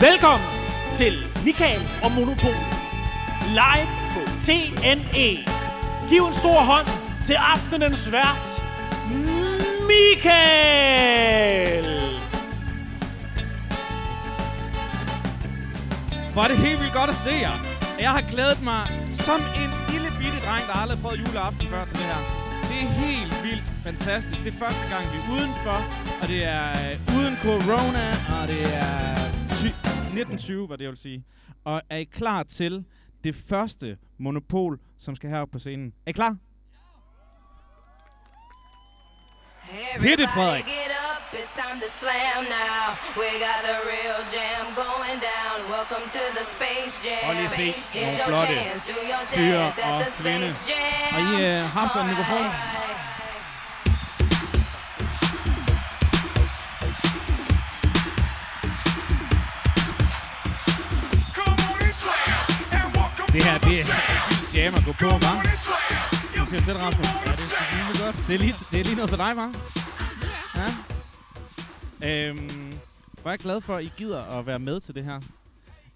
Velkommen 0.00 0.48
til 0.96 1.26
Michael 1.44 1.80
og 2.02 2.12
Monopol. 2.12 2.54
Live 3.48 3.88
på 4.14 4.20
TNE. 4.44 5.28
Giv 6.08 6.26
en 6.26 6.34
stor 6.34 6.60
hånd 6.60 6.86
til 7.26 7.34
aftenens 7.34 8.12
vært, 8.12 8.60
Michael! 9.90 11.28
Hvor 16.32 16.42
er 16.42 16.48
det 16.48 16.56
helt 16.56 16.80
vildt 16.80 16.94
godt 16.94 17.10
at 17.10 17.16
se 17.16 17.30
jer. 17.30 17.58
Jeg 18.00 18.10
har 18.10 18.22
glædet 18.32 18.62
mig 18.62 18.86
som 19.12 19.40
en 19.62 19.70
lille 19.92 20.10
bitte 20.18 20.38
dreng, 20.46 20.66
der 20.68 20.74
aldrig 20.82 20.98
har 20.98 21.02
prøvet 21.02 21.18
juleaften 21.26 21.68
før 21.68 21.84
til 21.84 21.96
det 21.98 22.06
her. 22.12 22.22
Det 22.68 22.78
er 22.86 22.88
helt 23.06 23.42
vildt 23.42 23.64
fantastisk. 23.82 24.44
Det 24.44 24.54
er 24.54 24.58
første 24.66 24.84
gang, 24.92 25.04
vi 25.12 25.18
er 25.18 25.26
udenfor, 25.36 25.78
og 26.22 26.28
det 26.28 26.44
er 26.44 26.70
øh, 26.70 27.16
uden 27.16 27.34
corona, 27.42 28.06
og 28.40 28.48
det 28.48 28.64
er 28.74 29.17
1920, 30.20 30.66
hvad 30.66 30.78
det 30.78 30.84
jeg 30.84 30.90
vil 30.90 30.98
sige. 30.98 31.24
Og 31.64 31.82
er 31.90 31.96
I 31.96 32.04
klar 32.04 32.42
til 32.42 32.84
det 33.24 33.34
første 33.34 33.98
monopol, 34.18 34.80
som 34.98 35.16
skal 35.16 35.30
herop 35.30 35.48
på 35.52 35.58
scenen? 35.58 35.92
Er 36.06 36.10
I 36.10 36.12
klar? 36.12 36.36
Hit 40.00 40.20
it, 40.20 40.30
Frederik. 40.30 40.64
Get 40.64 40.92
up, 41.08 41.22
it's 41.40 41.52
time 41.62 41.78
to 41.84 41.88
slam 42.00 42.40
now. 42.60 42.96
We 43.20 43.28
got 43.46 43.60
the 43.68 43.76
real 43.92 44.20
jam 44.34 44.64
going 44.84 45.18
down. 45.32 45.56
Welcome 45.76 46.04
to 46.16 46.24
the 46.38 46.44
Space 46.56 46.96
Jam. 47.06 47.24
Prøv 47.24 47.34
lige 47.34 47.48
se 47.48 47.66
nogle 48.00 48.14
flotte 48.26 48.56
fyre 48.86 49.16
og 49.22 49.26
kvinde. 50.22 50.46
Og 51.16 51.20
I 51.28 51.32
øh, 51.46 51.60
har 51.74 51.88
sådan 51.92 52.04
en 52.04 52.10
mikrofon. 52.12 52.87
Det 63.34 63.44
her, 63.44 63.58
det 63.68 63.76
er 63.80 63.86
jam 64.56 64.74
at 64.74 64.82
gå 64.88 64.92
på, 65.04 65.08
hva'? 65.22 65.38
Du 66.40 66.46
siger 66.50 66.62
selv, 66.68 66.78
Rasmus. 66.78 67.06
Ja, 67.26 67.32
det 67.40 67.46
er 67.60 67.64
rimelig 67.74 67.96
godt. 68.04 68.16
Det 68.28 68.34
er 68.34 68.38
lige, 68.38 68.54
det 68.70 68.80
er 68.80 68.84
lige 68.84 68.96
noget 68.96 69.10
for 69.10 69.16
dig, 69.24 69.32
hva'? 69.38 69.50
Ja. 70.60 70.68
Øhm, 72.10 72.72
er 73.24 73.30
jeg 73.30 73.38
glad 73.38 73.60
for, 73.60 73.76
at 73.76 73.84
I 73.84 73.90
gider 73.96 74.22
at 74.22 74.46
være 74.46 74.58
med 74.58 74.80
til 74.80 74.94
det 74.94 75.04
her. 75.04 75.20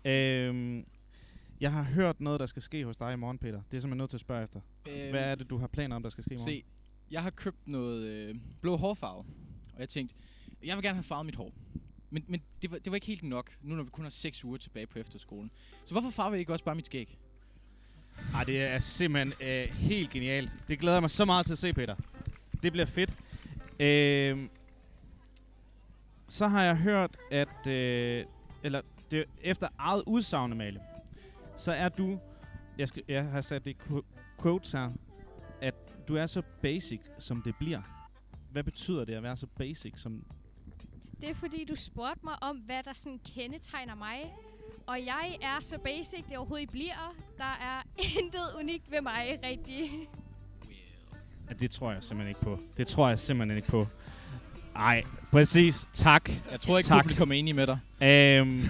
Øhm, 0.05 0.85
jeg 1.61 1.73
har 1.73 1.83
hørt 1.83 2.21
noget, 2.21 2.41
der 2.41 2.47
skal 2.47 2.63
ske 2.63 2.85
hos 2.85 2.97
dig 2.97 3.13
i 3.13 3.17
morgen, 3.17 3.39
Peter. 3.39 3.61
Det 3.71 3.77
er 3.77 3.81
simpelthen 3.81 3.99
nødt 3.99 4.11
til 4.11 4.17
at 4.17 4.21
spørge 4.21 4.43
efter. 4.43 4.61
Øhm, 4.89 5.11
Hvad 5.11 5.25
er 5.25 5.35
det, 5.35 5.51
du 5.51 5.59
har 5.59 5.67
planer 5.67 5.97
om, 5.97 6.03
der 6.03 6.11
skal 6.11 6.25
ske 6.25 6.35
i 6.35 6.37
morgen? 6.37 6.51
Se, 6.53 6.65
jeg 7.11 7.23
har 7.23 7.31
købt 7.31 7.69
noget 7.69 8.05
øh, 8.07 8.35
blå 8.61 8.77
hårfarve, 8.77 9.19
og 9.75 9.81
jeg 9.81 9.89
tænkte, 9.89 10.15
jeg 10.65 10.77
vil 10.77 10.83
gerne 10.85 10.97
have 10.97 11.05
farvet 11.05 11.27
mit 11.27 11.37
hår. 11.37 11.53
Men, 12.13 12.25
men 12.29 12.43
det, 12.63 12.71
var, 12.71 12.79
det 12.79 12.91
var 12.91 12.95
ikke 12.95 13.07
helt 13.07 13.23
nok, 13.23 13.51
nu 13.63 13.75
når 13.75 13.83
vi 13.83 13.91
kun 13.91 14.05
har 14.05 14.11
6 14.11 14.45
uger 14.45 14.57
tilbage 14.59 14.87
på 14.87 14.99
efterskolen. 14.99 15.51
Så 15.85 15.95
hvorfor 15.95 16.11
farver 16.11 16.37
I 16.37 16.39
ikke 16.39 16.53
også 16.53 16.65
bare 16.65 16.75
mit 16.75 16.87
skæg? 16.87 17.19
Ej, 18.35 18.45
det 18.45 18.63
er 18.63 18.79
simpelthen 18.79 19.49
øh, 19.49 19.69
helt 19.69 20.11
genialt. 20.11 20.51
Det 20.69 20.79
glæder 20.79 20.95
jeg 20.95 21.03
mig 21.03 21.11
så 21.11 21.25
meget 21.25 21.47
til 21.47 21.53
at 21.53 21.59
se, 21.59 21.73
Peter. 21.73 21.97
Det 22.63 22.73
bliver 22.73 22.87
fedt. 22.87 23.19
Øh, 23.81 24.49
så 26.29 26.49
har 26.49 26.63
jeg 26.63 26.77
hørt, 26.77 27.17
at... 27.31 27.67
Øh, 27.67 28.25
eller 28.63 28.81
det, 29.11 29.25
efter 29.43 29.69
eget 29.79 30.03
udsagn, 30.07 30.53
Amalie, 30.53 30.81
så 31.57 31.73
er 31.73 31.89
du... 31.89 32.19
Jeg, 32.79 32.89
skal, 32.89 33.03
jeg 33.09 33.25
har 33.25 33.41
sat 33.41 33.65
det 33.65 33.77
quotes 34.43 34.73
her. 34.73 34.91
At 35.61 35.75
du 36.09 36.17
er 36.17 36.27
så 36.27 36.43
basic, 36.63 37.01
som 37.19 37.43
det 37.43 37.55
bliver. 37.57 37.83
Hvad 38.51 38.65
betyder 38.65 39.05
det 39.05 39.15
at 39.15 39.23
være 39.23 39.37
så 39.37 39.47
basic, 39.47 39.93
som... 40.01 40.25
Det 41.23 41.31
er 41.31 41.35
fordi, 41.35 41.65
du 41.65 41.77
spurgte 41.77 42.21
mig 42.25 42.43
om, 42.43 42.57
hvad 42.57 42.83
der 42.85 42.93
sådan 42.93 43.21
kendetegner 43.35 43.95
mig. 43.95 44.35
Og 44.87 44.99
jeg 45.07 45.39
er 45.43 45.61
så 45.61 45.79
basic, 45.79 46.25
det 46.29 46.37
overhovedet 46.37 46.71
bliver. 46.71 47.15
Der 47.39 47.45
er 47.45 47.83
intet 48.21 48.55
unikt 48.61 48.91
ved 48.91 49.01
mig, 49.01 49.41
rigtig. 49.45 50.09
Ja, 51.49 51.55
det 51.55 51.71
tror 51.71 51.93
jeg 51.93 52.03
simpelthen 52.03 52.29
ikke 52.29 52.41
på. 52.41 52.59
Det 52.77 52.87
tror 52.87 53.09
jeg 53.09 53.19
simpelthen 53.19 53.57
ikke 53.57 53.69
på. 53.69 53.87
Ej, 54.77 55.03
præcis. 55.31 55.89
Tak. 55.93 56.29
Jeg 56.51 56.61
tror 56.61 56.79
ikke, 56.79 56.89
Tak. 56.89 57.03
publikum 57.03 57.31
er 57.31 57.35
enig 57.37 57.55
med 57.55 57.67
dig. 57.67 57.79
Øhm, 58.03 58.63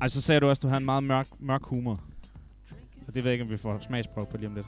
altså, 0.00 0.20
så 0.20 0.26
sagde 0.26 0.40
du 0.40 0.48
også, 0.48 0.60
at 0.60 0.62
du 0.62 0.68
har 0.68 0.76
en 0.76 0.84
meget 0.84 1.04
mørk, 1.04 1.26
mørk 1.40 1.62
humor. 1.64 2.00
Og 3.06 3.14
det 3.14 3.24
ved 3.24 3.30
jeg 3.30 3.32
ikke, 3.32 3.44
om 3.44 3.50
vi 3.50 3.56
får 3.56 3.78
smagsprøve 3.80 4.26
på 4.26 4.36
lige 4.36 4.46
om 4.48 4.54
lidt. 4.54 4.66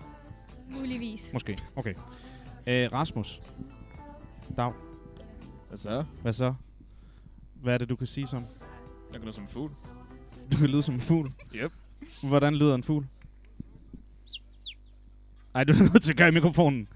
Muligvis. 0.70 1.30
Måske. 1.32 1.58
Okay. 1.76 1.94
Øh, 2.66 2.92
Rasmus. 2.92 3.40
Dag. 4.56 4.72
Hvad 5.68 5.78
så? 5.78 6.04
Hvad 6.22 6.32
så? 6.32 6.54
Hvad 7.62 7.74
er 7.74 7.78
det, 7.78 7.88
du 7.88 7.96
kan 7.96 8.06
sige 8.06 8.26
som? 8.26 8.46
Jeg 9.12 9.20
kan 9.20 9.22
lyde 9.22 9.32
som 9.32 9.44
en 9.44 9.48
fugl. 9.48 9.70
Du 10.52 10.56
kan 10.56 10.68
lyde 10.68 10.82
som 10.82 10.94
en 10.94 11.00
fugl. 11.00 11.32
Yep. 11.54 11.72
Hvordan 12.22 12.54
lyder 12.54 12.74
en 12.74 12.82
fugl? 12.82 13.06
Ej, 15.54 15.64
du 15.64 15.72
er 15.72 15.78
nødt 15.92 16.02
til 16.02 16.12
at 16.12 16.16
gøre 16.16 16.28
i 16.28 16.30
mikrofonen. 16.30 16.88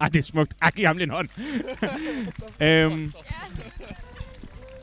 Ej, 0.00 0.08
det 0.08 0.18
er 0.18 0.22
smukt. 0.22 0.54
Ej, 0.62 0.70
giv 0.70 0.86
ham 0.86 0.96
lige 0.96 1.04
en 1.04 1.10
hånd. 1.10 1.28
øhm, 2.66 3.12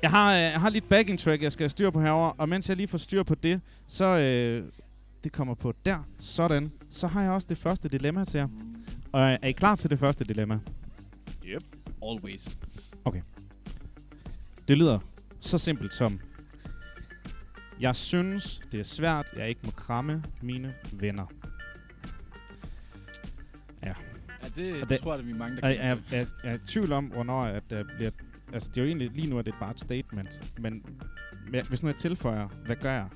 jeg, 0.01 0.09
har, 0.09 0.33
øh, 0.33 0.41
jeg 0.41 0.61
har 0.61 0.69
lige 0.69 0.83
et 0.83 0.89
backing 0.89 1.19
track, 1.19 1.43
jeg 1.43 1.51
skal 1.51 1.63
have 1.63 1.69
styr 1.69 1.89
på 1.89 2.01
herover, 2.01 2.29
og 2.29 2.49
mens 2.49 2.69
jeg 2.69 2.77
lige 2.77 2.87
får 2.87 2.97
styr 2.97 3.23
på 3.23 3.35
det, 3.35 3.61
så 3.87 4.05
øh, 4.05 4.63
det 5.23 5.31
kommer 5.31 5.53
på 5.53 5.73
der. 5.85 6.07
Sådan. 6.19 6.71
Så 6.89 7.07
har 7.07 7.21
jeg 7.21 7.31
også 7.31 7.47
det 7.49 7.57
første 7.57 7.89
dilemma 7.89 8.25
til 8.25 8.37
jer. 8.37 8.47
Og 9.11 9.21
er 9.21 9.47
I 9.47 9.51
klar 9.51 9.75
til 9.75 9.89
det 9.89 9.99
første 9.99 10.25
dilemma? 10.25 10.59
Always. 12.09 12.57
Det 14.67 14.77
lyder 14.77 14.99
så 15.39 15.57
simpelt 15.57 15.93
som, 15.93 16.19
jeg 17.79 17.95
synes, 17.95 18.61
det 18.71 18.79
er 18.79 18.83
svært, 18.83 19.25
jeg 19.37 19.49
ikke 19.49 19.61
må 19.63 19.71
kramme 19.71 20.23
mine 20.41 20.73
venner. 20.93 21.25
Ja, 23.83 23.93
det, 24.55 24.81
Og 24.81 24.89
det, 24.89 24.99
tror 24.99 25.13
jeg, 25.13 25.19
at 25.19 25.27
vi 25.27 25.31
er 25.31 25.35
mange, 25.35 25.61
der 25.61 25.67
Jeg, 25.67 25.77
kender 25.77 25.95
jeg, 26.11 26.17
jeg, 26.17 26.27
jeg 26.43 26.51
er 26.51 26.55
i 26.55 26.67
tvivl 26.67 26.91
om, 26.91 27.05
hvornår 27.05 27.43
at 27.43 27.63
der 27.69 27.83
bliver... 27.83 28.11
Altså, 28.53 28.69
det 28.69 28.77
er 28.77 28.81
jo 28.81 28.87
egentlig 28.87 29.11
lige 29.11 29.29
nu, 29.29 29.39
at 29.39 29.45
det 29.45 29.53
er 29.53 29.59
bare 29.59 29.71
et 29.71 29.79
statement. 29.79 30.53
Men 30.59 30.85
hvis 31.69 31.83
nu 31.83 31.89
jeg 31.89 31.97
tilføjer, 31.97 32.47
hvad 32.65 32.75
gør 32.75 32.93
jeg? 32.93 33.07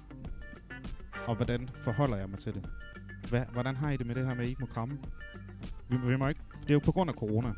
Og 1.28 1.36
hvordan 1.36 1.70
forholder 1.74 2.18
jeg 2.18 2.30
mig 2.30 2.40
til 2.40 2.54
det? 2.54 2.70
Hvad, 3.30 3.42
hvordan 3.54 3.76
har 3.76 3.92
I 3.92 3.98
det 3.98 4.06
med 4.06 4.16
det 4.16 4.26
her 4.26 4.34
med, 4.34 4.42
at 4.42 4.48
I 4.48 4.50
ikke 4.50 4.62
må 4.62 4.68
kramme? 4.68 4.98
Vi, 5.90 5.98
vi 5.98 6.16
må 6.16 6.28
ikke... 6.28 6.42
Det 6.62 6.70
er 6.70 6.74
jo 6.74 6.80
på 6.80 6.92
grund 6.92 7.10
af 7.10 7.16
corona. 7.16 7.54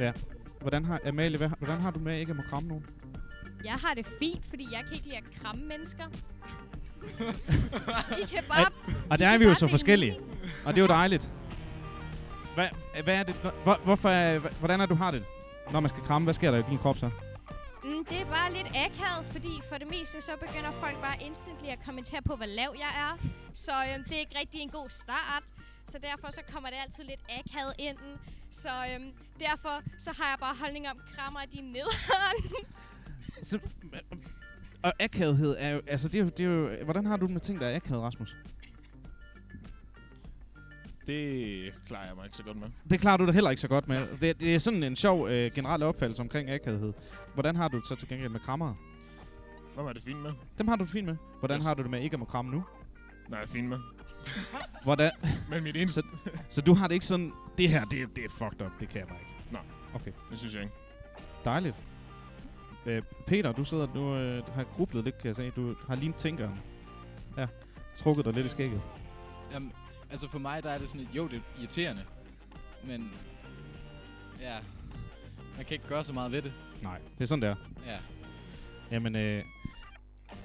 Ja. 0.00 0.12
Hvordan 0.60 0.84
har, 0.84 1.00
Amalie, 1.06 1.38
hvad, 1.38 1.48
hvordan 1.58 1.80
har 1.80 1.90
du 1.90 1.98
med, 1.98 2.12
at 2.12 2.20
ikke 2.20 2.34
må 2.34 2.42
kramme 2.42 2.68
nogen? 2.68 2.86
Jeg 3.64 3.72
har 3.72 3.94
det 3.94 4.06
fint, 4.06 4.44
fordi 4.44 4.68
jeg 4.72 4.84
kan 4.84 4.92
ikke 4.92 5.06
lide 5.06 5.16
at 5.16 5.24
kramme 5.42 5.64
mennesker. 5.64 6.04
I 8.22 8.24
kan 8.32 8.44
bare... 8.48 8.66
Og 9.10 9.16
I 9.16 9.18
der 9.18 9.28
er 9.28 9.38
vi 9.38 9.44
jo 9.44 9.54
så 9.54 9.66
forskellige. 9.66 10.20
Og 10.66 10.72
det 10.72 10.78
er 10.78 10.82
jo 10.82 10.88
dejligt. 10.88 11.30
Hvad, 12.54 12.68
hvad 13.04 13.14
er 13.14 13.22
det? 13.22 13.34
Hvor, 13.34 13.80
hvorfor, 13.84 14.38
hvordan 14.58 14.80
er 14.80 14.86
du 14.86 14.94
har 14.94 15.10
det? 15.10 15.24
Når 15.72 15.80
man 15.80 15.88
skal 15.88 16.02
kramme, 16.02 16.26
hvad 16.26 16.34
sker 16.34 16.50
der 16.50 16.58
i 16.58 16.62
din 16.70 16.78
krop 16.78 16.98
så? 16.98 17.10
Mm, 17.84 18.04
det 18.04 18.20
er 18.20 18.24
bare 18.24 18.52
lidt 18.52 18.66
akavet, 18.66 19.26
fordi 19.32 19.60
for 19.68 19.76
det 19.76 19.88
meste 19.90 20.20
så 20.20 20.32
begynder 20.40 20.72
folk 20.72 21.00
bare 21.00 21.16
instantly 21.26 21.68
at 21.68 21.84
kommentere 21.84 22.22
på, 22.22 22.36
hvor 22.36 22.46
lav 22.46 22.74
jeg 22.78 22.92
er. 23.04 23.28
Så 23.54 23.72
øhm, 23.72 24.04
det 24.04 24.14
er 24.14 24.18
ikke 24.18 24.38
rigtig 24.38 24.60
en 24.60 24.68
god 24.68 24.88
start. 24.88 25.42
Så 25.86 25.98
derfor 26.02 26.30
så 26.30 26.42
kommer 26.52 26.68
det 26.70 26.76
altid 26.84 27.04
lidt 27.04 27.20
akavet 27.28 27.74
ind. 27.78 27.98
Så 28.50 28.68
øhm, 28.94 29.10
derfor 29.40 29.82
så 29.98 30.10
har 30.18 30.28
jeg 30.30 30.38
bare 30.40 30.54
holdning 30.60 30.88
om, 30.88 30.98
krammer 31.16 31.40
de 31.54 31.60
ned. 31.72 31.90
Så, 33.42 33.58
og 34.82 34.92
akavethed 35.00 35.56
er 35.58 35.68
jo, 35.68 35.80
altså 35.86 36.08
det 36.08 36.20
er 36.20 36.24
jo, 36.24 36.28
det 36.30 36.40
er 36.40 36.50
jo, 36.78 36.84
hvordan 36.84 37.06
har 37.06 37.16
du 37.16 37.26
det 37.26 37.32
med 37.32 37.40
ting, 37.40 37.60
der 37.60 37.66
er 37.66 37.76
akavet, 37.76 38.02
Rasmus? 38.02 38.36
Det 41.06 41.74
klarer 41.86 42.06
jeg 42.06 42.16
mig 42.16 42.24
ikke 42.24 42.36
så 42.36 42.42
godt 42.42 42.56
med. 42.56 42.68
Det 42.90 43.00
klarer 43.00 43.16
du 43.16 43.26
da 43.26 43.32
heller 43.32 43.50
ikke 43.50 43.60
så 43.60 43.68
godt 43.68 43.88
med. 43.88 43.96
Altså, 43.96 44.20
Det, 44.20 44.40
det 44.40 44.54
er 44.54 44.58
sådan 44.58 44.82
en 44.82 44.96
sjov 44.96 45.28
øh, 45.28 45.52
generel 45.54 45.82
opfattelse 45.82 46.22
omkring 46.22 46.50
akavethed. 46.50 46.92
Hvordan 47.34 47.56
har 47.56 47.68
du 47.68 47.76
det 47.78 47.86
så 47.86 47.94
til 47.94 48.08
gengæld 48.08 48.28
med 48.30 48.40
krammere? 48.40 48.76
Hvad 49.74 49.84
er 49.84 49.92
det 49.92 50.02
fint 50.02 50.22
med? 50.22 50.32
Dem 50.58 50.68
har 50.68 50.76
du 50.76 50.82
det 50.84 50.92
fint 50.92 51.06
med. 51.06 51.16
Hvordan 51.38 51.56
Yes. 51.56 51.66
har 51.66 51.74
du 51.74 51.82
det 51.82 51.90
med 51.90 52.02
ikke 52.02 52.14
at 52.14 52.20
må 52.20 52.24
kramme 52.26 52.50
nu? 52.50 52.64
Nej, 53.28 53.38
jeg 53.38 53.46
er 53.46 53.48
fint 53.50 53.68
med. 53.68 53.78
Hvordan? 54.84 55.10
Men 55.50 55.62
mit 55.64 55.76
eneste... 55.76 56.02
Så 56.48 56.60
du 56.60 56.74
har 56.74 56.86
det 56.88 56.94
ikke 56.94 57.06
sådan, 57.06 57.32
det 57.60 57.70
her, 57.70 57.84
det, 57.84 58.16
det 58.16 58.24
er 58.24 58.28
fucked 58.28 58.62
up, 58.66 58.72
det 58.80 58.88
kan 58.88 58.98
jeg 59.00 59.08
bare 59.08 59.18
ikke. 59.18 59.52
Nej. 59.52 59.62
Okay, 59.94 60.12
Det 60.30 60.38
synes 60.38 60.54
jeg 60.54 60.62
ikke. 60.62 60.74
dejligt. 61.44 61.82
Øh, 62.86 63.02
Peter, 63.26 63.52
du 63.52 63.64
sidder 63.64 63.86
du 63.86 64.14
øh, 64.14 64.54
har 64.54 64.64
grublet 64.64 65.04
lidt, 65.04 65.18
kan 65.18 65.26
jeg 65.26 65.36
se. 65.36 65.50
Du 65.50 65.74
har 65.88 65.94
lige 65.94 66.12
tænkeren. 66.12 66.60
Ja, 67.36 67.46
trukket 67.96 68.24
dig 68.24 68.32
lidt 68.32 68.46
i 68.46 68.48
skægget. 68.48 68.80
Jamen, 69.52 69.72
altså 70.10 70.28
for 70.28 70.38
mig, 70.38 70.62
der 70.62 70.70
er 70.70 70.78
det 70.78 70.88
sådan, 70.88 71.06
et, 71.06 71.16
jo, 71.16 71.28
det 71.28 71.36
er 71.36 71.60
irriterende. 71.60 72.02
Men, 72.84 73.12
ja, 74.40 74.58
man 75.56 75.64
kan 75.64 75.72
ikke 75.74 75.88
gøre 75.88 76.04
så 76.04 76.12
meget 76.12 76.32
ved 76.32 76.42
det. 76.42 76.52
Nej, 76.82 76.98
det 77.18 77.24
er 77.24 77.26
sådan, 77.28 77.42
der. 77.42 77.56
Ja. 77.86 77.98
Jamen, 78.90 79.16
øh, 79.16 79.44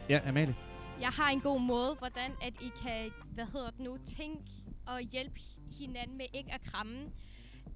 ja, 0.10 0.20
Amalie. 0.28 0.56
Jeg 1.02 1.10
har 1.10 1.30
en 1.30 1.42
god 1.42 1.62
måde, 1.62 1.96
hvordan 2.00 2.32
at 2.42 2.54
I 2.62 2.72
kan, 2.84 3.12
hvad 3.34 3.46
hedder 3.54 3.70
det 3.70 3.80
nu, 3.80 3.98
tænke 4.18 4.42
og 4.86 5.00
hjælpe 5.02 5.40
hinanden 5.80 6.18
med 6.18 6.26
ikke 6.34 6.54
at 6.54 6.62
kramme. 6.72 6.98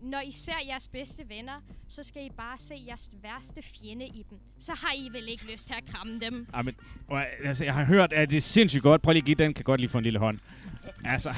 når 0.01 0.21
I 0.21 0.31
ser 0.31 0.53
jeres 0.67 0.87
bedste 0.87 1.29
venner, 1.29 1.61
så 1.87 2.03
skal 2.03 2.25
I 2.25 2.29
bare 2.37 2.57
se 2.57 2.75
jeres 2.87 3.11
værste 3.23 3.61
fjende 3.61 4.05
i 4.05 4.25
dem. 4.29 4.37
Så 4.59 4.71
har 4.73 4.93
I 4.97 5.09
vel 5.13 5.29
ikke 5.29 5.51
lyst 5.51 5.67
til 5.67 5.73
at 5.77 5.85
kramme 5.85 6.19
dem. 6.19 6.47
Ja, 6.55 6.61
men, 6.61 6.75
altså, 7.43 7.65
jeg 7.65 7.73
har 7.73 7.83
hørt, 7.83 8.13
at 8.13 8.29
det 8.29 8.37
er 8.37 8.41
sindssygt 8.41 8.83
godt. 8.83 9.01
Prøv 9.01 9.11
lige 9.13 9.21
at 9.21 9.25
give 9.25 9.35
den, 9.35 9.53
kan 9.53 9.63
godt 9.63 9.79
lige 9.81 9.89
få 9.89 9.97
en 9.97 10.03
lille 10.03 10.19
hånd. 10.19 10.39
Altså, 11.05 11.35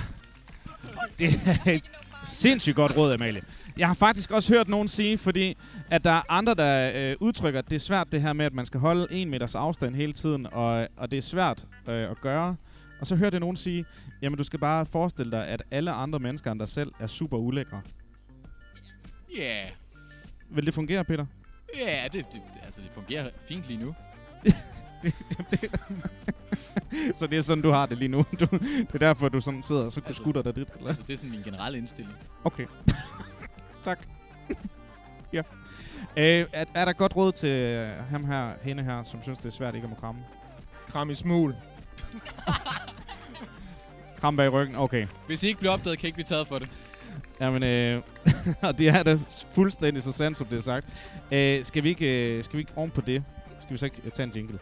det 1.20 1.42
er 1.66 1.72
et 1.72 1.92
sindssygt 2.26 2.76
godt 2.76 2.98
råd, 2.98 3.14
Amalie. 3.14 3.42
Jeg 3.78 3.88
har 3.88 3.94
faktisk 3.94 4.32
også 4.32 4.54
hørt 4.54 4.68
nogen 4.68 4.88
sige, 4.88 5.18
fordi 5.18 5.58
at 5.90 6.04
der 6.04 6.12
er 6.12 6.22
andre, 6.30 6.54
der 6.54 6.92
øh, 6.96 7.16
udtrykker, 7.20 7.60
at 7.60 7.70
det 7.70 7.76
er 7.76 7.80
svært 7.80 8.12
det 8.12 8.22
her 8.22 8.34
med, 8.34 8.46
at 8.46 8.54
man 8.54 8.66
skal 8.66 8.80
holde 8.80 9.08
en 9.12 9.30
meters 9.30 9.56
afstand 9.56 9.96
hele 9.96 10.14
tiden, 10.14 10.48
og, 10.52 10.88
og 10.98 11.12
det 11.12 11.18
er 11.18 11.22
svært 11.22 11.66
øh, 11.88 12.12
at 12.12 12.22
gøre. 12.22 12.56
Og 13.02 13.08
så 13.08 13.16
hørte 13.16 13.34
jeg 13.36 13.40
nogen 13.40 13.56
sige, 13.56 13.86
jamen 14.22 14.38
du 14.38 14.44
skal 14.44 14.60
bare 14.60 14.86
forestille 14.86 15.32
dig, 15.32 15.48
at 15.48 15.64
alle 15.72 15.92
andre 15.92 16.20
mennesker 16.20 16.52
end 16.52 16.60
dig 16.60 16.68
selv 16.68 16.92
er 17.00 17.08
super 17.08 17.38
ulækre. 17.38 17.82
Ja. 19.38 19.42
Yeah. 19.42 19.72
Vil 20.50 20.66
det 20.66 20.74
fungere, 20.74 21.04
Peter? 21.04 21.26
Ja, 21.80 22.04
det, 22.14 22.26
det, 22.34 22.42
altså, 22.64 22.82
det 22.82 22.90
fungerer 22.92 23.30
fint 23.48 23.66
lige 23.68 23.80
nu. 23.80 23.96
Så 27.14 27.28
det 27.28 27.38
er 27.38 27.42
sådan, 27.42 27.62
du 27.62 27.72
har 27.72 27.86
det 27.86 27.98
lige 27.98 28.08
nu. 28.10 28.26
Du, 28.40 28.46
det 28.46 28.94
er 28.94 28.98
derfor, 28.98 29.30
du 29.30 29.42
sådan 29.42 29.64
sidder 29.64 29.82
og 29.84 29.92
så 29.92 30.02
Altså- 30.06 30.22
skutter 30.24 30.42
dig 30.42 30.56
dit. 30.56 30.70
Eller? 30.76 30.88
Altså, 30.88 31.04
det 31.04 31.14
er 31.14 31.18
sådan 31.18 31.32
min 31.32 31.44
generelle 31.44 31.78
indstilling. 31.78 32.16
Okay. 32.44 32.66
tak. 33.84 34.08
ja. 35.34 35.42
Øh, 36.18 36.46
er, 36.54 36.66
er 36.76 36.86
der 36.86 36.94
godt 36.94 37.16
råd 37.16 37.32
til 37.32 37.50
øh, 37.50 37.98
ham 38.10 38.26
her, 38.26 38.54
hende 38.62 38.84
her, 38.84 39.04
som 39.04 39.24
synes, 39.24 39.40
det 39.40 39.46
er 39.46 39.50
svært 39.52 39.76
ikke 39.76 39.86
at 39.86 39.90
må 39.90 39.96
kramme? 39.96 40.22
Kram 40.88 41.10
i 41.10 41.14
smul. 41.14 41.56
Kram 44.22 44.36
bag 44.36 44.54
ryggen? 44.54 44.76
Okay. 44.76 45.08
Hvis 45.28 45.44
I 45.44 45.48
ikke 45.48 45.60
bliver 45.60 45.72
opdaget, 45.74 46.00
kan 46.00 46.06
I 46.06 46.08
ikke 46.08 46.16
blive 46.16 46.26
taget 46.26 46.48
for 46.48 46.60
det. 46.60 46.70
Jamen, 47.40 47.64
øh, 47.64 48.02
og 48.62 48.78
det 48.78 48.88
er 48.88 49.04
det 49.04 49.46
fuldstændig 49.54 50.04
så 50.04 50.12
sandt, 50.12 50.38
som 50.38 50.48
det 50.48 50.58
er 50.58 50.62
sagt. 50.62 50.88
Øh, 51.32 51.66
skal, 51.66 51.84
vi 51.84 51.90
ikke, 51.90 52.38
øh, 52.38 52.44
skal 52.44 52.58
vi 52.58 52.62
ikke 52.62 52.72
oven 52.76 52.92
på 52.92 53.02
det? 53.02 53.24
Skal 53.60 53.74
vi 53.74 53.78
så 53.78 53.86
ikke 53.86 54.02
øh, 54.06 54.12
tage 54.12 54.28
en 54.28 54.34
jingle? 54.36 54.60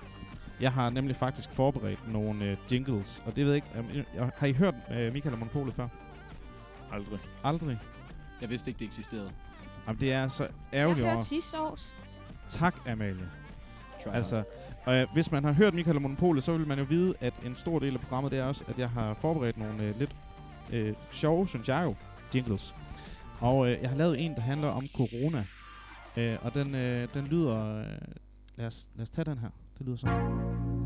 Jeg 0.62 0.72
har 0.72 0.90
nemlig 0.90 1.16
faktisk 1.16 1.50
forberedt 1.54 2.14
nogle 2.14 2.46
øh, 2.46 2.58
jingles, 2.72 3.22
og 3.26 3.36
det 3.36 3.46
ved 3.46 3.54
jeg 3.54 3.56
ikke. 3.56 4.04
Øh, 4.20 4.30
har 4.38 4.48
I 4.48 4.54
hørt 4.54 4.76
øh, 4.92 5.14
Michael 5.14 5.34
og 5.34 5.40
Monopolet 5.40 5.74
før? 5.74 5.88
Aldrig. 6.92 7.20
Aldrig. 7.44 7.78
Jeg 8.42 8.50
vidste 8.50 8.70
ikke, 8.70 8.80
det 8.80 8.86
eksisterede. 8.86 9.32
Jamen, 9.88 10.02
det 10.02 10.14
er 10.14 10.28
så 10.28 10.44
Jeg 10.44 10.52
ærgerligt 10.80 11.00
hørte 11.06 11.14
over. 11.14 11.24
sidste 11.24 11.60
års. 11.60 11.96
Tak, 12.50 12.76
Amalie. 12.88 13.30
Try 14.04 14.10
Altså, 14.10 14.44
og 14.90 14.96
øh, 14.96 15.08
hvis 15.14 15.32
man 15.32 15.44
har 15.44 15.52
hørt 15.52 15.74
Michael 15.74 15.96
og 15.96 16.02
Monopolet, 16.02 16.44
så 16.44 16.58
vil 16.58 16.68
man 16.68 16.80
jo 16.80 16.86
vide, 16.90 17.14
at 17.22 17.34
en 17.46 17.56
stor 17.56 17.80
del 17.80 17.94
af 17.94 18.00
programmet, 18.00 18.32
det 18.32 18.40
er 18.40 18.44
også, 18.44 18.64
at 18.68 18.80
jeg 18.80 18.90
har 18.90 19.14
forberedt 19.14 19.58
nogle 19.58 19.84
øh, 19.84 20.00
lidt 20.00 20.16
øh, 20.74 20.94
sjove, 21.12 21.48
synes 21.48 21.70
jeg 21.70 21.84
jo, 21.86 21.96
jingles. 22.36 22.76
Og 23.40 23.70
øh, 23.70 23.78
jeg 23.82 23.90
har 23.90 23.98
lavet 23.98 24.26
en, 24.26 24.36
der 24.36 24.42
handler 24.42 24.68
om 24.68 24.88
corona. 24.96 25.46
Øh, 26.18 26.38
og 26.42 26.54
den, 26.54 26.76
øh, 26.76 27.08
den 27.14 27.26
lyder... 27.26 27.80
Øh, 27.80 27.86
lad, 28.56 28.68
os, 28.68 28.90
lad 28.96 29.04
os 29.04 29.10
tage 29.10 29.26
den 29.26 29.38
her. 29.38 29.50
Det 29.78 29.86
lyder 29.86 29.98
sådan. 29.98 30.22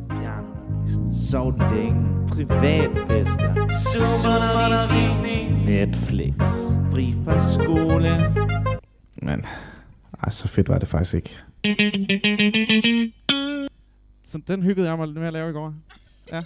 Fjernundervisning, 0.09 1.13
sov 1.13 1.53
længe, 1.57 2.27
privatfester, 2.27 3.53
Zoom-undervisning, 3.91 5.65
Netflix, 5.65 6.33
fri 6.91 7.15
fra 7.25 7.39
skole. 7.53 8.35
Men, 9.15 9.45
ej, 10.23 10.29
så 10.29 10.47
fedt 10.47 10.69
var 10.69 10.77
det 10.77 10.87
faktisk 10.87 11.13
ikke. 11.13 11.39
Så 14.33 14.41
den 14.47 14.63
hyggede 14.63 14.87
jeg 14.89 14.97
mig 14.97 15.07
lidt 15.07 15.17
med 15.17 15.27
at 15.27 15.33
lave 15.33 15.49
i 15.49 15.53
går. 15.53 15.75
Ja. 16.31 16.37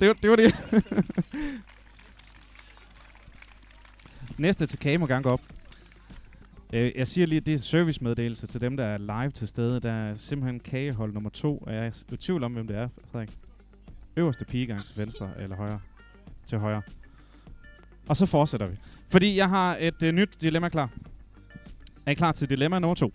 det, 0.00 0.08
var, 0.08 0.14
det 0.14 0.30
var 0.30 0.36
det. 0.36 0.54
Næste 4.38 4.66
til 4.66 4.78
kage 4.78 4.98
må 4.98 5.06
gerne 5.06 5.22
gå 5.22 5.30
op. 5.30 5.40
Øh, 6.72 6.92
jeg 6.96 7.06
siger 7.06 7.26
lige, 7.26 7.36
at 7.36 7.46
det 7.46 7.54
er 7.54 7.58
servicemeddelelse 7.58 8.46
til 8.46 8.60
dem, 8.60 8.76
der 8.76 8.84
er 8.84 8.98
live 8.98 9.30
til 9.30 9.48
stede. 9.48 9.80
Der 9.80 9.92
er 9.92 10.14
simpelthen 10.14 10.60
kagehold 10.60 11.12
nummer 11.12 11.30
to, 11.30 11.58
og 11.58 11.74
jeg 11.74 11.86
er 11.86 12.04
i 12.12 12.16
tvivl 12.16 12.44
om, 12.44 12.52
hvem 12.52 12.66
det 12.66 12.76
er, 12.76 12.88
Frederik. 13.12 13.38
Øverste 14.16 14.44
pigegang 14.44 14.84
til 14.84 14.98
venstre 14.98 15.30
eller 15.38 15.56
højre? 15.56 15.80
Til 16.46 16.58
højre. 16.58 16.82
Og 18.08 18.16
så 18.16 18.26
fortsætter 18.26 18.66
vi. 18.66 18.76
Fordi 19.08 19.36
jeg 19.36 19.48
har 19.48 19.76
et 19.80 20.02
øh, 20.02 20.12
nyt 20.12 20.36
dilemma 20.40 20.68
klar. 20.68 20.90
Er 22.06 22.10
I 22.10 22.14
klar 22.14 22.32
til 22.32 22.50
dilemma 22.50 22.78
nummer 22.78 22.94
to? 22.94 23.14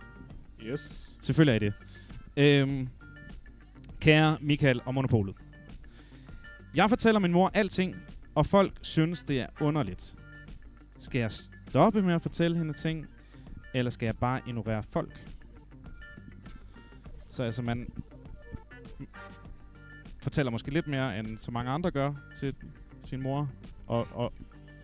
Yes. 0.63 1.17
Selvfølgelig 1.21 1.51
er 1.51 1.55
I 1.55 1.59
det. 1.59 1.90
Øhm, 2.37 2.89
kære 3.99 4.37
Michael 4.41 4.81
og 4.85 4.93
Monopolet. 4.93 5.35
Jeg 6.75 6.89
fortæller 6.89 7.19
min 7.19 7.31
mor 7.31 7.51
alting, 7.53 7.95
og 8.35 8.45
folk 8.45 8.73
synes, 8.81 9.23
det 9.23 9.39
er 9.41 9.47
underligt. 9.61 10.15
Skal 10.99 11.19
jeg 11.19 11.31
stoppe 11.69 12.01
med 12.01 12.13
at 12.13 12.21
fortælle 12.21 12.57
hende 12.57 12.73
ting, 12.73 13.07
eller 13.73 13.89
skal 13.89 14.05
jeg 14.05 14.17
bare 14.17 14.41
ignorere 14.47 14.83
folk? 14.83 15.27
Så 17.29 17.43
altså, 17.43 17.61
man 17.61 17.89
fortæller 20.21 20.51
måske 20.51 20.71
lidt 20.71 20.87
mere, 20.87 21.19
end 21.19 21.37
så 21.37 21.51
mange 21.51 21.71
andre 21.71 21.91
gør 21.91 22.13
til 22.35 22.55
sin 23.03 23.21
mor. 23.21 23.49
Og, 23.87 24.07
og 24.11 24.33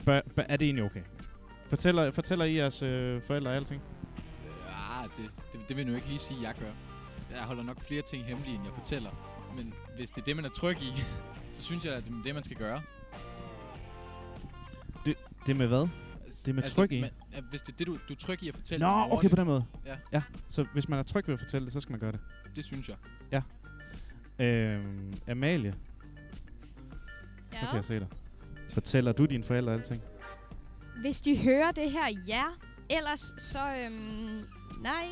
bør, 0.06 0.22
bør, 0.36 0.44
er 0.50 0.58
det 0.58 0.66
egentlig 0.66 0.86
okay? 0.86 1.02
Fortæller, 1.68 2.12
fortæller 2.12 2.46
I 2.46 2.58
jeres 2.58 2.82
øh, 2.82 3.22
forældre 3.22 3.56
alting? 3.56 3.82
Ja, 4.66 5.08
det, 5.18 5.32
det, 5.52 5.60
det 5.68 5.78
vil 5.78 5.84
jeg 5.84 5.92
nu 5.92 5.96
ikke 5.96 6.08
lige 6.08 6.20
sige, 6.20 6.42
jeg 6.42 6.56
gør. 6.60 6.87
Jeg 7.38 7.46
holder 7.46 7.64
nok 7.64 7.82
flere 7.88 8.02
ting 8.02 8.26
hemmelige, 8.26 8.56
end 8.56 8.64
jeg 8.64 8.74
fortæller. 8.74 9.12
Men 9.56 9.74
hvis 9.96 10.12
det 10.12 10.22
er 10.22 10.26
det, 10.26 10.36
man 10.36 10.46
er 10.46 10.50
tryg 10.50 10.78
i, 10.82 10.94
så 11.56 11.62
synes 11.64 11.86
jeg, 11.86 11.94
at 11.94 12.06
det 12.06 12.12
er 12.12 12.24
det, 12.24 12.34
man 12.34 12.44
skal 12.44 12.58
gøre. 12.58 12.82
Det 15.48 15.56
med 15.56 15.68
hvad? 15.68 15.88
Altså, 16.26 16.42
Det 16.46 16.52
er 16.52 16.54
med 16.54 16.64
tryg 16.64 16.92
i? 16.92 17.02
Man, 17.02 17.10
ja, 17.34 17.42
hvis 17.50 17.62
det 17.62 17.74
er 17.74 17.78
det, 17.78 17.88
du, 17.88 17.98
du 18.08 18.14
er 18.14 18.18
tryg 18.18 18.44
i 18.44 18.50
at 18.50 18.56
fortælle 18.56 18.86
Nå, 18.86 19.08
okay 19.12 19.24
det, 19.24 19.30
på 19.30 19.36
den 19.36 19.46
måde. 19.48 19.66
Ja. 19.86 19.96
ja. 20.14 20.22
Så 20.50 20.66
hvis 20.74 20.90
man 20.90 21.00
er 21.00 21.04
tryg 21.04 21.28
ved 21.28 21.34
at 21.34 21.40
fortælle 21.40 21.66
det, 21.66 21.74
så 21.74 21.80
skal 21.80 21.94
man 21.94 22.00
gøre 22.00 22.12
det. 22.12 22.20
det 22.56 22.66
synes 22.66 22.90
jeg. 22.90 23.42
Øhm, 24.40 25.14
Amalie, 25.28 25.74
ja. 27.52 27.58
Ja. 27.58 27.62
nu 27.62 27.68
kan 27.68 27.76
jeg 27.76 27.84
se 27.84 28.00
dig. 28.00 28.08
Fortæller 28.74 29.12
du 29.12 29.26
dine 29.26 29.44
forældre 29.44 29.74
alting? 29.74 30.02
Hvis 31.02 31.22
de 31.22 31.38
hører 31.38 31.72
det 31.72 31.92
her, 31.92 32.20
ja. 32.28 32.44
Ellers 32.90 33.34
så, 33.38 33.60
øhm, 33.60 34.42
nej. 34.82 35.08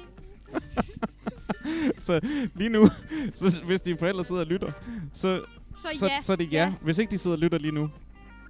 så 1.99 2.19
lige 2.55 2.69
nu, 2.69 2.89
så 3.33 3.61
hvis 3.65 3.81
dine 3.81 3.97
forældre 3.97 4.23
sidder 4.23 4.41
og 4.41 4.47
lytter, 4.47 4.71
så, 5.13 5.41
Så, 5.75 5.89
så, 5.93 6.07
ja. 6.07 6.21
så 6.21 6.31
er 6.31 6.35
det 6.37 6.53
ja. 6.53 6.57
ja. 6.57 6.73
Hvis 6.81 6.97
ikke 6.97 7.11
de 7.11 7.17
sidder 7.17 7.37
og 7.37 7.41
lytter 7.41 7.57
lige 7.57 7.71
nu. 7.71 7.89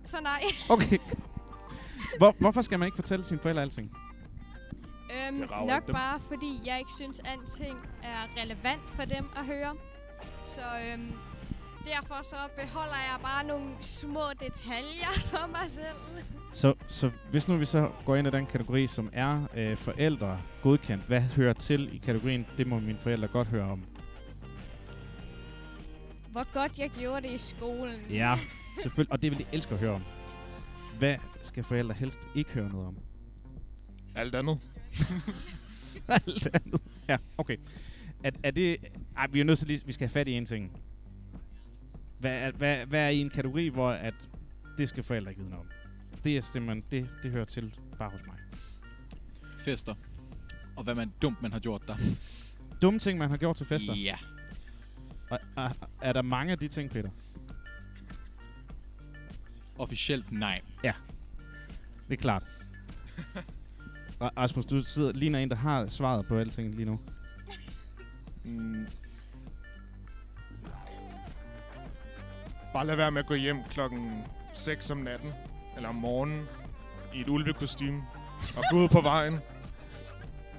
Så 0.03 0.17
nej. 0.23 0.43
Okay. 0.69 0.97
Hvor, 2.17 2.35
hvorfor 2.39 2.61
skal 2.61 2.79
man 2.79 2.85
ikke 2.87 2.95
fortælle 2.95 3.25
sine 3.25 3.39
forældre 3.39 3.61
alting? 3.61 3.91
Øhm, 5.11 5.37
nok 5.67 5.87
dem. 5.87 5.95
bare 5.95 6.19
fordi 6.27 6.61
jeg 6.65 6.79
ikke 6.79 6.91
synes, 6.95 7.19
alting 7.19 7.77
er 8.03 8.41
relevant 8.41 8.89
for 8.95 9.05
dem 9.05 9.25
at 9.35 9.45
høre. 9.45 9.75
Så 10.43 10.61
øhm, 10.61 11.11
derfor 11.85 12.23
så 12.23 12.35
beholder 12.57 12.95
jeg 12.95 13.19
bare 13.21 13.43
nogle 13.45 13.65
små 13.79 14.23
detaljer 14.39 15.11
for 15.31 15.47
mig 15.47 15.69
selv. 15.69 16.25
Så, 16.51 16.73
så 16.87 17.11
hvis 17.31 17.47
nu 17.47 17.57
vi 17.57 17.65
så 17.65 17.91
går 18.05 18.15
ind 18.15 18.27
i 18.27 18.31
den 18.31 18.45
kategori, 18.45 18.87
som 18.87 19.09
er 19.13 19.47
øh, 19.55 19.77
forældre 19.77 20.41
godkendt, 20.61 21.03
hvad 21.03 21.21
hører 21.21 21.53
til 21.53 21.95
i 21.95 21.97
kategorien, 21.97 22.45
det 22.57 22.67
må 22.67 22.79
mine 22.79 22.99
forældre 22.99 23.27
godt 23.27 23.47
høre 23.47 23.71
om. 23.71 23.83
Hvor 26.31 26.53
godt 26.53 26.79
jeg 26.79 26.89
gjorde 26.89 27.27
det 27.27 27.33
i 27.33 27.37
skolen. 27.37 27.99
Ja, 28.09 28.35
selvfølgelig. 28.81 29.11
Og 29.11 29.21
det 29.21 29.31
vil 29.31 29.39
de 29.39 29.45
elske 29.51 29.73
at 29.73 29.79
høre 29.79 29.91
om. 29.91 30.03
Hvad 30.97 31.15
skal 31.41 31.63
forældre 31.63 31.95
helst 31.95 32.27
ikke 32.35 32.51
høre 32.51 32.69
noget 32.69 32.87
om? 32.87 32.97
Alt 34.15 34.35
andet. 34.35 34.59
Alt 36.07 36.47
andet. 36.53 36.81
Ja, 37.07 37.17
okay. 37.37 37.57
Er, 38.23 38.31
er 38.43 38.51
det... 38.51 38.77
Ej, 39.17 39.27
vi 39.31 39.39
er 39.39 39.43
nødt 39.43 39.59
til 39.59 39.67
lige... 39.67 39.81
Vi 39.85 39.91
skal 39.91 40.07
have 40.07 40.13
fat 40.13 40.27
i 40.27 40.31
en 40.31 40.45
ting. 40.45 40.71
Hvad 42.25 42.51
hvad, 42.51 42.85
hvad 42.85 43.01
er 43.01 43.09
i 43.09 43.17
en 43.17 43.29
kategori, 43.29 43.67
hvor 43.67 43.91
at 43.91 44.29
det 44.77 44.89
skal 44.89 45.03
forældre 45.03 45.31
ikke 45.31 45.43
vide 45.43 45.55
om? 45.57 45.65
Det 46.23 46.37
er 46.37 46.41
simpelthen... 46.41 46.83
Det, 46.91 47.15
det 47.23 47.31
hører 47.31 47.45
til 47.45 47.79
bare 47.97 48.09
hos 48.09 48.21
mig. 48.27 48.35
Fester. 49.59 49.93
Og 50.75 50.83
hvad 50.83 50.95
man 50.95 51.13
dumt, 51.21 51.41
man 51.41 51.51
har 51.51 51.59
gjort 51.59 51.81
der. 51.87 51.95
Dumme 52.81 52.99
ting, 52.99 53.19
man 53.19 53.29
har 53.29 53.37
gjort 53.37 53.55
til 53.55 53.65
fester. 53.65 53.93
Ja. 53.93 54.17
Og, 55.29 55.39
er, 55.57 55.69
er 56.01 56.13
der 56.13 56.21
mange 56.21 56.51
af 56.51 56.59
de 56.59 56.67
ting, 56.67 56.89
Peter? 56.89 57.09
Officielt 59.77 60.31
nej. 60.31 60.61
Det 62.07 62.13
er 62.13 62.21
klart. 62.21 62.43
Ra- 64.21 64.33
Rasmus, 64.37 64.65
du 64.65 64.81
sidder 64.81 65.11
ligner 65.11 65.39
en, 65.39 65.49
der 65.49 65.55
har 65.55 65.87
svaret 65.87 66.25
på 66.25 66.37
alting 66.37 66.75
lige 66.75 66.85
nu. 66.85 66.99
Mm. 68.43 68.87
Bare 72.75 72.85
lad 72.85 72.95
være 72.95 73.11
med 73.11 73.19
at 73.19 73.25
gå 73.25 73.33
hjem 73.33 73.57
klokken 73.69 74.23
6 74.53 74.91
om 74.91 74.97
natten, 74.97 75.33
eller 75.75 75.89
om 75.89 75.95
morgenen, 75.95 76.45
i 77.13 77.21
et 77.21 77.29
ulvekostyme, 77.29 78.03
og 78.57 78.63
gå 78.71 78.77
ud 78.77 78.87
på 78.87 79.01
vejen. 79.01 79.39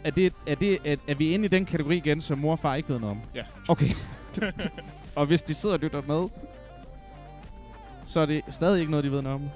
Er, 0.05 0.11
det, 0.11 0.33
er, 0.47 0.55
det, 0.55 0.79
er, 0.93 0.97
er 1.09 1.15
vi 1.15 1.31
inde 1.31 1.45
i 1.45 1.49
den 1.49 1.65
kategori 1.65 1.97
igen, 1.97 2.21
som 2.21 2.39
mor 2.39 2.53
og 2.53 2.59
far 2.59 2.75
ikke 2.75 2.89
ved 2.89 2.99
noget 2.99 3.17
om? 3.17 3.23
Ja. 3.35 3.45
Okay. 3.69 3.89
og 5.17 5.27
hvis 5.27 5.43
de 5.43 5.55
sidder 5.55 5.75
og 5.75 5.81
lytter 5.81 6.03
med, 6.03 6.29
så 8.05 8.21
er 8.21 8.27
det 8.27 8.43
stadig 8.49 8.81
ikke 8.81 8.91
noget, 8.91 9.05
de 9.05 9.11
ved 9.11 9.23
noget 9.23 9.35
om. 9.35 9.51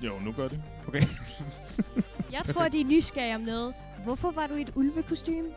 Jo, 0.00 0.18
nu 0.18 0.32
gør 0.32 0.48
det. 0.48 0.62
Okay. 0.88 1.02
Jeg 2.32 2.42
tror, 2.44 2.68
de 2.68 2.80
er 2.80 2.84
nysgerrige 2.84 3.34
om 3.34 3.40
noget. 3.40 3.74
Hvorfor 4.04 4.30
var 4.30 4.46
du 4.46 4.54
i 4.54 4.62
et 4.62 4.72
ulvekostyme? 4.74 5.48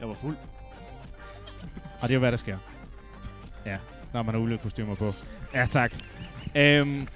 Jeg 0.00 0.08
var 0.08 0.14
fuld. 0.14 0.36
Og 2.00 2.08
det 2.08 2.10
er 2.10 2.14
jo, 2.14 2.20
hvad 2.20 2.30
der 2.30 2.38
sker. 2.38 2.58
Ja, 3.66 3.78
når 4.12 4.22
man 4.22 4.34
har 4.34 4.42
ulvekostymer 4.42 4.94
på. 4.94 5.14
Ja, 5.54 5.66
tak. 5.66 5.92
Øhm, 6.54 7.08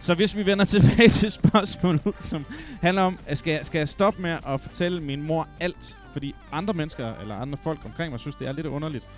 så 0.00 0.14
hvis 0.14 0.36
vi 0.36 0.46
vender 0.46 0.64
tilbage 0.74 1.08
til 1.08 1.30
spørgsmålet, 1.30 2.18
som 2.22 2.46
handler 2.82 3.02
om, 3.02 3.18
at 3.26 3.38
skal, 3.38 3.52
jeg- 3.52 3.66
skal 3.66 3.78
jeg 3.78 3.88
stoppe 3.88 4.22
med 4.22 4.38
at 4.46 4.60
fortælle 4.60 5.02
min 5.02 5.22
mor 5.22 5.48
alt? 5.60 5.98
Fordi 6.12 6.34
andre 6.52 6.74
mennesker, 6.74 7.14
eller 7.14 7.34
andre 7.36 7.58
folk 7.62 7.84
omkring 7.84 8.10
mig, 8.10 8.20
synes, 8.20 8.36
det 8.36 8.48
er 8.48 8.52
lidt 8.52 8.66
underligt. 8.66 9.08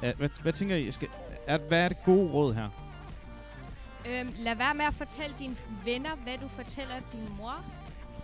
Hvad, 0.00 0.42
hvad 0.42 0.52
tænker 0.52 0.76
I? 0.76 0.90
Skal, 0.90 1.08
er, 1.46 1.58
hvad 1.58 1.78
er 1.78 1.88
det 1.88 2.04
gode 2.04 2.30
råd 2.32 2.54
her? 2.54 2.68
Øhm, 4.08 4.32
lad 4.36 4.56
være 4.56 4.74
med 4.74 4.84
at 4.84 4.94
fortælle 4.94 5.34
dine 5.38 5.56
venner, 5.84 6.10
hvad 6.24 6.38
du 6.42 6.48
fortæller 6.48 6.94
din 7.12 7.28
mor. 7.38 7.64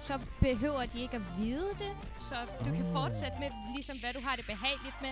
Så 0.01 0.19
behøver 0.41 0.87
de 0.93 1.01
ikke 1.03 1.17
at 1.17 1.23
vide 1.39 1.69
det. 1.79 1.93
Så 2.21 2.35
du 2.59 2.65
kan 2.65 2.85
fortsætte 2.93 3.37
med, 3.41 3.49
ligesom 3.75 3.97
hvad 3.99 4.13
du 4.13 4.21
har 4.25 4.37
det 4.37 4.47
behageligt 4.47 4.95
med. 5.03 5.11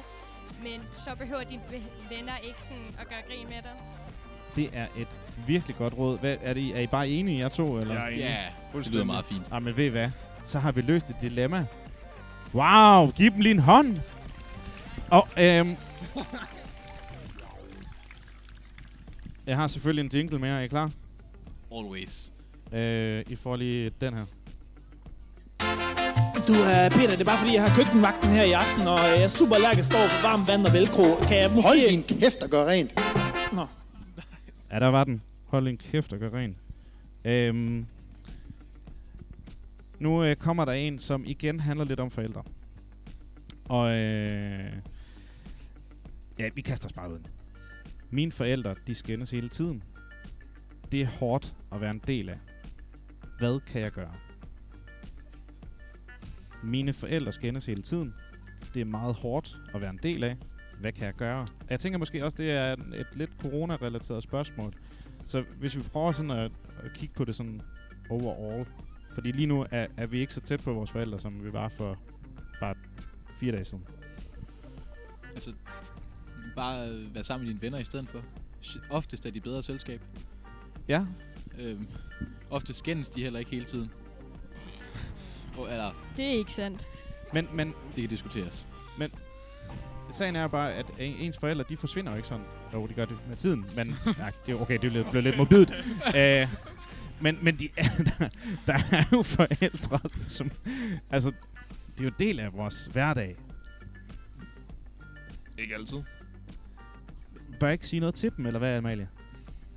Men 0.64 0.80
så 0.92 1.10
behøver 1.18 1.44
dine 1.44 1.62
venner 2.10 2.36
ikke 2.36 2.62
sådan 2.62 2.94
at 3.00 3.08
gøre 3.08 3.18
grin 3.28 3.46
med 3.46 3.62
dig. 3.62 3.70
Det 4.56 4.70
er 4.72 4.86
et 4.96 5.20
virkelig 5.46 5.76
godt 5.76 5.94
råd. 5.98 6.18
Hvad, 6.18 6.36
er, 6.40 6.54
det, 6.54 6.76
er 6.76 6.80
I 6.80 6.86
bare 6.86 7.08
enige, 7.08 7.38
jer 7.38 7.48
to? 7.48 7.78
Eller? 7.78 7.94
Jeg 7.94 8.12
er. 8.12 8.16
Ja, 8.74 8.78
det 8.78 8.90
lyder 8.90 9.04
meget 9.04 9.24
fint. 9.24 9.42
Ah, 9.52 9.62
men 9.62 9.76
ved 9.76 9.84
I 9.84 9.88
hvad? 9.88 10.10
Så 10.42 10.58
har 10.58 10.72
vi 10.72 10.80
løst 10.80 11.10
et 11.10 11.16
dilemma. 11.20 11.66
Wow, 12.54 13.10
giv 13.10 13.30
dem 13.30 13.40
lige 13.40 13.50
en 13.50 13.58
hånd. 13.58 13.98
Og, 15.10 15.28
øhm... 15.38 15.76
jeg 19.46 19.56
har 19.56 19.66
selvfølgelig 19.66 20.04
en 20.04 20.10
jingle 20.14 20.38
mere. 20.38 20.58
Er 20.58 20.60
I 20.60 20.68
klar? 20.68 20.90
Always. 21.72 22.32
Øh, 22.72 23.24
I 23.28 23.36
får 23.36 23.56
lige 23.56 23.90
den 24.00 24.14
her. 24.14 24.24
Du, 26.48 26.52
uh, 26.52 26.90
Peter, 26.96 27.10
det 27.10 27.20
er 27.20 27.24
bare 27.24 27.38
fordi, 27.38 27.54
jeg 27.54 27.62
har 27.66 27.76
køkkenvagten 27.78 28.30
her 28.30 28.42
i 28.42 28.52
aften, 28.52 28.82
og 28.88 28.98
jeg 28.98 29.22
er 29.22 29.28
super 29.28 29.54
allergisk 29.54 29.90
over 29.94 30.08
for 30.08 30.28
varmt 30.28 30.48
vand 30.48 30.66
og 30.66 30.72
velcro. 30.72 31.06
Kan 31.28 31.36
jeg 31.42 31.50
måske... 31.50 31.68
Hold 31.68 31.90
din 31.90 32.02
kæft 32.02 32.42
og 32.42 32.50
gør 32.50 32.64
rent. 32.66 32.92
Nå. 33.52 33.66
Ja, 34.72 34.78
der 34.78 34.86
var 34.86 35.04
den. 35.04 35.22
Hold 35.46 35.68
en 35.68 35.76
kæft 35.76 36.12
og 36.12 36.18
gør 36.18 36.30
ren. 36.34 36.56
Øhm, 37.24 37.86
nu 39.98 40.24
øh, 40.24 40.36
kommer 40.36 40.64
der 40.64 40.72
en, 40.72 40.98
som 40.98 41.24
igen 41.26 41.60
handler 41.60 41.84
lidt 41.84 42.00
om 42.00 42.10
forældre. 42.10 42.42
Og 43.64 43.90
øh, 43.90 44.72
ja, 46.38 46.48
vi 46.54 46.60
kaster 46.60 46.88
os 46.88 46.92
bare 46.92 47.12
ud. 47.12 47.18
Mine 48.10 48.32
forældre, 48.32 48.74
de 48.86 48.94
skændes 48.94 49.30
hele 49.30 49.48
tiden. 49.48 49.82
Det 50.92 51.02
er 51.02 51.06
hårdt 51.06 51.54
at 51.72 51.80
være 51.80 51.90
en 51.90 52.02
del 52.06 52.28
af. 52.28 52.38
Hvad 53.38 53.60
kan 53.60 53.80
jeg 53.80 53.90
gøre? 53.90 54.12
Mine 56.64 56.92
forældre 56.92 57.32
skændes 57.32 57.66
hele 57.66 57.82
tiden. 57.82 58.14
Det 58.74 58.80
er 58.80 58.84
meget 58.84 59.14
hårdt 59.14 59.60
at 59.74 59.80
være 59.80 59.90
en 59.90 60.00
del 60.02 60.24
af. 60.24 60.36
Hvad 60.80 60.92
kan 60.92 61.06
jeg 61.06 61.14
gøre? 61.14 61.46
Jeg 61.70 61.80
tænker 61.80 61.98
måske 61.98 62.24
også, 62.24 62.36
det 62.36 62.50
er 62.50 62.72
et 62.72 63.06
lidt 63.14 63.30
corona-relateret 63.40 64.22
spørgsmål. 64.22 64.74
Så 65.24 65.44
hvis 65.58 65.76
vi 65.76 65.82
prøver 65.82 66.12
sådan 66.12 66.30
at, 66.30 66.52
at 66.84 66.92
kigge 66.94 67.14
på 67.14 67.24
det 67.24 67.34
sådan 67.34 67.62
overall. 68.10 68.66
Fordi 69.14 69.32
lige 69.32 69.46
nu 69.46 69.66
er, 69.70 69.86
er 69.96 70.06
vi 70.06 70.20
ikke 70.20 70.34
så 70.34 70.40
tæt 70.40 70.60
på 70.60 70.72
vores 70.72 70.90
forældre, 70.90 71.18
som 71.18 71.44
vi 71.44 71.52
var 71.52 71.68
for 71.68 71.98
bare 72.60 72.74
fire 73.40 73.52
dage 73.52 73.64
siden. 73.64 73.84
Altså, 75.34 75.52
bare 76.56 76.88
øh, 76.88 77.14
være 77.14 77.24
sammen 77.24 77.46
med 77.46 77.54
dine 77.54 77.62
venner 77.62 77.78
i 77.78 77.84
stedet 77.84 78.08
for. 78.08 78.22
Oftest 78.90 79.26
er 79.26 79.30
de 79.30 79.40
bedre 79.40 79.62
selskab. 79.62 80.00
Ja, 80.88 81.06
Øhm, 81.58 81.86
ofte 82.50 82.74
skændes 82.74 83.10
de 83.10 83.22
heller 83.22 83.38
ikke 83.38 83.50
hele 83.50 83.64
tiden. 83.64 83.90
Eller, 85.62 85.90
Det 86.16 86.24
er 86.26 86.30
ikke 86.30 86.52
sandt. 86.52 86.88
men, 87.32 87.48
men 87.52 87.68
det 87.68 88.00
kan 88.02 88.08
diskuteres. 88.10 88.68
sagen 90.10 90.36
er 90.36 90.48
bare, 90.48 90.72
at 90.74 90.86
en- 90.98 91.16
ens 91.16 91.38
forældre, 91.38 91.64
de 91.68 91.76
forsvinder 91.76 92.10
jo 92.12 92.16
ikke 92.16 92.28
sådan. 92.28 92.44
Jo, 92.74 92.86
de 92.86 92.94
gør 92.94 93.04
det 93.04 93.16
med 93.28 93.36
tiden, 93.36 93.66
men 93.76 93.88
ja, 94.18 94.26
det 94.46 94.52
er 94.54 94.60
okay, 94.60 94.78
det 94.82 94.90
blev, 94.90 95.04
blev 95.10 95.22
lidt 95.22 95.36
morbidt. 95.36 95.70
uh, 96.06 96.54
men, 97.22 97.38
men 97.42 97.56
de, 97.58 97.68
der, 97.76 98.28
der 98.66 98.78
er 98.92 99.04
jo 99.12 99.22
forældre, 99.22 99.98
som... 100.28 100.50
Altså, 101.10 101.30
det 101.98 102.00
er 102.00 102.04
jo 102.04 102.10
del 102.18 102.40
af 102.40 102.52
vores 102.52 102.86
hverdag. 102.92 103.36
Ikke 105.58 105.74
altid. 105.74 105.98
Bør 107.60 107.66
jeg 107.66 107.72
ikke 107.72 107.86
sige 107.86 108.00
noget 108.00 108.14
til 108.14 108.32
dem, 108.36 108.46
eller 108.46 108.58
hvad, 108.58 108.76
Amalie? 108.76 109.08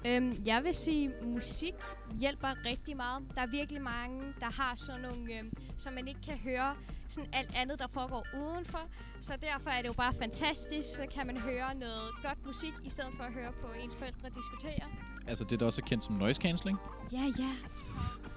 Øhm, 0.06 0.42
jeg 0.46 0.64
vil 0.64 0.74
sige, 0.74 1.12
musik 1.24 1.74
hjælper 2.20 2.48
rigtig 2.66 2.98
meget. 2.98 3.24
Der 3.36 3.42
er 3.42 3.48
virkelig 3.48 3.82
mange, 3.82 4.34
der 4.40 4.62
har 4.62 4.74
sådan 4.76 5.02
nogle, 5.02 5.34
øhm, 5.34 5.52
som 5.78 5.94
man 5.94 6.08
ikke 6.08 6.22
kan 6.22 6.38
høre 6.38 6.76
sådan 7.08 7.30
alt 7.34 7.52
andet, 7.56 7.80
der 7.80 7.88
foregår 7.88 8.26
udenfor. 8.34 8.90
Så 9.22 9.34
derfor 9.42 9.70
er 9.70 9.82
det 9.82 9.88
jo 9.88 9.94
bare 9.94 10.14
fantastisk. 10.14 10.88
Så 10.96 11.06
kan 11.16 11.28
man 11.28 11.38
høre 11.38 11.76
noget 11.76 12.12
godt 12.24 12.46
musik, 12.46 12.74
i 12.86 12.90
stedet 12.90 13.12
for 13.18 13.24
at 13.24 13.34
høre 13.34 13.52
på 13.62 13.68
ens 13.84 13.96
forældre 13.96 14.30
diskutere. 14.30 14.88
Altså, 15.28 15.44
det 15.44 15.60
der 15.60 15.66
også 15.66 15.82
er 15.82 15.88
kendt 15.88 16.04
som 16.04 16.16
noise 16.16 16.42
cancelling. 16.42 16.78
Ja, 17.12 17.32
ja. 17.40 17.50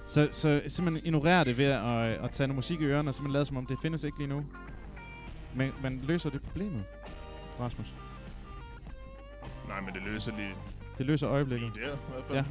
Så, 0.06 0.28
så 0.32 0.62
simpelthen 0.66 1.06
ignorere 1.06 1.44
det 1.44 1.58
ved 1.58 1.64
at, 1.64 2.24
at 2.24 2.30
tage 2.30 2.46
noget 2.46 2.56
musik 2.56 2.80
i 2.80 2.84
ørerne, 2.84 3.10
og 3.10 3.14
simpelthen 3.14 3.32
lade 3.32 3.44
som 3.44 3.56
om, 3.56 3.66
det 3.66 3.78
findes 3.82 4.04
ikke 4.04 4.18
lige 4.18 4.28
nu. 4.28 4.44
Men 5.54 5.72
man 5.82 6.00
løser 6.02 6.30
det 6.30 6.42
problemet, 6.42 6.84
Rasmus. 7.60 7.94
Nej, 9.68 9.80
men 9.80 9.94
det 9.94 10.02
løser 10.02 10.36
lige, 10.36 10.54
Det 11.00 11.06
løser 11.08 11.26
lige 11.26 11.34
øjeblikket. 11.34 11.72
der, 11.74 11.80
i 11.82 11.98
hvert 12.10 12.24
fald. 12.26 12.38
Ja. 12.38 12.44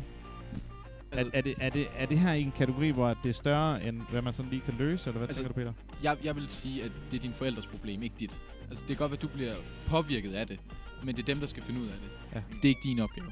Er, 1.11 1.17
Altså, 1.17 1.31
er, 1.33 1.41
det, 1.41 1.55
er, 1.59 1.69
det, 1.69 1.87
er 1.95 2.05
det 2.05 2.19
her 2.19 2.33
i 2.33 2.41
en 2.41 2.51
kategori, 2.51 2.89
hvor 2.89 3.13
det 3.13 3.29
er 3.29 3.33
større, 3.33 3.83
end 3.87 4.01
hvad 4.11 4.21
man 4.21 4.33
sådan 4.33 4.51
lige 4.51 4.61
kan 4.61 4.73
løse, 4.77 5.09
eller 5.09 5.17
hvad 5.19 5.27
Altså- 5.27 5.41
tænker 5.43 5.53
du, 5.53 5.59
Peter? 5.59 5.73
jeg, 6.03 6.17
jeg 6.23 6.35
vil 6.35 6.49
sige, 6.49 6.83
at 6.83 6.91
det 7.11 7.17
er 7.17 7.21
dine 7.21 7.33
forældres 7.33 7.67
problem, 7.67 8.03
ikke 8.03 8.15
dit. 8.19 8.41
Altså, 8.69 8.81
det 8.87 8.87
kan 8.87 8.97
godt 8.97 9.11
være, 9.11 9.17
at 9.17 9.21
du 9.21 9.27
bliver 9.27 9.53
påvirket 9.89 10.33
af 10.33 10.47
det, 10.47 10.59
men 11.03 11.15
det 11.15 11.21
er 11.21 11.25
dem, 11.25 11.39
der 11.39 11.45
skal 11.45 11.63
finde 11.63 11.79
ud 11.81 11.85
af 11.87 11.93
det. 12.03 12.09
Ja. 12.35 12.41
Det 12.55 12.65
er 12.65 12.69
ikke 12.69 12.81
din 12.83 12.99
opgave. 12.99 13.31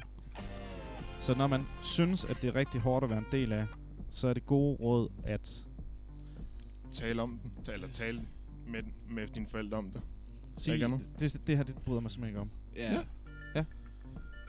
Så 1.18 1.34
når 1.34 1.46
man 1.46 1.62
synes, 1.82 2.24
at 2.24 2.42
det 2.42 2.48
er 2.48 2.54
rigtig 2.54 2.80
hårdt 2.80 3.04
at 3.04 3.10
være 3.10 3.18
en 3.18 3.26
del 3.32 3.52
af, 3.52 3.66
så 4.10 4.28
er 4.28 4.34
det 4.34 4.46
gode 4.46 4.76
råd, 4.76 5.08
at 5.24 5.64
Tale 6.92 7.22
om 7.22 7.38
den. 7.42 7.64
Ta- 7.64 7.72
Eller 7.72 7.88
tale 7.88 8.20
med, 8.66 8.80
med 9.10 9.26
dine 9.26 9.46
forældre 9.46 9.78
om 9.78 9.90
det. 9.90 10.00
sige, 10.56 10.88
det, 11.20 11.46
det 11.46 11.56
her 11.56 11.64
det 11.64 11.74
bryder 11.84 12.00
mig 12.00 12.10
simpelthen 12.10 12.30
ikke 12.30 12.40
om. 12.40 12.50
Ja. 12.76 12.92
Ja. 12.94 13.00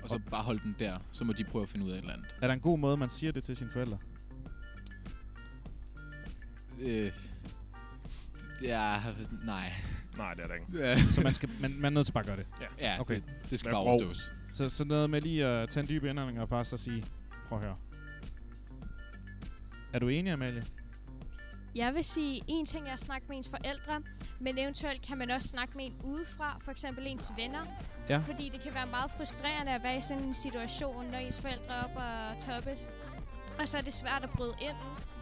Og 0.04 0.10
så 0.10 0.20
bare 0.32 0.44
holde 0.44 0.60
den 0.64 0.76
der, 0.80 0.98
så 1.12 1.24
må 1.24 1.34
de 1.34 1.44
prøve 1.44 1.64
at 1.64 1.70
finde 1.70 1.86
ud 1.86 1.92
af 1.92 1.96
et 1.96 2.00
eller 2.00 2.14
andet. 2.14 2.36
Er 2.42 2.48
der 2.48 2.54
en 2.54 2.60
god 2.60 2.80
måde, 2.80 2.98
man 2.98 3.10
siger 3.10 3.32
det 3.32 3.44
til 3.44 3.56
sine 3.58 3.72
forældre? 3.72 3.98
Øh, 6.82 7.12
ja, 8.64 8.96
nej. 9.46 9.72
Nej, 10.18 10.34
det 10.34 10.44
er 10.44 10.48
der 10.48 10.54
ikke. 10.54 10.66
Ja, 10.88 10.98
Så 11.16 11.22
man, 11.22 11.34
skal, 11.34 11.50
man, 11.62 11.72
man 11.72 11.86
er 11.86 11.90
nødt 11.90 12.06
til 12.06 12.14
bare 12.14 12.24
at 12.24 12.28
gøre 12.28 12.38
det. 12.38 12.46
ja 12.80 13.00
Okay. 13.00 13.00
okay. 13.00 13.16
det, 13.16 13.52
det 13.52 13.60
skal 13.60 13.70
Vær 13.70 13.74
bare 13.76 13.84
overstås. 13.84 14.32
Så, 14.52 14.70
så 14.70 14.86
noget 14.86 15.10
med 15.10 15.22
lige 15.22 15.46
at 15.46 15.70
tage 15.70 15.82
en 15.82 15.90
dyb 15.90 16.04
indånding 16.04 16.42
og 16.42 16.50
bare 16.50 16.66
så 16.66 16.78
sige, 16.78 17.04
prøv 17.50 17.58
at 17.58 17.64
høre. 17.64 17.76
Er 19.94 20.00
du 20.00 20.08
enig, 20.08 20.34
Amalie? 20.34 20.66
Jeg 21.76 21.94
vil 21.96 22.04
sige, 22.04 22.42
en 22.48 22.66
ting 22.66 22.88
er 22.88 22.94
at 22.94 23.00
snakke 23.00 23.26
med 23.30 23.38
ens 23.38 23.50
forældre, 23.50 24.02
men 24.40 24.58
eventuelt 24.58 25.02
kan 25.02 25.18
man 25.18 25.32
også 25.32 25.48
snakke 25.48 25.78
med 25.78 25.86
en 25.86 25.96
udefra, 26.04 26.58
for 26.62 26.72
eksempel 26.72 27.08
ens 27.08 27.32
venner. 27.38 27.66
Ja. 28.10 28.18
Fordi 28.18 28.50
det 28.50 28.62
kan 28.62 28.74
være 28.74 28.88
meget 28.88 29.12
frustrerende 29.12 29.72
at 29.72 29.84
være 29.84 29.98
i 29.98 30.02
sådan 30.02 30.24
en 30.24 30.34
situation, 30.34 31.06
når 31.12 31.18
ens 31.18 31.40
forældre 31.42 31.74
er 31.74 31.84
op 31.84 31.96
og 31.96 32.46
toppes. 32.46 32.90
Og 33.60 33.68
så 33.68 33.78
er 33.78 33.82
det 33.82 33.94
svært 33.94 34.24
at 34.24 34.30
bryde 34.30 34.54
ind, 34.62 34.76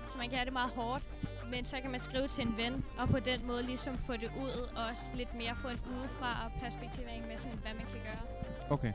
så 0.08 0.18
man 0.18 0.30
kan 0.30 0.38
have 0.38 0.46
det 0.46 0.54
meget 0.54 0.72
hårdt. 0.72 1.04
Men 1.52 1.66
så 1.66 1.78
kan 1.82 1.92
man 1.92 2.00
skrive 2.00 2.28
til 2.28 2.48
en 2.48 2.58
ven, 2.58 2.86
og 2.98 3.10
på 3.10 3.20
den 3.20 3.48
måde 3.48 3.64
ligesom 3.64 3.98
få 3.98 4.14
det 4.14 4.32
ud, 4.40 4.70
og 4.76 4.86
også 4.86 5.16
lidt 5.16 5.34
mere 5.34 5.56
få 5.56 5.68
en 5.68 5.80
udefra 5.96 6.46
og 6.46 6.62
perspektivering 6.62 7.28
med, 7.28 7.38
sådan, 7.38 7.58
hvad 7.58 7.74
man 7.74 7.86
kan 7.86 8.00
gøre. 8.04 8.22
Okay. 8.70 8.94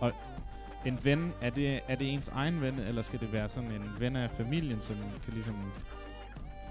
Og 0.00 0.12
en 0.86 1.04
ven, 1.04 1.32
er 1.40 1.50
det, 1.50 1.80
er 1.88 1.94
det 1.94 2.12
ens 2.12 2.28
egen 2.28 2.60
ven, 2.60 2.78
eller 2.78 3.02
skal 3.02 3.20
det 3.20 3.32
være 3.32 3.48
sådan 3.48 3.70
en 3.70 3.96
ven 3.98 4.16
af 4.16 4.30
familien, 4.30 4.80
som 4.80 4.96
kan 5.24 5.32
ligesom... 5.32 5.72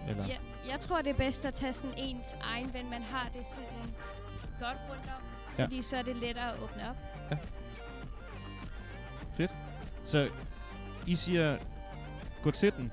Eller? 0.07 0.27
Ja, 0.27 0.35
jeg 0.69 0.79
tror, 0.79 0.97
det 0.97 1.09
er 1.09 1.17
bedst 1.17 1.45
at 1.45 1.53
tage 1.53 1.73
sådan 1.73 1.93
ens 1.97 2.35
egen 2.41 2.73
ven, 2.73 2.89
man 2.89 3.01
har 3.01 3.29
det 3.33 3.45
sådan 3.45 3.93
godt 4.59 4.77
rundt 4.89 5.05
om. 5.05 5.23
Ja. 5.57 5.63
Fordi 5.63 5.81
så 5.81 5.97
er 5.97 6.01
det 6.01 6.15
lettere 6.15 6.53
at 6.53 6.59
åbne 6.63 6.89
op. 6.89 6.95
Så 10.03 10.29
I 11.07 11.15
siger, 11.15 11.57
gå 12.43 12.51
til 12.51 12.73
den. 12.77 12.91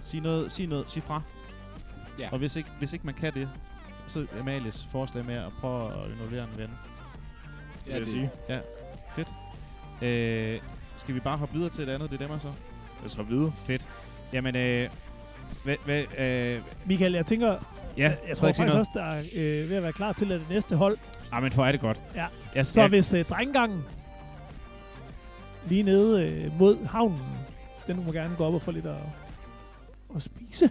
Sig 0.00 0.20
noget, 0.20 0.52
sig 0.52 0.66
noget, 0.66 0.90
sig 0.90 1.02
fra. 1.02 1.22
Ja. 2.18 2.28
Og 2.32 2.38
hvis 2.38 2.56
ikke, 2.56 2.70
hvis 2.78 2.92
ikke 2.92 3.06
man 3.06 3.14
kan 3.14 3.34
det, 3.34 3.48
så 4.06 4.26
er 4.36 4.40
Amalies 4.40 4.86
forslag 4.90 5.24
med 5.24 5.34
at 5.34 5.52
prøve 5.60 6.04
at 6.04 6.10
involvere 6.10 6.44
en 6.44 6.58
ven. 6.58 6.70
vil 7.84 7.94
jeg 7.94 8.06
sige. 8.06 8.30
Fedt. 9.10 9.28
Øh, 10.02 10.60
skal 10.96 11.14
vi 11.14 11.20
bare 11.20 11.36
hoppe 11.36 11.54
videre 11.54 11.70
til 11.70 11.88
et 11.88 11.92
andet 11.92 12.10
dilemma 12.10 12.38
så? 12.38 12.52
Jeg 13.02 13.10
så 13.10 13.22
videre. 13.22 13.52
Fedt. 13.52 13.88
Jamen, 14.32 14.56
øh, 14.56 14.90
hvad, 15.64 15.76
hvad, 15.84 16.04
øh, 16.18 16.60
Michael, 16.86 17.12
jeg 17.12 17.26
tænker, 17.26 17.56
ja, 17.96 18.12
jeg 18.28 18.36
tror 18.36 18.40
Frederik, 18.40 18.54
sig 18.54 18.64
faktisk 18.64 18.78
også, 18.78 18.90
der 18.94 19.04
er 19.04 19.18
øh, 19.36 19.70
ved 19.70 19.76
at 19.76 19.82
være 19.82 19.92
klar 19.92 20.12
til 20.12 20.32
at 20.32 20.40
det 20.40 20.48
næste 20.50 20.76
hold. 20.76 20.98
Ah, 21.32 21.42
men 21.42 21.52
hvor 21.52 21.66
er 21.66 21.72
det 21.72 21.80
godt. 21.80 22.00
Ja. 22.14 22.26
Jeg, 22.54 22.66
Så 22.66 22.80
jeg, 22.80 22.88
hvis 22.88 23.14
øh, 23.14 23.24
drengegangen 23.24 23.84
lige 25.68 25.82
nede 25.82 26.22
øh, 26.22 26.58
mod 26.58 26.86
havnen, 26.86 27.20
Den 27.86 28.04
må 28.06 28.12
gerne 28.12 28.36
gå 28.36 28.44
op 28.44 28.54
og 28.54 28.62
få 28.62 28.70
lidt 28.70 28.86
at, 28.86 28.94
at 30.16 30.22
spise. 30.22 30.70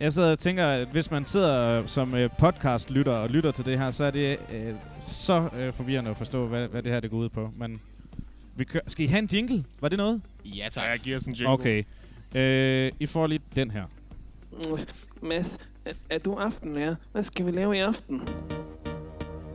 Jeg 0.00 0.12
sidder 0.12 0.32
og 0.32 0.38
tænker, 0.38 0.66
at 0.66 0.88
hvis 0.88 1.10
man 1.10 1.24
sidder 1.24 1.86
som 1.86 2.14
øh, 2.14 2.30
podcast-lytter 2.38 3.12
og 3.12 3.30
lytter 3.30 3.50
til 3.50 3.64
det 3.66 3.78
her, 3.78 3.90
så 3.90 4.04
er 4.04 4.10
det 4.10 4.38
øh, 4.52 4.74
så 5.00 5.48
øh, 5.58 5.72
forvirrende 5.72 6.10
at 6.10 6.16
forstå, 6.16 6.46
hvad, 6.46 6.68
hvad 6.68 6.82
det 6.82 6.92
her 6.92 7.00
det 7.00 7.10
går 7.10 7.16
ud 7.16 7.28
på. 7.28 7.50
Men 7.56 7.80
vi 8.56 8.64
kører, 8.64 8.82
skal 8.86 9.04
I 9.04 9.08
have 9.08 9.18
en 9.18 9.28
jingle? 9.32 9.64
Var 9.80 9.88
det 9.88 9.98
noget? 9.98 10.22
Ja, 10.44 10.68
tak. 10.70 10.84
Ja, 10.84 10.90
jeg 10.90 10.98
giver 10.98 11.16
os 11.16 11.24
en 11.24 11.34
jingle. 11.34 11.52
Okay. 11.52 11.84
Øh, 12.34 12.92
I 13.00 13.06
får 13.06 13.26
lige 13.26 13.40
den 13.56 13.70
her. 13.70 13.84
Mads, 15.22 15.58
er, 15.84 15.92
er 16.10 16.18
du 16.18 16.34
aftenlærer? 16.34 16.94
Hvad 17.12 17.22
skal 17.22 17.46
vi 17.46 17.50
lave 17.50 17.76
i 17.76 17.80
aften? 17.80 18.22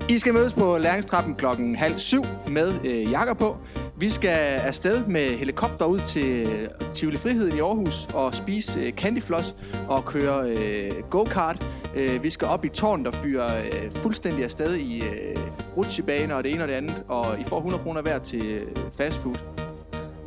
I 0.09 0.19
skal 0.19 0.33
mødes 0.33 0.53
på 0.53 0.77
læringstrappen 0.77 1.35
klokken 1.35 1.75
halv 1.75 1.97
syv 1.97 2.23
med 2.47 2.71
øh, 2.85 3.11
jakker 3.11 3.33
på. 3.33 3.57
Vi 3.97 4.09
skal 4.09 4.59
afsted 4.59 5.07
med 5.07 5.29
helikopter 5.29 5.85
ud 5.85 5.99
til 5.99 6.47
øh, 6.47 6.69
Tivoli 6.95 7.17
Friheden 7.17 7.57
i 7.57 7.59
Aarhus 7.59 8.07
og 8.13 8.35
spise 8.35 8.79
øh, 8.79 8.93
candyfloss 8.93 9.55
og 9.89 10.05
køre 10.05 10.49
øh, 10.49 10.91
go-kart. 11.09 11.65
Øh, 11.95 12.23
vi 12.23 12.29
skal 12.29 12.47
op 12.47 12.65
i 12.65 12.69
tårnet 12.69 13.07
og 13.07 13.15
fyre 13.15 13.45
øh, 13.65 13.91
fuldstændig 13.91 14.43
afsted 14.43 14.75
i 14.75 14.97
øh, 14.97 15.35
rutsjebaner 15.77 16.35
og 16.35 16.43
det 16.43 16.53
ene 16.53 16.63
og 16.63 16.67
det 16.67 16.73
andet. 16.73 17.03
Og 17.07 17.25
I 17.39 17.43
får 17.43 17.57
100 17.57 17.83
kroner 17.83 18.01
hver 18.01 18.19
til 18.19 18.45
øh, 18.45 18.67
fast 18.97 19.17
food. 19.17 19.35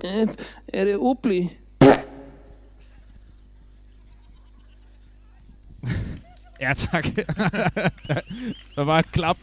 Er, 0.04 0.26
er 0.68 0.84
det 0.84 0.96
Ubli? 0.96 1.56
Ja, 6.60 6.72
tak. 6.74 7.04
der 8.76 8.82
var 8.82 8.98
et 8.98 9.12
klap. 9.12 9.36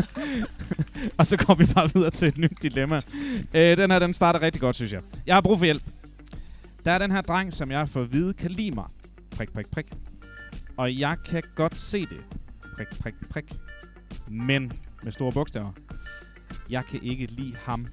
og 1.18 1.26
så 1.26 1.44
går 1.46 1.54
vi 1.54 1.66
bare 1.74 1.90
videre 1.94 2.10
til 2.10 2.28
et 2.28 2.38
nyt 2.38 2.52
dilemma. 2.62 3.00
Øh, 3.54 3.76
den 3.76 3.90
her, 3.90 3.98
den 3.98 4.14
starter 4.14 4.42
rigtig 4.42 4.60
godt, 4.60 4.76
synes 4.76 4.92
jeg. 4.92 5.00
Jeg 5.26 5.36
har 5.36 5.40
brug 5.40 5.58
for 5.58 5.64
hjælp. 5.64 5.82
Der 6.84 6.92
er 6.92 6.98
den 6.98 7.10
her 7.10 7.20
dreng, 7.20 7.52
som 7.52 7.70
jeg 7.70 7.78
har 7.78 7.84
fået 7.84 8.04
at 8.04 8.12
vide, 8.12 8.32
kan 8.32 8.50
lide 8.50 8.70
mig. 8.70 8.84
Prik, 9.30 9.52
prik, 9.52 9.70
prik. 9.70 9.92
Og 10.76 10.98
jeg 10.98 11.16
kan 11.24 11.42
godt 11.54 11.76
se 11.76 12.00
det. 12.00 12.20
Prik, 12.76 12.88
prik, 13.00 13.14
prik. 13.30 13.52
Men 14.30 14.72
med 15.02 15.12
store 15.12 15.32
bogstaver. 15.32 15.72
Jeg 16.70 16.84
kan 16.84 17.02
ikke 17.02 17.26
lide 17.26 17.56
ham. 17.64 17.86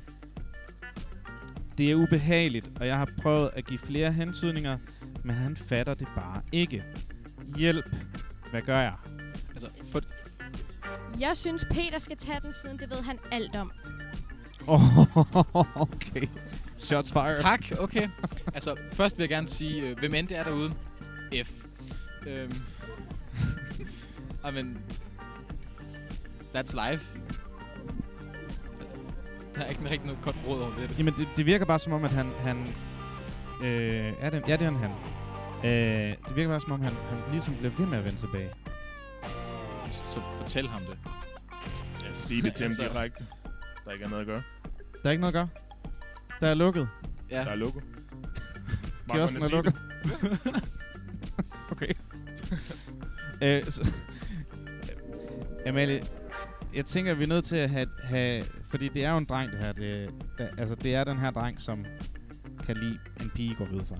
Det 1.77 1.91
er 1.91 1.95
ubehageligt, 1.95 2.71
og 2.79 2.87
jeg 2.87 2.97
har 2.97 3.09
prøvet 3.21 3.49
at 3.55 3.65
give 3.65 3.79
flere 3.79 4.11
hentydninger, 4.13 4.77
men 5.23 5.35
han 5.35 5.55
fatter 5.55 5.93
det 5.93 6.07
bare 6.15 6.41
ikke. 6.51 6.83
Hjælp. 7.57 7.95
Hvad 8.51 8.61
gør 8.61 8.79
jeg? 8.79 8.93
Altså, 9.51 9.69
for, 9.91 10.01
Jeg 11.19 11.37
synes, 11.37 11.65
Peter 11.65 11.99
skal 11.99 12.17
tage 12.17 12.39
den, 12.41 12.53
siden 12.53 12.79
det 12.79 12.89
ved 12.89 13.01
han 13.01 13.19
alt 13.31 13.55
om. 13.55 13.71
Oh, 14.67 14.99
okay. 15.81 16.27
Shots 16.77 17.11
fired. 17.11 17.41
tak, 17.41 17.65
okay. 17.79 18.09
altså, 18.53 18.75
først 18.93 19.17
vil 19.17 19.23
jeg 19.23 19.29
gerne 19.29 19.47
sige, 19.47 19.89
øh, 19.89 19.99
hvem 19.99 20.13
end 20.13 20.27
det 20.27 20.37
er 20.37 20.43
derude. 20.43 20.73
F. 21.43 21.51
Øhm. 22.27 22.61
I 24.47 24.51
mean, 24.51 24.77
that's 26.55 26.91
life. 26.91 27.17
Der 29.55 29.61
er 29.61 29.69
ikke 29.69 29.83
rigtig 29.83 30.05
noget 30.05 30.21
godt 30.21 30.35
råd 30.47 30.61
over 30.61 30.75
det. 30.75 30.97
Jamen, 30.97 31.13
det, 31.17 31.27
det 31.37 31.45
virker 31.45 31.65
bare 31.65 31.79
som 31.79 31.93
om, 31.93 32.03
at 32.03 32.11
han... 32.11 32.31
han 32.39 32.67
øh, 33.63 34.13
er 34.19 34.29
det, 34.29 34.43
ja, 34.47 34.55
det 34.55 34.67
er 34.67 34.71
han. 34.71 34.91
Øh, 35.63 35.71
det 36.27 36.35
virker 36.35 36.49
bare 36.49 36.59
som 36.59 36.71
om, 36.71 36.81
han, 36.81 36.93
han 36.93 37.17
ligesom 37.31 37.55
bliver 37.55 37.71
ved 37.77 37.85
med 37.85 37.97
at 37.97 38.05
vende 38.05 38.17
tilbage. 38.17 38.49
Så 39.91 40.21
fortæl 40.37 40.67
ham 40.67 40.81
det. 40.81 40.97
Ja, 42.03 42.13
sig 42.13 42.43
det 42.43 42.53
til 42.53 42.63
ham 42.63 42.71
Altså- 42.71 42.83
direkte. 42.93 43.25
Der 43.85 43.91
ikke 43.91 44.05
er 44.05 44.09
noget 44.09 44.21
at 44.21 44.27
gøre. 44.27 44.43
Der 45.03 45.09
er 45.09 45.11
ikke 45.11 45.21
noget 45.21 45.35
at 45.35 45.39
gøre. 45.39 45.49
Der 46.41 46.47
er 46.47 46.53
lukket. 46.53 46.87
Ja. 47.31 47.43
Der 47.43 47.51
er 47.51 47.55
lukket. 47.55 47.83
Bare 49.07 49.17
Kiosken 49.17 49.37
at 49.37 49.43
er 49.43 49.49
lukket. 49.49 49.75
okay. 51.71 51.93
øh, 53.41 53.63
så, 53.63 53.91
Amalie, 55.67 56.03
jeg 56.75 56.85
tænker, 56.85 57.13
vi 57.13 57.23
er 57.23 57.27
nødt 57.27 57.45
til 57.45 57.55
at 57.55 57.69
have, 57.69 57.87
have... 58.03 58.43
Fordi 58.69 58.87
det 58.87 59.05
er 59.05 59.11
jo 59.11 59.17
en 59.17 59.25
dreng, 59.25 59.51
det 59.51 59.59
her. 59.59 59.71
Det, 59.71 60.09
der, 60.37 60.47
altså, 60.57 60.75
det 60.75 60.95
er 60.95 61.03
den 61.03 61.17
her 61.17 61.31
dreng, 61.31 61.61
som 61.61 61.85
kan 62.65 62.77
lide 62.77 62.99
en 63.21 63.29
pige, 63.35 63.55
går 63.55 63.65
vi 63.65 63.75
ud 63.75 63.85
fra. 63.85 63.95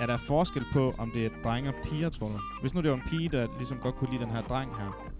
Er 0.00 0.06
der 0.06 0.16
forskel 0.16 0.64
på, 0.72 0.94
om 0.98 1.10
det 1.10 1.26
er 1.26 1.30
drenge 1.44 1.68
og 1.68 1.74
piger, 1.84 2.08
tror 2.10 2.28
du? 2.28 2.38
Hvis 2.60 2.74
nu 2.74 2.80
det 2.82 2.90
var 2.90 2.96
en 2.96 3.02
pige, 3.10 3.28
der 3.28 3.46
ligesom 3.56 3.78
godt 3.78 3.94
kunne 3.94 4.10
lide 4.10 4.22
den 4.24 4.30
her 4.30 4.42
dreng 4.42 4.70
her. 4.76 5.10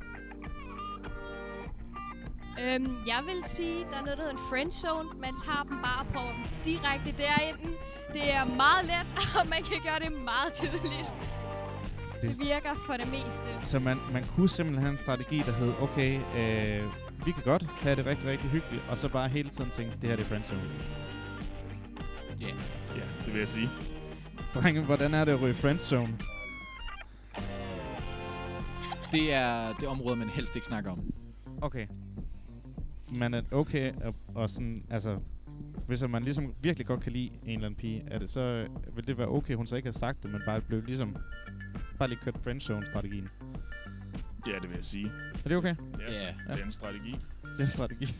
Øhm, 2.62 2.96
jeg 3.06 3.20
vil 3.26 3.42
sige, 3.44 3.84
der 3.90 3.96
er 3.96 4.00
noget, 4.04 4.18
der 4.18 4.24
hedder 4.24 4.32
en 4.32 4.44
friendzone. 4.50 5.08
Man 5.20 5.34
tager 5.44 5.62
dem 5.68 5.78
bare 5.82 6.00
og 6.00 6.12
prøver 6.12 6.32
dem 6.32 6.44
direkte 6.64 7.12
derinde. 7.22 7.76
Det 8.12 8.34
er 8.34 8.44
meget 8.44 8.84
let, 8.84 9.08
og 9.40 9.48
man 9.48 9.62
kan 9.70 9.78
gøre 9.88 9.98
det 10.04 10.12
meget 10.24 10.52
tydeligt. 10.54 11.12
Det 12.22 12.30
Det- 12.30 12.38
virker 12.40 12.74
for 12.86 12.92
det 12.92 13.08
meste. 13.10 13.44
Så 13.62 13.78
man, 13.78 13.98
man 14.12 14.24
kunne 14.36 14.48
simpelthen 14.48 14.82
have 14.82 14.92
en 14.92 14.98
strategi, 14.98 15.38
der 15.46 15.52
hed, 15.52 15.72
okay, 15.80 16.12
øh, 16.38 16.84
vi 17.26 17.30
kan 17.32 17.42
godt 17.42 17.62
have 17.80 17.96
det 17.96 18.06
rigtig, 18.06 18.28
rigtig 18.28 18.50
hyggeligt, 18.50 18.82
og 18.88 18.98
så 18.98 19.08
bare 19.08 19.28
hele 19.28 19.48
tiden 19.48 19.70
tænke, 19.70 19.92
det 20.02 20.08
her 20.10 20.16
det 20.16 20.22
er 20.24 20.28
friendzone. 20.28 20.60
Ja. 22.40 22.46
Yeah. 22.46 22.56
Ja, 22.96 23.02
det 23.24 23.32
vil 23.32 23.38
jeg 23.38 23.48
sige. 23.48 23.70
Drenge, 24.54 24.80
hvordan 24.84 25.14
er 25.14 25.24
det 25.24 25.32
at 25.32 25.40
ryge 25.40 25.54
friendzone? 25.54 26.18
Det 29.12 29.32
er 29.34 29.72
det 29.80 29.88
område, 29.88 30.16
man 30.16 30.28
helst 30.28 30.56
ikke 30.56 30.66
snakker 30.66 30.90
om. 30.90 31.12
Okay. 31.62 31.86
Men 33.12 33.34
er 33.34 33.42
okay, 33.52 33.92
og, 34.04 34.14
og 34.34 34.50
sådan, 34.50 34.84
altså, 34.90 35.18
hvis 35.86 36.02
man 36.08 36.22
ligesom 36.22 36.54
virkelig 36.62 36.86
godt 36.86 37.00
kan 37.00 37.12
lide 37.12 37.30
en 37.42 37.50
eller 37.54 37.66
anden 37.66 37.80
pige, 37.80 38.04
er 38.10 38.18
det 38.18 38.30
så, 38.30 38.66
vil 38.94 39.06
det 39.06 39.18
være 39.18 39.28
okay, 39.28 39.54
hun 39.54 39.66
så 39.66 39.76
ikke 39.76 39.86
har 39.86 39.92
sagt 39.92 40.22
det, 40.22 40.30
men 40.32 40.40
bare 40.46 40.60
blev 40.60 40.82
ligesom, 40.84 41.16
bare 41.98 42.08
lige 42.08 42.18
kørt 42.24 42.38
friendzone-strategien. 42.44 43.28
Ja, 44.48 44.52
det 44.52 44.68
vil 44.68 44.74
jeg 44.76 44.84
sige. 44.84 45.12
Er 45.44 45.48
det 45.48 45.56
okay? 45.56 45.74
Ja, 45.98 46.12
Ja. 46.12 46.52
det 46.54 46.60
er 46.60 46.64
en 46.64 46.72
strategi. 46.72 47.10
Det 47.42 47.56
er 47.58 47.60
en 47.60 47.66
strategi. 47.66 48.14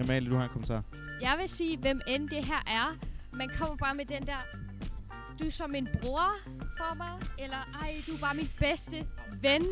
Amalie, 0.00 0.30
du 0.30 0.36
har 0.36 0.42
en 0.44 0.48
kommentar. 0.50 0.82
Jeg 1.22 1.36
vil 1.40 1.48
sige, 1.48 1.78
hvem 1.78 2.00
end 2.08 2.28
det 2.28 2.44
her 2.44 2.62
er. 2.66 2.96
Man 3.36 3.48
kommer 3.58 3.76
bare 3.76 3.94
med 3.94 4.04
den 4.04 4.26
der, 4.26 4.36
du 5.38 5.44
er 5.44 5.50
som 5.50 5.74
en 5.74 5.88
bror 6.02 6.30
for 6.76 6.96
mig, 6.96 7.10
eller 7.38 7.56
ej, 7.82 7.90
du 8.06 8.12
er 8.12 8.20
bare 8.20 8.34
min 8.36 8.48
bedste 8.60 9.06
ven. 9.42 9.62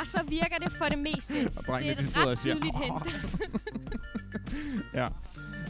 og 0.00 0.06
så 0.06 0.20
virker 0.28 0.56
det 0.58 0.72
for 0.72 0.84
det 0.84 0.98
meste. 0.98 1.50
Og 1.56 1.62
Det 1.62 1.66
drengene, 1.66 1.90
er 1.92 1.96
de 1.96 2.02
et 2.02 2.16
og 2.16 2.26
ret 2.28 2.38
siger, 2.38 2.54
tydeligt 2.54 2.76
hint. 2.84 3.32
ja. 4.98 5.08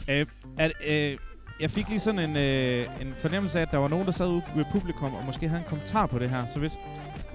Øh, 0.09 0.25
at, 0.57 0.71
øh, 0.87 1.17
jeg 1.59 1.71
fik 1.71 1.89
lige 1.89 1.99
sådan 1.99 2.19
en, 2.29 2.37
øh, 2.37 3.01
en 3.01 3.13
fornemmelse 3.21 3.57
af, 3.59 3.61
at 3.61 3.71
der 3.71 3.77
var 3.77 3.87
nogen, 3.87 4.05
der 4.05 4.11
sad 4.11 4.27
ude 4.27 4.43
ved 4.55 4.65
publikum, 4.71 5.13
og 5.13 5.25
måske 5.25 5.47
havde 5.47 5.61
en 5.61 5.67
kommentar 5.67 6.05
på 6.05 6.19
det 6.19 6.29
her. 6.29 6.45
Så 6.45 6.59
hvis... 6.59 6.79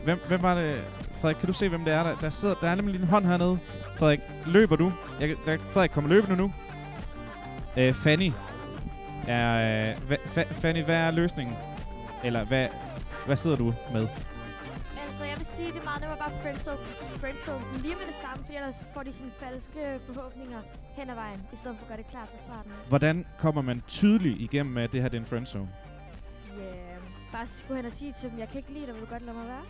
Hvem, 0.05 0.19
hvem 0.29 0.43
var 0.43 0.55
det? 0.55 0.85
Frederik, 1.21 1.37
kan 1.37 1.47
du 1.47 1.53
se, 1.53 1.69
hvem 1.69 1.85
det 1.85 1.95
er? 1.95 2.03
Der, 2.03 2.17
der, 2.21 2.31
sidder, 2.31 2.55
der 2.55 2.69
er 2.69 2.75
nemlig 2.75 3.01
en 3.01 3.07
hånd 3.07 3.27
hernede. 3.27 3.59
Frederik, 3.99 4.21
løber 4.47 4.77
du? 4.77 4.93
Jeg, 5.21 5.37
der, 5.47 5.59
Frederik, 5.59 5.91
kommer 5.91 6.11
løbende 6.11 6.37
nu. 6.37 6.53
Øh, 7.77 7.95
Fanny. 7.95 8.33
Er, 9.29 9.91
øh, 9.91 10.07
hva, 10.07 10.17
fa, 10.27 10.43
Fanny, 10.43 10.83
hvad 10.83 10.97
er 10.97 11.11
løsningen? 11.11 11.57
Eller 12.25 12.45
hvad, 12.45 12.69
hvad 13.27 13.37
sidder 13.37 13.57
du 13.57 13.75
med? 13.93 14.09
Altså, 15.03 15.25
jeg 15.25 15.39
vil 15.39 15.47
sige, 15.57 15.69
det 15.73 15.81
er 15.81 15.85
meget 15.85 16.01
nemmere 16.01 16.19
bare 16.19 16.31
friendzone, 16.43 16.79
friendzone 17.21 17.65
lige 17.83 17.95
med 17.95 18.07
det 18.07 18.15
samme, 18.23 18.45
for 18.47 18.53
ellers 18.53 18.87
får 18.95 19.03
de 19.03 19.13
sådan 19.13 19.33
falske 19.41 19.99
forhåbninger 20.07 20.61
hen 20.97 21.11
ad 21.11 21.15
vejen, 21.15 21.43
i 21.53 21.57
stedet 21.57 21.77
for 21.77 21.85
at 21.85 21.89
gøre 21.89 21.99
det 21.99 22.07
klart 22.07 22.29
fra 22.29 22.39
starten. 22.47 22.73
Hvordan 22.89 23.27
kommer 23.39 23.63
man 23.63 23.83
tydeligt 23.89 24.41
igennem 24.41 24.75
med, 24.75 24.83
at 24.83 24.93
det 24.93 25.03
her 25.03 25.09
det 25.09 25.17
er 25.17 25.21
en 25.21 25.27
friendzone? 25.27 25.69
Ja, 26.59 26.63
yeah. 26.63 27.03
bare 27.33 27.47
gå 27.69 27.75
hen 27.75 27.87
og 27.87 27.93
sige 27.93 28.15
til 28.21 28.31
dem, 28.31 28.39
jeg 28.39 28.49
kan 28.49 28.57
ikke 28.57 28.73
lide 28.73 28.87
dig, 28.87 28.95
vil 28.95 29.03
du 29.03 29.07
godt 29.07 29.23
lade 29.23 29.37
mig 29.37 29.47
være? 29.49 29.65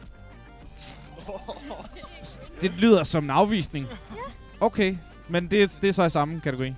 Det 2.61 2.81
lyder 2.81 3.05
som 3.05 3.25
en 3.25 3.31
afvisning. 3.31 3.87
Okay, 4.61 4.97
men 5.29 5.51
det, 5.51 5.79
det 5.83 5.88
er 5.88 5.93
så 5.93 6.05
i 6.05 6.11
samme 6.11 6.41
kategori. 6.41 6.75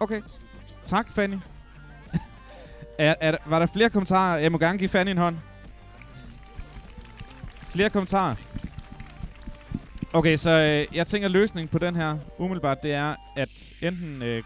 Okay. 0.00 0.22
Tak, 0.88 1.12
Fanny. 1.12 1.36
er, 2.98 3.14
er, 3.20 3.30
der- 3.30 3.38
var 3.46 3.58
der 3.58 3.66
flere 3.66 3.90
kommentarer? 3.90 4.38
Jeg 4.38 4.52
må 4.52 4.58
gerne 4.58 4.78
give 4.78 4.88
Fanny 4.88 5.10
en 5.10 5.18
hånd. 5.18 5.36
Flere 7.62 7.90
kommentarer. 7.90 8.34
Okay, 10.12 10.36
så 10.36 10.50
øh, 10.50 10.96
jeg 10.96 11.06
tænker 11.06 11.28
løsningen 11.28 11.68
på 11.68 11.78
den 11.78 11.96
her 11.96 12.18
umiddelbart, 12.38 12.82
det 12.82 12.92
er 12.92 13.14
at 13.36 13.48
enten 13.82 14.22
øh, 14.22 14.42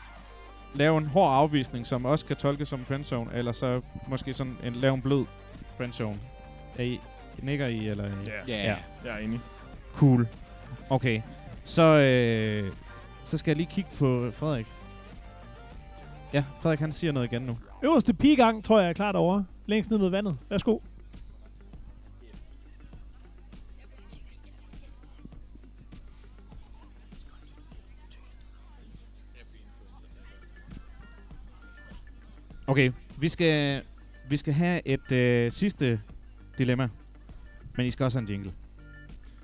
lave 0.74 0.98
en 0.98 1.07
hård 1.07 1.35
afvisning, 1.35 1.87
som 1.87 2.05
også 2.05 2.24
kan 2.26 2.37
tolkes 2.37 2.68
som 2.68 2.85
friendzone, 2.85 3.31
eller 3.35 3.52
så 3.52 3.81
måske 4.09 4.33
sådan 4.35 4.57
en, 4.64 4.72
lave 4.72 4.94
en 4.94 5.02
blød 5.02 5.24
friendzone. 5.76 6.18
Er 6.78 6.83
I, 6.83 7.00
nikker 7.38 7.66
I, 7.66 7.88
eller? 7.88 8.05
Ja, 8.05 8.33
Ja. 8.48 8.62
Ja. 8.64 8.76
jeg 9.05 9.12
er 9.14 9.18
enig. 9.18 9.40
Cool. 9.94 10.28
Okay. 10.90 11.22
Så, 11.64 11.83
øh, 11.83 12.72
så 13.24 13.38
skal 13.38 13.50
jeg 13.50 13.57
lige 13.57 13.70
kigge 13.70 13.90
på 13.98 14.31
Frederik. 14.37 14.66
Ja, 16.33 16.45
Frederik 16.61 16.81
han 16.81 16.92
siger 16.92 17.12
noget 17.12 17.33
igen 17.33 17.42
nu. 17.42 17.59
Øverste 17.85 18.14
pigang, 18.14 18.64
tror 18.64 18.81
jeg, 18.81 18.88
er 18.88 18.92
klart 18.92 19.16
over. 19.16 19.42
Længst 19.66 19.90
ned 19.90 19.99
mod 19.99 20.11
vandet. 20.11 20.38
Værsgo. 20.49 20.79
Okay, 32.66 32.92
vi 33.21 33.29
skal, 33.29 33.83
vi 34.29 34.37
skal 34.37 34.55
have 34.55 34.88
et 34.88 35.12
øh, 35.12 35.53
sidste 35.53 36.01
dilemma. 36.59 36.88
Men 37.77 37.87
I 37.87 37.90
skal 37.90 38.05
også 38.05 38.18
have 38.18 38.23
en 38.23 38.29
jingle. 38.31 38.53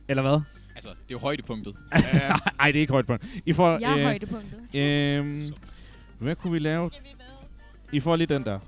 Eller 0.08 0.22
hvad? 0.22 0.40
Altså, 0.74 0.90
det 0.90 0.96
er 0.98 1.04
jo 1.10 1.18
højdepunktet. 1.18 1.74
Nej, 2.58 2.66
det 2.72 2.76
er 2.76 2.80
ikke 2.80 2.92
højdepunktet. 2.92 3.30
I 3.46 3.52
får, 3.52 3.78
jeg 3.78 3.90
er 3.92 3.98
øh, 3.98 4.02
højdepunktet. 4.04 4.74
Øh, 4.74 5.52
hvad 6.18 6.36
kunne 6.36 6.52
vi 6.52 6.58
lave? 6.58 6.90
I 7.92 8.00
får 8.00 8.16
lige 8.16 8.26
den 8.26 8.44
der. 8.44 8.58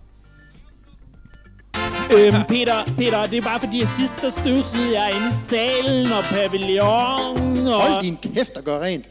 Øhm, 2.17 2.43
Peter, 2.49 2.85
Peter, 2.99 3.27
det 3.27 3.39
er 3.39 3.43
bare 3.43 3.61
fordi, 3.61 3.81
at 3.81 3.89
sidst 3.89 4.15
der 4.23 4.31
støvsede 4.31 5.01
jeg 5.01 5.11
inde 5.17 5.29
i 5.29 5.37
salen 5.51 6.07
og 6.19 6.23
pavillon 6.33 7.67
og... 7.75 7.81
Hold 7.83 8.03
din 8.03 8.17
kæft 8.17 8.57
og 8.59 8.65
gør 8.65 8.79
rent. 8.81 9.07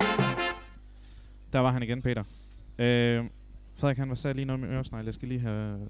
Der 1.54 1.60
var 1.60 1.72
han 1.72 1.84
igen, 1.84 2.02
Peter. 2.02 2.24
Øh, 2.80 3.26
Frederik, 3.76 3.98
han 3.98 4.10
var 4.10 4.16
sagde 4.16 4.36
lige 4.36 4.46
noget 4.46 4.60
med 4.60 4.70
øresnegl. 4.70 5.06
Jeg 5.06 5.14
skal 5.14 5.28
lige 5.28 5.40
have 5.40 5.88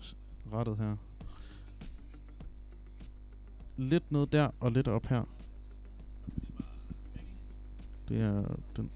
rettet 0.53 0.77
her. 0.77 0.95
Lidt 3.77 4.11
ned 4.11 4.27
der, 4.27 4.49
og 4.59 4.71
lidt 4.71 4.87
op 4.87 5.05
her. 5.05 5.23
Det 8.09 8.21
er 8.21 8.43
den. 8.75 8.89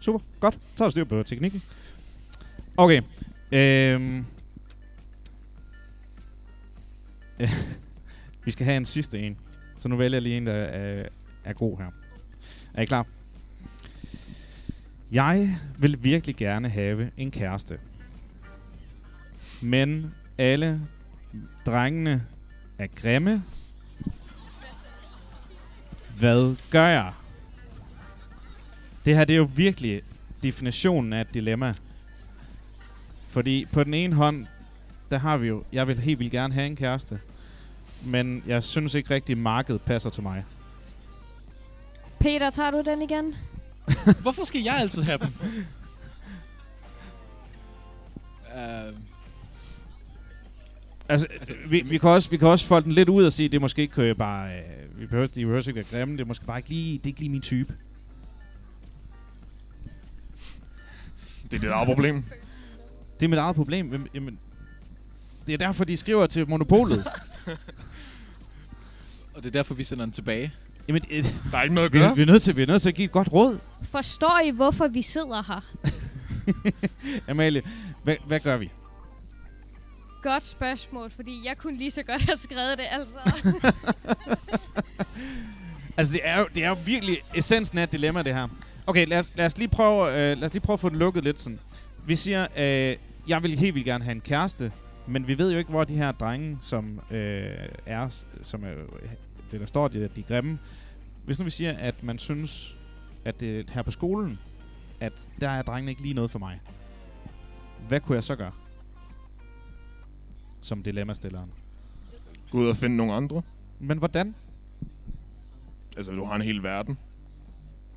Super, 0.00 0.18
godt. 0.40 0.58
Så 0.76 0.84
er 0.84 0.88
du 0.88 0.90
styr 0.90 1.04
på 1.04 1.22
teknikken. 1.22 1.62
Okay. 2.76 3.02
Øhm. 3.52 4.24
Vi 8.44 8.50
skal 8.50 8.64
have 8.64 8.76
en 8.76 8.84
sidste 8.84 9.18
en. 9.18 9.36
Så 9.78 9.88
nu 9.88 9.96
vælger 9.96 10.16
jeg 10.16 10.22
lige 10.22 10.36
en, 10.36 10.46
der 10.46 10.52
er, 10.52 11.08
er 11.44 11.52
god 11.52 11.78
her. 11.78 11.90
Er 12.74 12.82
I 12.82 12.84
klar? 12.84 13.06
Jeg 15.12 15.58
vil 15.78 16.04
virkelig 16.04 16.36
gerne 16.36 16.68
have 16.68 17.10
en 17.16 17.30
kæreste. 17.30 17.78
Men 19.62 20.14
alle 20.38 20.80
drengene 21.66 22.26
er 22.78 22.86
grimme. 22.86 23.42
Hvad 26.18 26.56
gør 26.70 26.86
jeg? 26.86 27.12
Det 29.10 29.18
her 29.18 29.24
det 29.24 29.34
er 29.34 29.38
jo 29.38 29.48
virkelig 29.54 30.02
definitionen 30.42 31.12
af 31.12 31.20
et 31.20 31.34
dilemma. 31.34 31.74
Fordi 33.28 33.66
på 33.72 33.84
den 33.84 33.94
ene 33.94 34.14
hånd, 34.14 34.46
der 35.10 35.18
har 35.18 35.36
vi 35.36 35.48
jo, 35.48 35.64
jeg 35.72 35.88
vil 35.88 35.98
helt 35.98 36.18
vildt 36.18 36.32
gerne 36.32 36.54
have 36.54 36.66
en 36.66 36.76
kæreste. 36.76 37.20
Men 38.04 38.42
jeg 38.46 38.64
synes 38.64 38.94
ikke 38.94 39.14
rigtig, 39.14 39.38
markedet 39.38 39.80
passer 39.80 40.10
til 40.10 40.22
mig. 40.22 40.44
Peter, 42.18 42.50
tager 42.50 42.70
du 42.70 42.82
den 42.86 43.02
igen? 43.02 43.34
Hvorfor 44.22 44.44
skal 44.44 44.62
jeg 44.62 44.76
altid 44.78 45.02
have 45.02 45.18
dem? 45.18 45.28
uh, 48.54 48.94
Altså, 51.08 51.26
altså 51.40 51.54
vi, 51.68 51.80
vi, 51.80 51.98
kan 51.98 52.10
også, 52.10 52.30
vi 52.30 52.36
kan 52.36 52.48
også 52.48 52.66
folde 52.66 52.84
den 52.84 52.92
lidt 52.92 53.08
ud 53.08 53.24
og 53.24 53.32
sige, 53.32 53.48
det 53.48 53.54
er 53.56 53.60
måske 53.60 53.82
ikke 53.82 54.02
øh, 54.02 54.16
bare... 54.16 54.48
Øh, 54.48 55.00
vi 55.00 55.06
behøver, 55.06 55.26
de 55.26 55.40
behøver 55.40 55.68
ikke 55.68 55.74
være 55.74 56.00
grimme, 56.00 56.16
det 56.16 56.20
er 56.20 56.26
måske 56.26 56.44
bare 56.44 56.58
ikke 56.58 56.68
lige, 56.68 56.98
det 56.98 57.04
er 57.04 57.08
ikke 57.08 57.20
lige 57.20 57.30
min 57.30 57.40
type. 57.40 57.74
Det 61.50 61.56
er 61.56 61.60
dit 61.60 61.70
eget 61.70 61.86
problem. 61.86 62.24
Det 63.20 63.26
er 63.26 63.30
mit 63.30 63.38
eget 63.38 63.56
problem. 63.56 63.92
Jamen, 63.92 64.08
Jamen, 64.14 64.38
det 65.46 65.54
er 65.54 65.58
derfor, 65.58 65.84
de 65.84 65.96
skriver 65.96 66.26
til 66.26 66.48
monopolet. 66.48 67.06
og 69.34 69.42
det 69.42 69.46
er 69.46 69.50
derfor, 69.50 69.74
vi 69.74 69.84
sender 69.84 70.04
den 70.04 70.12
tilbage. 70.12 70.52
Jamen, 70.88 71.02
et, 71.10 71.34
Der 71.52 71.58
er 71.58 71.62
ikke 71.62 71.74
noget 71.74 71.86
at 71.86 71.92
vi, 71.92 71.98
gøre. 71.98 72.16
vi, 72.16 72.22
er 72.22 72.26
nødt 72.26 72.42
til, 72.42 72.56
vi 72.56 72.62
er 72.62 72.66
nødt 72.66 72.82
til 72.82 72.88
at 72.88 72.94
give 72.94 73.04
et 73.04 73.12
godt 73.12 73.32
råd. 73.32 73.58
Forstår 73.82 74.40
I, 74.46 74.50
hvorfor 74.50 74.88
vi 74.88 75.02
sidder 75.02 75.42
her? 75.46 75.60
Amalie, 77.30 77.62
hvad, 78.02 78.16
hvad 78.26 78.40
gør 78.40 78.56
vi? 78.56 78.70
Godt 80.22 80.44
spørgsmål, 80.44 81.10
fordi 81.10 81.42
jeg 81.46 81.56
kunne 81.58 81.76
lige 81.78 81.90
så 81.90 82.02
godt 82.02 82.22
have 82.22 82.36
skrevet 82.36 82.78
det, 82.78 82.86
altså. 82.90 83.18
Altså, 85.96 86.12
det 86.14 86.20
er 86.24 86.38
jo, 86.38 86.48
det 86.54 86.64
er 86.64 86.68
jo 86.68 86.76
virkelig 86.86 87.18
essensen 87.34 87.78
af 87.78 87.82
et 87.82 87.92
dilemma, 87.92 88.22
det 88.22 88.34
her. 88.34 88.48
Okay, 88.90 89.06
lad 89.06 89.18
os, 89.18 89.32
lad 89.36 89.46
os, 89.46 89.58
lige, 89.58 89.68
prøve, 89.68 90.08
øh, 90.08 90.38
lad 90.38 90.44
os 90.44 90.52
lige 90.52 90.62
prøve 90.62 90.74
at 90.74 90.80
få 90.80 90.88
det 90.88 90.98
lukket 90.98 91.24
lidt 91.24 91.40
sådan. 91.40 91.58
Vi 92.06 92.16
siger, 92.16 92.46
øh, 92.56 92.96
jeg 93.28 93.42
vil 93.42 93.58
helt 93.58 93.74
vildt 93.74 93.84
gerne 93.84 94.04
have 94.04 94.12
en 94.12 94.20
kæreste, 94.20 94.72
men 95.06 95.26
vi 95.26 95.38
ved 95.38 95.52
jo 95.52 95.58
ikke, 95.58 95.70
hvor 95.70 95.84
de 95.84 95.94
her 95.94 96.12
drenge, 96.12 96.58
som 96.60 97.00
øh, 97.10 97.68
er, 97.86 98.24
som 98.42 98.64
er, 98.64 98.74
det 99.52 99.60
der 99.60 99.66
står, 99.66 99.88
de, 99.88 100.08
de 100.16 100.20
er 100.20 100.24
grimme. 100.24 100.58
Hvis 101.24 101.38
nu 101.38 101.44
vi 101.44 101.50
siger, 101.50 101.72
at 101.78 102.02
man 102.02 102.18
synes, 102.18 102.76
at 103.24 103.40
det 103.40 103.70
her 103.70 103.82
på 103.82 103.90
skolen, 103.90 104.38
at 105.00 105.28
der 105.40 105.48
er 105.50 105.62
drengene 105.62 105.90
ikke 105.90 106.02
lige 106.02 106.14
noget 106.14 106.30
for 106.30 106.38
mig. 106.38 106.60
Hvad 107.88 108.00
kunne 108.00 108.14
jeg 108.14 108.24
så 108.24 108.36
gøre? 108.36 108.52
Som 110.60 110.82
dilemmastilleren. 110.82 111.50
Gå 112.50 112.58
ud 112.58 112.68
og 112.68 112.76
finde 112.76 112.96
nogle 112.96 113.12
andre. 113.12 113.42
Men 113.78 113.98
hvordan? 113.98 114.34
Altså, 115.96 116.12
du 116.12 116.24
har 116.24 116.36
en 116.36 116.42
hel 116.42 116.62
verden. 116.62 116.98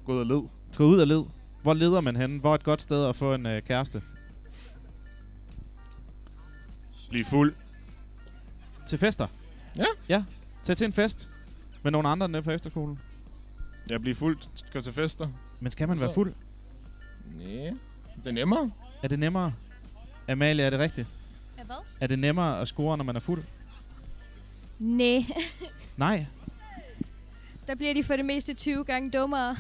Gå 0.06 0.14
ud 0.14 0.20
og 0.20 0.26
led. 0.26 0.50
Gå 0.78 0.86
ud 0.86 1.00
og 1.00 1.08
led. 1.08 1.24
Hvor 1.62 1.74
leder 1.74 2.02
man 2.02 2.16
hen? 2.16 2.38
Hvor 2.38 2.52
er 2.52 2.56
et 2.56 2.64
godt 2.64 2.82
sted 2.82 3.06
at 3.06 3.16
få 3.16 3.34
en 3.34 3.46
øh, 3.46 3.62
kæreste? 3.62 4.02
Bliv 7.10 7.26
fuld. 7.26 7.54
Til 8.88 9.00
fester? 9.00 9.28
Ja. 9.78 9.86
Ja. 10.10 10.24
Tag 10.64 10.78
til 10.78 10.86
en 10.86 10.94
fest. 10.94 11.30
Med 11.84 11.92
nogle 11.92 12.10
andre 12.10 12.30
nede 12.30 12.42
på 12.44 12.52
efterskolen. 12.52 13.00
Jeg 13.90 14.02
bliver 14.02 14.16
fuld. 14.16 14.38
Gå 14.74 14.82
til 14.82 14.94
fester. 14.94 15.28
Men 15.60 15.72
skal 15.72 15.88
man 15.88 15.98
Og 15.98 16.02
være 16.02 16.10
så- 16.10 16.14
fuld? 16.16 16.34
Nej. 17.38 17.74
Det 18.24 18.28
er 18.28 18.32
nemmere. 18.32 18.72
Er 19.04 19.08
det 19.08 19.20
nemmere? 19.20 19.54
Amalie, 20.30 20.66
er 20.66 20.70
det 20.70 20.80
rigtigt? 20.80 21.08
Ja, 21.58 21.64
hvad? 21.64 21.76
Er 22.00 22.08
det 22.08 22.20
nemmere 22.20 22.62
at 22.62 22.68
score, 22.68 22.98
når 22.98 23.04
man 23.04 23.16
er 23.16 23.20
fuld? 23.20 23.44
Nej. 24.80 25.26
Nej. 25.98 26.26
Der 27.68 27.76
bliver 27.76 27.94
de 27.94 28.04
for 28.04 28.16
det 28.16 28.26
meste 28.26 28.54
20 28.54 28.84
gange 28.86 29.12
dummere. 29.12 29.56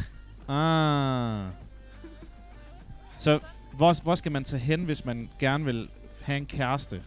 Ah. 0.47 1.45
Så 3.17 3.45
hvor, 3.73 4.03
hvor 4.03 4.15
skal 4.15 4.31
man 4.31 4.43
tage 4.43 4.59
hen, 4.59 4.83
hvis 4.85 5.05
man 5.05 5.29
gerne 5.39 5.65
vil 5.65 5.89
have 6.21 6.37
en 6.37 6.45
kæreste? 6.45 7.03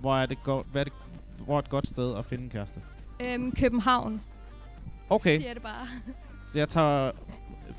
Hvor 0.00 0.16
er 0.16 0.26
det, 0.26 0.42
go- 0.42 0.62
hvad 0.62 0.80
er 0.80 0.84
det, 0.84 0.92
hvor 1.38 1.54
er 1.54 1.58
et 1.58 1.68
godt 1.68 1.88
sted 1.88 2.16
at 2.16 2.24
finde 2.24 2.44
en 2.44 2.50
kæreste? 2.50 2.80
Øhm, 3.20 3.52
København. 3.56 4.20
Okay. 5.10 5.36
Siger 5.36 5.54
det 5.54 5.62
bare. 5.62 5.86
Så 6.52 6.58
jeg 6.58 6.68
tager... 6.68 7.10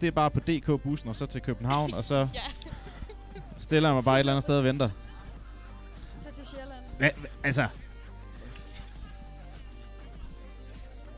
Det 0.01 0.07
er 0.07 0.11
bare 0.11 0.31
på 0.31 0.39
DK-bussen, 0.39 1.09
og 1.09 1.15
så 1.15 1.25
til 1.25 1.41
København, 1.41 1.93
og 1.93 2.03
så 2.03 2.15
ja. 2.33 2.39
stiller 3.59 3.89
jeg 3.89 3.95
mig 3.95 4.03
bare 4.03 4.15
et 4.15 4.19
eller 4.19 4.33
andet 4.33 4.41
sted 4.43 4.55
og 4.57 4.63
venter. 4.63 4.89
Så 6.19 6.27
til 6.33 6.47
Sjælland. 6.47 6.79
Hva, 6.97 7.09
hva, 7.17 7.27
altså... 7.43 7.67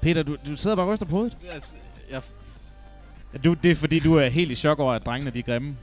Peter, 0.01 0.23
du, 0.23 0.37
du 0.45 0.55
sidder 0.57 0.75
bare 0.75 0.85
og 0.85 0.91
ryster 0.93 1.05
på 1.05 1.11
hovedet. 1.11 1.37
Altså, 1.49 1.75
jeg, 2.11 2.21
Ja, 2.21 2.21
Du, 3.43 3.53
det 3.53 3.71
er 3.71 3.75
fordi, 3.75 3.99
du 3.99 4.15
er 4.15 4.27
helt 4.27 4.51
i 4.51 4.55
chok 4.55 4.79
over, 4.79 4.93
at 4.93 5.05
drengene 5.05 5.31
de 5.31 5.39
er 5.39 5.43
grimme. 5.43 5.77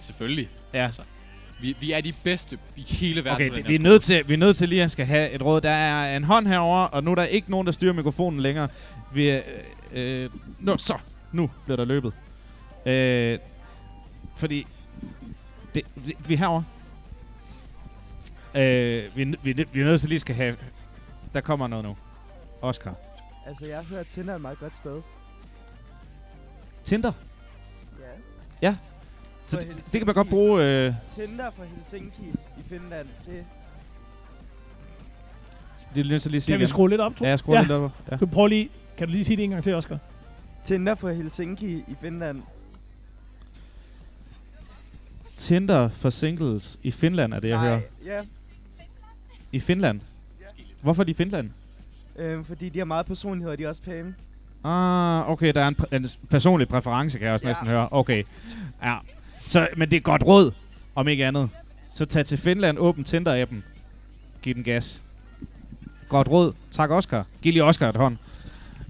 selvfølgelig. 0.00 0.48
Ja. 0.74 0.84
Altså, 0.84 1.02
vi, 1.60 1.76
vi 1.80 1.92
er 1.92 2.00
de 2.00 2.12
bedste 2.24 2.58
i 2.76 2.80
hele 2.80 3.24
verden. 3.24 3.46
Okay, 3.46 3.56
det, 3.56 3.68
vi, 3.68 3.74
er 3.74 3.78
nødt 3.78 4.02
til, 4.02 4.28
vi 4.28 4.34
er 4.34 4.38
nødt 4.38 4.56
til 4.56 4.68
lige 4.68 4.82
at 4.82 4.90
skal 4.90 5.06
have 5.06 5.30
et 5.30 5.42
råd. 5.42 5.60
Der 5.60 5.70
er 5.70 6.16
en 6.16 6.24
hånd 6.24 6.46
herover, 6.46 6.84
og 6.84 7.04
nu 7.04 7.10
er 7.10 7.14
der 7.14 7.24
ikke 7.24 7.50
nogen, 7.50 7.66
der 7.66 7.72
styrer 7.72 7.92
mikrofonen 7.92 8.40
længere. 8.40 8.68
Vi 9.14 9.28
er, 9.28 9.42
øh, 9.92 10.24
øh, 10.24 10.30
nu, 10.58 10.78
så, 10.78 10.98
nu 11.32 11.50
bliver 11.64 11.76
der 11.76 11.84
løbet. 11.84 12.12
Øh, 12.86 13.38
fordi, 14.36 14.66
det, 15.74 15.82
vi, 15.94 16.16
vi 16.26 16.34
er 16.34 16.38
herovre. 16.38 16.64
Øh, 18.54 19.16
vi, 19.16 19.22
er 19.22 19.34
vi, 19.42 19.50
er 19.50 19.64
vi 19.72 19.80
er 19.80 19.84
nødt 19.84 20.00
til 20.00 20.08
lige 20.08 20.20
skal 20.20 20.34
have, 20.34 20.56
der 21.34 21.40
kommer 21.40 21.66
noget 21.66 21.84
nu. 21.84 21.96
Oscar. 22.62 22.94
Altså, 23.46 23.66
jeg 23.66 23.76
har 23.76 23.84
hørt, 23.84 24.00
at 24.00 24.06
Tinder 24.06 24.30
er 24.32 24.36
et 24.36 24.42
meget 24.42 24.58
godt 24.58 24.76
sted. 24.76 25.02
Tinder? 26.84 27.12
Ja. 28.62 28.68
Ja. 28.68 28.76
Så 29.46 29.56
det, 29.56 29.68
det 29.92 29.92
kan 30.00 30.06
man 30.06 30.14
godt 30.14 30.28
bruge... 30.30 30.64
Øh, 30.64 30.94
Tinder 31.08 31.50
fra 31.50 31.64
Helsinki 31.64 32.22
i 32.58 32.62
Finland, 32.68 33.08
det... 33.26 33.44
det 35.94 36.00
er 36.06 36.08
nødt 36.08 36.22
til 36.22 36.30
lige 36.30 36.36
at 36.36 36.42
sige 36.42 36.52
Kan 36.54 36.60
vi 36.60 36.66
skrue 36.66 36.88
lidt 36.90 37.00
op, 37.00 37.16
tror 37.16 37.26
Ja, 37.26 37.30
jeg 37.30 37.38
skruer 37.38 37.60
lidt 37.60 37.70
op. 37.72 37.90
Ja. 38.10 38.16
Du 38.16 38.26
prøver 38.26 38.48
lige, 38.48 38.68
kan 38.96 39.06
du 39.06 39.12
lige 39.12 39.24
sige 39.24 39.36
det 39.36 39.44
en 39.44 39.50
gang 39.50 39.62
til, 39.62 39.74
Oscar? 39.74 39.98
Tinder 40.64 40.94
fra 40.94 41.12
Helsinki 41.12 41.74
i 41.76 41.94
Finland. 42.00 42.42
Tinder 45.36 45.88
for 45.88 46.10
singles 46.10 46.78
i 46.82 46.90
Finland, 46.90 47.34
er 47.34 47.40
det, 47.40 47.48
jeg 47.48 47.56
Nej, 47.56 47.66
hører. 47.68 47.80
ja. 48.04 48.22
I 49.52 49.60
Finland? 49.60 50.00
Hvorfor 50.82 51.02
er 51.02 51.04
de 51.04 51.10
i 51.10 51.14
Finland? 51.14 51.50
Øhm, 52.16 52.44
fordi 52.44 52.68
de 52.68 52.78
har 52.78 52.84
meget 52.84 53.06
personlighed, 53.06 53.52
og 53.52 53.58
de 53.58 53.64
er 53.64 53.68
også 53.68 53.82
pæne. 53.82 54.14
Ah, 54.64 55.30
okay, 55.30 55.52
der 55.54 55.60
er 55.62 55.68
en, 55.68 55.76
præ- 55.82 55.96
en 55.96 56.06
personlig 56.30 56.68
præference, 56.68 57.18
kan 57.18 57.24
jeg 57.26 57.34
også 57.34 57.46
Ja. 57.46 57.50
næsten 57.52 57.68
høre. 57.68 57.88
Okay, 57.90 58.22
ja. 58.84 58.94
Så, 59.46 59.68
men 59.76 59.90
det 59.90 59.96
er 59.96 60.00
godt 60.00 60.22
råd, 60.26 60.52
om 60.94 61.08
ikke 61.08 61.26
andet. 61.26 61.48
Så 61.92 62.04
tag 62.04 62.26
til 62.26 62.38
Finland, 62.38 62.78
åbn 62.78 63.02
Tinder-appen. 63.02 63.56
Giv 64.42 64.54
den 64.54 64.62
gas. 64.64 65.02
Godt 66.08 66.28
råd. 66.28 66.52
Tak, 66.70 66.90
Oscar. 66.90 67.26
Giv 67.42 67.52
lige 67.52 67.64
Oscar 67.64 67.88
et 67.88 67.96
hånd. 67.96 68.16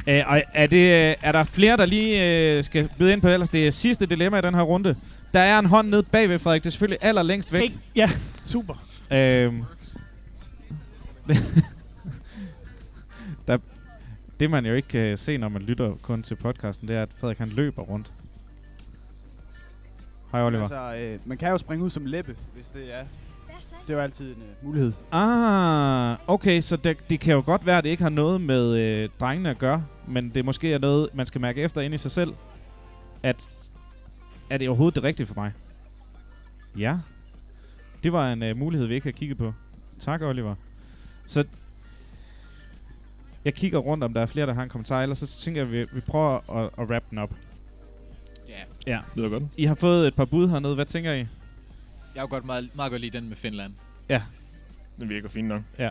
Uh, 0.07 0.15
og 0.27 0.43
er, 0.55 0.67
det, 0.67 1.09
øh, 1.11 1.15
er 1.23 1.33
der 1.33 1.45
flere, 1.45 1.77
der 1.77 1.85
lige 1.87 2.59
uh, 2.59 2.65
skal 2.65 2.89
byde 2.99 3.13
ind 3.13 3.21
på 3.21 3.29
ellers? 3.29 3.49
Det 3.49 3.67
er 3.67 3.71
sidste 3.71 4.07
dilemma 4.07 4.39
i 4.39 4.43
den 4.43 4.55
her 4.55 4.63
runde. 4.63 4.97
Der 5.33 5.41
er 5.41 5.59
en 5.59 5.67
hånd 5.67 5.89
nede 5.89 6.03
bagved, 6.03 6.39
Frederik. 6.39 6.63
Det 6.63 6.67
er 6.69 6.71
selvfølgelig 6.71 6.99
allerlængst 7.03 7.53
væk. 7.53 7.61
Okay, 7.63 7.75
ja, 7.97 8.11
super. 8.47 8.75
Øhm, 9.13 9.63
det 14.41 14.51
man 14.51 14.67
jo 14.67 14.75
ikke 14.75 14.89
kan 14.89 15.17
se, 15.17 15.39
når 15.39 15.49
man 15.49 15.63
lytter 15.63 15.95
kun 16.03 16.23
til 16.23 16.35
podcasten, 16.35 16.89
det 16.89 16.97
er, 16.97 17.03
at 17.03 17.09
Frederik 17.19 17.39
han 17.39 17.49
løber 17.49 17.83
rundt. 17.83 18.13
Hej 20.33 20.43
Oliver. 20.43 20.63
Altså, 20.63 20.95
øh, 20.95 21.19
man 21.25 21.39
kan 21.39 21.51
jo 21.51 21.59
springe 21.59 21.85
ud 21.85 21.91
som 21.91 22.07
læppe, 22.07 22.37
hvis 22.55 22.69
det 22.69 22.99
er. 22.99 23.05
Det 23.87 23.91
er 23.91 23.95
jo 23.95 24.01
altid 24.01 24.27
en 24.27 24.43
øh, 24.43 24.67
mulighed. 24.67 24.93
Ah, 25.13 26.17
okay, 26.27 26.61
så 26.61 26.77
det, 26.77 27.11
det 27.11 27.21
kan 27.21 27.35
jo 27.35 27.43
godt 27.47 27.67
være, 27.67 27.79
at 27.79 27.85
det 27.85 27.91
ikke 27.91 28.03
har 28.03 28.11
noget 28.11 28.41
med 28.41 28.77
øh, 28.77 29.09
drengene 29.21 29.51
at 29.51 29.59
gøre, 29.59 29.85
men 30.09 30.29
det 30.29 30.45
måske 30.45 30.73
er 30.73 30.79
noget, 30.79 31.09
man 31.15 31.27
skal 31.27 31.41
mærke 31.41 31.63
efter 31.63 31.81
ind 31.81 31.95
i 31.95 31.99
sig 31.99 32.11
selv, 32.11 32.35
at 33.23 33.71
er 34.51 34.59
det 34.59 34.69
overhovedet 34.69 34.95
det 34.95 35.05
rigtige 35.05 35.27
for 35.27 35.35
mig? 35.35 35.53
Ja. 36.79 36.99
Det 38.03 38.13
var 38.13 38.33
en 38.33 38.43
øh, 38.43 38.57
mulighed, 38.57 38.87
vi 38.87 38.95
ikke 38.95 39.07
har 39.07 39.13
kigget 39.13 39.39
på. 39.39 39.55
Tak, 39.99 40.23
Oliver. 40.23 40.55
Så 41.27 41.45
jeg 43.45 43.55
kigger 43.55 43.79
rundt, 43.79 44.05
om 44.05 44.15
der 44.15 44.21
er 44.21 44.27
flere, 44.27 44.47
der 44.47 44.55
har 44.55 44.63
en 44.63 44.69
kommentar, 44.69 45.03
ellers 45.03 45.19
så 45.19 45.41
tænker 45.41 45.61
jeg, 45.61 45.69
at 45.69 45.73
vi, 45.73 45.87
vi 45.93 46.01
prøver 46.01 46.51
at, 46.57 46.71
at 46.79 46.89
wrap 46.89 47.03
den 47.11 47.19
op. 47.19 47.31
Ja. 48.49 48.63
Ja. 48.87 49.01
Lyder 49.15 49.29
godt. 49.29 49.43
I 49.57 49.65
har 49.65 49.75
fået 49.75 50.09
et 50.09 50.15
par 50.15 50.25
bud 50.25 50.49
hernede. 50.49 50.75
Hvad 50.75 50.87
tænker 50.87 51.13
I? 51.13 51.19
Jeg 52.15 52.23
har 52.23 52.27
godt 52.27 52.45
meget, 52.45 52.71
meget 52.75 52.91
godt 52.91 53.01
lide 53.01 53.19
den 53.19 53.29
med 53.29 53.37
Finland. 53.37 53.75
Ja. 54.09 54.23
Den 55.01 55.09
virker 55.09 55.29
fint 55.29 55.49
nok. 55.49 55.63
Ja. 55.79 55.91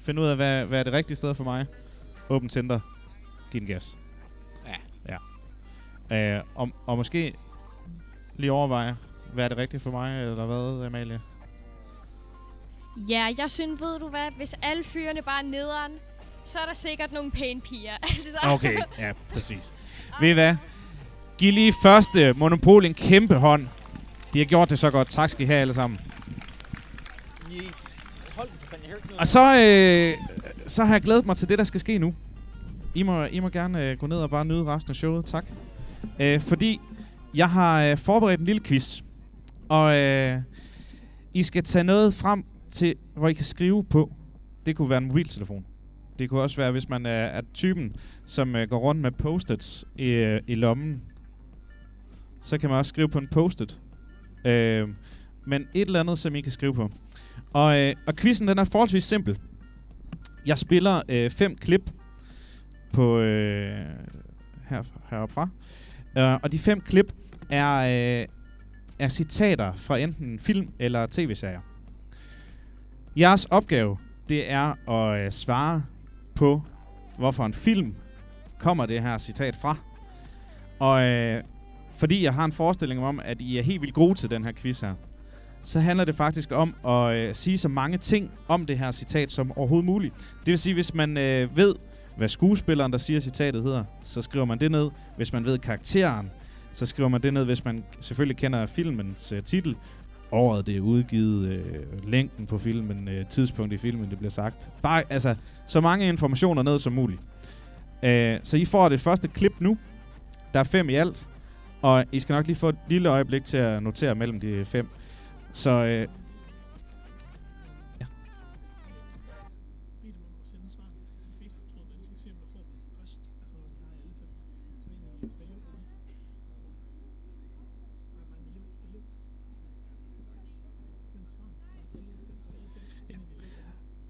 Find 0.00 0.20
ud 0.20 0.26
af, 0.26 0.36
hvad, 0.36 0.64
hvad 0.64 0.78
er 0.80 0.82
det 0.82 0.92
rigtige 0.92 1.16
sted 1.16 1.34
for 1.34 1.44
mig. 1.44 1.66
Åbn 2.28 2.48
Tinder. 2.48 2.80
Giv 3.50 3.60
den 3.60 3.68
gas. 3.68 3.96
Ja. 4.66 5.18
Ja. 6.10 6.36
Øh, 6.38 6.44
og, 6.54 6.70
og 6.86 6.96
måske 6.96 7.34
lige 8.36 8.52
overveje, 8.52 8.96
hvad 9.32 9.44
er 9.44 9.48
det 9.48 9.58
rigtige 9.58 9.80
for 9.80 9.90
mig, 9.90 10.22
eller 10.22 10.46
hvad, 10.46 10.86
Amalie? 10.86 11.20
Ja, 13.08 13.28
jeg 13.38 13.50
synes, 13.50 13.80
ved 13.80 13.98
du 13.98 14.08
hvad, 14.08 14.30
hvis 14.36 14.54
alle 14.62 14.84
fyrene 14.84 15.22
bare 15.22 15.44
er 15.44 15.48
nederen, 15.48 15.92
så 16.48 16.58
er 16.58 16.66
der 16.66 16.74
sikkert 16.74 17.12
nogle 17.12 17.30
pæne 17.30 17.60
piger. 17.60 17.92
altså, 18.02 18.38
Okay, 18.42 18.78
ja, 18.98 19.12
præcis. 19.32 19.74
Ved 20.20 20.28
I 20.28 20.32
hvad? 20.32 20.56
Giv 21.38 21.52
lige 21.52 21.74
første 21.82 22.32
Monopol 22.32 22.84
en 22.84 22.94
kæmpe 22.94 23.34
hånd. 23.34 23.66
De 24.32 24.38
har 24.38 24.46
gjort 24.46 24.70
det 24.70 24.78
så 24.78 24.90
godt. 24.90 25.08
Tak 25.08 25.30
skal 25.30 25.44
I 25.44 25.46
have 25.46 25.60
alle 25.60 25.74
sammen. 25.74 26.00
Og 29.18 29.26
så, 29.26 29.56
øh, 29.56 30.16
så 30.66 30.84
har 30.84 30.94
jeg 30.94 31.02
glædet 31.02 31.26
mig 31.26 31.36
til 31.36 31.48
det, 31.48 31.58
der 31.58 31.64
skal 31.64 31.80
ske 31.80 31.98
nu. 31.98 32.14
I 32.94 33.02
må, 33.02 33.24
I 33.24 33.40
må 33.40 33.48
gerne 33.48 33.82
øh, 33.84 33.98
gå 33.98 34.06
ned 34.06 34.16
og 34.16 34.30
bare 34.30 34.44
nyde 34.44 34.64
resten 34.64 34.90
af 34.90 34.96
showet. 34.96 35.24
Tak. 35.24 35.46
Øh, 36.20 36.40
fordi 36.40 36.80
jeg 37.34 37.50
har 37.50 37.82
øh, 37.82 37.98
forberedt 37.98 38.40
en 38.40 38.46
lille 38.46 38.62
quiz. 38.64 39.00
Og 39.68 39.96
øh, 39.96 40.40
I 41.34 41.42
skal 41.42 41.64
tage 41.64 41.84
noget 41.84 42.14
frem 42.14 42.44
til, 42.70 42.94
hvor 43.14 43.28
I 43.28 43.32
kan 43.32 43.44
skrive 43.44 43.84
på. 43.84 44.12
Det 44.66 44.76
kunne 44.76 44.90
være 44.90 44.98
en 44.98 45.06
mobiltelefon. 45.06 45.64
Det 46.18 46.28
kunne 46.28 46.40
også 46.40 46.56
være, 46.56 46.70
hvis 46.70 46.88
man 46.88 47.06
er, 47.06 47.10
er 47.10 47.42
typen, 47.54 47.96
som 48.26 48.56
øh, 48.56 48.68
går 48.68 48.78
rundt 48.78 49.00
med 49.00 49.10
post-its 49.10 49.84
i, 49.96 50.08
øh, 50.08 50.40
i 50.46 50.54
lommen. 50.54 51.02
Så 52.40 52.58
kan 52.58 52.70
man 52.70 52.78
også 52.78 52.88
skrive 52.88 53.08
på 53.08 53.18
en 53.18 53.28
post-it. 53.28 53.80
Øh, 54.44 54.88
men 55.46 55.68
et 55.74 55.86
eller 55.86 56.00
andet, 56.00 56.18
som 56.18 56.34
I 56.34 56.40
kan 56.40 56.52
skrive 56.52 56.74
på. 56.74 56.90
Og, 57.52 57.78
øh, 57.80 57.94
og 58.06 58.16
quizzen, 58.16 58.48
den 58.48 58.58
er 58.58 58.64
forholdsvis 58.64 59.04
simpel. 59.04 59.38
Jeg 60.46 60.58
spiller 60.58 61.02
øh, 61.08 61.30
fem 61.30 61.56
klip 61.56 61.90
på 62.92 63.18
øh, 63.18 63.86
her, 64.68 64.82
heroppe 65.10 65.34
fra. 65.34 65.48
Øh, 66.18 66.40
og 66.42 66.52
de 66.52 66.58
fem 66.58 66.80
klip 66.80 67.12
er, 67.50 67.74
øh, 67.74 68.26
er 68.98 69.08
citater 69.08 69.72
fra 69.72 69.98
enten 69.98 70.38
film 70.38 70.68
eller 70.78 71.06
tv-serier. 71.10 71.60
Jeres 73.16 73.44
opgave, 73.44 73.98
det 74.28 74.50
er 74.50 74.90
at 74.90 75.24
øh, 75.24 75.32
svare 75.32 75.82
på, 76.38 76.62
hvorfor 77.18 77.46
en 77.46 77.54
film 77.54 77.94
kommer 78.58 78.86
det 78.86 79.02
her 79.02 79.18
citat 79.18 79.56
fra. 79.56 79.76
Og 80.78 81.02
øh, 81.02 81.42
fordi 81.92 82.24
jeg 82.24 82.34
har 82.34 82.44
en 82.44 82.52
forestilling 82.52 83.00
om, 83.00 83.20
at 83.24 83.40
I 83.40 83.58
er 83.58 83.62
helt 83.62 83.80
vildt 83.80 83.94
gode 83.94 84.14
til 84.14 84.30
den 84.30 84.44
her 84.44 84.52
quiz 84.52 84.80
her, 84.80 84.94
så 85.62 85.80
handler 85.80 86.04
det 86.04 86.14
faktisk 86.14 86.52
om 86.52 86.74
at 86.86 87.16
øh, 87.16 87.34
sige 87.34 87.58
så 87.58 87.68
mange 87.68 87.98
ting 87.98 88.30
om 88.48 88.66
det 88.66 88.78
her 88.78 88.92
citat 88.92 89.30
som 89.30 89.52
overhovedet 89.58 89.86
muligt. 89.86 90.14
Det 90.18 90.46
vil 90.46 90.58
sige, 90.58 90.74
hvis 90.74 90.94
man 90.94 91.16
øh, 91.16 91.56
ved, 91.56 91.74
hvad 92.16 92.28
skuespilleren, 92.28 92.92
der 92.92 92.98
siger 92.98 93.20
citatet 93.20 93.62
hedder, 93.62 93.84
så 94.02 94.22
skriver 94.22 94.44
man 94.44 94.60
det 94.60 94.70
ned. 94.70 94.90
Hvis 95.16 95.32
man 95.32 95.44
ved 95.44 95.58
karakteren, 95.58 96.30
så 96.72 96.86
skriver 96.86 97.08
man 97.08 97.22
det 97.22 97.34
ned, 97.34 97.44
hvis 97.44 97.64
man 97.64 97.84
selvfølgelig 98.00 98.36
kender 98.36 98.66
filmens 98.66 99.32
øh, 99.32 99.42
titel. 99.42 99.76
Året 100.32 100.66
det 100.66 100.76
er 100.76 100.80
udgivet, 100.80 101.48
øh, 101.48 102.08
længden 102.08 102.46
på 102.46 102.58
filmen, 102.58 103.08
øh, 103.08 103.26
tidspunkt 103.26 103.72
i 103.72 103.78
filmen, 103.78 104.10
det 104.10 104.18
bliver 104.18 104.30
sagt. 104.30 104.70
Bare, 104.82 105.02
altså, 105.10 105.34
så 105.66 105.80
mange 105.80 106.08
informationer 106.08 106.62
ned 106.62 106.78
som 106.78 106.92
muligt. 106.92 107.20
Øh, 108.02 108.38
så 108.42 108.56
I 108.56 108.64
får 108.64 108.88
det 108.88 109.00
første 109.00 109.28
klip 109.28 109.52
nu. 109.60 109.78
Der 110.54 110.60
er 110.60 110.64
fem 110.64 110.88
i 110.88 110.94
alt. 110.94 111.28
Og 111.82 112.04
I 112.12 112.20
skal 112.20 112.34
nok 112.34 112.46
lige 112.46 112.56
få 112.56 112.68
et 112.68 112.76
lille 112.88 113.08
øjeblik 113.08 113.44
til 113.44 113.56
at 113.56 113.82
notere 113.82 114.14
mellem 114.14 114.40
de 114.40 114.64
fem. 114.64 114.88
Så 115.52 115.70
øh, 115.70 116.08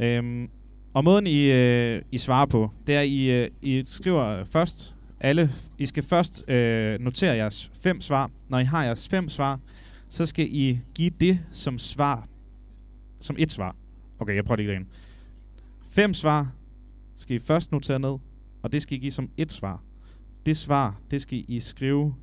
Øhm, 0.00 0.50
og 0.94 1.04
måden 1.04 1.26
I, 1.26 1.50
øh, 1.50 2.02
I 2.12 2.18
svarer 2.18 2.46
på, 2.46 2.70
det 2.87 2.94
er, 2.94 3.00
I, 3.00 3.42
øh, 3.42 3.48
I 3.62 3.82
skriver 3.87 4.44
først 4.44 4.94
alle. 5.20 5.52
I 5.78 5.87
skal 5.87 6.02
først 6.02 6.50
øh, 6.50 7.00
notere 7.00 7.37
jeres 7.37 7.70
fem 7.80 8.00
svar. 8.00 8.30
Når 8.48 8.58
I 8.58 8.64
har 8.64 8.84
jeres 8.84 9.08
fem 9.08 9.28
svar, 9.28 9.61
så 10.08 10.26
skal 10.26 10.48
I 10.50 10.80
give 10.94 11.11
det 11.11 11.40
som 11.50 11.78
svar. 11.78 12.28
Som 13.20 13.37
et 13.38 13.52
svar. 13.52 13.76
Okay, 14.18 14.34
jeg 14.34 14.44
prøver 14.44 14.56
det 14.56 14.70
igen. 14.70 14.88
Fem 15.88 16.14
svar 16.14 16.52
skal 17.16 17.37
I 17.37 17.38
først 17.38 17.72
notere 17.72 17.98
ned, 17.98 18.18
og 18.62 18.72
det 18.72 18.82
skal 18.82 18.96
I 18.96 19.00
give 19.00 19.12
som 19.12 19.30
et 19.37 19.52
svar. 19.52 19.82
Det 20.46 20.56
svar, 20.56 21.00
det 21.11 21.22
skal 21.22 21.44
I 21.48 21.61
skrive 21.61 22.14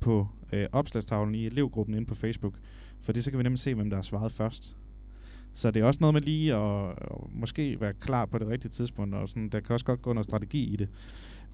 på 0.00 0.28
øh, 0.52 0.66
opslagstavlen 0.72 1.34
i 1.34 1.46
elevgruppen 1.46 1.94
inde 1.94 2.06
på 2.06 2.14
Facebook. 2.14 2.54
For 3.02 3.12
det 3.12 3.24
så 3.24 3.30
kan 3.30 3.38
vi 3.38 3.42
nemlig 3.42 3.58
se, 3.58 3.74
hvem 3.74 3.90
der 3.90 3.96
har 3.96 4.02
svaret 4.02 4.32
først. 4.32 4.76
Så 5.54 5.70
det 5.70 5.80
er 5.80 5.84
også 5.84 5.98
noget 6.00 6.14
med 6.14 6.22
lige 6.22 6.54
at, 6.54 6.90
at 6.90 7.16
måske 7.34 7.80
være 7.80 7.92
klar 8.00 8.26
på 8.26 8.38
det 8.38 8.48
rigtige 8.48 8.70
tidspunkt, 8.70 9.14
og 9.14 9.28
sådan, 9.28 9.48
der 9.48 9.60
kan 9.60 9.72
også 9.72 9.86
godt 9.86 10.02
gå 10.02 10.12
noget 10.12 10.24
strategi 10.24 10.72
i 10.72 10.76
det. 10.76 10.88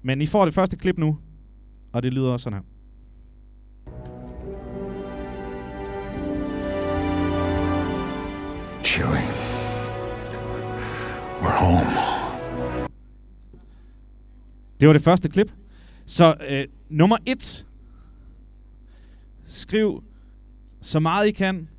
Men 0.01 0.21
I 0.21 0.25
får 0.25 0.45
det 0.45 0.53
første 0.53 0.77
klip 0.77 0.97
nu, 0.97 1.17
og 1.93 2.03
det 2.03 2.13
lyder 2.13 2.37
sådan 2.37 2.59
her. 2.59 2.63
Chewie. 8.83 9.27
We're 11.41 11.57
home. 11.57 11.89
Det 14.79 14.87
var 14.87 14.93
det 14.93 15.01
første 15.01 15.29
klip. 15.29 15.51
Så 16.05 16.35
øh, 16.49 16.65
nummer 16.89 17.17
et. 17.25 17.67
Skriv 19.43 20.03
så 20.81 20.99
meget 20.99 21.27
I 21.27 21.31
kan. 21.31 21.69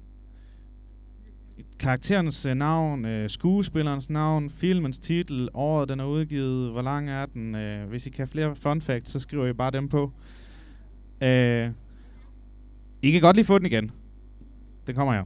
Karakterens 1.80 2.46
øh, 2.46 2.54
navn, 2.54 3.04
øh, 3.04 3.30
skuespillerens 3.30 4.10
navn, 4.10 4.50
filmens 4.50 4.98
titel, 4.98 5.48
året 5.54 5.88
den 5.88 6.00
er 6.00 6.04
udgivet, 6.04 6.72
hvor 6.72 6.82
lang 6.82 7.10
er 7.10 7.26
den. 7.26 7.54
Øh, 7.54 7.88
hvis 7.88 8.06
I 8.06 8.10
kan 8.10 8.18
have 8.18 8.26
flere 8.26 8.56
fun 8.56 8.80
facts, 8.80 9.10
så 9.10 9.18
skriver 9.18 9.46
I 9.46 9.52
bare 9.52 9.70
dem 9.70 9.88
på. 9.88 10.12
Øh, 11.22 11.70
I 13.02 13.10
kan 13.10 13.20
godt 13.20 13.36
lige 13.36 13.46
få 13.46 13.58
den 13.58 13.66
igen. 13.66 13.90
Den 14.86 14.94
kommer 14.94 15.14
her. 15.14 15.24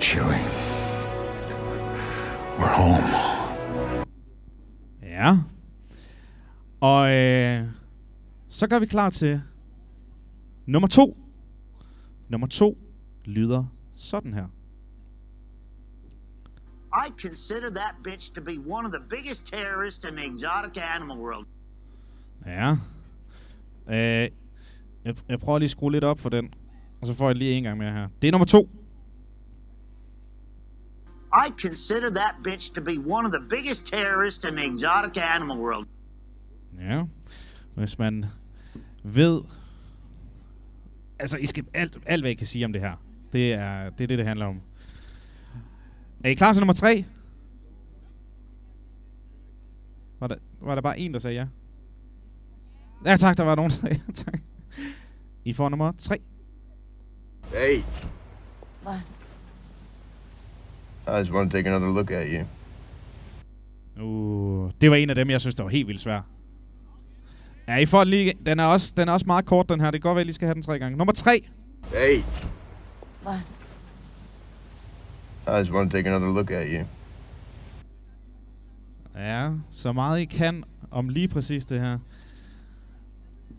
Chewie. 0.00 0.34
We're 2.58 2.74
home. 2.76 3.06
Ja. 5.02 5.36
Og 6.80 7.12
øh, 7.12 7.64
så 8.48 8.66
gør 8.66 8.78
vi 8.78 8.86
klar 8.86 9.10
til 9.10 9.42
nummer 10.66 10.88
to. 10.88 11.16
Nummer 12.28 12.46
to 12.46 12.78
lyder 13.24 13.64
sådan 13.96 14.34
her. 14.34 14.46
I 17.06 17.10
consider 17.28 17.70
that 17.70 17.94
bitch 18.04 18.34
to 18.34 18.40
be 18.40 18.58
one 18.58 18.86
of 18.86 18.92
the 18.92 19.02
biggest 19.10 19.44
terrorists 19.44 20.04
in 20.04 20.16
the 20.16 20.24
exotic 20.26 20.82
animal 20.96 21.18
world. 21.18 21.46
Ja. 22.46 22.76
Øh, 23.88 24.30
jeg, 25.04 25.14
jeg 25.28 25.38
prøver 25.40 25.58
lige 25.58 25.66
at 25.66 25.70
skrue 25.70 25.92
lidt 25.92 26.04
op 26.04 26.20
for 26.20 26.28
den. 26.28 26.54
Og 27.00 27.06
så 27.06 27.14
får 27.14 27.28
jeg 27.28 27.36
lige 27.36 27.52
en 27.52 27.62
gang 27.62 27.78
mere 27.78 27.92
her. 27.92 28.08
Det 28.22 28.28
er 28.28 28.32
nummer 28.32 28.46
to. 28.46 28.68
I 31.46 31.50
consider 31.62 32.10
that 32.10 32.34
bitch 32.44 32.74
to 32.74 32.80
be 32.80 32.98
one 32.98 33.26
of 33.26 33.32
the 33.32 33.48
biggest 33.50 33.84
terrorists 33.86 34.44
in 34.44 34.56
the 34.56 34.66
exotic 34.66 35.22
animal 35.22 35.58
world. 35.58 35.86
Ja. 36.80 37.04
Hvis 37.74 37.98
man 37.98 38.24
ved... 39.04 39.42
Altså, 41.18 41.36
I 41.36 41.46
skal 41.46 41.64
alt, 41.74 41.98
alt, 42.06 42.22
hvad 42.22 42.30
I 42.30 42.34
kan 42.34 42.46
sige 42.46 42.64
om 42.64 42.72
det 42.72 42.82
her. 42.82 42.92
Det 43.32 43.52
er 43.52 43.90
det, 43.90 44.00
er 44.00 44.06
det, 44.06 44.18
det 44.18 44.26
handler 44.26 44.46
om. 44.46 44.60
Er 46.24 46.28
I 46.28 46.34
klar 46.34 46.52
til 46.52 46.60
nummer 46.60 46.74
tre? 46.74 47.04
Var 50.20 50.26
der, 50.26 50.36
var 50.60 50.74
der 50.74 50.82
bare 50.82 50.98
en, 50.98 51.12
der 51.12 51.18
sagde 51.18 51.36
ja? 51.36 51.46
Ja 53.06 53.16
tak, 53.16 53.36
der 53.36 53.44
var 53.44 53.54
nogen, 53.54 53.70
der 53.70 53.76
sagde 53.76 54.00
ja. 54.08 54.12
Tak. 54.12 54.40
I 55.44 55.52
får 55.52 55.68
nummer 55.68 55.92
tre. 55.98 56.18
Hey, 57.52 57.82
What? 58.86 59.00
I 61.06 61.18
just 61.18 61.32
want 61.32 61.50
to 61.50 61.56
take 61.56 61.68
another 61.68 61.94
look 61.94 62.10
at 62.10 62.26
you. 62.32 62.46
Uh, 64.04 64.70
det 64.80 64.90
var 64.90 64.96
en 64.96 65.10
af 65.10 65.16
dem, 65.16 65.30
jeg 65.30 65.40
synes, 65.40 65.54
der 65.54 65.62
var 65.62 65.70
helt 65.70 65.88
vildt 65.88 66.00
svær. 66.00 66.20
Ja, 67.68 67.76
I 67.76 67.86
får 67.86 67.98
den 68.04 68.08
lige... 68.08 68.32
Den 68.46 68.60
er, 68.60 68.64
også, 68.64 68.92
den 68.96 69.08
er 69.08 69.12
også 69.12 69.26
meget 69.26 69.44
kort, 69.44 69.68
den 69.68 69.80
her. 69.80 69.90
Det 69.90 70.02
kan 70.02 70.08
godt 70.08 70.16
være, 70.16 70.20
at 70.20 70.24
I 70.24 70.28
lige 70.28 70.34
skal 70.34 70.46
have 70.46 70.54
den 70.54 70.62
tre 70.62 70.78
gange. 70.78 70.98
Nummer 70.98 71.12
tre. 71.12 71.40
Hey, 71.84 72.22
What? 73.26 73.40
I 75.48 75.58
just 75.58 75.72
want 75.72 75.90
to 75.90 75.96
take 75.96 76.08
another 76.10 76.34
look 76.34 76.50
at 76.50 76.66
you. 76.72 76.86
Ja, 79.20 79.50
så 79.70 79.92
meget 79.92 80.20
I 80.20 80.24
kan 80.24 80.64
om 80.90 81.08
lige 81.08 81.28
præcis 81.28 81.64
det 81.64 81.80
her. 81.80 81.98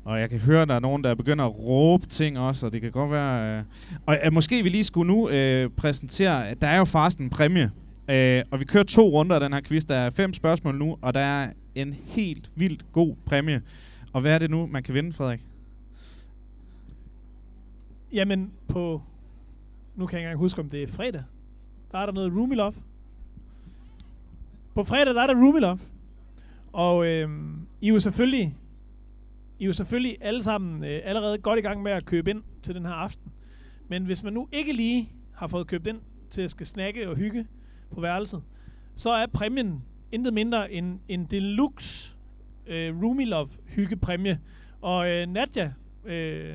Og 0.05 0.19
jeg 0.19 0.29
kan 0.29 0.39
høre, 0.39 0.61
at 0.61 0.67
der 0.67 0.75
er 0.75 0.79
nogen, 0.79 1.03
der 1.03 1.15
begynder 1.15 1.45
at 1.45 1.59
råbe 1.59 2.07
ting 2.07 2.39
også, 2.39 2.65
og 2.65 2.73
det 2.73 2.81
kan 2.81 2.91
godt 2.91 3.11
være... 3.11 3.57
Øh, 3.57 3.63
og 4.05 4.17
øh, 4.25 4.33
måske 4.33 4.63
vi 4.63 4.69
lige 4.69 4.83
skulle 4.83 5.07
nu 5.13 5.29
øh, 5.29 5.69
præsentere... 5.77 6.47
at 6.47 6.61
Der 6.61 6.67
er 6.67 6.77
jo 6.77 6.85
faktisk 6.85 7.19
en 7.19 7.29
præmie. 7.29 7.71
Øh, 8.09 8.43
og 8.51 8.59
vi 8.59 8.65
kører 8.65 8.83
to 8.83 9.09
runder 9.09 9.35
af 9.35 9.39
den 9.39 9.53
her 9.53 9.61
quiz. 9.61 9.83
Der 9.83 9.95
er 9.95 10.09
fem 10.09 10.33
spørgsmål 10.33 10.75
nu, 10.77 10.97
og 11.01 11.13
der 11.13 11.19
er 11.19 11.49
en 11.75 11.95
helt 12.05 12.49
vildt 12.55 12.85
god 12.91 13.15
præmie. 13.25 13.61
Og 14.15 14.21
hvad 14.21 14.33
er 14.33 14.39
det 14.39 14.51
nu, 14.51 14.65
man 14.65 14.83
kan 14.83 14.93
vinde, 14.93 15.13
Frederik? 15.13 15.41
Jamen, 18.11 18.53
på... 18.67 19.01
Nu 19.95 20.05
kan 20.05 20.15
jeg 20.15 20.21
ikke 20.21 20.27
engang 20.27 20.39
huske, 20.39 20.61
om 20.61 20.69
det 20.69 20.83
er 20.83 20.87
fredag. 20.87 21.23
Der 21.91 21.97
er 21.97 22.05
der 22.05 22.13
noget 22.13 22.33
Roomy 22.33 22.55
Love. 22.55 22.73
På 24.75 24.83
fredag, 24.83 25.15
der 25.15 25.21
er 25.21 25.27
der 25.27 25.33
Roomy 25.33 25.59
Love. 25.59 25.79
Og 26.73 27.07
øhm, 27.07 27.67
I 27.81 27.87
er 27.87 27.93
jo 27.93 27.99
selvfølgelig... 27.99 28.57
I 29.59 29.63
er 29.63 29.67
jo 29.67 29.73
selvfølgelig 29.73 30.17
alle 30.21 30.43
sammen 30.43 30.83
øh, 30.83 31.01
allerede 31.03 31.37
godt 31.37 31.59
i 31.59 31.61
gang 31.61 31.83
med 31.83 31.91
at 31.91 32.05
købe 32.05 32.29
ind 32.29 32.43
til 32.63 32.75
den 32.75 32.85
her 32.85 32.93
aften. 32.93 33.31
Men 33.87 34.05
hvis 34.05 34.23
man 34.23 34.33
nu 34.33 34.47
ikke 34.51 34.73
lige 34.73 35.11
har 35.33 35.47
fået 35.47 35.67
købt 35.67 35.87
ind 35.87 36.01
til 36.29 36.41
at 36.41 36.51
skal 36.51 36.67
snakke 36.67 37.09
og 37.09 37.15
hygge 37.15 37.47
på 37.91 38.01
værelset, 38.01 38.43
så 38.95 39.09
er 39.09 39.25
præmien 39.25 39.83
intet 40.11 40.33
mindre 40.33 40.71
end 40.71 40.99
en 41.07 41.25
deluxe 41.25 42.14
øh, 42.67 43.01
Roomy 43.03 43.27
Love 43.27 43.47
hyggepræmie. 43.67 44.39
Og 44.81 45.09
øh, 45.09 45.27
Nadja, 45.27 45.71
øh, 46.05 46.53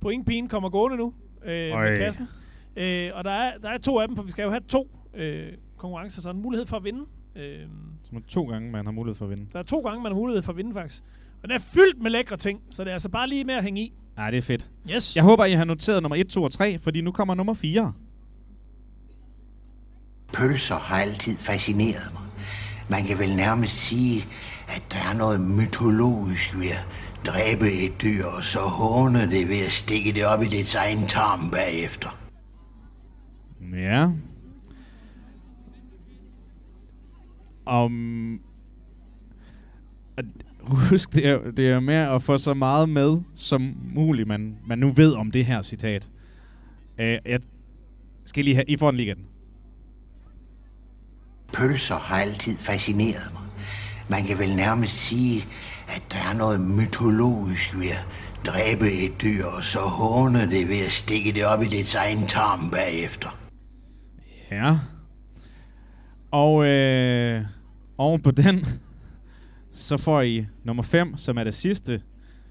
pointpigen 0.00 0.48
kommer 0.48 0.68
gående 0.68 0.96
nu 0.96 1.14
øh, 1.44 1.72
Øj. 1.72 1.90
med 1.90 1.98
kassen. 1.98 2.28
Øh, 2.76 3.10
og 3.14 3.24
der 3.24 3.30
er, 3.30 3.58
der 3.58 3.68
er 3.68 3.78
to 3.78 3.98
af 4.00 4.08
dem, 4.08 4.16
for 4.16 4.22
vi 4.22 4.30
skal 4.30 4.42
jo 4.42 4.50
have 4.50 4.60
to 4.68 4.90
øh, 5.14 5.48
konkurrencer, 5.76 6.22
så 6.22 6.28
der 6.28 6.32
er 6.34 6.36
en 6.36 6.42
mulighed 6.42 6.66
for 6.66 6.76
at 6.76 6.84
vinde. 6.84 7.04
Øh, 7.36 7.58
Som 8.02 8.16
er 8.16 8.20
to 8.28 8.44
gange, 8.44 8.70
man 8.70 8.84
har 8.84 8.92
mulighed 8.92 9.14
for 9.16 9.24
at 9.24 9.30
vinde. 9.30 9.46
der 9.52 9.58
er 9.58 9.62
to 9.62 9.80
gange, 9.80 10.02
man 10.02 10.12
har 10.12 10.16
mulighed 10.16 10.42
for 10.42 10.52
at 10.52 10.56
vinde, 10.56 10.72
faktisk. 10.74 11.02
Og 11.42 11.48
den 11.48 11.54
er 11.56 11.58
fyldt 11.60 12.02
med 12.02 12.10
lækre 12.10 12.36
ting, 12.36 12.60
så 12.70 12.84
det 12.84 12.90
er 12.90 12.94
altså 12.94 13.08
bare 13.08 13.28
lige 13.28 13.44
med 13.44 13.54
at 13.54 13.62
hænge 13.64 13.80
i. 13.82 13.92
Ja, 14.18 14.30
det 14.30 14.38
er 14.38 14.42
fedt. 14.42 14.70
Yes. 14.90 15.16
Jeg 15.16 15.24
håber, 15.24 15.44
I 15.44 15.52
har 15.52 15.64
noteret 15.64 16.02
nummer 16.02 16.16
1, 16.16 16.28
2 16.28 16.42
og 16.42 16.52
3, 16.52 16.78
fordi 16.78 17.00
nu 17.00 17.12
kommer 17.12 17.34
nummer 17.34 17.54
4. 17.54 17.92
Pølser 20.32 20.74
har 20.74 20.96
altid 21.00 21.36
fascineret 21.36 22.12
mig. 22.12 22.22
Man 22.90 23.04
kan 23.04 23.18
vel 23.18 23.36
nærmest 23.36 23.72
sige, 23.76 24.24
at 24.70 24.82
der 24.90 24.98
er 25.12 25.16
noget 25.16 25.40
mytologisk 25.40 26.58
ved 26.58 26.68
at 26.68 26.86
dræbe 27.26 27.72
et 27.72 28.02
dyr, 28.02 28.24
og 28.24 28.44
så 28.44 28.58
håne 28.58 29.30
det 29.30 29.48
ved 29.48 29.60
at 29.66 29.72
stikke 29.72 30.12
det 30.12 30.26
op 30.26 30.42
i 30.42 30.46
dets 30.46 30.74
egen 30.74 31.06
tarm 31.06 31.50
bagefter. 31.50 32.18
Ja. 33.72 34.10
Om... 37.66 38.40
Husk, 40.60 41.12
det 41.12 41.26
er, 41.26 41.50
det 41.50 41.70
er 41.70 41.80
med 41.80 41.94
at 41.94 42.22
få 42.22 42.38
så 42.38 42.54
meget 42.54 42.88
med 42.88 43.20
som 43.34 43.74
muligt, 43.94 44.28
man, 44.28 44.56
man 44.66 44.78
nu 44.78 44.90
ved 44.90 45.12
om 45.12 45.30
det 45.30 45.46
her 45.46 45.62
citat. 45.62 46.10
Uh, 46.98 47.04
jeg 47.04 47.40
skal 48.24 48.44
lige 48.44 48.54
have... 48.54 48.64
I 48.68 48.76
får 48.76 48.90
den 48.90 48.96
lige 48.96 49.06
igen. 49.06 49.24
Pølser 51.52 51.94
har 51.94 52.16
altid 52.16 52.56
fascineret 52.56 53.32
mig. 53.32 53.49
Man 54.10 54.24
kan 54.24 54.38
vel 54.38 54.56
nærmest 54.56 54.96
sige, 54.96 55.44
at 55.88 56.02
der 56.12 56.18
er 56.30 56.36
noget 56.38 56.60
mytologisk 56.60 57.78
ved 57.78 57.88
at 57.88 58.06
dræbe 58.46 58.92
et 58.92 59.22
dyr, 59.22 59.44
og 59.44 59.64
så 59.64 59.78
håne 59.78 60.50
det 60.50 60.68
ved 60.68 60.80
at 60.86 60.92
stikke 60.92 61.32
det 61.32 61.44
op 61.46 61.62
i 61.62 61.66
dets 61.66 61.94
egen 61.94 62.26
tarm 62.26 62.70
bagefter. 62.70 63.38
Ja. 64.50 64.78
Og 66.30 66.66
øh, 66.66 67.42
oven 67.98 68.22
på 68.22 68.30
den, 68.30 68.66
så 69.72 69.96
får 69.96 70.20
I 70.20 70.46
nummer 70.64 70.82
5, 70.82 71.16
som 71.16 71.38
er 71.38 71.44
det 71.44 71.54
sidste. 71.54 72.02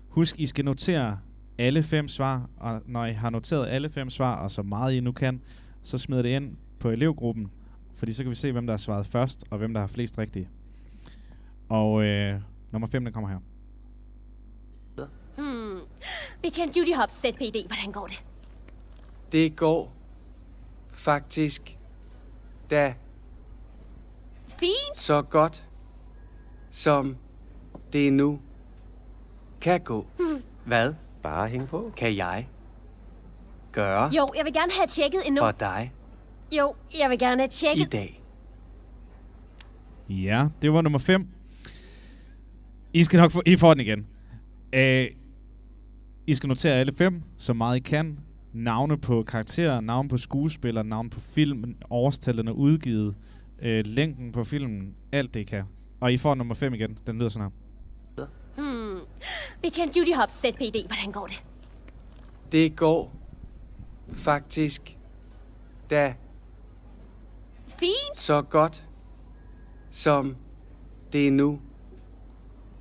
Husk, 0.10 0.40
I 0.40 0.46
skal 0.46 0.66
notere 0.66 1.18
alle 1.58 1.84
fem 1.84 2.08
svar, 2.08 2.50
og 2.58 2.82
når 2.86 3.06
I 3.06 3.14
har 3.14 3.30
noteret 3.30 3.68
alle 3.68 3.90
fem 3.90 4.10
svar, 4.10 4.36
og 4.36 4.52
så 4.52 4.62
meget 4.62 4.94
I 4.94 5.00
nu 5.00 5.12
kan, 5.12 5.42
så 5.84 5.98
smider 5.98 6.22
det 6.22 6.30
ind 6.30 6.52
på 6.80 6.90
elevgruppen, 6.90 7.48
fordi 7.96 8.14
så 8.14 8.24
kan 8.24 8.30
vi 8.30 8.36
se, 8.36 8.52
hvem 8.52 8.66
der 8.66 8.74
har 8.74 8.78
svaret 8.78 9.06
først, 9.06 9.44
og 9.50 9.58
hvem 9.58 9.74
der 9.74 9.82
har 9.82 9.88
flest 9.88 10.18
rigtige. 10.18 10.50
Og 11.70 12.04
øh, 12.04 12.42
nummer 12.72 12.88
5, 12.88 13.04
den 13.04 13.14
kommer 13.14 13.30
her. 13.30 13.38
Hmm. 15.38 15.80
Betjent 16.42 16.78
Judy 16.78 16.96
Hobbs, 16.96 17.14
ZPD. 17.14 17.68
Hvordan 17.68 17.92
går 17.94 18.08
det? 18.08 18.24
Det 19.32 19.56
går 19.56 19.94
faktisk 20.92 21.78
da 22.70 22.94
Fint. 24.48 24.98
så 24.98 25.22
godt, 25.22 25.68
som 26.72 27.18
det 27.94 28.14
nu 28.14 28.40
kan 29.62 29.82
gå. 29.82 30.06
Hmm. 30.18 30.42
Hvad? 30.66 30.94
Bare 31.24 31.48
hæng 31.48 31.68
på. 31.68 31.92
Kan 31.98 32.16
jeg 32.16 32.48
gøre 33.72 34.04
Jo, 34.16 34.28
jeg 34.36 34.46
vil 34.46 34.54
gerne 34.54 34.72
have 34.72 34.88
tjekket 34.88 35.22
endnu. 35.28 35.42
for 35.42 35.52
dig 35.52 35.94
Jo, 36.52 36.76
jeg 37.00 37.10
vil 37.10 37.20
gerne 37.20 37.42
have 37.42 37.48
i 37.48 37.50
tjekket. 37.52 37.92
dag? 37.92 38.24
Ja, 40.10 40.48
det 40.62 40.74
var 40.74 40.82
nummer 40.82 41.00
5. 41.00 41.28
I 42.94 43.04
skal 43.04 43.20
nok 43.20 43.32
få, 43.32 43.42
I 43.46 43.56
får 43.56 43.74
den 43.74 43.82
igen. 43.82 44.08
Øh, 44.74 45.08
I 46.28 46.34
skal 46.34 46.48
notere 46.48 46.74
alle 46.74 46.94
fem, 46.98 47.22
så 47.38 47.54
meget 47.54 47.78
I 47.78 47.80
kan. 47.80 48.20
Navne 48.54 48.98
på 48.98 49.24
karakterer, 49.24 49.82
navne 49.82 50.10
på 50.10 50.18
skuespillere, 50.18 50.84
navne 50.84 51.10
på 51.10 51.20
film, 51.20 51.76
årstallene 51.90 52.54
udgivet, 52.54 53.16
øh, 53.62 53.84
længden 53.86 54.32
på 54.32 54.44
filmen, 54.44 54.96
alt 55.12 55.34
det 55.34 55.40
I 55.40 55.44
kan. 55.44 55.64
Og 56.00 56.14
I 56.14 56.18
får 56.18 56.36
nummer 56.36 56.56
5 56.56 56.74
igen. 56.74 56.98
Den 57.08 57.18
lyder 57.18 57.30
sådan 57.30 57.52
her. 58.18 58.26
Hmm. 58.58 59.00
Betjent 59.62 59.98
Judy 59.98 60.16
Hobbs, 60.16 60.34
ZPD. 60.34 60.88
Hvordan 60.88 61.12
går 61.12 61.28
det? 61.28 61.44
Det 62.52 62.76
går 62.76 63.16
faktisk 64.14 64.98
da 65.90 66.14
Fint. 67.80 68.18
så 68.18 68.42
godt, 68.42 68.86
som 69.90 70.36
det 71.14 71.34
nu 71.34 71.60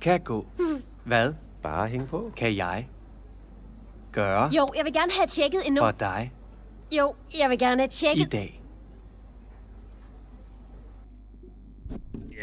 kan 0.01 0.19
gå. 0.19 0.45
Hmm. 0.57 0.81
Hvad? 1.03 1.33
Bare 1.63 1.87
hæng 1.87 2.07
på. 2.07 2.31
Kan 2.37 2.55
jeg 2.55 2.87
gøre 4.11 4.43
Jo, 4.55 4.67
jeg 4.77 4.85
vil 4.85 4.93
gerne 4.93 5.11
have 5.17 5.27
tjekket 5.27 5.59
endnu. 5.67 5.81
for 5.81 5.91
dig 5.91 6.31
Jo, 6.97 7.13
jeg 7.39 7.49
vil 7.49 7.59
gerne 7.59 7.81
have 7.81 7.87
i 7.87 7.89
tjekket. 7.89 8.31
dag? 8.31 8.61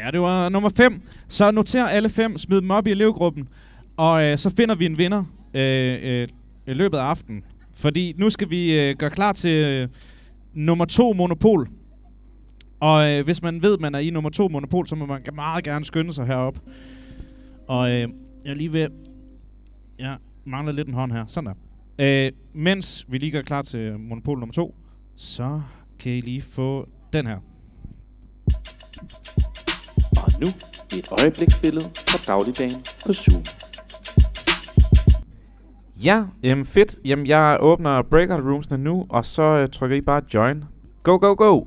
Ja, 0.04 0.10
det 0.10 0.20
var 0.20 0.48
nummer 0.48 0.68
5. 0.68 1.02
Så 1.28 1.50
noter 1.50 1.86
alle 1.86 2.08
fem, 2.08 2.38
smid 2.38 2.60
dem 2.60 2.70
op 2.70 2.86
i 2.86 2.90
elevgruppen, 2.90 3.48
og 3.96 4.22
øh, 4.24 4.38
så 4.38 4.50
finder 4.56 4.74
vi 4.74 4.86
en 4.86 4.98
vinder 4.98 5.24
øh, 5.54 5.98
øh, 6.02 6.28
i 6.66 6.72
løbet 6.74 6.98
af 6.98 7.02
aftenen. 7.02 7.44
Fordi 7.74 8.14
nu 8.18 8.30
skal 8.30 8.50
vi 8.50 8.80
øh, 8.80 8.96
gøre 8.96 9.10
klar 9.10 9.32
til 9.32 9.64
øh, 9.64 9.88
nummer 10.54 10.84
2 10.84 11.12
monopol. 11.12 11.68
Og 12.80 13.10
øh, 13.10 13.24
hvis 13.24 13.42
man 13.42 13.62
ved, 13.62 13.74
at 13.74 13.80
man 13.80 13.94
er 13.94 13.98
i 13.98 14.10
nummer 14.10 14.30
2 14.30 14.48
monopol, 14.48 14.86
så 14.86 14.94
må 14.94 15.06
man 15.06 15.22
meget 15.34 15.64
gerne 15.64 15.84
skynde 15.84 16.12
sig 16.12 16.26
herop. 16.26 16.58
Og 17.68 17.90
øh, 17.90 18.08
jeg 18.44 18.50
er 18.50 18.54
lige 18.54 18.72
ved... 18.72 18.88
Jeg 19.98 20.18
mangler 20.44 20.72
lidt 20.72 20.88
en 20.88 20.94
hånd 20.94 21.12
her. 21.12 21.26
Sådan 21.26 21.46
der. 21.46 21.54
Øh, 22.26 22.32
mens 22.52 23.06
vi 23.08 23.18
lige 23.18 23.32
gør 23.32 23.42
klar 23.42 23.62
til 23.62 23.98
monopol 24.00 24.38
nummer 24.38 24.52
2, 24.52 24.74
så 25.16 25.60
kan 25.98 26.12
I 26.12 26.20
lige 26.20 26.42
få 26.42 26.88
den 27.12 27.26
her. 27.26 27.38
Og 30.16 30.32
nu 30.40 30.46
et 30.92 31.08
øjebliksbillede 31.20 31.90
fra 32.08 32.32
dagligdagen 32.32 32.76
på 33.06 33.12
Zoom. 33.12 33.44
Ja, 36.04 36.24
jamen 36.42 36.64
fedt. 36.66 36.98
Jamen 37.04 37.26
jeg 37.26 37.58
åbner 37.60 38.02
breakout 38.02 38.44
roomsene 38.44 38.84
nu, 38.84 39.06
og 39.08 39.24
så 39.24 39.42
øh, 39.42 39.68
trykker 39.68 39.96
I 39.96 40.00
bare 40.00 40.22
join. 40.34 40.64
Go, 41.02 41.18
go, 41.18 41.34
go! 41.34 41.64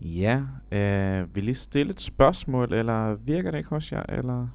Ja, 0.00 0.40
Øh, 0.72 1.34
vil 1.34 1.48
I 1.48 1.54
stille 1.54 1.90
et 1.92 2.00
spørgsmål, 2.00 2.72
eller 2.72 3.14
virker 3.14 3.50
det 3.50 3.58
ikke 3.58 3.70
hos 3.70 3.92
jer, 3.92 4.02
eller... 4.08 4.48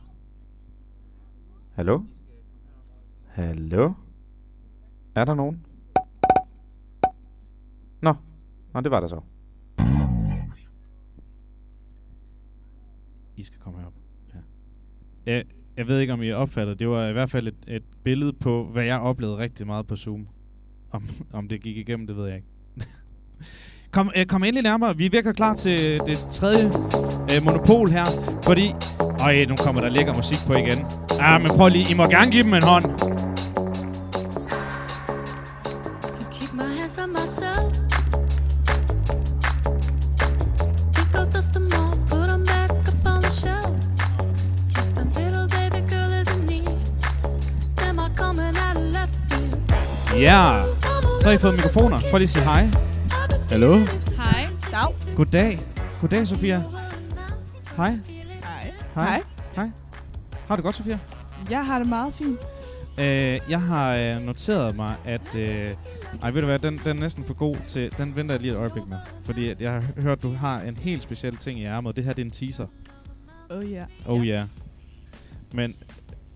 Hallo? 1.74 2.02
Hallo? 3.28 3.94
Er 5.16 5.26
der 5.26 5.36
nogen? 5.36 5.66
Nå, 8.02 8.14
Nå 8.74 8.82
det 8.82 8.92
var 8.92 9.00
der 9.00 9.08
så. 9.08 9.22
I 13.36 13.44
skal 13.44 13.60
komme 13.60 13.80
herop. 13.80 13.94
Ja. 14.34 14.40
Jeg, 15.26 15.46
jeg 15.78 15.88
ved 15.88 16.00
ikke, 16.00 16.14
om 16.14 16.22
I 16.22 16.32
opfatter 16.32 16.74
det. 16.74 16.90
var 16.90 17.08
i 17.08 17.14
hvert 17.14 17.32
fald 17.32 17.48
et, 17.48 17.56
et 17.68 17.84
billede 18.04 18.34
på, 18.34 18.66
hvad 18.66 18.86
jeg 18.86 19.00
oplevede 19.00 19.38
rigtig 19.38 19.68
meget 19.68 19.88
på 19.88 19.96
Zoom. 19.96 20.28
Om, 20.92 21.04
om 21.34 21.48
det 21.48 21.62
gik 21.62 21.78
igennem, 21.78 22.08
det 22.08 22.16
ved 22.16 22.28
jeg 22.28 22.36
ikke. 22.36 22.48
kom, 23.98 24.12
øh, 24.16 24.26
kom 24.26 24.44
endelig 24.44 24.64
nærmere. 24.64 24.98
Vi 24.98 25.06
er 25.06 25.10
virkelig 25.10 25.36
klar 25.36 25.56
til 25.56 26.02
det 26.06 26.26
tredje 26.32 26.72
øh, 27.36 27.44
monopol 27.44 27.90
her. 27.90 28.06
Fordi... 28.44 28.74
Øj, 29.22 29.46
nu 29.46 29.56
kommer 29.56 29.82
der 29.82 29.90
lækker 29.90 30.14
musik 30.14 30.38
på 30.48 30.54
igen. 30.54 30.86
Ah, 31.20 31.42
men 31.42 31.52
prøv 31.52 31.68
lige. 31.68 31.92
I 31.92 31.94
må 31.94 32.06
gerne 32.08 32.32
give 32.32 32.44
dem 32.44 32.54
en 32.54 32.64
hånd. 32.64 32.86
Ja, 50.20 50.64
så 51.22 51.30
har 51.30 51.32
I 51.32 51.38
fået 51.38 51.54
mikrofoner. 51.54 52.00
Prøv 52.12 52.18
lige 52.18 52.24
at 52.24 52.30
sige 52.30 52.44
hej. 52.44 52.87
Hallo? 53.50 53.74
Hej. 54.18 54.48
Dag. 54.72 55.16
Goddag. 55.16 55.60
Goddag, 56.02 56.28
Sofia. 56.28 56.64
Hej. 57.78 58.00
Hej. 58.96 59.04
Hej. 59.06 59.22
Hej. 59.56 59.70
Har 60.48 60.56
du 60.56 60.62
godt, 60.62 60.76
Sofia? 60.76 61.00
Jeg 61.50 61.66
har 61.66 61.80
det 61.80 61.90
meget 61.90 62.14
fint. 62.14 62.40
Øh, 63.00 63.40
jeg 63.50 63.62
har 63.62 63.96
øh, 63.96 64.22
noteret 64.22 64.76
mig, 64.76 64.96
at... 65.06 65.36
Øh, 65.36 65.76
ej, 66.22 66.32
ved 66.32 66.42
du 66.42 66.46
hvad, 66.46 66.60
den, 66.60 66.78
den 66.78 66.98
er 66.98 67.02
næsten 67.02 67.26
for 67.26 67.34
god 67.34 67.56
til... 67.68 67.98
Den 67.98 68.16
venter 68.16 68.36
jeg 68.36 68.42
lige 68.42 68.52
et 68.52 68.58
øjeblik 68.58 68.90
med. 68.90 68.98
Fordi 69.24 69.50
at 69.50 69.62
jeg 69.62 69.72
har 69.72 70.02
hørt, 70.02 70.24
du 70.24 70.34
har 70.34 70.60
en 70.60 70.78
helt 70.78 71.04
speciel 71.04 71.36
ting 71.36 71.60
i 71.60 71.64
ærmet. 71.64 71.96
Det 71.96 72.04
her, 72.04 72.14
det 72.14 72.22
er 72.22 72.26
en 72.26 72.32
teaser. 72.32 72.68
Oh 73.50 73.72
ja. 73.72 73.86
Oh 74.06 74.28
ja. 74.28 74.34
Yeah. 74.34 74.48
Men 75.54 75.76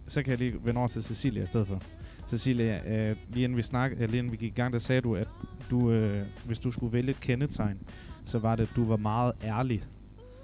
så 0.07 0.23
kan 0.23 0.31
jeg 0.31 0.39
lige 0.39 0.53
vende 0.63 0.79
over 0.79 0.87
til 0.87 1.03
Cecilia 1.03 1.43
i 1.43 1.47
stedet 1.47 1.67
for. 1.67 1.81
Cecilia, 2.31 2.81
øh, 2.87 3.15
lige 3.29 3.43
inden 3.43 3.57
vi 3.57 3.61
snak, 3.61 3.91
øh, 3.91 3.99
lige 3.99 4.17
inden 4.17 4.31
vi 4.31 4.37
gik 4.37 4.51
i 4.51 4.55
gang, 4.55 4.73
der 4.73 4.79
sagde 4.79 5.01
du, 5.01 5.15
at 5.15 5.27
du, 5.69 5.91
øh, 5.91 6.25
hvis 6.45 6.59
du 6.59 6.71
skulle 6.71 6.93
vælge 6.93 7.09
et 7.09 7.19
kendetegn, 7.21 7.79
så 8.25 8.39
var 8.39 8.55
det, 8.55 8.63
at 8.63 8.75
du 8.75 8.85
var 8.85 8.97
meget 8.97 9.33
ærlig. 9.43 9.83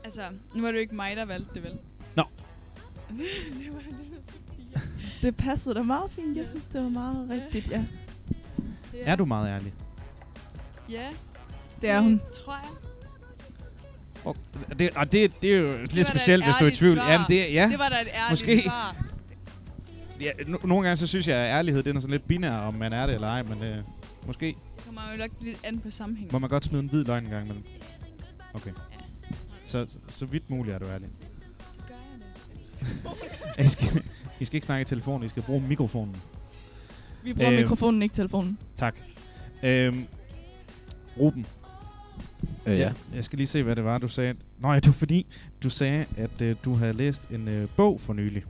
Altså, 0.04 0.22
nu 0.56 0.62
var 0.62 0.68
det 0.68 0.76
jo 0.76 0.82
ikke 0.82 0.96
mig, 0.96 1.16
der 1.16 1.26
valgte 1.26 1.54
det, 1.54 1.64
vel? 1.64 1.72
Nå. 2.16 2.24
det, 3.10 3.74
var 3.74 3.80
lidt 3.80 5.22
det 5.22 5.36
passede 5.38 5.76
da 5.76 5.82
meget 5.82 6.12
fint. 6.12 6.38
Jeg 6.38 6.50
synes, 6.50 6.66
det 6.66 6.82
var 6.84 6.90
meget 6.90 7.30
rigtigt, 7.30 7.72
ja. 7.72 7.84
Er 9.02 9.16
du 9.16 9.26
meget 9.26 9.50
ærlig? 9.50 9.74
Ja, 10.90 11.08
det 11.82 11.90
er 11.90 12.02
hun. 12.02 12.22
tror 12.34 12.54
jeg. 12.54 12.70
Og 14.26 14.36
det, 14.80 14.90
og 14.96 15.12
det, 15.12 15.42
det 15.42 15.54
er 15.54 15.58
jo 15.58 15.78
lidt 15.92 16.08
specielt, 16.08 16.46
hvis 16.46 16.56
du 16.56 16.66
er 16.66 16.70
i 16.70 16.74
tvivl. 16.74 16.98
svar. 16.98 17.12
Jamen, 17.12 17.28
det, 17.30 17.54
ja, 17.54 17.68
Det 17.72 17.80
var 17.80 17.90
da 17.90 17.96
et 17.96 18.08
ærligt 18.08 18.32
måske. 18.32 18.62
svar. 18.62 19.07
Ja, 20.22 20.30
no- 20.32 20.68
nogle 20.68 20.88
gange 20.88 20.96
så 20.98 21.08
synes 21.08 21.28
jeg, 21.28 21.38
at 21.38 21.50
ærlighed 21.58 21.84
den 21.84 21.96
er 21.96 22.00
sådan 22.00 22.12
lidt 22.12 22.28
binær, 22.28 22.52
om 22.58 22.74
man 22.74 22.94
er 22.94 23.06
det 23.06 23.16
eller 23.16 23.28
ej, 23.28 23.44
men 23.44 23.64
øh, 23.64 23.80
måske 24.28 24.46
Det 24.46 24.86
kommer 24.86 25.02
jo 25.12 25.18
nok 25.18 25.32
lidt 25.42 25.60
an 25.64 25.80
på 25.80 25.92
sammenhængen. 25.92 26.30
må 26.34 26.40
man 26.40 26.50
godt 26.50 26.66
smide 26.66 26.84
en 26.84 26.90
hvid 26.90 27.04
løgn 27.06 27.24
en 27.24 27.30
gang 27.30 27.46
imellem. 27.46 27.64
Okay. 28.54 28.72
Så, 29.66 29.86
så, 29.90 29.98
så 30.08 30.26
vidt 30.26 30.50
muligt 30.50 30.76
er 30.76 30.80
du 30.80 30.86
ærlig. 30.86 31.08
I, 33.60 33.68
skal, 33.76 34.04
I 34.40 34.46
skal 34.46 34.56
ikke 34.58 34.66
snakke 34.66 34.82
i 34.82 34.86
telefonen, 34.86 35.26
I 35.26 35.30
skal 35.30 35.44
bruge 35.44 35.62
mikrofonen. 35.62 36.16
Vi 37.24 37.34
bruger 37.34 37.52
Øhm, 37.52 37.62
mikrofonen, 37.62 38.02
ikke 38.02 38.16
telefonen. 38.16 38.58
Tak. 38.76 38.96
Øhm, 39.64 40.06
Ruben. 41.20 41.46
Øh, 42.66 42.74
ja. 42.74 42.80
Jeg, 42.80 42.94
jeg 43.16 43.26
skal 43.26 43.38
lige 43.38 43.48
se, 43.48 43.64
hvad 43.64 43.76
det 43.76 43.84
var, 43.84 43.98
du 43.98 44.08
sagde. 44.08 44.36
Nå 44.60 44.70
ja, 44.70 44.76
det 44.76 44.88
var 44.88 44.94
fordi, 44.94 45.26
du 45.64 45.70
sagde, 45.70 46.06
at 46.18 46.42
øh, 46.42 46.56
du 46.66 46.74
havde 46.74 46.94
læst 46.94 47.30
en 47.30 47.48
øh, 47.48 47.68
bog 47.76 48.02
for 48.02 48.14
nylig. 48.14 48.44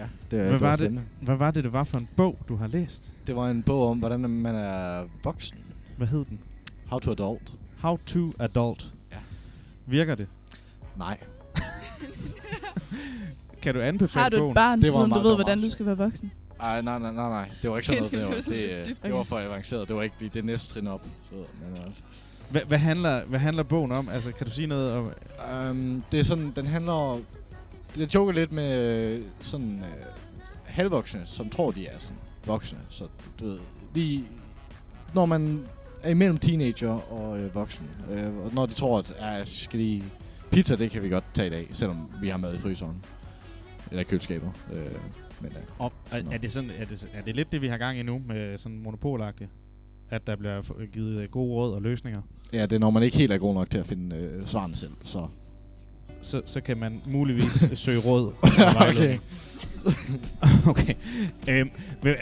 Ja, 0.00 0.06
det 0.30 0.40
hvad 0.40 0.52
det 0.52 0.60
var 0.60 0.68
var 0.68 0.76
det. 0.76 1.00
Hvad 1.20 1.36
var 1.36 1.50
det, 1.50 1.64
det 1.64 1.72
var 1.72 1.84
for 1.84 1.98
en 1.98 2.08
bog, 2.16 2.38
du 2.48 2.56
har 2.56 2.66
læst? 2.66 3.12
Det 3.26 3.36
var 3.36 3.48
en 3.50 3.62
bog 3.62 3.90
om, 3.90 3.98
hvordan 3.98 4.20
man 4.20 4.54
er 4.54 5.04
voksen. 5.24 5.58
Hvad 5.96 6.06
hed 6.06 6.24
den? 6.24 6.38
How 6.86 6.98
to 6.98 7.10
adult. 7.10 7.52
How 7.78 7.98
to 8.06 8.32
adult. 8.38 8.92
Ja. 9.12 9.16
Virker 9.86 10.14
det? 10.14 10.26
Nej. 10.96 11.18
Kan 13.62 13.74
du 13.74 13.80
anbefale 13.80 14.22
Har 14.22 14.28
du 14.28 14.36
et 14.36 14.40
bogen? 14.40 14.54
barn, 14.54 14.82
Det 14.82 14.92
var 14.92 14.98
siden 15.00 15.10
du 15.10 15.28
ved, 15.28 15.34
hvordan 15.34 15.60
du 15.60 15.70
skal 15.70 15.86
være 15.86 15.96
voksen? 15.96 16.32
Ej, 16.60 16.82
nej, 16.82 16.98
nej, 16.98 17.12
nej, 17.12 17.28
nej. 17.28 17.48
Det 17.62 17.70
var 17.70 17.76
ikke 17.76 17.86
sådan 17.86 18.02
noget. 18.02 18.12
Det 18.22 18.28
var 18.28 18.34
det, 18.84 18.96
det 19.02 19.12
var 19.14 19.22
for 19.22 19.38
avanceret. 19.38 19.88
Det 19.88 19.96
var 19.96 20.02
ikke 20.02 20.16
lige 20.20 20.30
det 20.34 20.44
næste 20.44 20.74
trin 20.74 20.86
op. 20.86 21.02
Så, 21.30 21.34
men 21.36 21.82
altså. 21.84 22.02
Hvad, 22.50 22.60
hvad, 22.68 22.78
handler, 22.78 23.24
hvad 23.24 23.38
handler 23.38 23.62
bogen 23.62 23.92
om? 23.92 24.08
Altså, 24.08 24.32
kan 24.32 24.46
du 24.46 24.52
sige 24.52 24.66
noget 24.66 24.92
om... 24.92 25.10
Um, 25.70 26.04
det 26.12 26.20
er 26.20 26.24
sådan, 26.24 26.52
den 26.56 26.66
handler... 26.66 27.18
Jeg 27.96 28.14
joker 28.14 28.32
lidt 28.32 28.52
med 28.52 28.78
øh, 28.78 29.22
sådan 29.40 29.78
øh, 29.78 30.06
halvvoksne, 30.64 31.22
som 31.24 31.50
tror, 31.50 31.70
de 31.70 31.86
er 31.86 31.98
sådan 31.98 32.16
voksne. 32.46 32.78
Så 32.90 33.04
du 33.40 33.44
ved, 33.44 33.58
lige 33.94 34.24
når 35.14 35.26
man 35.26 35.64
er 36.02 36.10
imellem 36.10 36.38
teenager 36.38 37.12
og 37.12 37.38
øh, 37.38 37.54
voksen, 37.54 37.86
øh, 38.10 38.36
og 38.36 38.54
når 38.54 38.66
de 38.66 38.72
tror, 38.74 38.98
at 38.98 39.14
ja, 39.20 39.44
skal 39.44 39.80
lige 39.80 40.04
pizza, 40.50 40.76
det 40.76 40.90
kan 40.90 41.02
vi 41.02 41.08
godt 41.08 41.24
tage 41.34 41.46
i 41.46 41.50
dag, 41.50 41.68
selvom 41.72 42.10
vi 42.20 42.28
har 42.28 42.36
mad 42.36 42.54
i 42.54 42.58
fryseren. 42.58 43.04
Eller 43.90 44.00
i 44.00 44.04
køleskabet. 44.04 44.50
Øh, 44.72 44.86
men, 45.40 45.52
øh, 45.52 45.62
Om, 45.78 45.92
er, 46.10 46.22
er, 46.30 46.38
det 46.38 46.52
sådan, 46.52 46.70
er, 46.78 46.84
det, 46.84 47.08
er 47.12 47.22
det 47.22 47.36
lidt 47.36 47.52
det, 47.52 47.62
vi 47.62 47.68
har 47.68 47.76
gang 47.76 47.98
i 47.98 48.02
nu 48.02 48.22
med 48.26 48.58
sådan 48.58 48.78
monopolagtigt? 48.78 49.50
At 50.10 50.26
der 50.26 50.36
bliver 50.36 50.86
givet 50.92 51.30
gode 51.30 51.54
råd 51.54 51.74
og 51.74 51.82
løsninger? 51.82 52.22
ja, 52.52 52.62
det 52.62 52.72
er 52.72 52.78
når 52.78 52.90
man 52.90 53.02
ikke 53.02 53.16
helt 53.16 53.32
er 53.32 53.38
god 53.38 53.54
nok 53.54 53.70
til 53.70 53.78
at 53.78 53.86
finde 53.86 54.16
øh, 54.16 54.46
svarene 54.46 54.76
selv, 54.76 54.92
så... 55.04 55.28
Så, 56.22 56.42
så 56.44 56.60
kan 56.60 56.76
man 56.78 57.00
muligvis 57.06 57.64
søge 57.74 57.98
råd. 57.98 58.32
Okay. 58.90 59.18
okay. 60.70 60.94
Øhm, 61.48 61.70
hvad, 62.02 62.14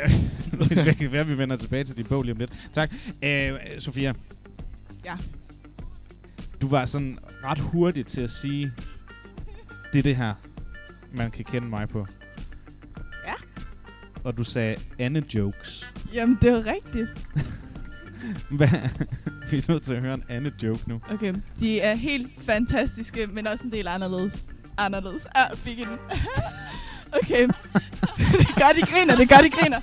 det 0.69 0.97
kan 0.97 1.13
være, 1.13 1.27
vi 1.27 1.39
vender 1.39 1.57
tilbage 1.57 1.85
til 1.85 1.97
din 1.97 2.07
bog 2.07 2.23
lige 2.23 2.33
om 2.33 2.39
lidt. 2.39 2.53
Tak. 2.73 2.91
Øh, 3.23 3.53
Sofia. 3.79 4.13
Ja. 5.05 5.17
Du 6.61 6.69
var 6.69 6.85
sådan 6.85 7.19
ret 7.45 7.59
hurtig 7.59 8.07
til 8.07 8.21
at 8.21 8.31
sige, 8.31 8.73
det 9.93 9.99
er 9.99 10.03
det 10.03 10.17
her, 10.17 10.35
man 11.13 11.31
kan 11.31 11.45
kende 11.45 11.69
mig 11.69 11.89
på. 11.89 12.07
Ja. 13.27 13.35
Og 14.25 14.37
du 14.37 14.45
sagde 14.45 14.77
Anne 14.99 15.23
jokes. 15.35 15.93
Jamen, 16.13 16.39
det 16.43 16.51
er 16.51 16.67
rigtigt. 16.67 17.27
Hvad? 18.51 18.69
vi 19.51 19.57
er 19.57 19.73
nødt 19.73 19.83
til 19.83 19.95
at 19.95 20.03
høre 20.03 20.15
en 20.15 20.25
Anne 20.29 20.53
joke 20.63 20.81
nu. 20.87 21.01
Okay, 21.13 21.35
de 21.61 21.81
er 21.81 21.95
helt 21.95 22.29
fantastiske, 22.47 23.27
men 23.27 23.47
også 23.47 23.65
en 23.65 23.73
del 23.73 23.89
anderledes. 23.89 24.43
Anderledes. 24.79 25.29
Ah, 25.35 25.57
fik 25.57 25.79
I 25.79 25.83
den. 25.83 25.99
okay. 27.23 27.49
det 28.17 28.55
gør 28.57 28.69
de 28.81 28.81
griner, 28.81 29.17
det 29.17 29.29
gør 29.29 29.37
de 29.37 29.51
griner. 29.51 29.81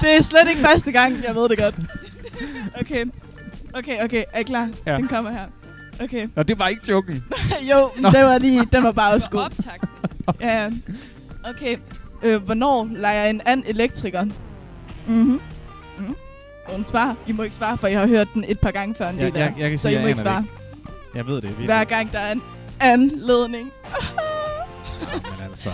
Det 0.00 0.16
er 0.16 0.20
slet 0.20 0.48
ikke 0.48 0.60
første 0.60 0.92
gang, 0.92 1.24
jeg 1.24 1.34
ved 1.34 1.48
det 1.48 1.58
godt. 1.58 1.74
Okay. 2.80 3.04
Okay, 3.74 4.04
okay, 4.04 4.24
er 4.32 4.38
I 4.38 4.42
klar? 4.42 4.70
Ja. 4.86 4.96
Den 4.96 5.08
kommer 5.08 5.30
her. 5.30 5.46
Okay. 6.02 6.28
Nå, 6.36 6.42
det 6.42 6.58
var 6.58 6.68
ikke 6.68 6.82
joken. 6.88 7.24
jo, 7.70 7.90
Nå. 7.96 8.10
den 8.10 8.24
var 8.24 8.38
lige, 8.38 8.68
den 8.72 8.82
var 8.82 8.92
bare 8.92 9.12
også 9.12 9.30
god. 9.30 9.40
Optakten. 9.40 9.88
Ja, 10.40 10.62
ja. 10.62 10.70
Okay. 11.44 11.76
Øh, 12.22 12.42
hvornår 12.42 12.88
leger 12.92 13.24
en 13.26 13.40
and 13.44 13.64
elektriker? 13.66 14.24
Mhm. 14.24 14.34
Mm 15.06 15.40
Hun 16.72 16.84
svarer. 16.84 17.14
I 17.26 17.32
må 17.32 17.42
ikke 17.42 17.56
svare, 17.56 17.78
for 17.78 17.86
jeg 17.88 18.00
har 18.00 18.06
hørt 18.06 18.28
den 18.34 18.44
et 18.48 18.60
par 18.60 18.70
gange 18.70 18.94
før 18.94 19.08
en 19.08 19.18
Jeg, 19.18 19.32
del 19.32 19.40
jeg, 19.40 19.54
jeg 19.58 19.68
kan 19.68 19.78
Så 19.78 19.82
sige, 19.82 19.92
I 19.92 19.94
jeg 19.94 20.02
må 20.02 20.08
ikke 20.08 20.16
det 20.18 20.22
svare. 20.26 20.40
ikke. 20.42 20.88
Jeg 21.14 21.26
ved 21.26 21.40
det. 21.42 21.50
Hver 21.50 21.84
gang 21.84 22.12
der 22.12 22.18
er 22.18 22.32
en 22.32 22.42
anledning. 22.80 23.70
Men 25.00 25.48
altså. 25.50 25.70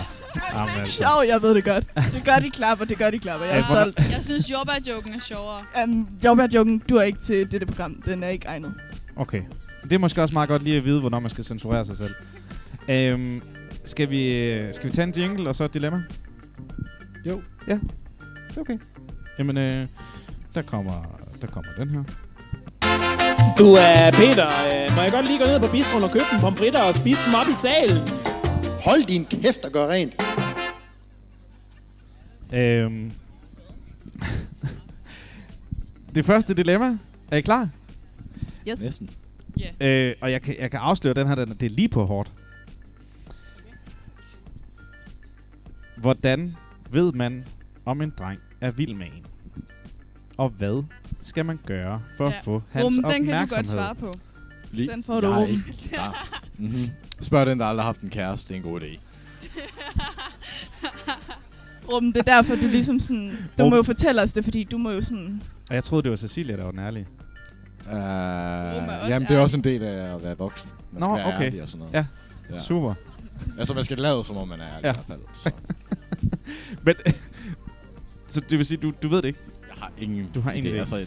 Jamen, 0.53 0.69
altså. 0.79 0.97
Sjov, 1.03 1.23
jeg 1.27 1.41
ved 1.41 1.55
det 1.55 1.63
godt. 1.63 1.85
Det 1.95 2.21
gør 2.25 2.39
de 2.39 2.49
klapper, 2.49 2.85
det 2.85 2.97
gør 2.97 3.09
de 3.09 3.19
klapper. 3.19 3.45
Jeg 3.45 3.51
er 3.53 3.55
Ja, 3.55 3.61
stolt. 3.61 3.99
Jeg 4.11 4.23
synes, 4.23 4.51
jordbærjoken 4.51 5.13
er 5.13 5.19
sjovere. 5.19 5.61
Um, 5.83 6.07
Jordbærjoken, 6.25 6.79
du 6.89 6.95
er 6.95 7.01
ikke 7.01 7.19
til 7.19 7.51
dette 7.51 7.65
program. 7.65 8.01
Den 8.05 8.23
er 8.23 8.27
ikke 8.27 8.47
egnet. 8.47 8.73
Okay. 9.15 9.41
Det 9.83 9.93
er 9.93 9.97
måske 9.99 10.21
også 10.21 10.33
meget 10.33 10.49
godt 10.49 10.63
lige 10.63 10.77
at 10.77 10.85
vide, 10.85 10.99
hvornår 10.99 11.19
man 11.19 11.29
skal 11.29 11.43
censurere 11.43 11.85
sig 11.85 11.97
selv. 11.97 12.13
Øhm, 12.89 13.41
skal, 13.85 14.09
vi, 14.09 14.33
øh, 14.33 14.73
skal 14.73 14.89
vi 14.89 14.93
tage 14.93 15.07
en 15.07 15.13
jingle 15.17 15.49
og 15.49 15.55
så 15.55 15.63
et 15.63 15.73
dilemma? 15.73 16.03
Jo. 17.25 17.41
Ja. 17.67 17.73
Det 18.49 18.57
er 18.57 18.61
okay. 18.61 18.77
Jamen, 19.39 19.57
øh, 19.57 19.87
der, 20.57 20.63
kommer, 20.63 21.19
der 21.41 21.47
kommer 21.47 21.71
den 21.77 21.89
her. 21.89 22.03
Du 23.57 23.67
er 23.73 24.11
Peter. 24.11 24.47
Øh, 24.47 24.95
må 24.95 25.01
jeg 25.01 25.11
godt 25.11 25.25
lige 25.27 25.39
gå 25.39 25.45
ned 25.45 25.59
på 25.59 25.67
bistroen 25.71 26.03
og 26.03 26.11
købe 26.11 26.25
en 26.33 26.41
pomfritter 26.41 26.81
og 26.83 26.95
spise 26.95 27.19
dem 27.25 27.33
op 27.41 27.47
i 27.49 27.55
salen? 27.65 28.07
Hold 28.83 29.05
din 29.05 29.25
kæft 29.25 29.65
og 29.65 29.71
gør 29.71 29.87
rent. 29.87 30.15
Øhm, 32.53 33.11
det 36.15 36.25
første 36.25 36.53
dilemma. 36.53 36.97
Er 37.31 37.37
I 37.37 37.41
klar? 37.41 37.69
Yes. 38.69 38.83
Næsten. 38.83 39.09
Ja. 39.59 39.87
Øh, 39.87 40.15
og 40.21 40.31
jeg 40.31 40.41
kan, 40.41 40.55
jeg 40.59 40.71
kan 40.71 40.79
afsløre, 40.79 41.13
den 41.13 41.27
her, 41.27 41.35
den, 41.35 41.49
det 41.49 41.63
er 41.63 41.75
lige 41.75 41.89
på 41.89 42.05
hårdt. 42.05 42.31
Hvordan 45.97 46.55
ved 46.89 47.11
man, 47.11 47.45
om 47.85 48.01
en 48.01 48.13
dreng 48.19 48.39
er 48.61 48.71
vild 48.71 48.93
med 48.93 49.05
en? 49.05 49.25
Og 50.37 50.49
hvad 50.49 50.83
skal 51.21 51.45
man 51.45 51.59
gøre 51.65 52.01
for 52.17 52.29
ja. 52.29 52.37
at 52.37 52.43
få 52.43 52.61
hans 52.71 52.95
den 52.95 53.05
opmærksomhed? 53.05 53.37
kan 53.37 53.47
du 53.49 53.55
godt 53.55 53.67
svare 53.67 53.95
på. 53.95 54.13
Lige- 54.71 54.91
Den 54.91 55.03
får 55.03 55.19
du, 55.19 55.33
Jeg 55.33 55.49
ikke- 55.49 55.89
Ja. 55.93 56.07
Mm-hmm. 56.57 56.89
Spørg 57.21 57.45
den, 57.47 57.59
der 57.59 57.65
aldrig 57.65 57.83
har 57.83 57.87
haft 57.87 58.01
en 58.01 58.09
kæreste. 58.09 58.47
Det 58.47 58.53
er 58.53 58.57
en 58.65 58.71
god 58.71 58.81
idé. 58.81 58.99
Ruben, 61.93 62.11
det 62.13 62.17
er 62.17 62.23
derfor, 62.35 62.55
du 62.55 62.61
ligesom 62.67 62.99
sådan... 62.99 63.29
Du 63.57 63.63
Ruben. 63.63 63.69
må 63.69 63.75
jo 63.75 63.83
fortælle 63.83 64.21
os 64.21 64.33
det, 64.33 64.43
fordi 64.43 64.63
du 64.63 64.77
må 64.77 64.91
jo 64.91 65.01
sådan... 65.01 65.41
Og 65.69 65.75
jeg 65.75 65.83
troede, 65.83 66.03
det 66.03 66.09
var 66.11 66.17
Cecilia, 66.17 66.57
der 66.57 66.63
var 66.63 66.71
den 66.71 66.79
ærlige. 66.79 67.07
Uh, 67.85 67.91
jamen, 69.09 69.27
det 69.27 69.37
er 69.37 69.39
også 69.39 69.57
en 69.57 69.63
del 69.63 69.83
af 69.83 70.15
at 70.15 70.23
være 70.23 70.37
voksen. 70.37 70.69
Man 70.91 70.99
Nå, 70.99 71.05
skal 71.15 71.25
være 71.25 71.35
okay. 71.35 71.45
ærlig 71.45 71.61
og 71.61 71.67
sådan 71.67 71.87
noget. 71.91 72.07
Ja, 72.51 72.59
super. 72.61 72.93
Altså, 73.59 73.73
man 73.73 73.83
skal 73.83 73.97
lade, 73.97 74.23
som 74.23 74.37
om 74.37 74.47
man 74.47 74.59
er 74.61 74.65
ærlig 74.67 74.83
Ja. 74.83 74.91
i 74.91 74.93
hvert 74.93 75.05
fald. 75.07 75.19
Så. 75.43 75.51
Men, 76.85 76.95
så 78.27 78.39
det 78.49 78.57
vil 78.57 78.65
sige, 78.65 78.77
du, 78.77 78.93
du 79.03 79.07
ved 79.07 79.17
det 79.21 79.25
ikke? 79.27 79.39
Har 79.79 79.91
ingen 79.97 80.31
Du 80.35 80.41
har 80.41 80.51
ingen 80.51 80.73
idé. 80.73 80.77
Altså, 80.77 81.05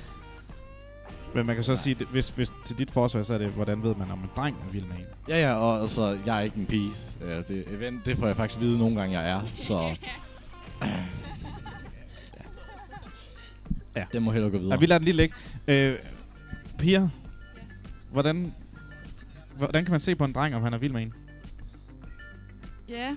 Men 1.35 1.47
man 1.47 1.55
kan 1.55 1.65
så 1.65 1.77
sige, 1.77 1.97
at 2.01 2.07
hvis, 2.07 2.31
hvis 2.31 2.53
til 2.65 2.79
dit 2.79 2.91
forsvar, 2.91 3.23
så 3.23 3.35
er 3.35 3.39
det, 3.39 3.49
hvordan 3.51 3.83
ved 3.83 3.95
man, 3.95 4.11
om 4.11 4.19
en 4.19 4.31
dreng 4.37 4.57
er 4.69 4.71
vild 4.73 4.85
med 4.85 4.97
en? 4.97 5.05
Ja, 5.29 5.41
ja, 5.41 5.55
og 5.55 5.81
altså, 5.81 6.19
jeg 6.27 6.37
er 6.37 6.41
ikke 6.41 6.57
en 6.57 6.67
pige. 6.67 6.91
Øh, 7.23 7.49
det, 7.49 7.65
event, 7.69 8.07
det 8.07 8.19
får 8.19 8.27
jeg 8.27 8.37
faktisk 8.37 8.61
vide 8.61 8.79
nogle 8.79 9.01
gange, 9.01 9.21
jeg 9.21 9.31
er. 9.31 9.45
Så 9.45 9.97
Ja. 13.97 14.05
det 14.13 14.23
må 14.23 14.31
hellere 14.33 14.51
gå 14.51 14.59
videre. 14.59 14.73
Ja, 14.75 14.79
vi 14.81 14.87
lader 14.87 14.99
den 14.99 15.05
lige 15.05 15.17
ligge. 15.17 15.35
Øh, 15.69 15.99
Pia, 16.79 17.09
hvordan, 18.11 18.55
hvordan 19.57 19.85
kan 19.85 19.91
man 19.91 20.01
se 20.01 20.15
på 20.15 20.25
en 20.25 20.33
dreng, 20.33 20.55
om 20.57 20.63
han 20.63 20.75
er 20.75 20.79
vild 20.79 20.93
med 20.93 21.03
en? 21.03 21.15
Ja, 22.89 23.11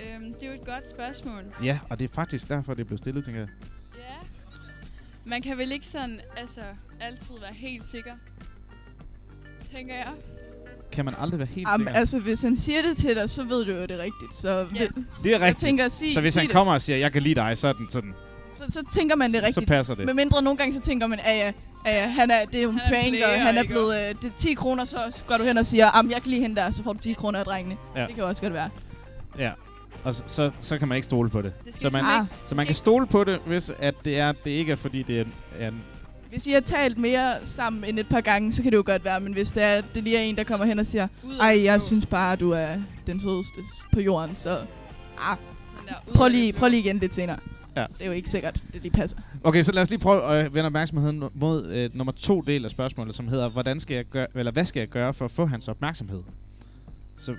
øhm, 0.00 0.34
det 0.34 0.42
er 0.42 0.46
jo 0.46 0.52
et 0.52 0.66
godt 0.66 0.90
spørgsmål. 0.90 1.42
Ja, 1.64 1.78
og 1.88 1.98
det 1.98 2.10
er 2.10 2.14
faktisk 2.14 2.48
derfor, 2.48 2.74
det 2.74 2.86
blev 2.86 2.98
stillet, 2.98 3.24
tænker 3.24 3.40
jeg. 3.40 3.48
Man 5.24 5.42
kan 5.42 5.58
vel 5.58 5.72
ikke 5.72 5.86
sådan, 5.86 6.20
altså, 6.36 6.60
altid 7.00 7.34
være 7.40 7.54
helt 7.54 7.84
sikker, 7.84 8.12
tænker 9.76 9.94
jeg. 9.94 10.08
Kan 10.92 11.04
man 11.04 11.14
aldrig 11.18 11.38
være 11.38 11.48
helt 11.48 11.68
Jamen, 11.68 11.86
sikker? 11.86 11.98
altså, 12.00 12.18
hvis 12.18 12.42
han 12.42 12.56
siger 12.56 12.82
det 12.82 12.96
til 12.96 13.16
dig, 13.16 13.30
så 13.30 13.42
ved 13.44 13.64
du 13.64 13.72
jo, 13.72 13.82
det 13.82 13.90
er 13.90 13.98
rigtigt. 13.98 14.34
Så, 14.34 14.50
Ja. 14.50 14.64
vi- 14.64 15.04
Det 15.22 15.26
er 15.26 15.30
jeg 15.30 15.40
rigtigt. 15.40 15.58
Tænker, 15.64 15.88
sig, 15.88 16.14
så 16.14 16.20
hvis 16.20 16.32
sig 16.34 16.40
han 16.40 16.48
det. 16.48 16.54
kommer 16.54 16.72
og 16.72 16.80
siger, 16.80 16.96
jeg 16.96 17.12
kan 17.12 17.22
lide 17.22 17.34
dig, 17.34 17.58
så 17.58 17.68
er 17.68 17.72
den 17.72 17.88
sådan... 17.90 18.14
Så, 18.54 18.64
så 18.68 18.82
tænker 18.92 19.16
man 19.16 19.32
det 19.32 19.40
Så 19.40 19.46
rigtigt. 19.46 19.68
passer 19.68 19.94
det. 19.94 20.06
Med 20.06 20.14
mindre 20.14 20.42
nogle 20.42 20.56
gange, 20.58 20.72
så 20.74 20.80
tænker 20.80 21.06
man, 21.06 21.20
at 21.20 21.36
ja, 21.38 21.52
ja, 21.86 22.00
ja, 22.02 22.08
han 22.08 22.30
er, 22.30 22.44
det 22.44 22.54
er 22.58 22.62
jo 22.62 22.70
en 22.70 22.78
Han 22.78 22.94
er 22.94 22.98
prank, 23.00 23.08
player, 23.10 23.26
og 23.34 23.42
han 23.42 23.58
er 23.58 23.64
blevet 23.64 24.00
øh, 24.08 24.14
det 24.22 24.24
er 24.24 24.36
10 24.38 24.54
kroner, 24.54 24.84
så 24.84 25.22
går 25.26 25.36
du 25.36 25.44
hen 25.44 25.58
og 25.58 25.66
siger, 25.66 25.90
at 25.90 26.10
jeg 26.10 26.22
kan 26.22 26.30
lide 26.30 26.40
hende 26.42 26.56
der, 26.56 26.70
så 26.70 26.82
får 26.82 26.92
du 26.92 26.98
10 26.98 27.12
kroner 27.12 27.38
af 27.38 27.44
drengene. 27.44 27.76
Ja. 27.96 28.00
Det 28.00 28.08
kan 28.08 28.18
jo 28.18 28.28
også 28.28 28.42
godt 28.42 28.52
være. 28.52 28.70
Ja. 29.38 29.50
Og 30.04 30.14
så, 30.14 30.22
så, 30.26 30.50
så 30.60 30.78
kan 30.78 30.88
man 30.88 30.96
ikke 30.96 31.04
stole 31.06 31.30
på 31.30 31.42
det. 31.42 31.52
Det 31.64 31.74
så 31.74 31.90
man, 31.92 32.22
ikke- 32.22 32.34
så 32.46 32.54
man 32.54 32.66
kan 32.66 32.74
stole 32.74 33.06
på 33.06 33.24
det, 33.24 33.38
hvis 33.46 33.72
at 33.78 33.94
det, 34.04 34.18
er, 34.18 34.32
det 34.32 34.50
ikke 34.50 34.72
er, 34.72 34.76
fordi 34.76 35.02
det 35.02 35.16
er 35.18 35.20
en, 35.24 35.32
er 35.58 35.68
en 35.68 35.82
Hvis 36.30 36.46
I 36.46 36.52
har 36.52 36.60
talt 36.60 36.98
mere 36.98 37.34
sammen 37.42 37.84
end 37.84 37.98
et 37.98 38.08
par 38.08 38.20
gange, 38.20 38.52
så 38.52 38.62
kan 38.62 38.72
det 38.72 38.76
jo 38.78 38.82
godt 38.86 39.04
være. 39.04 39.20
Men 39.20 39.32
hvis 39.32 39.52
det 39.52 39.62
er, 39.62 39.82
det 39.94 40.04
lige 40.04 40.16
er 40.16 40.22
en, 40.22 40.36
der 40.36 40.44
kommer 40.44 40.66
hen 40.66 40.78
og 40.78 40.86
siger, 40.86 41.08
ej, 41.40 41.60
jeg 41.64 41.82
synes 41.82 42.06
bare, 42.06 42.36
du 42.36 42.50
er 42.50 42.76
den 43.06 43.20
sødeste 43.20 43.60
på 43.92 44.00
jorden, 44.00 44.36
så 44.36 44.58
ah, 45.18 45.36
prøv, 46.14 46.28
lige, 46.28 46.52
prøv 46.52 46.68
lige 46.68 46.80
igen 46.80 46.98
lidt 46.98 47.14
senere. 47.14 47.38
Ja. 47.76 47.86
Det 47.98 48.02
er 48.02 48.06
jo 48.06 48.12
ikke 48.12 48.30
sikkert, 48.30 48.62
det 48.72 48.82
lige 48.82 48.92
passer. 48.92 49.18
Okay, 49.44 49.62
så 49.62 49.72
lad 49.72 49.82
os 49.82 49.90
lige 49.90 49.98
prøve 50.00 50.22
at 50.22 50.54
vende 50.54 50.66
opmærksomheden 50.66 51.24
mod 51.34 51.66
øh, 51.66 51.90
nummer 51.94 52.12
to 52.12 52.40
del 52.40 52.64
af 52.64 52.70
spørgsmålet, 52.70 53.14
som 53.14 53.28
hedder, 53.28 53.48
hvordan 53.48 53.80
skal 53.80 53.94
jeg 53.94 54.04
gøre, 54.04 54.26
eller 54.34 54.52
hvad 54.52 54.64
skal 54.64 54.80
jeg 54.80 54.88
gøre 54.88 55.14
for 55.14 55.24
at 55.24 55.30
få 55.30 55.46
hans 55.46 55.68
opmærksomhed? 55.68 56.22
Så, 57.16 57.32
øh, 57.32 57.38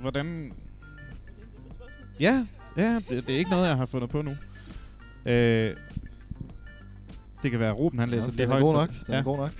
hvordan... 0.00 0.52
Ja, 2.20 2.46
ja, 2.76 2.94
det, 3.08 3.26
det 3.26 3.34
er 3.34 3.38
ikke 3.38 3.50
noget, 3.50 3.68
jeg 3.68 3.76
har 3.76 3.86
fundet 3.86 4.10
på 4.10 4.22
nu. 4.22 4.30
Øh, 5.26 5.76
det 7.42 7.50
kan 7.50 7.60
være, 7.60 7.70
at 7.70 7.76
Ruben 7.76 7.98
han 7.98 8.08
læser 8.10 8.26
Ja, 8.26 8.30
det 8.30 8.38
den 8.38 8.48
er 8.50 8.52
højt. 8.52 8.62
god 8.64 8.72
så- 8.72 8.76
nok, 8.78 9.06
den 9.06 9.14
er 9.14 9.22
god 9.22 9.36
nok. 9.36 9.50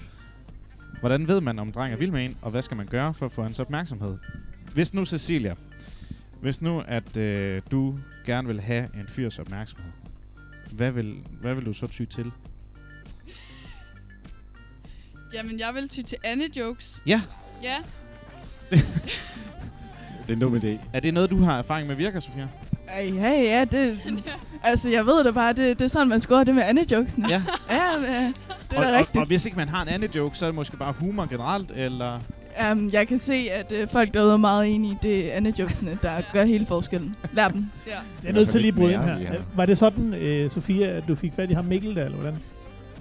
Hvordan 1.01 1.29
ved 1.29 1.41
man, 1.41 1.59
om 1.59 1.67
en 1.69 1.73
dreng 1.75 1.93
er 1.93 1.97
vild 1.99 2.11
med 2.11 2.25
en, 2.25 2.37
og 2.43 2.51
hvad 2.51 2.63
skal 2.63 2.77
man 2.77 2.87
gøre 2.87 3.15
for 3.15 3.27
at 3.27 3.33
få 3.33 3.43
hans 3.43 3.61
opmærksomhed? 3.61 4.19
Hvis 4.75 4.95
nu, 4.95 5.05
Cecilia, 5.05 5.55
hvis 6.41 6.63
nu, 6.63 6.81
at 6.81 7.17
øh, 7.17 7.63
du 7.71 7.99
gerne 8.27 8.49
vil 8.49 8.61
have 8.61 8.89
en 8.95 9.07
fyrs 9.09 9.39
opmærksomhed, 9.39 9.91
hvad 10.73 10.91
vil, 10.91 11.17
hvad 11.41 11.55
vil 11.55 11.67
du 11.67 11.73
så 11.73 11.87
ty 11.87 12.05
til? 12.05 12.31
Jamen, 15.33 15.59
jeg 15.59 15.75
vil 15.75 15.89
ty 15.89 16.01
til 16.01 16.17
Anne-jokes. 16.25 17.03
Ja. 17.07 17.23
Ja. 17.63 17.77
Det 20.27 20.31
er 20.31 20.35
en 20.35 20.41
dum 20.41 20.57
idé. 20.57 20.79
Er 20.93 21.01
det 21.01 21.14
noget, 21.14 21.31
du 21.31 21.43
har 21.43 21.59
erfaring 21.59 21.89
med 21.89 21.97
virker, 21.97 22.20
Sofia? 22.20 22.49
Ej, 22.89 23.12
ja, 23.14 23.31
ja, 23.31 23.64
det... 23.64 23.99
altså, 24.62 24.89
jeg 24.89 25.07
ved 25.07 25.25
det 25.25 25.35
bare, 25.35 25.53
det, 25.53 25.79
det 25.79 25.85
er 25.85 25.89
sådan, 25.89 26.09
man 26.09 26.20
scorer 26.20 26.45
det 26.45 26.55
med 26.55 26.62
Anne-jokesene. 26.62 27.29
Ja. 27.31 27.43
ja, 27.70 27.83
det 28.01 28.09
er 28.11 28.33
og, 28.77 28.85
da 28.85 28.89
og, 28.89 28.99
rigtigt. 28.99 29.16
og, 29.16 29.27
hvis 29.27 29.47
ikke 29.47 29.57
man 29.57 29.68
har 29.68 29.83
en 29.83 29.89
anden 29.89 30.11
joke, 30.11 30.39
så 30.39 30.45
er 30.45 30.49
det 30.49 30.55
måske 30.55 30.77
bare 30.77 30.93
humor 30.93 31.27
generelt, 31.27 31.70
eller... 31.75 32.20
Um, 32.72 32.91
jeg 32.93 33.09
kan 33.09 33.18
se, 33.18 33.49
at 33.53 33.72
øh, 33.72 33.89
folk 33.89 34.14
derude 34.14 34.33
er 34.33 34.37
meget 34.37 34.75
enige. 34.75 34.99
Det 35.03 35.33
er 35.33 35.37
Anne-jokesene, 35.37 35.99
der 36.03 36.22
gør 36.33 36.45
hele 36.45 36.66
forskellen. 36.66 37.16
Lær 37.33 37.49
dem. 37.49 37.66
Ja. 37.87 37.93
Jeg 38.22 38.29
er 38.29 38.33
nødt 38.33 38.49
til 38.49 38.61
lige 38.61 38.68
at 38.68 38.75
bryde 38.75 38.93
ind 38.93 39.03
her. 39.03 39.16
her. 39.16 39.41
Var 39.55 39.66
det 39.66 39.79
sådan, 39.79 40.14
øh, 40.14 40.51
Sofia, 40.51 40.87
at 40.87 41.05
du 41.09 41.14
fik 41.14 41.33
fat 41.37 41.51
i 41.51 41.55
ham 41.55 41.64
Mikkel 41.64 41.97
der, 41.97 42.05
eller 42.05 42.18
hvordan? 42.18 42.39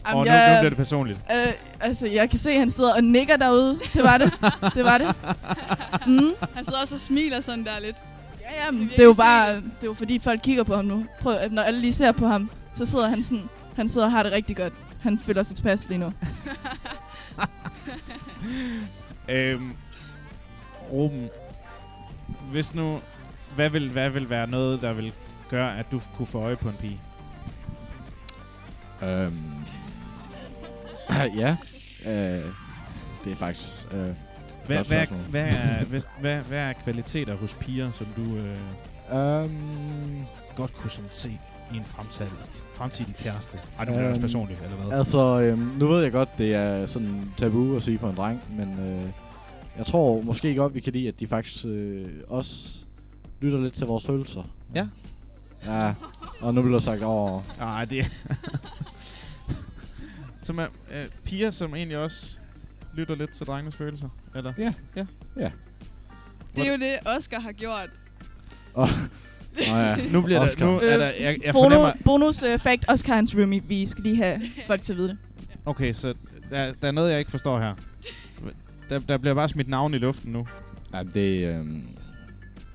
Og 0.05 0.13
nu, 0.13 0.17
nu 0.19 0.23
bliver 0.23 0.69
det 0.69 0.77
personligt. 0.77 1.19
Øh, 1.31 1.53
altså, 1.79 2.07
jeg 2.07 2.29
kan 2.29 2.39
se, 2.39 2.51
at 2.51 2.59
han 2.59 2.71
sidder 2.71 2.93
og 2.93 3.03
nikker 3.03 3.37
derude. 3.37 3.79
Det 3.93 4.03
var 4.03 4.17
det. 4.17 4.33
det 4.75 4.83
var 4.85 4.97
det. 4.97 5.15
Mm. 6.07 6.33
Han 6.55 6.65
sidder 6.65 6.79
også 6.79 6.95
og 6.95 6.99
smiler 6.99 7.39
sådan 7.39 7.65
der 7.65 7.79
lidt. 7.79 7.95
Ja, 8.41 8.65
ja, 8.65 8.71
men 8.71 8.87
det 8.87 8.99
er 8.99 9.03
jo 9.03 9.13
bare, 9.13 9.55
det 9.55 9.63
er 9.81 9.85
jo 9.85 9.93
fordi 9.93 10.19
folk 10.19 10.41
kigger 10.43 10.63
på 10.63 10.75
ham 10.75 10.85
nu. 10.85 11.05
Prøv, 11.21 11.33
at 11.33 11.51
når 11.51 11.61
alle 11.61 11.79
lige 11.79 11.93
ser 11.93 12.11
på 12.11 12.27
ham, 12.27 12.49
så 12.73 12.85
sidder 12.85 13.07
han 13.09 13.23
sådan, 13.23 13.49
han 13.75 13.89
sidder 13.89 14.07
og 14.07 14.11
har 14.11 14.23
det 14.23 14.31
rigtig 14.31 14.55
godt. 14.55 14.73
Han 15.01 15.19
føler 15.19 15.43
sig 15.43 15.55
tilpas 15.55 15.89
lige 15.89 15.97
nu. 15.97 16.13
øhm, 19.29 19.75
Ruben, 20.91 21.29
hvis 22.51 22.75
nu... 22.75 22.99
Hvad 23.55 23.69
vil, 23.69 23.89
hvad 23.89 24.09
vil 24.09 24.29
være 24.29 24.47
noget, 24.47 24.81
der 24.81 24.93
vil 24.93 25.13
gøre, 25.49 25.79
at 25.79 25.91
du 25.91 26.01
kunne 26.17 26.25
få 26.25 26.39
øje 26.39 26.55
på 26.55 26.69
en 26.69 26.75
pige? 26.81 26.99
Øhm, 29.03 29.52
ja, 31.25 31.55
øh, 32.05 32.45
det 33.23 33.31
er 33.31 33.35
faktisk... 33.35 33.69
Øh, 33.91 34.07
Hvad, 34.65 34.85
hvad, 34.85 35.07
hvad, 35.29 35.41
er, 35.41 35.85
hvad, 35.85 36.01
hvad, 36.21 36.41
hvad 36.41 36.57
er 36.57 36.73
kvaliteter 36.73 37.35
hos 37.35 37.53
piger, 37.53 37.91
som 37.91 38.07
du 38.15 38.35
øh, 38.35 38.57
Øhm, 39.11 40.25
godt 40.55 40.73
kunne 40.73 40.91
sådan 40.91 41.09
se 41.11 41.39
i 41.73 41.77
en 41.77 41.83
fremtidig, 41.85 42.31
fremtidig 42.73 43.15
kæreste? 43.15 43.59
Ej, 43.79 43.85
det 43.85 43.93
bliver 43.93 44.09
også 44.09 44.21
personligt, 44.21 44.59
eller 44.63 44.77
hvad? 44.77 44.97
Altså, 44.97 45.39
øhm, 45.39 45.73
nu 45.77 45.87
ved 45.87 46.03
jeg 46.03 46.11
godt, 46.11 46.37
det 46.37 46.53
er 46.55 46.85
sådan 46.85 47.31
tabu 47.37 47.75
at 47.75 47.83
sige 47.83 47.99
for 47.99 48.09
en 48.09 48.15
dreng, 48.15 48.41
men 48.57 48.79
øh, 48.79 49.09
jeg 49.77 49.85
tror 49.85 50.21
måske 50.21 50.55
godt, 50.55 50.75
vi 50.75 50.79
kan 50.79 50.93
lide, 50.93 51.07
at 51.07 51.19
de 51.19 51.27
faktisk 51.27 51.65
øh, 51.65 52.05
også 52.27 52.69
lytter 53.41 53.59
lidt 53.59 53.73
til 53.73 53.87
vores 53.87 54.05
følelser. 54.05 54.43
Ja. 54.75 54.87
Ja, 55.65 55.93
og 56.41 56.53
nu 56.53 56.61
bliver 56.61 56.75
der 56.75 56.83
sagt, 56.83 57.03
åh... 57.03 57.41
Nej, 57.59 57.85
det 57.85 58.05
Som 60.43 60.59
er 60.59 60.67
øh, 60.91 61.05
piger, 61.25 61.51
som 61.51 61.75
egentlig 61.75 61.97
også 61.97 62.37
lytter 62.95 63.15
lidt 63.15 63.29
til 63.31 63.47
drengenes 63.47 63.75
følelser, 63.75 64.09
eller? 64.35 64.53
Ja. 64.57 64.73
Ja. 64.95 65.05
Ja. 65.37 65.51
Det 66.55 66.67
er 66.67 66.71
jo 66.71 66.77
det, 66.77 66.97
Oscar 67.05 67.39
har 67.39 67.51
gjort. 67.51 67.89
Åh, 68.75 68.83
oh, 68.83 68.89
ja. 69.59 69.95
Nu 70.11 70.21
bliver 70.21 70.39
der- 70.39 70.47
Oscar. 70.47 70.65
nu 70.65 70.79
er 70.79 70.97
der- 70.97 71.05
jeg- 71.05 71.37
jeg 71.43 71.53
Bono, 71.53 71.69
fornemmer- 71.69 71.93
Bonus 72.05 72.43
uh, 72.43 72.59
fact, 72.59 72.85
Oscar 72.87 73.15
hans 73.15 73.35
roomie. 73.35 73.63
Vi 73.63 73.85
skal 73.85 74.03
lige 74.03 74.15
have 74.15 74.41
folk 74.67 74.81
til 74.83 74.93
at 74.93 74.97
vide 74.97 75.07
det. 75.09 75.17
Okay, 75.65 75.93
så 75.93 76.13
der, 76.49 76.73
der 76.81 76.87
er 76.87 76.91
noget, 76.91 77.11
jeg 77.11 77.19
ikke 77.19 77.31
forstår 77.31 77.59
her. 77.59 77.75
Der, 78.89 78.99
der 78.99 79.17
bliver 79.17 79.33
bare 79.33 79.49
smidt 79.49 79.67
navn 79.67 79.93
i 79.93 79.97
luften 79.97 80.31
nu. 80.31 80.47
Nej, 80.91 81.03
det, 81.03 81.47
øh, 81.47 81.65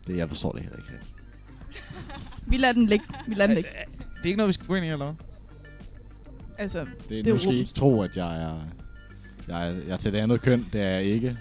det, 0.07 0.17
jeg 0.17 0.29
forstår 0.29 0.53
det 0.53 0.61
heller 0.63 0.77
ikke. 0.77 0.89
Vi 2.47 2.57
lader 2.57 2.73
den 2.73 2.87
ligge. 2.87 3.05
Vi 3.29 3.35
lader 3.35 3.47
den 3.47 3.55
ligge. 3.55 3.71
Det 4.17 4.23
er 4.23 4.27
ikke 4.27 4.37
noget, 4.37 4.49
vi 4.49 4.53
skal 4.53 4.67
gå 4.67 4.75
ind 4.75 4.85
i, 4.87 4.89
eller 4.89 5.05
hvad? 5.05 5.15
Altså, 6.59 6.79
Det, 6.79 7.09
det 7.09 7.27
er 7.27 7.33
nu 7.33 7.39
skal 7.39 7.55
I 7.55 7.59
ikke 7.59 7.73
tro, 7.73 8.03
at 8.03 8.11
jeg 8.17 8.43
er, 8.43 8.55
jeg 9.49 9.69
er, 9.69 9.73
jeg 9.73 9.93
er 9.93 9.97
til 9.97 10.13
det 10.13 10.19
andet 10.19 10.41
køn. 10.41 10.67
Det 10.73 10.81
er 10.83 10.89
jeg 10.89 11.03
ikke. 11.05 11.37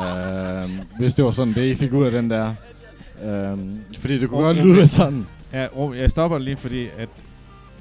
øhm, 0.00 0.78
hvis 0.98 1.14
det 1.14 1.24
var 1.24 1.30
sådan, 1.30 1.54
det 1.54 1.64
I 1.70 1.74
fik 1.74 1.92
ud 1.92 2.04
af 2.04 2.10
den 2.12 2.30
der. 2.30 2.54
Øhm, 3.22 3.80
fordi 3.98 4.18
det 4.18 4.28
kunne 4.28 4.42
godt 4.44 4.56
lyde 4.56 4.74
lidt 4.80 4.90
sådan. 4.90 5.26
Ja, 5.52 5.66
Rum, 5.76 5.94
jeg 5.94 6.10
stopper 6.10 6.38
lige, 6.38 6.56
fordi 6.56 6.86
at, 6.98 7.08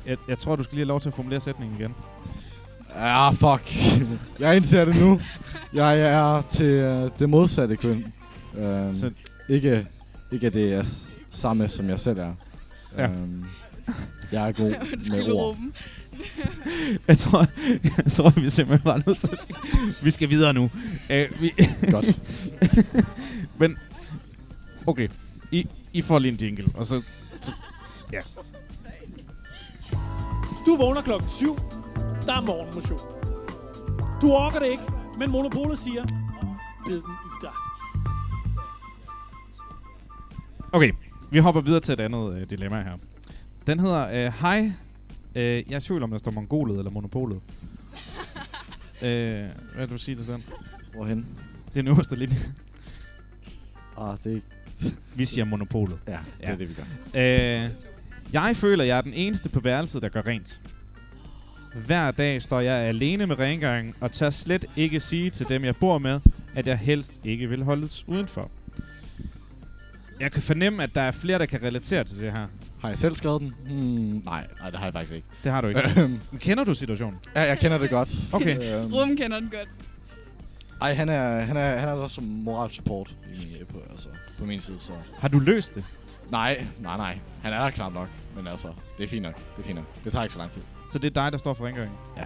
jeg, 0.06 0.18
jeg 0.28 0.38
tror, 0.38 0.56
du 0.56 0.64
skal 0.64 0.76
lige 0.76 0.86
have 0.86 0.88
lov 0.88 1.02
til 1.02 1.10
at 1.10 1.14
formulere 1.16 1.42
sætningen 1.42 1.78
igen. 1.80 1.94
Ah, 2.96 3.34
fuck. 3.36 3.76
jeg 4.40 4.56
indser 4.56 4.86
det 4.86 5.02
nu. 5.02 5.20
Jeg 5.74 6.00
er 6.00 6.42
til 6.42 6.84
uh, 6.84 7.10
det 7.20 7.30
modsatte 7.30 7.76
køn. 7.76 8.06
Øhm, 8.58 8.94
Så- 8.96 9.12
ikke, 9.50 9.88
ikke 10.32 10.48
at 10.48 10.54
det 10.54 10.74
er 10.74 10.84
samme, 11.30 11.68
som 11.68 11.90
jeg 11.90 12.00
selv 12.00 12.20
er. 12.20 12.34
Ja. 12.98 13.04
Øhm, 13.04 13.46
jeg 14.32 14.48
er 14.48 14.52
god 14.52 14.72
med 15.16 15.32
ord. 15.34 15.50
Ruben. 15.50 15.74
jeg, 17.08 17.18
tror, 17.18 17.46
jeg 17.98 18.12
tror, 18.12 18.30
vi 18.30 18.50
simpelthen 18.50 18.86
var 18.86 19.02
nødt 19.06 19.18
til 19.18 19.30
at 19.32 19.40
sige, 19.40 19.56
vi 20.04 20.12
skal 20.12 20.30
videre 20.30 20.54
nu. 20.54 20.64
Uh, 20.64 21.42
vi 21.42 21.52
Godt. 21.92 22.20
Men, 23.60 23.78
okay. 24.88 25.08
I, 25.52 25.68
I 25.94 26.02
får 26.02 26.20
lige 26.20 26.32
en 26.32 26.38
jingle, 26.38 26.66
og 26.74 26.86
så... 26.86 27.02
så 27.42 27.54
ja. 28.14 28.22
Du 30.66 30.76
vågner 30.78 31.02
klokken 31.02 31.30
7. 31.30 31.56
Der 32.26 32.34
er 32.34 32.42
morgenmotion. 32.42 33.00
Du 34.22 34.32
orker 34.32 34.60
det 34.60 34.68
ikke, 34.72 34.84
men 35.20 35.32
monopolet 35.32 35.78
siger, 35.78 36.04
bid 36.86 36.94
den 36.94 37.02
i 37.02 37.42
dig. 37.42 37.52
Okay, 40.72 40.92
vi 41.32 41.40
hopper 41.40 41.62
videre 41.62 41.80
til 41.80 41.94
et 41.94 42.00
andet 42.00 42.34
øh, 42.34 42.50
dilemma 42.50 42.82
her. 42.82 42.98
Den 43.68 43.80
hedder, 43.80 44.26
øh, 44.26 44.34
hej, 44.42 44.72
øh, 45.36 45.44
jeg 45.44 45.74
er 45.74 45.78
i 45.78 45.82
tvivl 45.82 46.04
om, 46.04 46.12
der 46.12 46.18
står 46.18 46.32
mongolet 46.32 46.78
eller 46.78 46.92
monopolet. 46.92 47.42
øh, 49.06 49.46
hvad 49.76 49.88
vil 49.88 49.90
du 49.90 49.98
sige 49.98 50.16
til 50.16 50.28
den? 50.28 50.44
Hvorhen? 50.94 51.18
Det 51.66 51.70
er 51.70 51.82
den 51.82 51.88
øverste 51.88 52.16
linje. 52.16 52.38
Ah, 53.98 54.18
det 54.24 54.42
Vi 55.16 55.26
siger 55.26 55.46
monopolet. 55.46 55.98
Ja, 56.08 56.20
det 56.42 56.50
er 56.50 56.56
det, 56.56 56.70
vi 56.70 56.74
gør. 56.74 56.84
Øh, 57.14 57.70
jeg 58.34 58.56
føler, 58.56 58.84
jeg 58.84 58.98
er 58.98 59.02
den 59.02 59.14
eneste 59.14 59.50
på 59.50 59.60
værelset, 59.60 60.02
der 60.02 60.10
gør 60.10 60.28
rent. 60.28 60.62
Hver 61.86 62.12
dag 62.12 62.42
står 62.42 62.60
jeg 62.60 62.76
alene 62.76 63.28
med 63.28 63.40
rengøringen, 63.40 63.94
og 64.00 64.12
tør 64.12 64.30
slet 64.30 64.66
ikke 64.76 65.00
sige 65.00 65.30
til 65.30 65.50
dem, 65.50 65.64
jeg 65.64 65.76
bor 65.76 65.98
med, 65.98 66.20
at 66.56 66.68
jeg 66.68 66.78
helst 66.78 67.22
ikke 67.24 67.50
vil 67.50 67.64
holdes 67.64 68.08
udenfor. 68.08 68.52
Jeg 70.20 70.32
kan 70.32 70.42
fornemme, 70.42 70.84
at 70.84 70.96
der 70.96 71.02
er 71.02 71.12
flere, 71.12 71.40
der 71.40 71.46
kan 71.46 71.64
relatere 71.64 72.04
til 72.04 72.20
det 72.20 72.32
her. 72.38 72.48
Har 72.82 72.90
jeg 72.90 72.98
selv 72.98 73.16
skrevet 73.16 73.42
den? 73.42 73.54
Hmm, 73.66 74.22
nej, 74.26 74.48
nej, 74.60 74.70
det 74.70 74.80
har 74.80 74.86
jeg 74.86 74.94
faktisk 74.94 75.14
ikke. 75.16 75.28
Det 75.44 75.52
har 75.52 75.62
du 75.62 75.68
ikke. 75.68 75.82
Øhm, 76.02 76.20
Men 76.32 76.40
kender 76.40 76.64
du 76.64 76.74
situationen? 76.76 77.20
Ja, 77.36 77.42
jeg 77.42 77.60
kender 77.60 77.78
det 77.78 77.90
godt. 77.90 78.16
Okay. 78.34 78.58
Øhm, 78.84 78.94
Rum 78.94 79.16
kender 79.18 79.40
den 79.40 79.50
godt. 79.50 79.68
ej, 80.82 80.94
han 80.94 81.10
er, 81.10 81.42
han 81.42 81.58
er, 81.58 81.78
han 81.78 81.90
er 81.90 81.94
også 81.94 82.16
som 82.16 82.24
moral 82.24 82.70
support 82.72 83.10
i 83.34 83.38
min, 83.38 83.66
på, 83.72 83.78
altså, 83.92 84.10
på 84.40 84.46
min 84.46 84.62
side, 84.62 84.80
så... 84.80 84.94
Har 85.18 85.28
du 85.28 85.40
løst 85.40 85.76
det? 85.76 85.84
Nej, 86.32 86.66
nej, 86.80 86.98
nej. 86.98 87.20
Han 87.44 87.54
er 87.54 87.60
der 87.64 87.70
knap 87.70 87.94
nok, 87.94 88.08
men 88.36 88.48
altså, 88.48 88.68
det 88.98 89.04
er 89.04 89.08
fint 89.08 89.24
nok. 89.24 89.36
Det 89.36 89.62
er 89.64 89.66
fint 89.68 89.76
nok. 89.76 89.86
Det 90.04 90.12
tager 90.12 90.24
ikke 90.24 90.34
så 90.34 90.40
lang 90.40 90.52
tid. 90.52 90.62
Så 90.92 91.00
det 91.00 91.18
er 91.18 91.24
dig, 91.24 91.32
der 91.32 91.38
står 91.38 91.54
for 91.54 91.66
rengøringen? 91.66 91.98
Ja. 92.18 92.24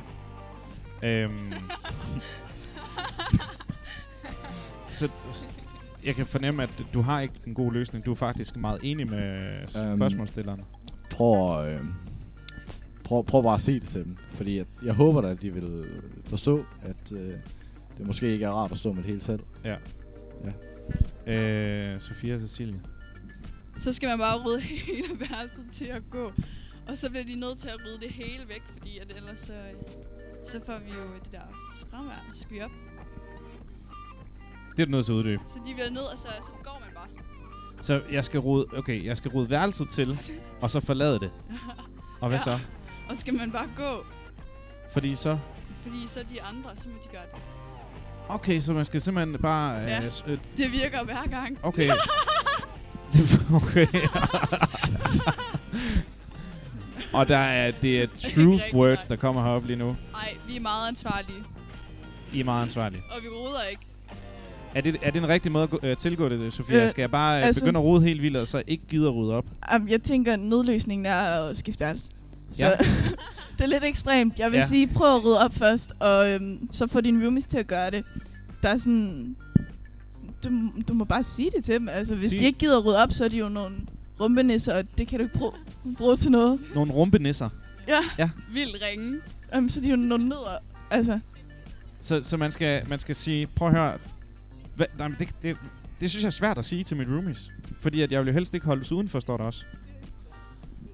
Øhm, 1.07 1.53
så 4.91 5.09
jeg 6.05 6.15
kan 6.15 6.25
fornemme, 6.25 6.63
at 6.63 6.85
du 6.93 7.01
har 7.01 7.19
ikke 7.21 7.33
en 7.47 7.53
god 7.53 7.71
løsning. 7.73 8.05
Du 8.05 8.11
er 8.11 8.15
faktisk 8.15 8.55
meget 8.55 8.79
enig 8.83 9.09
med 9.09 9.53
Øhm, 9.61 9.97
spørgsmålsstilleren. 9.97 10.61
tror, 11.09 11.57
øh, 11.57 11.79
prøv, 13.03 13.23
prøv 13.25 13.43
bare 13.43 13.55
at 13.55 13.61
sige 13.61 13.79
det 13.79 13.87
til 13.87 14.03
dem. 14.05 14.17
Fordi 14.33 14.57
at 14.57 14.67
jeg 14.85 14.93
håber 14.93 15.21
da, 15.21 15.27
at 15.29 15.41
de 15.41 15.53
vil 15.53 15.85
forstå, 16.25 16.65
at 16.81 17.11
øh, 17.11 17.33
det 17.97 18.05
måske 18.07 18.31
ikke 18.33 18.45
er 18.45 18.49
rart 18.51 18.71
at 18.71 18.77
stå 18.77 18.89
med 18.93 18.97
det 19.03 19.09
hele 19.09 19.21
selv. 19.21 19.39
Ja. 19.63 19.75
Ja. 21.25 21.33
Øh, 21.33 22.01
Sofia 22.01 22.35
og 22.35 22.41
Cecilie. 22.41 22.81
Så 23.77 23.93
skal 23.93 24.09
man 24.09 24.17
bare 24.19 24.43
rydde 24.45 24.61
hele 24.87 25.19
værelset 25.29 25.65
til 25.71 25.85
at 25.85 26.01
gå. 26.09 26.31
Og 26.87 26.97
så 26.97 27.09
bliver 27.09 27.25
de 27.25 27.35
nødt 27.35 27.57
til 27.57 27.67
at 27.67 27.77
rydde 27.85 27.99
det 27.99 28.09
hele 28.11 28.43
væk, 28.47 28.61
fordi 28.77 28.97
at 28.97 29.13
ellers 29.17 29.39
så, 29.39 29.53
så 30.45 30.59
får 30.65 30.79
vi 30.85 30.91
jo 30.91 31.13
det 31.23 31.31
der 31.31 31.39
fremvær, 31.91 32.25
så 32.33 32.39
skal 32.39 32.55
vi 32.55 32.61
op. 32.61 32.71
Det 34.77 34.81
er 34.81 34.85
du 34.85 34.91
nødt 34.91 35.05
til 35.05 35.11
at 35.13 35.15
uddybe. 35.15 35.41
Så 35.47 35.59
de 35.65 35.73
bliver 35.73 35.89
nødt, 35.89 36.07
altså 36.11 36.27
så 36.41 36.51
går 36.63 36.81
man 36.85 36.89
bare. 36.95 37.07
Så 37.81 38.01
jeg 38.11 38.25
skal 38.25 38.39
rode, 38.39 38.65
okay, 38.77 39.05
jeg 39.05 39.17
skal 39.17 39.31
rode 39.31 39.49
værelset 39.49 39.89
til, 39.89 40.17
og 40.61 40.71
så 40.71 40.79
forlade 40.79 41.19
det. 41.19 41.31
Og 42.21 42.29
hvad 42.29 42.39
så? 42.39 42.59
Og 43.09 43.17
skal 43.17 43.33
man 43.33 43.51
bare 43.51 43.67
gå, 43.77 44.05
Fordi 44.93 45.15
så... 45.15 45.37
fordi 45.83 46.07
så 46.07 46.19
de 46.29 46.41
andre, 46.41 46.69
så 46.77 46.87
må 46.87 46.93
de 47.03 47.07
gøre 47.11 47.21
det. 47.33 47.41
Okay, 48.29 48.59
så 48.59 48.73
man 48.73 48.85
skal 48.85 49.01
simpelthen 49.01 49.41
bare... 49.41 49.73
Ja, 49.79 49.99
Øh, 50.05 50.11
øh, 50.27 50.37
det 50.57 50.71
virker 50.71 51.03
hver 51.03 51.27
gang. 51.29 51.59
Okay. 51.63 51.89
Okay. 53.53 53.87
og 57.13 57.27
der 57.27 57.37
er, 57.37 57.71
det 57.71 58.03
er 58.03 58.07
truth 58.35 58.63
words, 58.75 59.05
der 59.05 59.15
kommer 59.15 59.43
heroppe 59.43 59.67
lige 59.67 59.77
nu. 59.77 59.95
Nej, 60.11 60.37
vi 60.47 60.55
er 60.55 60.59
meget 60.59 60.87
ansvarlige, 60.87 61.43
I 62.33 62.39
er 62.39 62.43
meget 62.43 62.61
ansvarlige. 62.63 63.03
og 63.15 63.23
vi 63.23 63.27
ruder 63.27 63.63
ikke. 63.63 63.81
Er 64.75 64.81
det, 64.81 64.95
er 65.01 65.11
det 65.11 65.23
en 65.23 65.29
rigtig 65.29 65.51
måde 65.51 65.63
at 65.63 65.69
gå, 65.69 65.79
øh, 65.83 65.97
tilgå 65.97 66.29
det, 66.29 66.53
Sofia? 66.53 66.83
Øh, 66.85 66.91
Skal 66.91 67.01
jeg 67.01 67.11
bare 67.11 67.39
øh, 67.39 67.45
altså- 67.47 67.61
begynde 67.61 67.79
at 67.79 67.83
rode 67.83 68.01
helt 68.03 68.21
vildt, 68.21 68.37
og 68.37 68.47
så 68.47 68.63
ikke 68.67 68.83
gide 68.87 69.07
at 69.07 69.15
rydde 69.15 69.33
op? 69.33 69.45
Um, 69.75 69.87
jeg 69.87 70.01
tænker, 70.03 70.33
at 70.33 70.39
nødløsningen 70.39 71.05
er 71.05 71.15
at 71.21 71.57
skifte 71.57 71.79
værelse. 71.79 72.09
Så 72.51 72.65
Ja. 72.65 72.71
det 73.57 73.61
er 73.61 73.65
lidt 73.65 73.83
ekstremt. 73.83 74.39
Jeg 74.39 74.51
vil 74.51 74.57
Ja. 74.57 74.65
sige, 74.65 74.87
prøv 74.87 75.15
at 75.15 75.23
rydde 75.25 75.39
op 75.39 75.53
først, 75.53 75.93
og 75.99 76.29
øhm, 76.29 76.69
så 76.71 76.87
få 76.87 77.01
dine 77.01 77.23
roomies 77.25 77.45
til 77.45 77.57
at 77.57 77.67
gøre 77.67 77.91
det. 77.91 78.03
Der 78.63 78.69
er 78.69 78.77
sådan... 78.77 79.35
Du, 80.43 80.49
du 80.87 80.93
må 80.93 81.03
bare 81.05 81.23
sige 81.23 81.49
det 81.55 81.63
til 81.63 81.73
dem. 81.73 81.89
Altså, 81.89 82.15
hvis 82.15 82.31
Sig- 82.31 82.39
de 82.39 82.45
ikke 82.45 82.59
gider 82.59 82.77
at 82.77 82.85
rydde 82.85 82.97
op, 83.03 83.11
så 83.11 83.23
er 83.23 83.27
de 83.27 83.37
jo 83.37 83.49
nogle 83.49 83.75
rumpenisser, 84.19 84.73
og 84.73 84.83
det 84.97 85.07
kan 85.07 85.19
du 85.19 85.23
ikke 85.25 85.37
bruge, 85.37 85.51
bruge 85.97 86.15
til 86.15 86.31
noget. 86.31 86.59
Nogle 86.75 86.93
rumpenisser. 86.93 87.49
Ja. 87.87 87.99
Ja. 88.17 88.29
Vildt 88.53 88.77
ringe. 88.91 89.19
Um, 89.57 89.69
så 89.69 89.79
er 89.79 89.81
de 89.83 89.89
jo 89.89 89.95
nogle 89.95 90.23
nødder. 90.29 90.57
Altså, 90.91 91.19
Så, 92.01 92.23
så 92.23 92.37
man, 92.37 92.51
skal, 92.51 92.81
man 92.89 92.99
skal 92.99 93.15
sige, 93.15 93.47
prøv 93.47 93.67
at 93.67 93.73
høre, 93.73 93.93
hvad, 94.75 94.85
nej, 94.97 95.07
men 95.07 95.17
det, 95.19 95.35
det, 95.41 95.57
det 96.01 96.09
synes 96.09 96.23
jeg 96.23 96.27
er 96.27 96.31
svært 96.31 96.57
at 96.57 96.65
sige 96.65 96.83
til 96.83 96.97
mit 96.97 97.07
roomies. 97.07 97.51
Fordi 97.79 98.01
at 98.01 98.11
jeg 98.11 98.19
vil 98.19 98.27
jo 98.27 98.33
helst 98.33 98.53
ikke 98.53 98.65
holdes 98.65 98.91
udenfor, 98.91 99.19
står 99.19 99.37
der 99.37 99.43
også. 99.43 99.65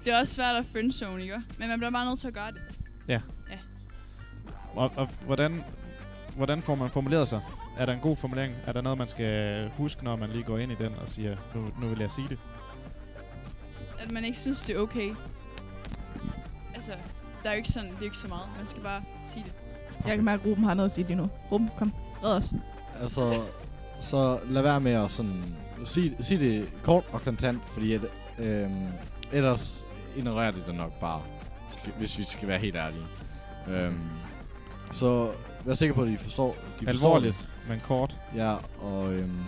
Det 0.04 0.12
er 0.12 0.20
også 0.20 0.34
svært 0.34 0.56
at 0.56 0.66
friendzone, 0.72 1.22
ikke? 1.22 1.42
Men 1.58 1.68
man 1.68 1.78
bliver 1.78 1.90
bare 1.90 2.06
nødt 2.06 2.20
til 2.20 2.28
at 2.28 2.34
gøre 2.34 2.52
det. 2.52 2.60
Ja. 3.08 3.20
Ja. 3.50 3.58
Og, 4.74 4.92
og 4.96 5.08
hvordan, 5.26 5.64
hvordan 6.36 6.62
får 6.62 6.74
man 6.74 6.90
formuleret 6.90 7.28
sig? 7.28 7.40
Er 7.78 7.86
der 7.86 7.92
en 7.92 8.00
god 8.00 8.16
formulering? 8.16 8.54
Er 8.66 8.72
der 8.72 8.80
noget, 8.80 8.98
man 8.98 9.08
skal 9.08 9.68
huske, 9.76 10.04
når 10.04 10.16
man 10.16 10.30
lige 10.30 10.44
går 10.44 10.58
ind 10.58 10.72
i 10.72 10.74
den 10.74 10.94
og 11.02 11.08
siger, 11.08 11.36
nu, 11.54 11.72
nu 11.80 11.88
vil 11.88 11.98
jeg 11.98 12.10
sige 12.10 12.28
det? 12.28 12.38
At 13.98 14.10
man 14.10 14.24
ikke 14.24 14.38
synes, 14.38 14.62
det 14.62 14.76
er 14.76 14.80
okay. 14.80 15.14
Altså, 16.74 16.92
der 17.42 17.48
er 17.48 17.52
jo 17.54 17.56
ikke 17.56 17.68
sådan, 17.68 17.88
det 17.88 17.94
er 17.94 18.00
jo 18.00 18.04
ikke 18.04 18.16
så 18.16 18.28
meget. 18.28 18.48
Man 18.56 18.66
skal 18.66 18.82
bare 18.82 19.02
sige 19.26 19.44
det. 19.44 19.52
jeg 20.06 20.16
kan 20.16 20.24
mærke, 20.24 20.42
at 20.42 20.46
Ruben 20.48 20.64
har 20.64 20.74
noget 20.74 20.86
at 20.88 20.92
sige 20.92 21.06
lige 21.06 21.16
nu. 21.16 21.30
Ruben, 21.52 21.70
kom. 21.78 21.92
Red 22.24 22.32
os. 22.32 22.54
Altså, 23.00 23.42
så 24.00 24.38
lad 24.48 24.62
være 24.62 24.80
med 24.80 24.92
at 24.92 25.10
sådan... 25.10 25.56
Sig, 25.84 26.12
sig 26.20 26.40
det 26.40 26.68
kort 26.82 27.04
og 27.12 27.22
kontant, 27.22 27.62
fordi 27.68 27.92
at, 27.94 28.00
øhm, 28.38 28.86
ellers 29.32 29.84
ignorerer 30.16 30.50
det 30.50 30.66
det 30.66 30.74
nok 30.74 30.92
bare, 31.00 31.22
skal- 31.78 31.92
hvis 31.98 32.18
vi 32.18 32.24
skal 32.24 32.48
være 32.48 32.58
helt 32.58 32.76
ærlige. 32.76 33.02
Øhm, 33.68 34.00
så 34.92 35.30
vær 35.64 35.74
sikker 35.74 35.94
på, 35.94 36.02
at 36.02 36.08
de 36.08 36.18
forstår, 36.18 36.56
de 36.80 36.86
forstår 36.86 36.88
Alvorligt, 37.08 37.36
det. 37.62 37.68
men 37.68 37.80
kort. 37.80 38.16
Ja, 38.34 38.56
og, 38.82 39.12
øhm, 39.14 39.38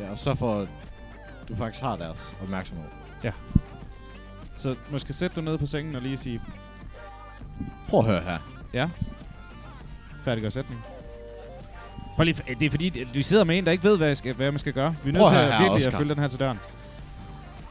ja, 0.00 0.10
og 0.10 0.18
så 0.18 0.34
for, 0.34 0.60
at 0.60 0.68
du 1.48 1.56
faktisk 1.56 1.82
har 1.82 1.96
deres 1.96 2.36
opmærksomhed. 2.42 2.86
Ja. 3.24 3.32
Så 4.56 4.74
måske 4.90 5.12
sætte 5.12 5.36
dig 5.36 5.44
ned 5.44 5.58
på 5.58 5.66
sengen 5.66 5.94
og 5.96 6.02
lige 6.02 6.16
sige, 6.16 6.40
Prøv 7.88 8.00
at 8.00 8.06
høre 8.06 8.20
her. 8.22 8.38
ja, 8.72 8.90
færdiggør 10.24 10.50
sætningen. 10.50 10.84
Prøv 12.16 12.24
lige, 12.24 12.42
det 12.60 12.66
er 12.66 12.70
fordi, 12.70 13.00
at 13.00 13.06
vi 13.14 13.22
sidder 13.22 13.44
med 13.44 13.58
en, 13.58 13.64
der 13.64 13.72
ikke 13.72 13.84
ved, 13.84 13.96
hvad, 13.96 14.06
jeg 14.08 14.16
skal, 14.16 14.34
hvad 14.34 14.50
man 14.50 14.58
skal 14.58 14.72
gøre. 14.72 14.94
Vi 15.04 15.10
er 15.10 15.12
nødt 15.14 15.28
til 15.32 15.36
at 15.36 15.42
at 15.42 15.60
virkelig 15.60 15.80
at 15.82 15.86
Oscar. 15.86 15.98
følge 15.98 16.14
den 16.14 16.22
her 16.22 16.28
til 16.28 16.38
døren. 16.38 16.58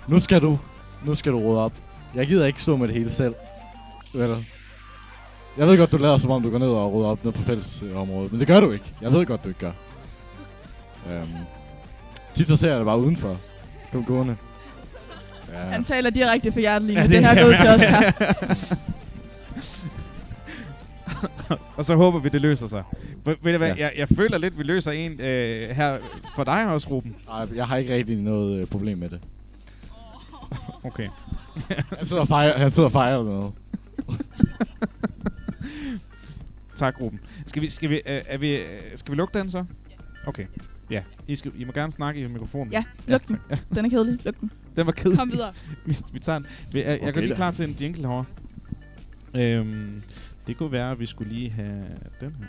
Nu 0.08 0.20
skal 0.20 0.41
du, 0.41 0.60
nu 1.06 1.16
skal 1.16 1.32
du 1.32 1.39
rode 1.39 1.60
op. 1.64 1.72
Jeg 2.16 2.28
gider 2.28 2.46
ikke 2.46 2.62
stå 2.62 2.78
med 2.78 2.88
det 2.88 2.96
hele 2.96 3.12
selv. 3.12 3.36
Vel? 4.14 4.46
Jeg 5.58 5.68
ved 5.68 5.78
godt, 5.78 5.91
du 5.91 5.98
lader 5.98 6.18
som 6.18 6.32
om, 6.32 6.44
du 6.44 6.50
går 6.52 6.58
ned 6.60 6.68
og 6.68 6.94
rydder 6.94 7.08
op 7.10 7.24
ned 7.26 7.32
på 7.32 7.41
fællesområdet, 7.41 8.32
men 8.32 8.39
det 8.39 8.48
gør 8.48 8.60
du 8.60 8.72
ikke. 8.72 8.86
Jeg 9.02 9.12
ved 9.12 9.26
godt, 9.26 9.44
du 9.44 9.48
ikke 9.50 9.60
gør. 9.60 9.72
Øhm, 11.12 11.28
tit 12.36 12.48
så 12.48 12.56
ser 12.56 12.70
jeg 12.70 12.78
det 12.78 12.86
bare 12.86 13.00
udenfor. 13.00 13.38
Kom 13.91 14.04
gående. 14.06 14.38
Ja. 15.54 15.60
Han 15.60 15.84
taler 15.84 16.10
direkte 16.10 16.52
for 16.52 16.60
hjertet 16.60 16.88
lige 16.88 16.96
nu. 16.96 17.02
Ja, 17.02 17.08
det 17.08 17.12
det, 17.12 17.26
her 17.26 17.41
er 17.41 17.44
gået 17.46 17.60
til. 17.60 17.70
Oscar. 17.70 18.14
og 21.78 21.86
så 21.86 21.96
håber 21.96 22.20
vi, 22.20 22.30
det 22.30 22.41
løser 22.41 22.68
sig. 22.68 22.84
Ved, 23.26 23.36
du 23.54 23.58
hvad, 23.58 23.60
Ja. 23.76 23.76
jeg, 23.78 23.94
jeg 23.98 24.08
føler 24.08 24.38
lidt, 24.38 24.58
vi 24.58 24.64
løser 24.64 24.91
en 24.91 25.22
øh, 25.22 25.70
her 25.70 25.98
for 26.36 26.44
dig 26.44 26.68
også, 26.70 26.88
Ruben. 26.89 27.16
Nej, 27.28 27.48
jeg 27.56 27.68
har 27.68 27.78
ikke 27.78 27.96
rigtig 27.96 28.18
noget 28.18 28.62
øh, 28.62 28.68
problem 28.68 28.98
med 28.98 29.10
det. 29.10 29.20
Okay. 30.84 31.08
Han 31.98 32.06
sidder 32.06 32.22
og 32.22 32.28
fejrer, 32.28 32.58
han 32.58 32.72
sidder 32.72 32.88
og 32.89 32.91
fejrer 32.94 33.24
noget. 33.24 33.52
tak, 36.76 37.02
Ruben. 37.02 37.20
Skal 37.46 37.62
vi, 37.62 37.70
skal 37.70 37.89
vi, 37.89 37.96
øh, 37.96 38.02
er 38.26 38.38
vi, 38.38 38.56
øh, 38.56 38.66
skal 38.96 39.12
vi 39.12 39.18
lukke 39.18 39.39
den 39.39 39.50
så? 39.52 39.66
Okay. 40.28 40.46
Ja, 40.89 41.02
I, 41.28 41.36
skal, 41.36 41.52
I 41.58 41.64
må 41.64 41.72
gerne 41.72 41.91
snakke 41.91 42.22
i 42.22 42.28
mikrofonen. 42.28 42.74
Ja, 42.74 42.84
luk 43.08 43.28
den. 43.28 43.39
tak. 43.50 43.60
Den 43.76 43.86
er 43.86 43.89
kedelig. 43.89 44.26
Luk 44.26 44.39
den. 44.41 44.52
Den 44.76 44.86
var 44.86 44.91
kedelig. 44.91 45.18
Kom 45.18 45.32
videre. 45.32 45.54
vi, 45.86 45.98
vi 46.14 46.20
tager 46.20 46.39
den. 46.39 46.48
Vi, 46.72 46.80
jeg, 46.84 46.88
jeg 46.88 47.00
Okay 47.02 47.14
går 47.14 47.22
lige 47.22 47.36
klar 47.36 47.52
til 47.52 47.70
en 47.70 47.76
jingle 47.82 48.02
herovre. 48.08 48.26
Øhm, 49.36 50.02
det 50.48 50.58
kunne 50.58 50.72
være, 50.72 50.91
at 50.91 51.00
vi 51.00 51.06
skulle 51.06 51.34
lige 51.34 51.52
have 51.52 51.86
den 52.20 52.36
her. 52.39 52.48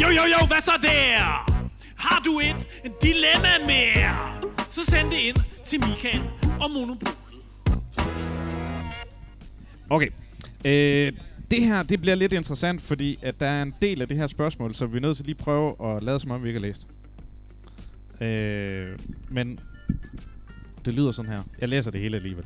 Jo, 0.00 0.08
jo, 0.08 0.22
jo, 0.22 0.46
hvad 0.46 0.60
så 0.60 0.72
der? 0.82 1.50
Har 1.96 2.22
du 2.24 2.40
et 2.40 2.68
dilemma 3.02 3.66
mere? 3.66 4.40
Så 4.68 4.84
send 4.84 5.10
det 5.10 5.18
ind 5.18 5.36
til 5.66 5.80
Michael 5.80 6.22
og 6.60 6.70
Monopolet. 6.70 7.16
Okay. 9.90 10.08
Øh, 10.64 11.12
det 11.50 11.64
her, 11.64 11.82
det 11.82 12.00
bliver 12.00 12.14
lidt 12.14 12.32
interessant, 12.32 12.82
fordi 12.82 13.18
at 13.22 13.40
der 13.40 13.46
er 13.46 13.62
en 13.62 13.74
del 13.82 14.02
af 14.02 14.08
det 14.08 14.16
her 14.16 14.26
spørgsmål, 14.26 14.74
så 14.74 14.86
vi 14.86 14.96
er 14.96 15.00
nødt 15.00 15.16
til 15.16 15.26
lige 15.26 15.36
at 15.38 15.44
prøve 15.44 15.96
at 15.96 16.02
lade 16.02 16.20
som 16.20 16.30
om, 16.30 16.42
vi 16.42 16.48
ikke 16.48 16.60
har 16.60 16.66
læst. 16.66 16.86
Øh, 18.20 18.98
men 19.28 19.60
det 20.84 20.94
lyder 20.94 21.10
sådan 21.10 21.32
her. 21.32 21.42
Jeg 21.60 21.68
læser 21.68 21.90
det 21.90 22.00
hele 22.00 22.16
alligevel. 22.16 22.44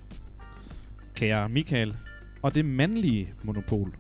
Kære 1.15 1.49
Michael, 1.49 1.95
og 2.43 2.55
det 2.55 2.65
mandlige 2.65 3.29
monopol. 3.43 3.95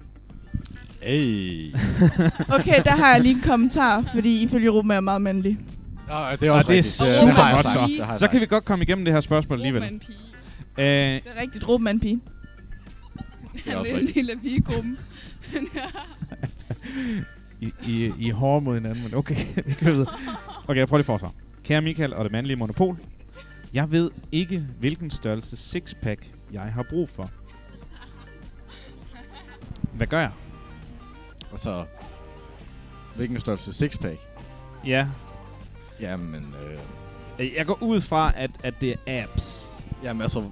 Hey. 1.02 1.74
Okay, 2.58 2.82
der 2.84 2.90
har 2.96 3.12
jeg 3.12 3.20
lige 3.22 3.34
en 3.34 3.40
kommentar, 3.40 4.04
fordi 4.14 4.42
ifølge 4.42 4.68
Ruben 4.70 4.90
er 4.90 4.94
jeg 4.94 5.04
meget 5.04 5.22
mandlig. 5.22 5.58
Ja, 6.08 6.36
det 6.40 6.48
er 6.48 6.50
også 6.50 6.66
Og 6.68 6.70
rigtigt. 6.74 6.98
Det, 7.00 7.06
Det- 7.08 7.20
super 7.20 7.26
det 7.26 7.34
har 7.34 7.54
godt 7.54 7.66
så. 7.72 7.86
Det 7.96 8.04
har 8.04 8.12
jeg 8.12 8.18
Så 8.18 8.28
kan 8.28 8.40
vi 8.40 8.46
godt 8.46 8.64
komme 8.64 8.82
igennem 8.84 9.04
det 9.04 9.14
her 9.14 9.20
spørgsmål 9.20 9.58
alligevel. 9.58 9.82
Ruben 9.82 9.94
er 9.94 9.94
en 9.94 10.00
pige. 10.00 10.18
Øh, 10.78 11.14
Det 11.14 11.22
er 11.36 11.40
rigtigt, 11.40 11.68
Ruben 11.68 11.86
er 11.86 11.90
en 11.90 12.00
pige. 12.00 12.20
Det 13.54 13.62
er 13.66 13.70
Han 13.70 13.78
også 13.78 13.92
er 13.94 13.98
en 13.98 14.06
del 14.06 14.30
af 14.30 14.36
pigegruppen. 14.42 14.98
I, 17.60 17.72
I, 17.86 18.12
I 18.18 18.28
er 18.28 18.34
hårde 18.34 18.64
mod 18.64 18.74
hinanden, 18.74 19.02
men 19.04 19.14
okay, 19.14 19.36
vi 19.66 19.72
kan 19.72 19.92
videre. 19.92 20.06
Okay, 20.68 20.78
jeg 20.78 20.88
prøver 20.88 20.98
lige 20.98 21.06
forfra. 21.06 21.30
Kære 21.64 21.80
Michael 21.82 22.14
og 22.14 22.24
det 22.24 22.32
mandlige 22.32 22.56
monopol. 22.56 22.96
Jeg 23.74 23.90
ved 23.90 24.10
ikke, 24.32 24.64
hvilken 24.80 25.10
størrelse 25.10 25.56
sixpack 25.56 26.26
jeg 26.54 26.62
har 26.72 26.82
brug 26.90 27.08
for. 27.08 27.30
Hvad 29.92 30.06
gør 30.06 30.20
jeg? 30.20 30.30
Altså, 31.52 31.84
hvilken 33.16 33.40
størrelse 33.40 33.72
sixpack? 33.72 34.18
Ja. 34.86 35.08
Jamen, 36.00 36.54
øh, 36.64 36.78
Øh, 37.38 37.52
Jeg 37.56 37.66
går 37.66 37.82
ud 37.82 38.00
fra, 38.00 38.32
at, 38.36 38.50
at 38.62 38.74
det 38.80 38.96
er 39.06 39.22
abs. 39.22 39.72
jamen 40.02 40.22
altså, 40.22 40.50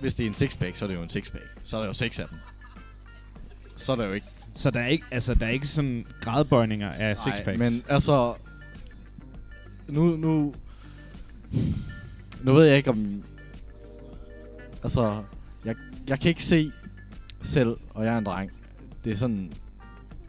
hvis 0.00 0.14
det 0.14 0.24
er 0.24 0.28
en 0.28 0.34
sixpack, 0.34 0.76
så 0.76 0.84
er 0.84 0.86
det 0.88 0.94
jo 0.94 1.02
en 1.02 1.08
sixpack. 1.10 1.44
Så 1.64 1.76
er 1.76 1.80
der 1.80 1.86
jo 1.86 1.92
seks 1.92 2.18
af 2.18 2.28
dem. 2.28 2.38
Så 3.76 3.92
er 3.92 3.96
der 3.96 4.06
jo 4.06 4.12
ikke... 4.12 4.26
Så 4.54 4.70
der 4.70 4.80
er 4.80 4.86
ikke, 4.86 5.04
altså, 5.10 5.34
der 5.34 5.46
er 5.46 5.50
ikke 5.50 5.66
sådan 5.66 6.06
gradbøjninger 6.20 6.90
af 6.92 7.18
sixpacks. 7.18 7.58
men 7.58 7.82
altså... 7.88 8.34
Nu, 9.88 10.16
nu... 10.16 10.54
Nu 12.42 12.52
ved 12.52 12.64
jeg 12.64 12.76
ikke 12.76 12.90
om... 12.90 13.22
Altså, 14.82 15.22
jeg, 15.64 15.74
jeg 16.08 16.20
kan 16.20 16.28
ikke 16.28 16.44
se 16.44 16.72
selv, 17.42 17.76
og 17.94 18.04
jeg 18.04 18.14
er 18.14 18.18
en 18.18 18.24
dreng. 18.26 18.50
Det 19.04 19.12
er 19.12 19.16
sådan 19.16 19.52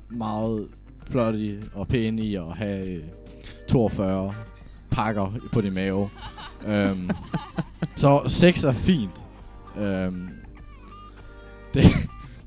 meget 0.10 0.68
flot 1.10 1.36
i 1.36 1.60
og 1.74 1.88
pæn 1.88 2.20
i 2.20 2.36
at 2.36 2.58
have 2.58 2.88
øh, 2.88 3.04
42 3.70 4.34
pakker 4.92 5.32
på 5.54 5.62
din 5.62 5.74
mave. 5.74 6.10
øhm, 6.68 7.10
så 7.96 8.22
sex 8.28 8.64
er 8.64 8.72
fint. 8.72 9.24
Øhm, 9.78 10.30
det, 11.74 11.84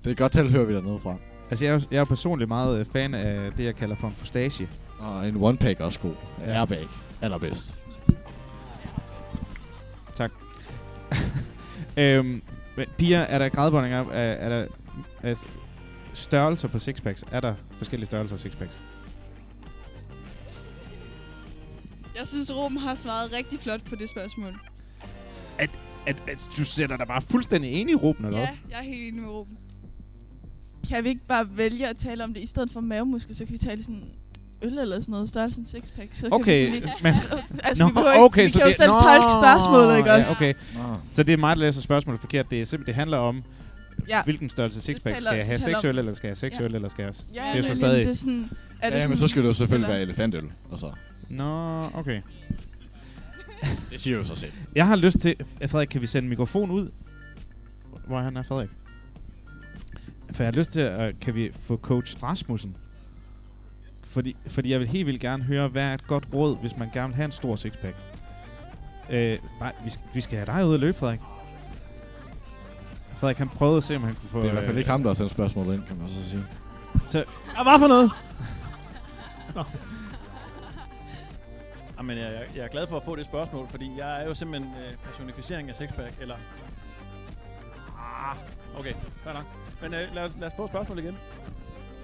det 0.05 0.11
er 0.11 0.15
godt 0.15 0.33
til 0.33 0.41
at 0.41 0.51
høre, 0.51 0.67
vi 0.67 0.75
dernede 0.75 1.01
fra. 1.01 1.15
Altså, 1.51 1.65
jeg 1.65 1.75
er, 1.75 1.81
jeg 1.91 1.99
er 2.01 2.05
personligt 2.05 2.49
meget 2.49 2.79
øh, 2.79 2.87
fan 2.93 3.15
af 3.15 3.53
det, 3.53 3.65
jeg 3.65 3.77
kalder 3.77 3.97
for 3.97 4.09
en 4.09 4.15
fustache. 4.15 4.69
Og 4.99 5.29
en 5.29 5.37
one-pack 5.37 5.81
også 5.85 6.01
god. 6.01 6.15
Ja. 6.41 6.51
Ja. 6.51 6.59
Airbag. 6.59 6.89
Allerbedst. 7.23 7.75
Tak. 10.17 10.31
Øhm, 11.97 12.43
piger, 12.99 13.21
er 13.21 13.39
der 13.39 13.49
gradbøjninger? 13.49 14.11
Er, 14.11 14.33
er 14.33 14.49
der 14.49 14.67
er 15.23 15.47
størrelser 16.15 16.69
på 16.69 16.79
sixpacks? 16.79 17.25
Er 17.31 17.41
der 17.41 17.55
forskellige 17.79 18.07
størrelser 18.07 18.37
af 18.37 18.41
sixpacks? 18.41 18.83
Jeg 22.19 22.29
synes, 22.29 22.55
Ruben 22.55 22.79
har 22.79 22.95
svaret 22.95 23.33
rigtig 23.33 23.61
flot 23.61 23.85
på 23.85 23.97
det 23.97 24.11
spørgsmål. 24.11 24.55
At, 25.59 25.71
at, 26.07 26.17
at 26.29 26.47
du 26.57 26.65
sætter 26.65 26.97
dig 26.97 27.07
bare 27.07 27.23
fuldstændig 27.23 27.73
enig 27.73 27.93
i 27.93 27.95
Ruben, 27.95 28.25
eller 28.25 28.39
Ja, 28.39 28.49
jeg 28.71 28.79
er 28.79 28.83
helt 28.83 29.09
enig 29.09 29.23
med 29.23 29.31
Ruben. 29.31 29.59
Kan 30.89 31.05
vi 31.05 31.09
ikke 31.09 31.27
bare 31.29 31.57
vælge 31.57 31.89
at 31.89 31.97
tale 31.97 32.25
om 32.25 32.35
det 32.35 32.41
i 32.43 32.47
stedet 32.47 32.71
for 32.71 32.81
mavemuskel, 32.81 33.37
så 33.37 33.45
kan 33.45 33.53
vi 33.53 33.59
tale 33.59 33.85
sådan 33.85 34.05
øl 34.63 34.79
eller 34.79 35.01
sådan 35.01 35.13
noget, 35.13 35.29
størrelsen 35.29 35.67
sixpack. 35.67 36.09
Så 36.15 36.29
Okay, 36.31 36.65
kan 36.65 36.83
vi 36.83 36.89
sådan 36.89 36.95
men... 37.03 37.15
lige, 37.15 37.45
altså, 37.69 37.87
vi, 37.87 37.93
behøver 37.93 38.13
ikke, 38.13 38.23
okay, 38.25 38.43
vi 38.45 38.49
så 38.49 38.59
kan 38.59 38.67
jo 38.67 38.69
det, 38.69 38.77
selv 38.77 38.91
tolke 38.91 39.33
spørgsmålet, 39.33 39.97
ikke 39.99 40.11
ja, 40.11 40.19
også? 40.19 40.33
okay. 40.37 40.55
Så 41.11 41.23
det 41.23 41.33
er 41.33 41.37
mig, 41.37 41.57
der 41.57 41.63
læser 41.63 41.81
spørgsmålet 41.81 42.21
forkert. 42.21 42.51
Det, 42.51 42.61
er 42.61 42.65
simpelthen, 42.65 42.87
det 42.87 42.95
handler 42.95 43.19
om, 43.19 43.43
Ja. 44.09 44.23
hvilken 44.23 44.51
størrelse 44.51 44.81
sixpack. 44.83 45.21
Skal 45.21 45.37
jeg 45.37 45.47
have 45.47 45.57
det 45.57 45.65
taler 45.65 45.79
seks 45.79 45.85
om- 45.85 45.89
øl, 45.89 45.99
eller 45.99 46.15
skal 46.15 46.27
jeg 46.27 46.31
have 46.31 46.37
seks 46.37 46.61
Ja. 46.61 46.65
eller 46.65 46.89
skal 46.89 47.03
jeg... 47.03 47.15
Ja, 47.35 47.51
det 47.53 47.59
er 47.59 47.63
så 47.63 47.69
men 47.69 47.77
stadig... 47.77 48.05
Det 48.07 48.13
er 48.13 48.17
sådan, 48.17 48.51
er 48.81 48.91
det 48.91 48.99
Ja, 48.99 49.09
men 49.09 49.17
så 49.17 49.27
skal 49.27 49.43
det 49.43 49.49
jo 49.49 49.53
selvfølgelig 49.53 49.85
eller- 49.87 49.95
være 49.95 50.03
elefantøl. 50.03 50.45
Altså, 50.71 50.91
Nå, 51.29 51.81
okay. 51.95 52.21
det 53.91 54.01
siger 54.01 54.17
jo 54.17 54.25
sig 54.25 54.37
selv. 54.39 54.53
Jeg 54.75 54.87
har 54.87 54.97
lyst 54.97 55.19
til... 55.19 55.35
Frederik, 55.67 55.89
kan 55.89 56.01
vi 56.01 56.07
sende 56.07 56.29
mikrofon 56.29 56.71
ud? 56.71 56.89
Hvor 58.07 58.19
er 58.19 58.23
han 58.23 58.37
er, 58.37 58.43
Frederik? 58.43 58.69
For 60.33 60.43
jeg 60.43 60.47
har 60.53 60.59
lyst 60.59 60.71
til 60.71 60.81
at... 60.81 61.21
Kan 61.21 61.35
vi 61.35 61.51
få 61.63 61.77
coach 61.77 62.23
Rasmussen? 62.23 62.77
Fordi, 64.17 64.37
fordi 64.47 64.73
jeg 64.73 64.81
vil 64.81 64.89
helt 64.89 65.07
vildt 65.07 65.21
gerne 65.21 65.43
høre, 65.43 65.69
hvad 65.69 65.83
er 65.83 65.95
et 65.95 66.07
godt 66.07 66.25
råd, 66.35 66.57
hvis 66.61 66.77
man 66.77 66.91
gerne 66.93 67.09
vil 67.09 67.17
have 67.17 67.25
en 67.25 67.33
stor 67.33 67.57
sixpack? 67.57 67.97
Øh, 69.11 69.39
nej, 69.61 69.73
vi 69.85 69.91
skal, 69.91 70.05
vi 70.15 70.21
skal 70.21 70.39
have 70.39 70.59
dig 70.59 70.67
ud 70.67 70.75
at 70.75 70.81
løbe, 70.81 70.99
Frederik. 70.99 71.21
Frederik, 73.17 73.37
han 73.39 73.49
prøvede 73.49 73.77
at 73.77 73.83
se, 73.83 73.97
om 73.97 74.03
han 74.03 74.15
kunne 74.15 74.29
få... 74.29 74.39
Det 74.39 74.45
er 74.45 74.49
i 74.49 74.53
hvert 74.53 74.65
fald 74.65 74.77
øh, 74.77 74.79
ikke 74.79 74.91
ham, 74.91 75.03
der 75.03 75.11
har 75.11 75.15
sendt 75.15 75.31
spørgsmålet 75.31 75.75
ind, 75.75 75.83
kan 75.87 75.97
man 75.97 76.09
så 76.09 76.31
sige. 76.31 76.43
Så, 77.07 77.25
Og 77.57 77.63
hvad 77.63 77.79
for 77.79 77.87
noget? 77.87 78.11
Nå. 79.55 79.65
Jamen, 81.99 82.19
jeg, 82.19 82.33
jeg, 82.33 82.57
jeg 82.57 82.65
er 82.65 82.69
glad 82.69 82.87
for 82.87 82.97
at 82.97 83.03
få 83.05 83.17
det 83.17 83.25
spørgsmål, 83.25 83.69
fordi 83.69 83.91
jeg 83.99 84.23
er 84.23 84.27
jo 84.27 84.35
simpelthen 84.35 84.73
øh, 84.83 84.97
personificering 85.05 85.71
af 85.71 85.77
sexpack, 85.77 86.15
eller... 86.21 86.37
Ah, 87.99 88.37
okay, 88.79 88.93
fair 89.25 89.35
nok. 89.35 89.45
Men 89.83 89.95
øh, 89.95 90.15
lad, 90.15 90.25
os, 90.25 90.31
lad 90.41 90.49
os 90.49 90.55
få 90.57 90.69
spørgsmålet 90.69 91.03
igen. 91.05 91.17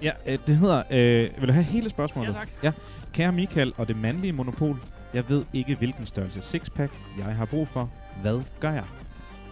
Ja, 0.03 0.11
øh, 0.25 0.39
det 0.47 0.57
hedder... 0.57 0.83
Øh, 0.91 1.39
vil 1.39 1.47
du 1.47 1.53
have 1.53 1.63
hele 1.63 1.89
spørgsmålet? 1.89 2.33
Ja, 2.33 2.39
tak. 2.39 2.49
Ja. 2.63 2.71
Kære 3.13 3.31
Michael 3.31 3.73
og 3.77 3.87
det 3.87 3.97
mandlige 3.97 4.33
monopol, 4.33 4.79
jeg 5.13 5.29
ved 5.29 5.45
ikke, 5.53 5.75
hvilken 5.75 6.05
størrelse 6.05 6.41
sixpack 6.41 6.93
jeg 7.17 7.25
har 7.25 7.45
brug 7.45 7.67
for. 7.67 7.91
Hvad 8.21 8.41
gør 8.59 8.71
jeg? 8.71 8.85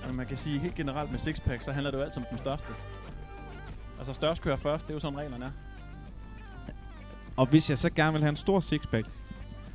Jamen, 0.02 0.16
man 0.18 0.26
kan 0.26 0.38
sige 0.38 0.60
helt 0.60 0.76
generelt 0.76 1.12
med 1.12 1.20
sixpack, 1.20 1.62
så 1.62 1.72
handler 1.72 1.92
det 1.92 1.98
jo 1.98 2.04
altid 2.04 2.18
om 2.18 2.26
den 2.30 2.38
største. 2.38 2.68
Altså 3.98 4.14
størst 4.14 4.42
kører 4.42 4.58
først, 4.58 4.86
det 4.88 4.92
er 4.92 4.96
jo 4.96 5.00
sådan 5.00 5.18
reglerne 5.18 5.46
er. 5.46 5.50
Og 7.38 7.46
hvis 7.46 7.70
jeg 7.70 7.78
så 7.78 7.90
gerne 7.90 8.14
vil 8.14 8.22
have 8.22 8.30
en 8.30 8.36
stor 8.36 8.60
sixpack, 8.60 9.08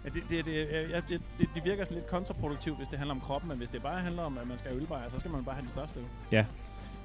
Ja, 0.04 0.10
det, 0.10 0.22
det, 0.30 0.44
det, 0.44 0.68
ja, 0.90 0.96
det, 0.96 1.20
det, 1.38 1.48
det 1.54 1.64
virker 1.64 1.84
sådan 1.84 1.94
lidt 1.96 2.06
kontraproduktivt, 2.06 2.76
hvis 2.76 2.88
det 2.88 2.98
handler 2.98 3.14
om 3.14 3.20
kroppen, 3.20 3.48
men 3.48 3.58
hvis 3.58 3.70
det 3.70 3.82
bare 3.82 3.98
handler 4.00 4.22
om, 4.22 4.38
at 4.38 4.46
man 4.46 4.58
skal 4.58 4.70
have 4.70 4.80
ølbajer, 4.80 5.08
så 5.10 5.18
skal 5.18 5.30
man 5.30 5.44
bare 5.44 5.54
have 5.54 5.62
den 5.62 5.70
største. 5.70 6.00
ja. 6.32 6.44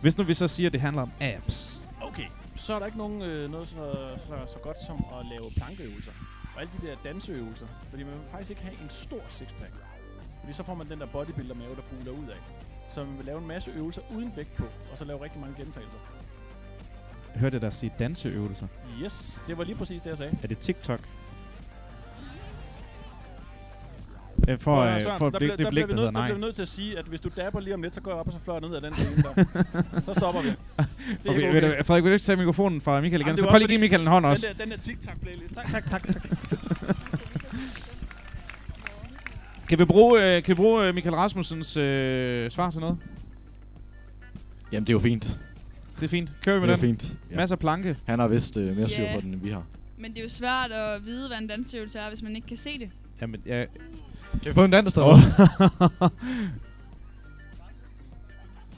Hvis 0.01 0.17
nu 0.17 0.24
vi 0.24 0.34
så 0.34 0.47
siger, 0.47 0.69
at 0.69 0.74
det 0.74 0.82
handler 0.82 1.01
om 1.01 1.11
abs. 1.22 1.82
Okay, 2.01 2.26
så 2.62 2.74
er 2.74 2.80
der 2.80 2.86
ikke 2.86 2.97
nogen, 2.97 3.22
øh, 3.22 3.51
noget 3.51 3.68
så, 3.68 4.14
så, 4.18 4.53
så 4.53 4.59
godt 4.59 4.80
som 4.80 5.05
at 5.20 5.26
lave 5.26 5.45
plankeøvelser. 5.57 6.12
Og 6.55 6.62
alle 6.62 6.74
de 6.82 6.88
der 6.88 6.95
danseøvelser. 7.03 7.68
Fordi 7.89 8.03
man 8.03 8.14
vil 8.14 8.22
faktisk 8.32 8.49
ikke 8.49 8.62
have 8.62 8.84
en 8.84 8.89
stor 8.89 9.22
sixpack. 9.30 9.74
Fordi 10.39 10.53
så 10.53 10.64
får 10.64 10.76
man 10.76 10.89
den 10.89 10.99
der 10.99 11.05
bodybuilder-mave, 11.05 11.76
der 11.76 11.82
buler 11.91 12.12
ud 12.12 12.28
af. 12.28 12.38
Så 12.93 13.03
man 13.03 13.18
vil 13.18 13.26
lave 13.26 13.39
en 13.39 13.47
masse 13.47 13.72
øvelser 13.72 14.01
uden 14.16 14.34
vægt 14.36 14.55
på, 14.55 14.64
og 14.91 14.97
så 14.97 15.05
lave 15.05 15.24
rigtig 15.24 15.41
mange 15.41 15.55
gentagelser. 15.55 15.97
Hørte 17.36 17.53
jeg 17.53 17.62
dig 17.62 17.74
sige 17.74 17.93
danseøvelser? 17.99 18.68
Yes, 19.03 19.41
det 19.47 19.57
var 19.57 19.64
lige 19.64 19.76
præcis 19.76 20.01
det, 20.01 20.09
jeg 20.09 20.18
sagde. 20.18 20.38
Er 20.43 20.47
det 20.47 20.59
TikTok? 20.59 20.99
Øh, 24.48 24.60
for, 24.60 24.78
øh, 24.82 24.88
Sørensen, 24.88 25.12
for 25.18 25.30
der 25.30 25.30
det, 25.30 25.38
bliver- 25.39 25.56
det 25.56 25.66
der 25.66 25.72
blik, 25.72 25.86
bliver 25.86 25.96
der 25.98 26.04
Der 26.04 26.12
nej. 26.12 26.26
bliver 26.28 26.36
vi 26.36 26.42
nødt 26.42 26.56
til 26.56 26.62
at 26.62 26.68
sige, 26.68 26.98
at 27.00 27.06
hvis 27.06 27.22
du 27.22 27.30
dabber 27.38 27.60
lige 27.60 27.74
om 27.74 27.82
lidt, 27.82 27.96
så 27.96 28.02
går 28.02 28.12
jeg 28.12 28.20
op 28.20 28.28
og 28.28 28.34
så 28.34 28.39
fløjer 28.44 28.60
ned 28.62 28.76
ad 28.76 28.82
den 28.82 28.94
der. 28.94 30.04
så 30.06 30.14
stopper 30.18 30.42
vi. 30.42 30.48
Det 30.54 30.56
er 31.26 31.30
Okay, 31.30 31.39
ikke 31.39 31.52
Vil 31.52 31.62
du, 31.62 31.68
Frederik, 31.84 32.04
vil 32.04 32.12
du 32.12 32.14
ikke 32.14 32.24
tage 32.24 32.36
mikrofonen 32.36 32.82
fra 32.82 33.02
Michael 33.02 33.22
igen? 33.22 33.28
Jamen, 33.28 33.38
så 33.38 33.48
prøv 33.48 33.58
lige 33.58 33.64
at 33.64 33.70
give 33.70 33.80
Michael 33.80 34.02
en 34.02 34.08
hånd 34.08 34.26
også. 34.26 34.48
Den 34.50 34.58
der, 34.58 34.64
den 34.64 34.72
der 34.72 34.78
TikTok-playlist. 34.78 35.54
Tak, 35.56 35.72
tak, 35.72 35.89
tak, 35.89 36.08
tak. 36.08 36.24
Kan 39.70 39.80
vi 39.80 39.86
bruge, 39.86 40.36
øh, 40.36 40.44
kan 40.44 40.54
vi 40.54 40.56
bruge 40.56 40.88
øh, 40.88 40.96
Michael 40.96 41.16
Rasmussens 41.16 41.78
øh, 41.78 42.50
svar 42.52 42.72
til 42.72 42.80
noget? 42.82 42.98
Jamen, 44.72 44.84
det 44.88 44.89
er 44.89 44.94
jo 44.94 45.00
fint. 45.00 45.39
Det 45.96 46.04
er 46.04 46.08
fint. 46.10 46.32
Kører 46.46 46.56
vi 46.56 46.60
med 46.60 46.68
det 46.68 46.74
er 46.84 46.88
den? 46.88 46.98
fint. 47.00 47.16
Masser 47.36 47.56
af 47.56 47.60
planke. 47.60 47.98
Han 48.06 48.20
har 48.20 48.28
vist 48.28 48.58
øh, 48.58 48.78
mere 48.78 48.89
styr 48.89 49.04
Ja. 49.04 49.16
på 49.16 49.22
den, 49.22 49.34
end 49.34 49.42
vi 49.42 49.50
har. 49.50 49.64
Men 49.98 50.12
det 50.12 50.20
er 50.20 50.24
jo 50.24 50.30
svært 50.30 50.72
at 50.72 51.06
vide, 51.06 51.28
hvad 51.28 51.38
en 51.38 51.48
danseøvelse 51.48 52.00
er, 52.00 52.10
hvis 52.10 52.22
man 52.22 52.36
ikke 52.36 52.48
kan 52.48 52.58
se 52.58 52.80
det. 52.80 52.89
Jamen, 53.22 53.42
jeg... 53.46 53.68
Kan 54.44 54.50
vi 54.50 54.54
få 54.54 54.64
en 54.64 54.72
dans, 54.72 54.94
der 54.94 55.04
Åh. 55.04 55.20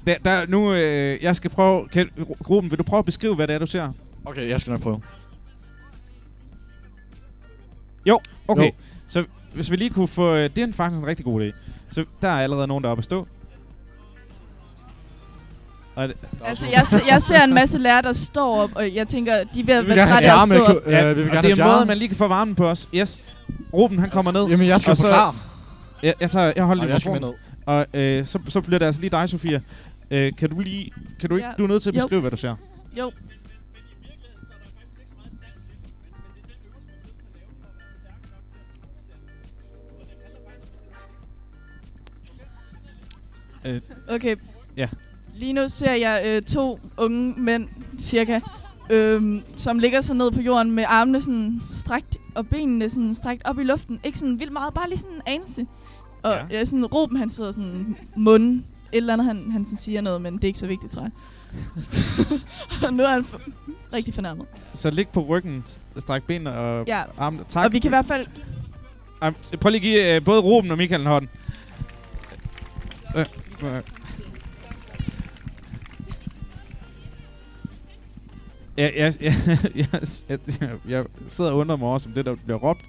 der, 0.07 0.15
der, 0.25 0.45
nu, 0.47 0.73
øh, 0.73 1.23
jeg 1.23 1.35
skal 1.35 1.49
prøve... 1.51 1.87
Kan, 1.87 2.09
Ruben, 2.49 2.71
vil 2.71 2.77
du 2.79 2.83
prøve 2.83 2.99
at 2.99 3.05
beskrive, 3.05 3.35
hvad 3.35 3.47
det 3.47 3.53
er, 3.53 3.59
du 3.59 3.65
ser? 3.65 3.89
Okay, 4.25 4.49
jeg 4.49 4.61
skal 4.61 4.71
nok 4.71 4.81
prøve. 4.81 5.01
Jo, 8.05 8.19
okay. 8.47 8.65
Jo. 8.65 8.71
Så 9.07 9.25
hvis 9.53 9.71
vi 9.71 9.75
lige 9.75 9.89
kunne 9.89 10.07
få... 10.07 10.35
Øh, 10.35 10.49
det 10.49 10.57
er 10.57 10.63
en 10.67 10.73
faktisk 10.73 10.99
en 11.01 11.07
rigtig 11.07 11.25
god 11.25 11.41
idé. 11.41 11.55
Så 11.89 12.05
der 12.21 12.27
er 12.27 12.41
allerede 12.43 12.67
nogen, 12.67 12.83
der 12.83 12.87
er 12.89 12.91
oppe 12.91 13.01
at 13.01 13.05
stå. 13.05 13.27
Og 15.95 16.07
det, 16.07 16.17
Altså, 16.43 16.67
jeg, 16.67 16.87
se, 16.87 16.99
jeg 17.07 17.21
ser 17.21 17.43
en 17.43 17.53
masse 17.53 17.77
lærere, 17.77 18.01
der 18.01 18.13
står 18.13 18.61
op, 18.63 18.69
og 18.75 18.95
jeg 18.95 19.07
tænker, 19.07 19.43
de 19.53 19.59
er 19.59 19.63
ved 19.65 19.73
at 19.73 19.83
Vi 19.83 19.87
vil 19.87 19.95
være 19.97 20.07
trætte 20.07 20.31
af 20.31 20.35
at 20.41 20.47
stå 20.47 20.63
op. 20.63 20.83
ko- 20.83 20.89
øh, 20.91 21.09
vi 21.17 21.21
vil 21.21 21.29
og 21.29 21.33
gerne 21.35 21.47
det 21.47 21.59
er 21.59 21.65
en 21.65 21.71
måde, 21.71 21.85
man 21.85 21.97
lige 21.97 22.07
kan 22.07 22.17
få 22.17 22.27
varmen 22.27 22.55
på 22.55 22.67
os. 22.69 22.89
Yes. 22.95 23.21
Ruben, 23.73 23.99
han 23.99 24.09
kommer 24.09 24.31
ned. 24.31 24.47
Jamen, 24.47 24.67
jeg 24.67 24.81
skal 24.81 24.91
og 24.91 24.97
så- 24.97 25.01
forklare. 25.03 25.35
Jeg, 26.03 26.13
jeg, 26.19 26.31
tager, 26.31 26.53
jeg 26.55 26.63
holder 26.65 26.81
Ej, 26.83 26.85
lige 26.85 26.93
jeg 26.93 27.01
skal 27.01 27.11
med 27.11 27.19
mikrofonen. 27.19 27.39
Og 27.65 27.85
øh, 27.93 28.25
så, 28.25 28.39
så 28.47 28.61
bliver 28.61 28.79
det 28.79 28.85
altså 28.85 29.01
lige 29.01 29.11
dig, 29.11 29.29
Sofia. 29.29 29.61
Øh, 30.11 30.33
kan 30.37 30.49
du 30.49 30.59
lige... 30.59 30.91
Kan 31.19 31.29
du 31.29 31.35
ikke... 31.35 31.47
Ja. 31.47 31.53
Du 31.57 31.63
er 31.63 31.67
nødt 31.67 31.83
til 31.83 31.89
at 31.89 31.95
Jo. 31.95 31.99
beskrive, 32.01 32.21
hvad 32.21 32.31
du 32.31 32.37
ser. 32.37 32.55
Jo. 32.99 33.11
Øh, 43.65 43.81
Okay. 44.07 44.35
Ja. 44.77 44.87
Lige 45.35 45.53
nu 45.53 45.69
ser 45.69 45.93
jeg 45.93 46.21
øh, 46.25 46.41
to 46.41 46.79
unge 46.97 47.33
mænd, 47.41 47.69
cirka, 47.99 48.39
øhm, 48.89 49.43
som 49.55 49.79
ligger 49.79 50.01
sig 50.01 50.15
ned 50.15 50.31
på 50.31 50.41
jorden 50.41 50.71
med 50.71 50.83
armene 50.87 51.21
sådan 51.21 51.61
strakt 51.69 52.17
og 52.35 52.47
benene 52.47 52.89
sådan 52.89 53.15
strakt 53.15 53.41
op 53.45 53.59
i 53.59 53.63
luften. 53.63 53.99
Ikke 54.03 54.19
sådan 54.19 54.39
vildt 54.39 54.53
meget, 54.53 54.73
bare 54.73 54.89
lige 54.89 54.99
sådan 54.99 55.15
en 55.15 55.21
anelse. 55.25 55.65
Og 56.23 56.31
Ja. 56.33 56.57
ja. 56.57 56.65
Sådan 56.65 56.85
Ruben, 56.85 57.17
han 57.17 57.29
sidder 57.29 57.51
sådan 57.51 57.97
munden. 58.15 58.65
Et 58.91 58.97
eller 58.97 59.13
andet, 59.13 59.27
han, 59.27 59.51
han 59.51 59.65
sådan 59.65 59.77
siger 59.77 60.01
noget, 60.01 60.21
men 60.21 60.33
det 60.35 60.43
er 60.43 60.47
ikke 60.47 60.59
så 60.59 60.67
vigtigt, 60.67 60.91
tror 60.93 61.01
jeg. 61.01 61.11
og 62.87 62.93
nu 62.97 63.03
er 63.03 63.09
han 63.13 63.23
for, 63.23 63.41
rigtig 63.95 64.13
fornærmet. 64.13 64.45
Så 64.73 64.89
lig 64.89 65.07
på 65.07 65.21
ryggen, 65.25 65.63
stræk 65.97 66.23
benene 66.23 66.51
og 66.53 66.83
Ja. 66.87 67.03
armene. 67.17 67.43
Tak. 67.47 67.65
Og 67.65 67.71
vi 67.73 67.79
kan 67.79 67.89
i 67.89 67.95
hvert 67.95 68.05
fald... 68.05 68.25
Ej, 69.21 69.33
prøv 69.61 69.69
lige 69.69 69.75
at 69.75 69.81
give 69.81 70.15
øh, 70.15 70.23
både 70.25 70.41
Ruben 70.41 70.71
og 70.71 70.77
Michael 70.77 71.01
en 71.01 71.07
hånd. 71.07 71.27
Øh, 73.15 73.25
øh. 73.63 73.81
Ja, 78.77 78.89
jeg, 78.95 79.13
jeg, 79.21 79.33
jeg, 79.75 79.87
jeg, 80.29 80.39
jeg, 80.59 80.69
jeg 80.87 81.05
sidder 81.27 81.51
og 81.51 81.57
undrer 81.57 81.75
mig 81.75 81.87
over, 81.87 81.97
som 81.97 82.11
det 82.11 82.25
der 82.25 82.35
bliver 82.45 82.57
råbt. 82.59 82.81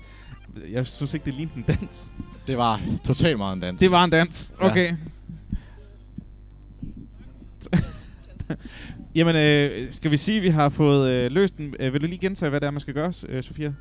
Jeg 0.71 0.87
synes 0.87 1.15
ikke, 1.15 1.25
det 1.27 1.35
lignede 1.35 1.57
en 1.57 1.63
dans. 1.63 2.13
Det 2.47 2.59
var 2.59 2.81
totalt 3.05 3.39
meget 3.39 3.55
en 3.55 3.61
dans. 3.61 3.81
Det 3.81 3.91
var 3.91 4.05
en 4.05 4.11
dans. 4.11 4.53
Ja. 4.61 4.71
Okay. 4.71 4.93
Jamen, 9.15 9.37
øh, 9.37 9.93
skal 9.93 10.11
vi 10.11 10.17
sige, 10.17 10.37
at 10.37 10.43
vi 10.43 10.49
har 10.49 10.69
fået 10.69 11.11
øh, 11.11 11.31
løst 11.31 11.57
den? 11.59 11.75
Øh, 11.81 11.93
vil 11.93 12.01
du 12.01 12.07
lige 12.07 12.19
gentage, 12.19 12.51
hvad 12.51 12.61
det 12.61 12.67
er, 12.67 12.71
man 12.71 12.81
skal 12.81 12.95
gøre, 12.95 13.13
øh, 13.29 13.43
Sofia? 13.43 13.73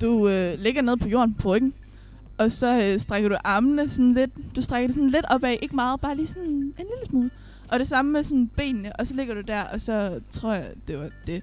Du 0.00 0.28
øh, 0.28 0.58
ligger 0.58 0.82
ned 0.82 0.96
på 0.96 1.08
jorden 1.08 1.34
på 1.34 1.54
ryggen, 1.54 1.72
og 2.38 2.52
så 2.52 2.82
øh, 2.82 3.00
strækker 3.00 3.28
du 3.28 3.36
armene 3.44 3.88
sådan 3.88 4.12
lidt. 4.12 4.30
Du 4.56 4.62
strækker 4.62 4.88
det 4.88 4.94
sådan 4.94 5.10
lidt 5.10 5.24
opad, 5.30 5.56
ikke 5.62 5.74
meget, 5.74 6.00
bare 6.00 6.16
lige 6.16 6.26
sådan 6.26 6.42
en 6.48 6.74
lille 6.78 7.10
smule. 7.10 7.30
Og 7.68 7.78
det 7.78 7.88
samme 7.88 8.12
med 8.12 8.22
sådan 8.22 8.50
benene, 8.56 8.96
og 8.96 9.06
så 9.06 9.14
ligger 9.14 9.34
du 9.34 9.40
der, 9.40 9.62
og 9.62 9.80
så 9.80 10.20
tror 10.30 10.52
jeg, 10.52 10.66
det 10.88 10.98
var 10.98 11.08
det. 11.26 11.42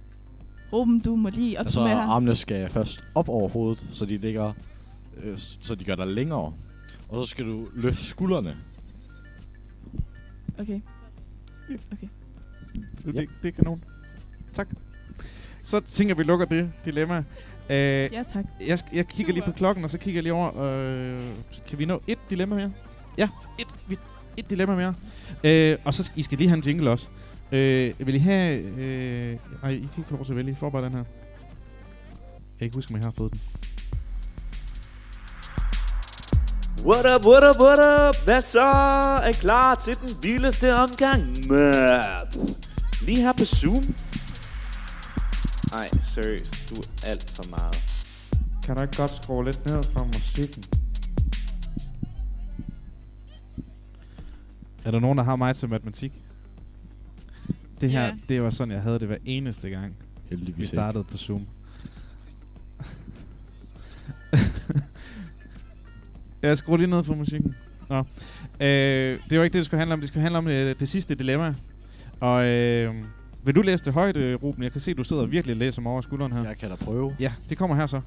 Ruben, 0.74 1.00
du 1.00 1.16
må 1.16 1.30
lige 1.30 1.60
Altså, 1.60 1.70
opsummere 1.80 1.96
her. 2.04 2.10
armene 2.10 2.36
skal 2.36 2.70
først 2.70 3.04
op 3.16 3.30
over 3.30 3.50
hovedet, 3.50 3.86
så 3.92 4.06
de 4.06 4.18
ligger, 4.18 4.54
øh, 5.24 5.38
så 5.38 5.76
de 5.76 5.84
gør 5.84 5.96
dig 5.96 6.08
længere. 6.08 6.54
Og 7.10 7.26
så 7.26 7.30
skal 7.30 7.46
du 7.46 7.68
løfte 7.74 8.04
skuldrene. 8.04 8.58
Okay. 10.60 10.82
Okay. 11.92 12.08
Det, 13.06 13.16
det, 13.16 13.30
det 13.44 13.48
er 13.48 13.52
kanon. 13.52 13.84
Tak. 14.56 14.68
Så 15.64 15.80
tænker 15.80 16.10
jeg, 16.16 16.18
vi 16.18 16.24
lukker 16.24 16.46
det 16.46 16.72
dilemma. 16.86 17.18
Øh, 17.70 18.14
Ja, 18.14 18.24
tak. 18.28 18.46
Jeg, 18.68 18.80
jeg 18.94 19.08
kigger 19.08 19.34
lige 19.34 19.44
på 19.44 19.52
klokken, 19.52 19.84
og 19.84 19.90
så 19.92 19.98
kigger 19.98 20.18
jeg 20.18 20.24
lige 20.24 20.34
over. 20.34 20.62
Øh, 20.62 21.20
kan 21.68 21.80
vi 21.80 21.86
nå 21.86 22.02
et 22.08 22.18
dilemma 22.30 22.56
mere? 22.56 22.74
Ja, 23.18 23.30
et, 23.60 23.68
vi, 23.88 23.98
et 24.38 24.50
dilemma 24.50 24.76
mere. 24.76 24.96
Øh, 25.44 25.78
og 25.86 25.94
så 25.94 26.04
skal 26.04 26.20
I 26.20 26.24
skal 26.24 26.38
lige 26.38 26.48
have 26.48 26.58
en 26.58 26.64
jingle 26.64 26.90
også. 26.90 27.08
Øh, 27.52 27.94
vil 28.00 28.16
I 28.16 28.18
have... 28.18 28.60
Øh, 28.62 29.38
nej, 29.62 29.72
I 29.72 29.78
kan 29.80 29.90
ikke 29.98 30.10
få 30.10 30.16
lov 30.16 30.26
til 30.26 30.32
at 30.32 30.38
vælge. 30.38 30.52
I 30.52 30.56
får 30.56 30.70
bare 30.70 30.84
den 30.86 30.92
her. 30.92 30.98
Jeg 31.00 31.06
kan 32.60 32.66
ikke 32.66 32.78
huske, 32.78 32.92
om 32.94 32.98
jeg 32.98 33.06
har 33.06 33.12
fået 33.12 33.32
den. 33.32 33.40
What 36.86 37.06
up, 37.16 37.26
what 37.26 37.44
up, 37.50 37.58
what 37.62 37.80
up? 37.80 38.16
Hvad 38.26 38.42
så? 38.42 38.60
Er 39.24 39.30
I 39.30 39.34
klar 39.34 39.76
til 39.76 39.96
den 40.02 40.10
vildeste 40.24 40.76
omgang 40.76 41.48
math? 41.48 42.38
Lige 43.06 43.22
her 43.22 43.34
på 43.34 43.46
Zoom. 43.46 43.84
Nej, 45.72 45.88
seriøst. 46.02 46.56
Du 46.70 46.76
er 46.76 47.08
alt 47.10 47.30
for 47.30 47.50
meget. 47.50 47.78
Kan 48.66 48.76
du 48.76 48.82
ikke 48.82 48.98
godt 48.98 49.16
skrue 49.24 49.46
lidt 49.46 49.66
ned 49.66 49.84
for 49.84 50.04
musikken? 50.06 50.64
Er 54.86 54.92
der 54.92 55.00
nogen, 55.00 55.18
der 55.18 55.24
har 55.24 55.36
mig 55.36 55.56
til 55.56 55.70
matematik? 55.70 56.12
Det 57.82 57.92
her, 57.92 58.06
Ja. 58.06 58.16
det 58.30 58.44
var 58.44 58.50
sådan, 58.50 58.72
jeg 58.74 58.82
havde 58.82 59.00
det 59.00 59.08
hver 59.08 59.18
eneste 59.26 59.70
gang, 59.70 59.96
Heldigvis 60.30 60.58
vi 60.58 60.62
ikke. 60.62 60.76
startede 60.76 61.04
på 61.04 61.18
Zoom. 61.18 61.48
Jeg 66.42 66.58
skruer 66.58 66.78
lige 66.78 66.90
ned 66.90 67.04
for 67.04 67.16
musikken. 67.16 67.56
Nå. 67.90 67.98
Øh, 68.60 69.20
det 69.30 69.38
var 69.40 69.44
ikke 69.44 69.54
det, 69.54 69.54
det 69.54 69.66
skulle 69.66 69.80
handle 69.80 69.94
om. 69.94 70.00
Det 70.00 70.08
skulle 70.08 70.22
handle 70.22 70.38
om 70.38 70.48
øh, 70.48 70.76
det 70.80 70.90
sidste 70.90 71.16
dilemma. 71.16 71.56
Og 72.20 72.46
øh, 72.46 72.96
vil 73.44 73.56
du 73.56 73.62
læse 73.62 73.86
det 73.86 73.94
højt, 73.94 74.18
øh, 74.18 74.44
Ruben? 74.44 74.64
Jeg 74.64 74.72
kan 74.72 74.82
se, 74.82 74.92
at 74.92 74.98
du 74.98 75.04
sidder 75.04 75.22
og 75.22 75.32
virkelig 75.32 75.56
læser 75.56 75.82
mig 75.82 75.92
over 75.92 76.02
skulderen 76.02 76.32
her. 76.32 76.44
Jeg 76.44 76.58
kan 76.58 76.70
da 76.70 76.76
prøve. 76.76 77.16
Ja, 77.20 77.32
det 77.50 77.58
kommer 77.58 77.76
her 77.76 77.86
så. 77.86 78.02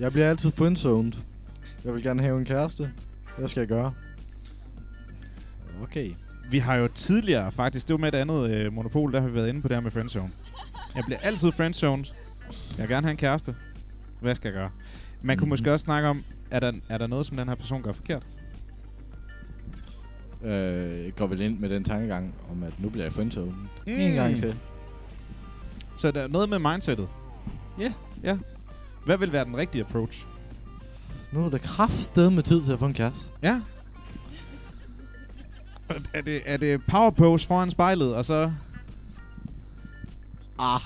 Jeg 0.00 0.12
bliver 0.12 0.30
altid 0.30 0.50
friendzoned. 0.50 1.12
Jeg 1.84 1.94
vil 1.94 2.02
gerne 2.02 2.22
have 2.22 2.38
en 2.38 2.44
kæreste. 2.44 2.90
Hvad 3.38 3.48
skal 3.48 3.60
jeg 3.60 3.68
gøre? 3.68 3.92
Okay. 5.82 6.10
Vi 6.50 6.58
har 6.58 6.74
jo 6.74 6.88
tidligere 6.94 7.52
faktisk, 7.52 7.88
det 7.88 7.94
var 7.94 7.98
med 7.98 8.08
et 8.08 8.14
andet 8.18 8.50
øh, 8.50 8.72
monopol, 8.72 9.12
der 9.12 9.20
har 9.20 9.28
vi 9.28 9.34
været 9.34 9.48
inde 9.48 9.62
på 9.62 9.68
det 9.68 9.76
her 9.76 9.80
med 9.80 9.90
friendzone. 9.90 10.30
Jeg 10.94 11.04
bliver 11.06 11.18
altid 11.18 11.52
friendzoned. 11.52 12.04
Jeg 12.70 12.78
vil 12.78 12.88
gerne 12.88 13.04
have 13.06 13.10
en 13.10 13.16
kæreste. 13.16 13.54
Hvad 14.20 14.34
skal 14.34 14.48
jeg 14.48 14.54
gøre? 14.54 14.70
Man 15.22 15.36
kunne 15.38 15.44
Mhm. 15.44 15.48
måske 15.50 15.72
også 15.72 15.84
snakke 15.84 16.08
om, 16.08 16.24
er 16.50 16.60
der, 16.60 16.72
er 16.88 16.98
der 16.98 17.06
noget, 17.06 17.26
som 17.26 17.36
den 17.36 17.48
her 17.48 17.54
person 17.54 17.82
gør 17.82 17.92
forkert? 17.92 18.22
Øh, 20.42 21.04
jeg 21.04 21.14
går 21.16 21.26
vel 21.26 21.40
ind 21.40 21.58
med 21.58 21.68
den 21.70 21.84
tankegang 21.84 22.34
om, 22.50 22.62
at 22.62 22.72
nu 22.80 22.88
bliver 22.88 23.04
jeg 23.04 23.12
friendzoned. 23.12 23.52
Mm. 23.86 23.92
En 23.92 24.14
gang 24.14 24.36
til. 24.38 24.56
Så 25.98 26.10
der 26.10 26.22
er 26.22 26.28
noget 26.28 26.48
med 26.48 26.58
mindsetet. 26.58 27.08
Ja. 27.78 27.92
Ja. 28.22 28.38
Hvad 29.04 29.18
vil 29.18 29.32
være 29.32 29.44
den 29.44 29.56
rigtige 29.56 29.84
approach? 29.84 30.26
Nu 31.32 31.44
er 31.44 31.50
der 31.50 31.58
kraftsted 31.58 32.30
med 32.30 32.42
tid 32.42 32.64
til 32.64 32.72
at 32.72 32.78
få 32.78 32.86
en 32.86 32.94
kæreste. 32.94 33.30
Ja. 33.42 33.60
Er- 35.88 35.94
Er 36.14 36.20
det, 36.20 36.42
er 36.46 36.56
det 36.56 36.80
power 36.88 37.10
pose 37.10 37.46
foran 37.46 37.70
spejlet, 37.70 38.14
og 38.14 38.24
så... 38.24 38.52
Ah. 40.58 40.80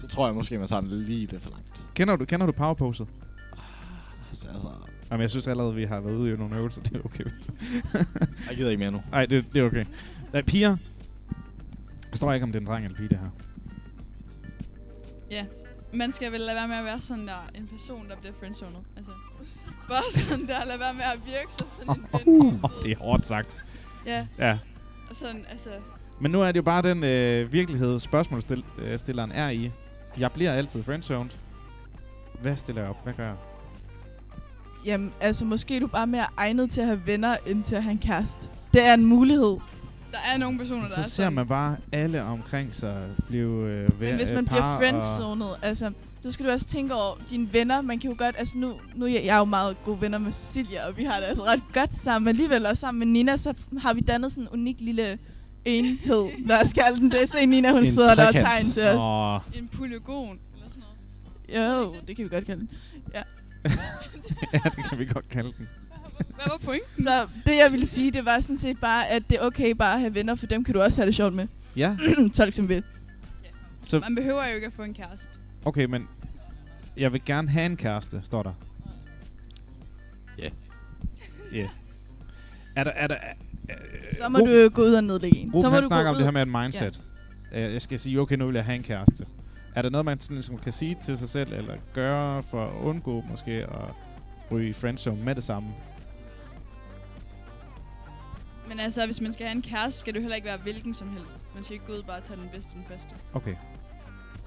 Så 0.00 0.06
tror 0.08 0.26
jeg 0.26 0.34
måske, 0.34 0.58
man 0.58 0.68
tager 0.68 0.80
den 0.80 0.90
lige 0.90 1.26
lidt 1.26 1.42
for 1.42 1.50
langt. 1.50 1.86
Kender 1.94 2.16
du, 2.16 2.24
kender 2.24 2.46
du 2.46 2.52
power 2.52 2.74
poset? 2.74 3.06
Altså, 4.52 4.68
Jamen, 5.10 5.22
jeg 5.22 5.30
synes 5.30 5.46
allerede, 5.48 5.74
vi 5.74 5.84
har 5.84 6.00
været 6.00 6.14
ude 6.14 6.32
i 6.32 6.36
nogle 6.36 6.56
øvelser. 6.56 6.82
Det 6.82 6.96
er 6.96 7.00
okay, 7.04 7.24
hvis 7.24 7.36
du... 7.46 7.52
Jeg 8.48 8.56
gider 8.56 8.70
ikke 8.70 8.80
mere 8.80 8.90
nu. 8.90 9.02
Nej, 9.10 9.26
det, 9.26 9.44
det 9.54 9.62
er 9.62 9.66
okay. 9.66 9.84
Nej, 10.32 10.42
piger. 10.42 10.76
Jeg 12.10 12.16
står 12.16 12.32
ikke, 12.32 12.44
om 12.44 12.52
det 12.52 12.58
er 12.58 12.60
en 12.60 12.66
dreng 12.66 12.84
eller 12.84 12.96
pige, 12.96 13.08
det 13.08 13.18
her. 13.18 13.28
Ja. 15.30 15.44
Man 15.94 16.12
skal 16.12 16.32
vel 16.32 16.40
lade 16.40 16.56
være 16.56 16.68
med 16.68 16.76
at 16.76 16.84
være 16.84 17.00
sådan 17.00 17.26
der, 17.26 17.50
en 17.54 17.66
person, 17.66 18.08
der 18.08 18.16
bliver 18.16 18.32
friendzoned. 18.40 18.80
Altså, 18.96 19.12
bare 19.88 20.02
sådan 20.10 20.46
der, 20.46 20.64
lade 20.64 20.78
være 20.78 20.94
med 20.94 21.04
at 21.04 21.18
virke 21.26 21.54
som 21.58 21.66
sådan 21.68 21.94
en 21.94 22.06
ven. 22.12 22.20
Uh, 22.26 22.70
det 22.82 22.92
er 22.92 22.98
hårdt 22.98 23.26
sagt. 23.26 23.56
Ja. 24.06 24.26
Ja. 24.38 24.58
Og 25.10 25.16
sådan, 25.16 25.46
altså, 25.50 25.70
Men 26.20 26.30
nu 26.30 26.42
er 26.42 26.46
det 26.52 26.56
jo 26.56 26.62
bare 26.62 26.82
den 26.82 27.04
øh, 27.04 27.52
virkelighed, 27.52 28.00
spørgsmålsstilleren 28.00 29.32
er 29.32 29.48
i. 29.48 29.70
Jeg 30.18 30.32
bliver 30.32 30.52
altid 30.52 30.82
friendzoned. 30.82 31.30
Hvad 32.40 32.56
stiller 32.56 32.82
jeg 32.82 32.90
op? 32.90 33.04
Hvad 33.04 33.12
gør 33.14 33.26
jeg? 33.26 33.36
Jamen, 34.86 35.12
altså 35.20 35.44
måske 35.44 35.76
er 35.76 35.80
du 35.80 35.86
bare 35.86 36.06
mere 36.06 36.26
egnet 36.36 36.70
til 36.70 36.80
at 36.80 36.86
have 36.86 37.06
venner, 37.06 37.36
end 37.46 37.62
til 37.64 37.76
at 37.76 37.82
have 37.82 37.92
en 37.92 37.98
kæreste. 37.98 38.48
Det 38.74 38.82
er 38.82 38.94
en 38.94 39.04
mulighed. 39.04 39.56
der 40.12 40.18
er 40.34 40.38
nogle 40.38 40.58
personer, 40.58 40.82
der 40.82 40.88
Så 40.90 41.00
er 41.00 41.04
ser 41.04 41.10
sådan. 41.10 41.32
man 41.32 41.48
bare 41.48 41.76
alle 41.92 42.22
omkring 42.22 42.74
sig 42.74 43.02
blive 43.28 43.68
øh, 43.68 44.00
Men 44.00 44.16
hvis 44.16 44.30
man 44.30 44.44
bliver 44.46 44.78
friendzoned, 44.78 45.46
altså, 45.62 45.90
så 46.20 46.32
skal 46.32 46.46
du 46.46 46.50
også 46.50 46.66
tænke 46.66 46.94
over 46.94 47.14
dine 47.30 47.52
venner. 47.52 47.80
Man 47.80 47.98
kan 47.98 48.10
jo 48.10 48.16
godt, 48.18 48.34
altså 48.38 48.58
nu, 48.58 48.74
nu 48.94 49.04
er 49.04 49.08
jeg, 49.10 49.24
jeg 49.24 49.34
er 49.34 49.38
jo 49.38 49.44
meget 49.44 49.76
gode 49.84 50.00
venner 50.00 50.18
med 50.18 50.32
Cecilia, 50.32 50.86
og 50.88 50.96
vi 50.96 51.04
har 51.04 51.16
det 51.20 51.26
altså 51.26 51.44
ret 51.44 51.62
godt 51.72 51.96
sammen. 51.98 52.24
Men 52.24 52.28
alligevel, 52.28 52.66
og 52.66 52.78
sammen 52.78 52.98
med 52.98 53.06
Nina, 53.06 53.36
så 53.36 53.54
har 53.80 53.92
vi 53.94 54.00
dannet 54.00 54.32
sådan 54.32 54.44
en 54.44 54.48
unik 54.60 54.76
lille 54.80 55.18
enhed. 55.64 56.28
Lad 56.48 56.60
os 56.60 56.72
kalde 56.72 57.00
den 57.00 57.10
det. 57.10 57.28
Se 57.28 57.46
Nina, 57.46 57.72
hun 57.72 57.80
En 57.82 57.90
sidder 57.90 58.14
der 58.14 58.26
og 58.26 58.34
trekant. 58.34 58.46
tegner 58.46 58.72
til 58.72 58.82
os. 58.82 59.02
Åh. 59.54 59.58
En 59.62 59.68
polygon, 59.68 60.38
eller 60.54 60.68
sådan 60.70 60.82
noget. 61.48 61.84
Jo, 61.84 61.94
det 62.08 62.16
kan 62.16 62.24
vi 62.24 62.28
godt 62.34 62.46
kalde 62.46 62.60
den. 62.60 62.68
Ja. 63.64 63.70
ja, 64.52 64.58
det 64.76 64.84
kan 64.88 64.98
vi 64.98 65.04
godt 65.06 65.28
kalde 65.28 65.52
den. 65.58 65.68
Hvad 66.16 66.44
var 66.50 66.58
pointen? 66.64 67.04
Så 67.04 67.26
det, 67.46 67.56
jeg 67.56 67.72
ville 67.72 67.86
sige, 67.86 68.10
det 68.10 68.24
var 68.24 68.40
sådan 68.40 68.56
set 68.56 68.80
bare, 68.80 69.08
at 69.08 69.22
det 69.30 69.38
er 69.38 69.42
okay 69.46 69.70
bare 69.70 69.94
at 69.94 70.00
have 70.00 70.14
venner, 70.14 70.34
for 70.34 70.46
dem 70.46 70.64
kan 70.64 70.74
du 70.74 70.80
også 70.82 71.00
have 71.00 71.06
det 71.06 71.14
sjovt 71.14 71.34
med. 71.34 71.46
Ja. 71.76 71.96
Tolk 72.34 72.54
som 72.54 72.68
vil. 72.68 72.82
Så, 73.82 73.98
Man 73.98 74.14
behøver 74.14 74.48
jo 74.48 74.54
ikke 74.54 74.66
at 74.66 74.72
få 74.72 74.82
en 74.82 74.94
kæreste. 74.94 75.28
okay, 75.64 75.84
men 75.84 76.08
jeg 76.96 77.12
vil 77.12 77.22
gerne 77.24 77.48
have 77.48 77.66
en 77.66 77.76
kæreste, 77.76 78.20
står 78.24 78.42
der. 78.42 78.52
Ja. 80.38 80.48
Ja. 81.52 81.68
Er 82.76 82.84
der, 82.84 82.90
er 82.90 83.06
der, 83.06 83.16
øh, 83.70 83.76
Så 84.16 84.28
må 84.28 84.38
du 84.38 84.50
jo 84.50 84.70
gå 84.74 84.82
ud 84.82 84.92
og 84.94 85.04
nedlægge 85.04 85.38
en. 85.38 85.48
Ruben, 85.48 85.60
så 85.60 85.66
må 85.68 85.74
han 85.74 85.82
du 85.82 85.86
snakker 85.88 86.10
om 86.10 86.14
ud. 86.14 86.18
det 86.18 86.26
her 86.26 86.30
med 86.32 86.42
et 86.42 86.48
mindset. 86.48 87.00
Ja. 87.52 87.70
Jeg 87.70 87.82
skal 87.82 87.98
sige, 87.98 88.20
okay, 88.20 88.36
nu 88.36 88.46
vil 88.46 88.54
jeg 88.54 88.64
have 88.64 88.76
en 88.76 88.82
kæreste. 88.82 89.26
Er 89.74 89.82
der 89.82 89.90
noget, 89.90 90.04
man 90.04 90.20
sådan, 90.20 90.36
ligesom 90.36 90.58
kan 90.58 90.72
sige 90.72 90.96
til 91.02 91.18
sig 91.18 91.28
selv, 91.28 91.52
eller 91.52 91.74
gøre 91.94 92.42
for 92.42 92.66
at 92.66 92.82
undgå 92.82 93.24
måske 93.30 93.52
at 93.52 93.94
ryge 94.50 94.68
i 94.68 94.72
friendzone 94.72 95.24
med 95.24 95.34
det 95.34 95.44
samme? 95.44 95.68
Men 98.68 98.80
altså, 98.80 99.04
hvis 99.04 99.20
man 99.20 99.32
skal 99.32 99.46
have 99.46 99.56
en 99.56 99.62
kæreste, 99.62 100.00
skal 100.00 100.14
det 100.14 100.22
heller 100.22 100.36
ikke 100.36 100.46
være 100.46 100.58
hvilken 100.58 100.94
som 100.94 101.08
helst. 101.08 101.38
Man 101.54 101.64
skal 101.64 101.74
ikke 101.74 101.86
gå 101.86 101.92
ud 101.92 101.98
og 101.98 102.06
bare 102.06 102.20
tage 102.20 102.40
den 102.40 102.48
bedste 102.52 102.74
den 102.74 102.84
første. 102.88 103.14
Okay. 103.34 103.54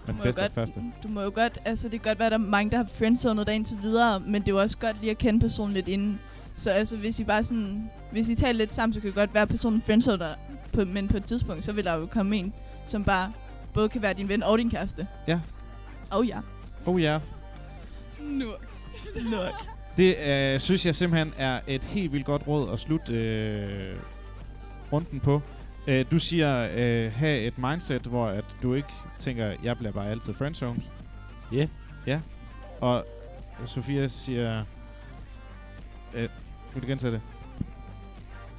Men 0.07 0.17
bedste 0.23 0.41
godt, 0.41 0.53
første. 0.53 0.82
du 1.03 1.07
må 1.07 1.21
jo 1.21 1.32
godt, 1.36 1.57
altså 1.65 1.89
det 1.89 2.01
kan 2.01 2.09
godt 2.09 2.19
være, 2.19 2.26
at 2.26 2.32
der 2.32 2.38
er 2.38 2.49
mange, 2.49 2.71
der 2.71 2.78
har 2.78 2.88
friendzonet 2.95 3.47
dig 3.47 3.55
indtil 3.55 3.78
videre, 3.82 4.19
men 4.19 4.41
det 4.41 4.47
er 4.47 4.51
jo 4.51 4.61
også 4.61 4.78
godt 4.78 4.99
lige 4.99 5.11
at 5.11 5.17
kende 5.17 5.39
personen 5.39 5.73
lidt 5.73 5.88
inden. 5.88 6.19
Så 6.55 6.71
altså, 6.71 6.97
hvis 6.97 7.19
I 7.19 7.23
bare 7.23 7.43
sådan, 7.43 7.89
hvis 8.11 8.30
I 8.30 8.36
taler 8.36 8.57
lidt 8.57 8.73
sammen, 8.73 8.93
så 8.93 8.99
kan 9.01 9.07
det 9.07 9.15
godt 9.15 9.34
være, 9.34 9.43
at 9.43 9.49
personen 9.49 9.82
friendzoner 9.82 10.17
dig, 10.17 10.36
på, 10.73 10.86
men 10.86 11.07
på 11.07 11.17
et 11.17 11.26
tidspunkt, 11.26 11.65
så 11.65 11.71
vil 11.71 11.84
der 11.84 11.93
jo 11.93 12.05
komme 12.05 12.38
en, 12.38 12.53
som 12.84 13.03
bare 13.03 13.34
både 13.76 13.89
kan 13.89 14.01
være 14.01 14.13
din 14.13 14.30
ven 14.30 14.43
og 14.43 14.57
din 14.57 14.69
kæreste. 14.69 15.07
Ja. 15.28 15.39
Oh 16.11 16.28
ja. 16.28 16.39
Oh 16.86 17.01
ja. 17.01 17.19
Nok. 18.19 18.65
Nok. 19.32 19.53
Det 19.97 20.17
øh, 20.17 20.59
synes 20.59 20.86
jeg 20.86 20.95
simpelthen 20.95 21.34
er 21.38 21.59
et 21.67 21.84
helt 21.84 22.13
vildt 22.13 22.26
godt 22.26 22.47
råd 22.47 22.73
at 22.73 22.80
slutte 22.80 23.13
øh, 23.13 23.95
runden 24.91 25.19
på. 25.19 25.41
Øh, 25.88 26.05
du 26.11 26.19
siger, 26.19 26.69
øh, 26.76 27.13
have 27.13 27.39
et 27.39 27.57
mindset, 27.57 28.01
hvor 28.01 28.28
at 28.28 28.45
du 28.63 28.73
ikke 28.73 28.93
tænker, 29.19 29.53
jeg 29.63 29.78
bliver 29.78 29.91
bare 29.91 30.09
altid 30.09 30.34
friendzone. 30.34 30.84
Ja. 31.51 31.57
Yeah. 31.57 31.67
Ja. 32.07 32.19
Og 32.82 33.05
Sofia 33.65 34.07
siger... 34.07 34.63
Øh, 36.13 36.30
vil 36.73 36.84
du 36.84 36.88
gentage 36.88 37.13
det? 37.13 37.21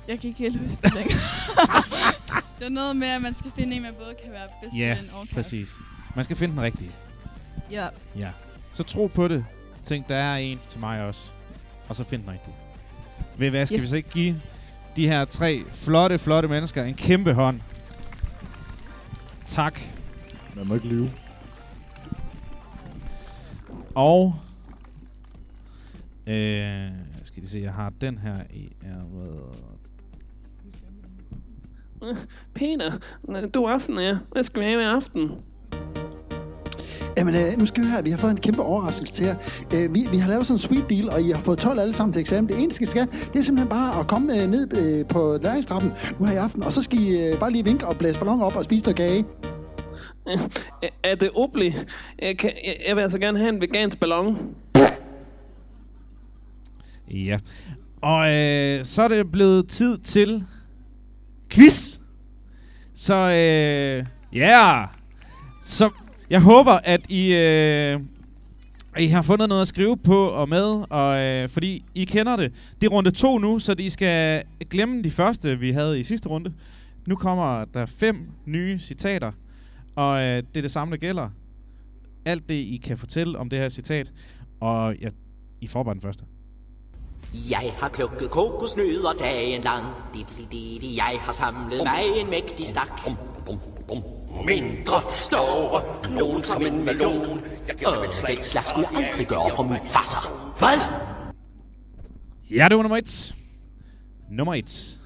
Jeg 0.09 0.21
kan 0.21 0.29
ikke 0.29 0.39
helt 0.41 0.61
huske 0.61 0.83
det 0.83 0.95
længere. 0.95 1.19
Det 2.59 2.67
er 2.67 2.71
noget 2.71 2.97
med, 2.97 3.09
at 3.09 3.23
man 3.23 3.35
skal 3.35 3.53
finde 3.57 3.77
en, 3.77 3.83
man 3.83 3.95
både 3.95 4.15
kan 4.25 4.33
være 4.33 4.49
bedste 4.63 4.79
Ja, 4.79 4.89
ven 4.97 5.11
og 5.11 5.17
kæreste. 5.17 5.35
præcis. 5.35 5.75
Man 6.17 6.25
skal 6.25 6.37
finde 6.37 6.55
den 6.55 6.63
rigtige. 6.63 6.91
Ja. 7.71 7.89
Ja. 8.19 8.31
Så 8.71 8.83
tro 8.83 9.07
på 9.07 9.29
det. 9.29 9.45
Tænk, 9.85 10.09
der 10.09 10.17
er 10.17 10.37
en 10.37 10.59
til 10.69 10.81
mig 10.81 11.03
også. 11.03 11.31
Og 11.89 11.97
så 11.97 12.05
find 12.05 12.23
den 12.23 12.31
rigtige. 12.31 12.55
Ved 13.39 13.51
hvad, 13.51 13.67
skal 13.67 13.77
yes. 13.77 13.83
Yes. 13.83 13.87
vi 13.87 13.91
så 13.91 13.97
ikke 13.97 14.11
give 14.11 14.43
de 14.97 15.09
her 15.09 15.25
tre 15.25 15.65
flotte, 15.73 16.19
flotte 16.19 16.49
mennesker 16.49 16.85
en 16.85 16.95
kæmpe 16.95 17.33
hånd? 17.35 17.61
Tak. 19.47 19.81
Man 20.57 20.67
må 20.67 20.75
ikke 20.75 20.87
lyve. 20.89 21.11
Og... 23.95 24.35
Øh, 26.27 26.89
skal 27.25 27.43
de 27.43 27.49
se, 27.49 27.61
jeg 27.61 27.73
har 27.73 27.93
den 28.01 28.19
her 28.19 28.37
i 28.51 28.73
ærmet. 28.85 29.41
Peter, 32.55 32.93
du 33.55 33.65
er 33.65 33.71
aften, 33.71 33.99
ja. 33.99 34.17
Hvad 34.33 34.43
skal 34.43 34.61
vi 34.63 34.67
have 34.67 34.83
i 34.83 34.85
aften? 34.85 35.31
Jamen, 37.19 37.35
øh, 37.35 37.59
nu 37.59 37.67
skal 37.67 37.83
vi 37.85 37.89
høre, 37.89 38.05
vi 38.05 38.11
har 38.11 38.19
fået 38.19 38.31
en 38.31 38.37
kæmpe 38.41 38.63
overraskelse 38.63 39.15
til 39.15 39.27
jer. 39.27 39.35
Øh, 39.75 39.95
vi, 39.95 40.07
vi 40.11 40.17
har 40.17 40.29
lavet 40.29 40.47
sådan 40.47 40.55
en 40.55 40.59
sweet 40.59 40.91
deal, 40.91 41.09
og 41.11 41.23
I 41.23 41.31
har 41.31 41.41
fået 41.41 41.59
12 41.59 41.79
alle 41.81 41.95
sammen 41.95 42.13
til 42.13 42.21
eksamen. 42.21 42.49
Det 42.49 42.63
eneste, 42.63 42.83
I 42.83 42.87
skal, 42.87 43.07
det 43.33 43.39
er 43.39 43.43
simpelthen 43.43 43.69
bare 43.69 44.01
at 44.01 44.07
komme 44.07 44.43
øh, 44.43 44.49
ned 44.51 44.77
øh, 44.79 45.07
på 45.07 45.39
læringstrappen 45.43 45.93
nu 46.21 46.27
her 46.27 46.33
i 46.33 46.37
aften, 46.37 46.63
og 46.63 46.73
så 46.73 46.83
skal 46.83 46.99
I 47.01 47.19
øh, 47.27 47.39
bare 47.41 47.53
lige 47.53 47.65
vinke 47.65 47.87
og 47.87 47.97
blæse 47.97 48.19
balloner 48.19 48.45
op 48.45 48.57
og 48.57 48.65
spise 48.65 48.85
noget 48.85 48.97
kage. 48.97 49.25
Øh, 50.29 50.39
Er 51.03 51.15
det 51.15 51.31
Obli? 51.35 51.75
Jeg, 52.23 52.39
kan, 52.39 52.53
jeg, 52.67 52.77
jeg 52.89 52.97
vil 52.97 53.03
altså 53.03 53.19
gerne 53.19 53.39
have 53.39 53.49
en 53.49 53.61
vegansk 53.61 54.01
ballon. 54.01 54.55
Ja. 57.11 57.39
Og 58.03 58.35
øh, 58.35 58.85
så 58.85 59.03
er 59.03 59.09
det 59.09 59.33
blevet 59.33 59.69
tid 59.69 59.99
til 59.99 60.45
quiz. 61.51 61.99
Så 62.95 63.15
øh, 63.15 64.07
ja. 64.33 64.49
Yeah. 64.49 64.89
Så 65.63 65.91
jeg 66.31 66.41
håber, 66.41 66.73
at 66.73 67.11
I, 67.11 67.35
øh, 67.35 68.01
at 68.95 69.03
I 69.03 69.07
har 69.07 69.23
fundet 69.23 69.49
noget 69.49 69.63
at 69.63 69.69
skrive 69.69 69.97
på 69.97 70.29
og 70.29 70.49
med, 70.49 70.85
og, 70.91 71.19
øh, 71.19 71.49
fordi 71.49 71.85
I 71.95 72.05
kender 72.05 72.37
det. 72.37 72.53
Det 72.81 72.87
er 72.87 72.91
runde 72.91 73.11
to 73.11 73.39
nu, 73.39 73.59
så 73.59 73.75
I 73.79 73.89
skal 73.89 74.45
glemme 74.71 75.03
de 75.03 75.11
første, 75.11 75.59
vi 75.59 75.71
havde 75.71 76.01
i 76.01 76.03
sidste 76.03 76.29
runde. 76.29 76.53
Nu 77.07 77.17
kommer 77.17 77.65
der 77.65 77.87
fem 77.87 78.31
nye 78.47 78.79
citater, 78.79 79.33
og 79.97 80.23
øh, 80.23 80.37
det 80.37 80.57
er 80.57 80.63
det 80.63 80.71
samme, 80.71 80.93
der 80.93 80.99
gælder. 80.99 81.29
Alt 82.25 82.49
det, 82.49 82.55
I 82.55 82.81
kan 82.85 82.99
fortælle 82.99 83.39
om 83.39 83.51
det 83.51 83.59
her 83.59 83.69
citat, 83.69 84.13
og 84.61 84.97
ja, 84.97 85.09
I 85.61 85.67
får 85.67 85.83
bare 85.83 85.95
den 85.95 86.03
første. 86.03 86.25
Jeg 87.35 87.73
har 87.81 87.89
plukket 87.89 88.31
kokosnødder 88.31 89.13
dagen 89.19 89.63
lang. 89.63 89.85
Jeg 90.83 91.19
har 91.21 91.33
samlet 91.33 91.81
mig 91.85 92.21
en 92.21 92.31
mægtig 92.31 92.67
stak. 92.67 93.01
Mindre, 94.47 94.99
større, 95.11 96.11
nogen 96.15 96.43
som 96.43 96.63
en 96.63 96.85
melon. 96.85 97.39
Og 97.87 98.05
den 98.05 98.13
slags 98.13 98.69
skulle 98.69 98.89
jeg 98.93 99.07
aldrig 99.07 99.27
gøre 99.27 99.51
for 99.57 99.63
Mufasa. 99.63 100.19
Hvad? 100.59 100.79
Ja, 102.51 102.69
det 102.69 102.77
var 102.77 102.83
nummer 102.83 102.97
et. 102.97 103.35
Nummer 104.31 104.55
et. 104.55 105.01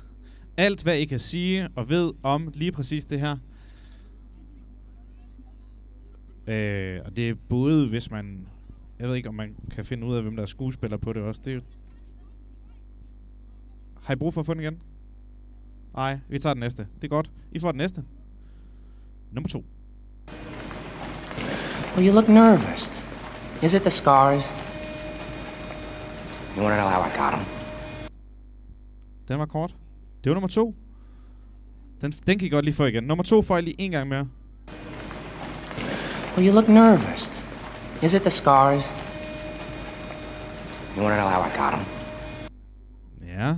Alt, 0.56 0.82
hvad 0.82 0.96
I 0.96 1.04
kan 1.04 1.18
sige 1.18 1.68
og 1.76 1.88
ved 1.88 2.12
om 2.22 2.52
lige 2.54 2.72
præcis 2.72 3.04
det 3.04 3.20
her. 3.20 3.36
Øh, 6.46 7.00
og 7.04 7.16
det 7.16 7.28
er 7.28 7.34
både, 7.48 7.88
hvis 7.88 8.10
man... 8.10 8.46
Jeg 8.98 9.08
ved 9.08 9.16
ikke, 9.16 9.28
om 9.28 9.34
man 9.34 9.54
kan 9.70 9.84
finde 9.84 10.06
ud 10.06 10.16
af, 10.16 10.22
hvem 10.22 10.36
der 10.36 10.42
er 10.42 10.46
skuespiller 10.46 10.96
på 10.96 11.12
det 11.12 11.22
også. 11.22 11.42
Det 11.44 11.54
er. 11.54 11.60
Har 14.02 14.14
I 14.14 14.16
brug 14.16 14.34
for 14.34 14.40
at 14.40 14.46
få 14.46 14.54
den 14.54 14.60
igen? 14.60 14.78
Nej, 15.94 16.18
vi 16.28 16.38
tager 16.38 16.54
den 16.54 16.60
næste. 16.60 16.86
Det 16.96 17.04
er 17.04 17.08
godt. 17.08 17.30
I 17.52 17.58
får 17.58 17.72
den 17.72 17.78
næste. 17.78 18.04
Nummer 19.32 19.48
to. 19.48 19.64
Well, 21.96 22.08
you 22.08 22.14
look 22.14 22.28
nervous. 22.28 22.90
Is 23.62 23.74
it 23.74 23.80
the 23.80 23.90
scars? 23.90 24.44
You 26.56 26.62
want 26.64 26.74
to 26.74 26.80
know 26.80 26.88
how 26.88 27.00
I 27.00 27.10
got 27.18 27.32
them? 27.32 27.44
Den 29.28 29.38
var 29.38 29.46
kort. 29.46 29.74
Det 30.24 30.30
var 30.30 30.34
nummer 30.34 30.48
to. 30.48 30.74
Den, 32.00 32.12
den 32.12 32.38
kan 32.38 32.46
I 32.46 32.48
godt 32.48 32.64
lige 32.64 32.74
få 32.74 32.84
igen. 32.84 33.04
Nummer 33.04 33.24
to 33.24 33.42
får 33.42 33.58
I 33.58 33.60
lige 33.62 33.80
en 33.80 33.90
gang 33.90 34.08
mere. 34.08 34.28
Well, 36.36 36.48
you 36.48 36.54
look 36.54 36.68
nervous. 36.68 37.30
Is 38.02 38.14
it 38.14 38.20
the 38.20 38.30
scars? 38.30 38.92
You 40.96 41.02
want 41.02 41.14
to 41.14 41.20
know 41.20 41.28
how 41.28 41.40
I 41.44 41.50
got 41.56 41.72
them? 41.72 41.84
Ja. 43.28 43.56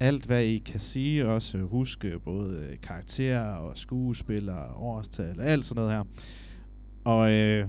Alt, 0.00 0.26
hvad 0.26 0.42
I 0.42 0.58
kan 0.58 0.80
sige, 0.80 1.28
også 1.28 1.58
huske 1.58 2.18
både 2.24 2.56
øh, 2.56 2.80
karakterer 2.82 3.54
og 3.54 3.76
skuespillere, 3.76 4.74
årstal 4.74 5.40
og 5.40 5.46
alt 5.46 5.64
sådan 5.64 5.82
noget 5.82 5.96
her. 5.96 6.04
Og 7.04 7.30
øh, 7.30 7.66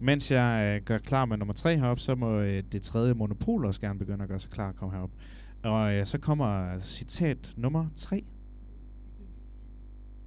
mens 0.00 0.30
jeg 0.30 0.76
øh, 0.76 0.84
gør 0.84 0.98
klar 0.98 1.24
med 1.24 1.36
nummer 1.36 1.54
tre 1.54 1.76
heroppe, 1.76 2.02
så 2.02 2.14
må 2.14 2.40
øh, 2.40 2.62
det 2.72 2.82
tredje 2.82 3.14
monopol 3.14 3.64
også 3.64 3.80
gerne 3.80 3.98
begynde 3.98 4.22
at 4.22 4.28
gøre 4.28 4.38
sig 4.38 4.50
klar 4.50 4.68
at 4.68 4.76
komme 4.76 4.94
herop. 4.94 5.10
Og 5.64 5.92
øh, 5.92 6.06
så 6.06 6.18
kommer 6.18 6.80
citat 6.80 7.52
nummer 7.56 7.86
tre. 7.96 8.24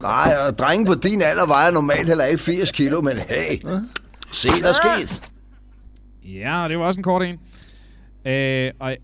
Nej, 0.01 0.35
og 0.47 0.57
drenge 0.57 0.85
på 0.85 0.93
din 0.93 1.21
alder 1.21 1.45
vejer 1.45 1.71
normalt 1.71 2.07
heller 2.07 2.25
ikke 2.25 2.43
80 2.43 2.71
kilo, 2.71 3.01
men 3.01 3.17
hey, 3.17 3.59
se 4.31 4.49
der 4.49 4.73
sket. 4.73 5.31
Ja, 6.23 6.65
det 6.69 6.79
var 6.79 6.85
også 6.85 6.99
en 6.99 7.03
kort 7.03 7.21
en. 7.21 7.39
Øh, 8.25 8.71
og 8.79 8.97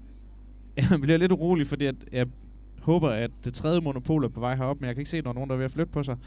jeg 0.92 1.02
bliver 1.02 1.18
lidt 1.18 1.32
urolig, 1.32 1.68
fordi 1.68 1.86
at 1.86 1.96
jeg 2.12 2.26
håber, 2.82 3.10
at 3.10 3.32
det 3.46 3.54
tredje 3.54 3.82
monopol 3.82 4.24
er 4.24 4.30
på 4.30 4.40
vej 4.40 4.56
herop, 4.56 4.78
men 4.80 4.88
jeg 4.88 4.96
kan 4.96 5.02
ikke 5.02 5.12
se, 5.12 5.22
når 5.22 5.34
nogen 5.34 5.50
der 5.50 5.54
er 5.54 5.58
ved 5.58 5.66
at 5.66 5.72
flytte 5.72 5.92
på 5.92 6.04
sig. 6.04 6.18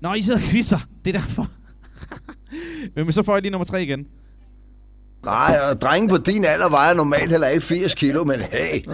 Nå, 0.00 0.14
I 0.14 0.22
sidder 0.22 0.40
og 0.40 0.44
quizzer. 0.44 0.78
Det 1.04 1.16
er 1.16 1.20
derfor. 1.20 1.50
men 2.94 3.12
så 3.12 3.22
får 3.22 3.34
jeg 3.34 3.42
lige 3.42 3.50
nummer 3.52 3.64
tre 3.64 3.82
igen. 3.82 4.06
Nej, 5.24 5.58
og 5.70 5.80
drenge 5.80 6.08
på 6.08 6.16
din 6.16 6.44
alder 6.44 6.68
vejer 6.68 6.94
normalt 6.94 7.30
heller 7.30 7.48
ikke 7.48 7.66
80 7.66 7.94
kilo, 7.94 8.24
men 8.24 8.40
hey, 8.40 8.84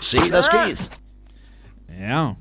se 0.00 0.16
der 0.16 0.42
sket. 0.42 1.00
Ja. 2.00 2.32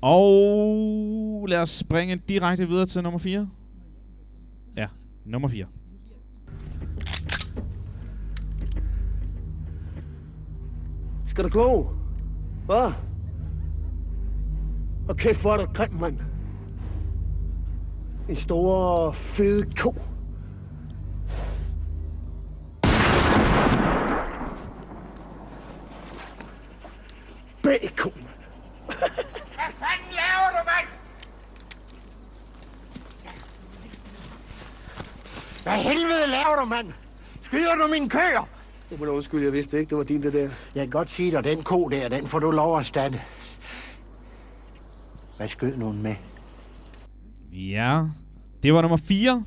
Og 0.00 1.46
lad 1.48 1.58
os 1.58 1.70
springe 1.70 2.20
direkte 2.28 2.68
videre 2.68 2.86
til 2.86 3.02
nummer 3.02 3.18
4. 3.18 3.48
Ja, 4.76 4.86
nummer 5.24 5.48
4. 5.48 5.64
Skal 11.30 11.44
du 11.44 11.48
gå? 11.48 11.90
Hvad? 12.66 12.92
Og 15.08 15.16
kæft, 15.16 15.40
hvor 15.40 15.52
er 15.52 15.56
der 15.56 15.66
grim, 15.66 15.92
mand. 15.92 16.18
En 18.28 18.36
stor, 18.36 19.10
fed 19.12 19.62
ko. 19.76 19.94
Bacon. 27.62 28.12
Hvad 28.86 29.70
fanden 29.80 30.10
laver 30.10 30.50
du, 30.56 30.62
mand? 30.70 30.88
Hvad 35.62 35.78
helvede 35.78 36.26
laver 36.26 36.56
du, 36.60 36.64
mand? 36.64 36.92
Skyder 37.40 37.74
du 37.74 37.86
mine 37.86 38.08
køer? 38.08 38.59
Det 38.90 38.98
må 38.98 39.04
du 39.04 39.12
undskylde, 39.12 39.44
jeg 39.44 39.52
vidste 39.52 39.78
ikke, 39.78 39.90
det 39.90 39.98
var 39.98 40.04
din 40.04 40.22
det 40.22 40.32
der. 40.32 40.48
Jeg 40.74 40.82
kan 40.82 40.90
godt 40.90 41.08
sige 41.08 41.30
dig, 41.32 41.44
den 41.44 41.62
ko 41.62 41.88
der, 41.88 42.08
den 42.08 42.26
får 42.26 42.38
du 42.38 42.50
lov 42.50 42.78
at 42.78 42.86
stande. 42.86 43.18
Hvad 45.36 45.48
skød 45.48 45.76
nogen 45.76 46.02
med? 46.02 46.14
Ja, 47.52 48.04
det 48.62 48.74
var 48.74 48.82
nummer 48.82 48.96
4. 48.96 49.44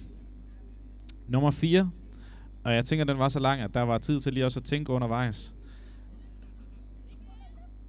Nummer 1.28 1.52
4. 1.52 1.92
Og 2.64 2.74
jeg 2.74 2.86
tænker, 2.86 3.06
den 3.06 3.20
var 3.20 3.30
så 3.30 3.40
lang, 3.40 3.62
at 3.62 3.74
der 3.74 3.82
var 3.82 3.98
tid 3.98 4.20
til 4.20 4.34
lige 4.34 4.46
også 4.46 4.60
at 4.60 4.64
tænke 4.64 4.92
undervejs. 4.92 5.54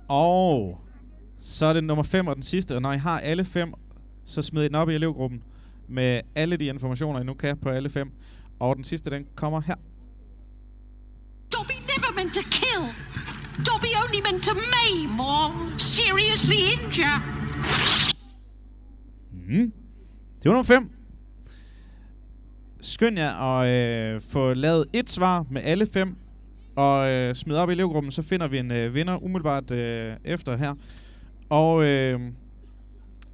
Og 0.08 0.80
så 1.40 1.66
er 1.66 1.72
det 1.72 1.84
nummer 1.84 2.04
5 2.04 2.26
og 2.26 2.34
den 2.34 2.42
sidste. 2.42 2.76
Og 2.76 2.82
når 2.82 2.92
I 2.92 2.98
har 2.98 3.20
alle 3.20 3.44
fem, 3.44 3.72
så 4.24 4.42
smid 4.42 4.62
I 4.62 4.68
den 4.68 4.74
op 4.74 4.90
i 4.90 4.94
elevgruppen 4.94 5.42
med 5.88 6.20
alle 6.34 6.56
de 6.56 6.64
informationer, 6.64 7.20
I 7.20 7.24
nu 7.24 7.34
kan 7.34 7.56
på 7.56 7.68
alle 7.68 7.90
fem. 7.90 8.12
Og 8.58 8.76
den 8.76 8.84
sidste, 8.84 9.10
den 9.10 9.26
kommer 9.34 9.60
her. 9.60 9.74
Meant 12.24 12.34
to 12.34 12.42
kill. 12.50 12.84
Dobby 13.66 13.90
only 14.02 14.20
meant 14.22 14.42
to 14.44 14.54
maim 14.54 15.20
or 15.20 15.78
seriously 15.78 16.56
injure. 16.72 17.18
Mm. 19.32 19.72
Det 20.42 20.44
var 20.44 20.52
nummer 20.52 20.62
5. 20.62 20.90
Skynd 22.80 23.18
jer 23.18 23.30
at 23.30 23.68
øh, 23.68 24.20
få 24.20 24.54
lavet 24.54 24.86
et 24.92 25.10
svar 25.10 25.46
med 25.50 25.62
alle 25.64 25.86
fem, 25.86 26.16
og 26.76 27.10
øh, 27.10 27.34
smid 27.34 27.56
op 27.56 27.70
i 27.70 27.72
elevgruppen, 27.72 28.12
så 28.12 28.22
finder 28.22 28.48
vi 28.48 28.58
en 28.58 28.70
øh, 28.70 28.94
vinder 28.94 29.24
umiddelbart 29.24 29.70
øh, 29.70 30.16
efter 30.24 30.56
her. 30.56 30.74
Og 31.48 31.84
øh, 31.84 32.20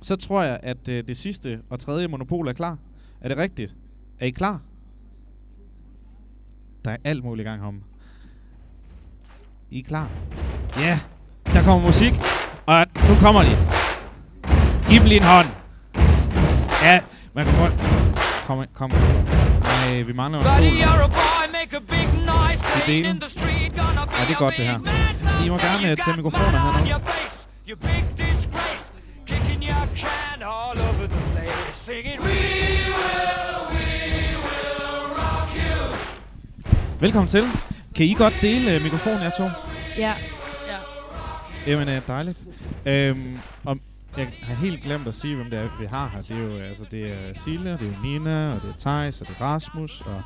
så 0.02 0.16
tror 0.16 0.42
jeg, 0.42 0.60
at 0.62 0.88
øh, 0.88 1.04
det 1.08 1.16
sidste 1.16 1.60
og 1.68 1.80
tredje 1.80 2.08
monopol 2.08 2.48
er 2.48 2.52
klar. 2.52 2.78
Er 3.20 3.28
det 3.28 3.36
rigtigt? 3.36 3.76
Er 4.18 4.26
I 4.26 4.30
klar? 4.30 4.62
Der 6.84 6.90
er 6.90 6.96
alt 7.04 7.24
muligt 7.24 7.46
i 7.46 7.48
gang 7.50 7.62
om. 7.62 7.82
I 9.72 9.78
er 9.78 9.84
klar? 9.88 10.06
Ja, 10.76 10.82
yeah. 10.82 10.98
der 11.52 11.62
kommer 11.62 11.86
musik, 11.86 12.12
og 12.66 12.86
nu 13.08 13.14
kommer 13.20 13.42
de. 13.42 13.56
Giv 14.88 14.98
dem 14.98 15.06
lige 15.08 15.20
en 15.20 15.26
hånd. 15.26 15.46
Ja, 16.82 17.00
man 17.34 17.44
kan 17.44 17.54
godt... 17.58 17.72
Kom, 18.46 18.64
kom. 18.74 18.90
Nej, 19.62 20.02
vi 20.02 20.12
mangler 20.12 20.38
en 20.38 20.44
stol. 20.44 20.64
I 20.64 20.82
playing 22.84 23.04
dele. 23.04 23.08
in 23.10 23.20
the 23.20 23.28
street, 23.28 23.76
gonna 23.76 24.04
be 24.06 24.12
Ja, 24.18 24.24
det 24.28 24.34
er 24.34 24.38
godt 24.38 24.54
det 24.56 24.66
her. 24.66 24.78
I 25.44 25.48
må 25.48 25.56
gerne 25.58 25.90
øh, 25.90 25.96
tage 25.96 26.16
mikrofoner 26.16 26.50
her 26.50 26.80
nu. 26.80 26.90
your 26.90 26.98
face, 26.98 27.48
you 27.68 27.76
big 27.76 28.04
disgrace, 28.16 28.92
kicking 29.26 29.62
your 29.62 29.86
can 29.96 30.42
all 30.42 30.78
over 30.88 31.06
the 31.06 31.22
place, 31.32 31.74
singing, 31.86 32.20
We 32.20 32.26
will, 32.98 33.58
we 33.74 33.90
will 34.46 35.02
rock 35.20 35.50
you. 35.56 35.96
Velkommen 37.00 37.28
til. 37.28 37.44
Kan 38.00 38.08
I 38.08 38.14
godt 38.14 38.34
dele 38.42 38.74
øh, 38.74 38.82
mikrofonen, 38.82 39.22
jer 39.22 39.30
to? 39.30 39.42
Ja. 39.98 40.14
Ja. 40.68 40.78
Jamen, 41.66 41.88
øh, 41.88 42.02
dejligt. 42.06 42.42
Øhm, 42.86 43.38
og 43.64 43.78
jeg 44.16 44.32
har 44.42 44.54
helt 44.54 44.82
glemt 44.82 45.08
at 45.08 45.14
sige, 45.14 45.36
hvem 45.36 45.50
det 45.50 45.58
er, 45.58 45.78
vi 45.80 45.86
har 45.86 46.08
her. 46.08 46.22
Det 46.22 46.30
er 46.30 46.42
jo 46.42 46.58
altså, 46.58 46.84
det 46.90 47.12
er 47.12 47.34
Sille, 47.34 47.72
det 47.72 47.82
er 47.82 48.02
Nina, 48.02 48.54
og 48.54 48.62
det 48.62 48.68
er 48.68 48.78
Thijs, 48.78 49.20
og 49.20 49.28
det 49.28 49.36
er 49.36 49.40
Rasmus, 49.40 50.00
og 50.00 50.22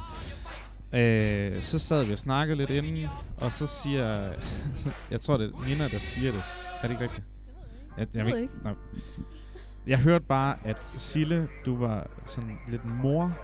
øh, 0.98 1.62
så 1.62 1.78
sad 1.78 2.04
vi 2.04 2.12
og 2.12 2.18
snakkede 2.18 2.58
lidt 2.58 2.70
inden, 2.70 3.08
og 3.36 3.52
så 3.52 3.66
siger, 3.66 4.32
jeg 5.10 5.20
tror 5.20 5.36
det 5.36 5.50
er 5.50 5.68
Nina, 5.68 5.88
der 5.88 5.98
siger 5.98 6.32
det. 6.32 6.42
Er 6.82 6.82
det 6.82 6.90
ikke 6.90 7.02
rigtigt? 7.02 7.26
Jeg, 7.98 8.06
Jeg 8.14 8.24
ved 8.24 8.36
ikke. 8.38 8.54
Nej. 8.64 8.74
Jeg 9.86 9.98
hørte 9.98 10.24
bare, 10.24 10.56
at 10.64 10.84
Sille, 10.84 11.48
du 11.66 11.76
var 11.76 12.06
sådan 12.26 12.58
lidt 12.68 12.84
mor. 12.84 13.38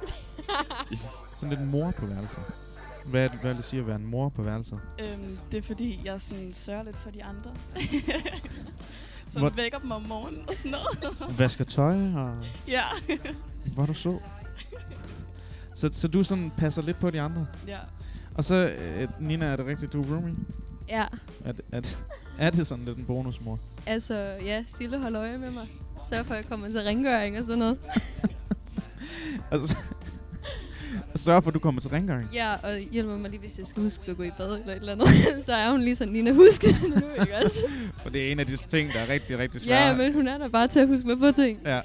sådan 1.37 1.59
lidt 1.59 1.69
mor 1.69 1.91
på 1.91 2.07
værelset. 2.07 2.43
Hvad, 3.11 3.25
er 3.25 3.29
det- 3.29 3.39
hvad 3.41 3.51
vil 3.51 3.57
det 3.57 3.65
sige 3.65 3.81
at 3.81 3.87
være 3.87 3.97
en 3.97 4.07
mor 4.07 4.29
på 4.29 4.43
værelset? 4.43 4.81
Øhm, 5.01 5.37
det 5.53 5.59
er 5.59 5.63
fordi, 5.63 6.01
jeg 6.05 6.21
sådan 6.21 6.53
sørger 6.55 6.83
lidt 6.83 6.97
for 6.97 7.11
de 7.11 7.25
andre. 7.25 7.51
så 9.33 9.39
Hvor- 9.39 9.51
vækker 9.51 9.79
dem 9.79 9.91
om 9.91 10.03
morgenen 10.03 10.49
og 10.49 10.55
sådan 10.55 10.71
noget. 10.71 11.39
Vasker 11.39 11.65
tøj 11.65 12.13
og... 12.15 12.35
Ja. 12.69 12.83
Hvor 13.75 13.87
du 13.87 13.95
så. 13.95 14.19
Så, 15.75 15.89
så 15.93 16.09
du 16.09 16.25
sådan 16.25 16.53
passer 16.57 16.83
lidt 16.83 16.99
på 17.01 17.11
de 17.11 17.21
andre? 17.21 17.47
Ja. 17.69 17.79
Og 18.35 18.45
så, 18.45 18.55
øh, 18.83 19.09
Nina, 19.21 19.47
er 19.47 19.57
det 19.57 19.67
rigtigt, 19.67 19.93
du 19.93 20.03
er 20.03 20.07
roomie? 20.07 20.35
Ja, 20.89 21.07
Er, 21.45 21.53
det- 21.53 21.65
er, 21.73 21.81
det- 21.81 21.99
er 22.39 22.51
det 22.51 22.67
sådan 22.67 22.85
lidt 22.85 22.99
en 22.99 23.05
bonusmor? 23.05 23.59
altså, 23.87 24.15
ja, 24.45 24.65
Sille 24.69 24.99
holder 24.99 25.21
øje 25.21 25.39
med 25.39 25.51
mig. 25.51 25.69
Sørg 26.09 26.27
for, 26.27 26.35
at 26.35 26.39
jeg 26.39 26.49
kommer 26.49 26.69
til 26.69 26.81
rengøring 26.81 27.39
og 27.39 27.45
sådan 27.45 27.59
noget. 27.59 27.79
Altså, 29.51 29.77
sørg 31.17 31.43
for, 31.43 31.51
at 31.51 31.55
du 31.55 31.59
kommer 31.59 31.81
til 31.81 31.91
rengøring. 31.91 32.29
Ja, 32.35 32.55
og 32.55 32.79
hjælper 32.93 33.17
mig 33.19 33.31
lige, 33.31 33.41
hvis 33.41 33.59
jeg 33.59 33.67
skal 33.67 33.83
huske 33.83 34.11
at 34.11 34.17
gå 34.17 34.23
i 34.23 34.31
bad 34.39 34.47
eller 34.59 34.73
et 34.73 34.77
eller 34.77 34.93
andet. 34.93 35.09
så 35.47 35.53
er 35.53 35.71
hun 35.71 35.81
lige 35.81 35.97
sådan, 35.97 36.13
Nina, 36.13 36.33
husk 36.33 36.63
det 36.63 36.77
nu, 36.97 37.21
ikke 37.21 37.37
også? 37.45 37.59
For 38.03 38.11
det 38.11 38.29
er 38.29 38.33
en 38.33 38.41
af 38.41 38.47
de 38.47 38.57
ting, 38.57 38.93
der 38.93 38.99
er 39.01 39.09
rigtig, 39.09 39.39
rigtig 39.39 39.61
svære. 39.61 39.87
ja, 39.87 39.97
men 39.97 40.13
hun 40.15 40.29
er 40.29 40.39
der 40.39 40.49
bare 40.49 40.69
til 40.69 40.81
at 40.81 40.89
huske 40.89 41.09
mig 41.09 41.19
på 41.19 41.33
ting. 41.33 41.59
Ja. 41.65 41.81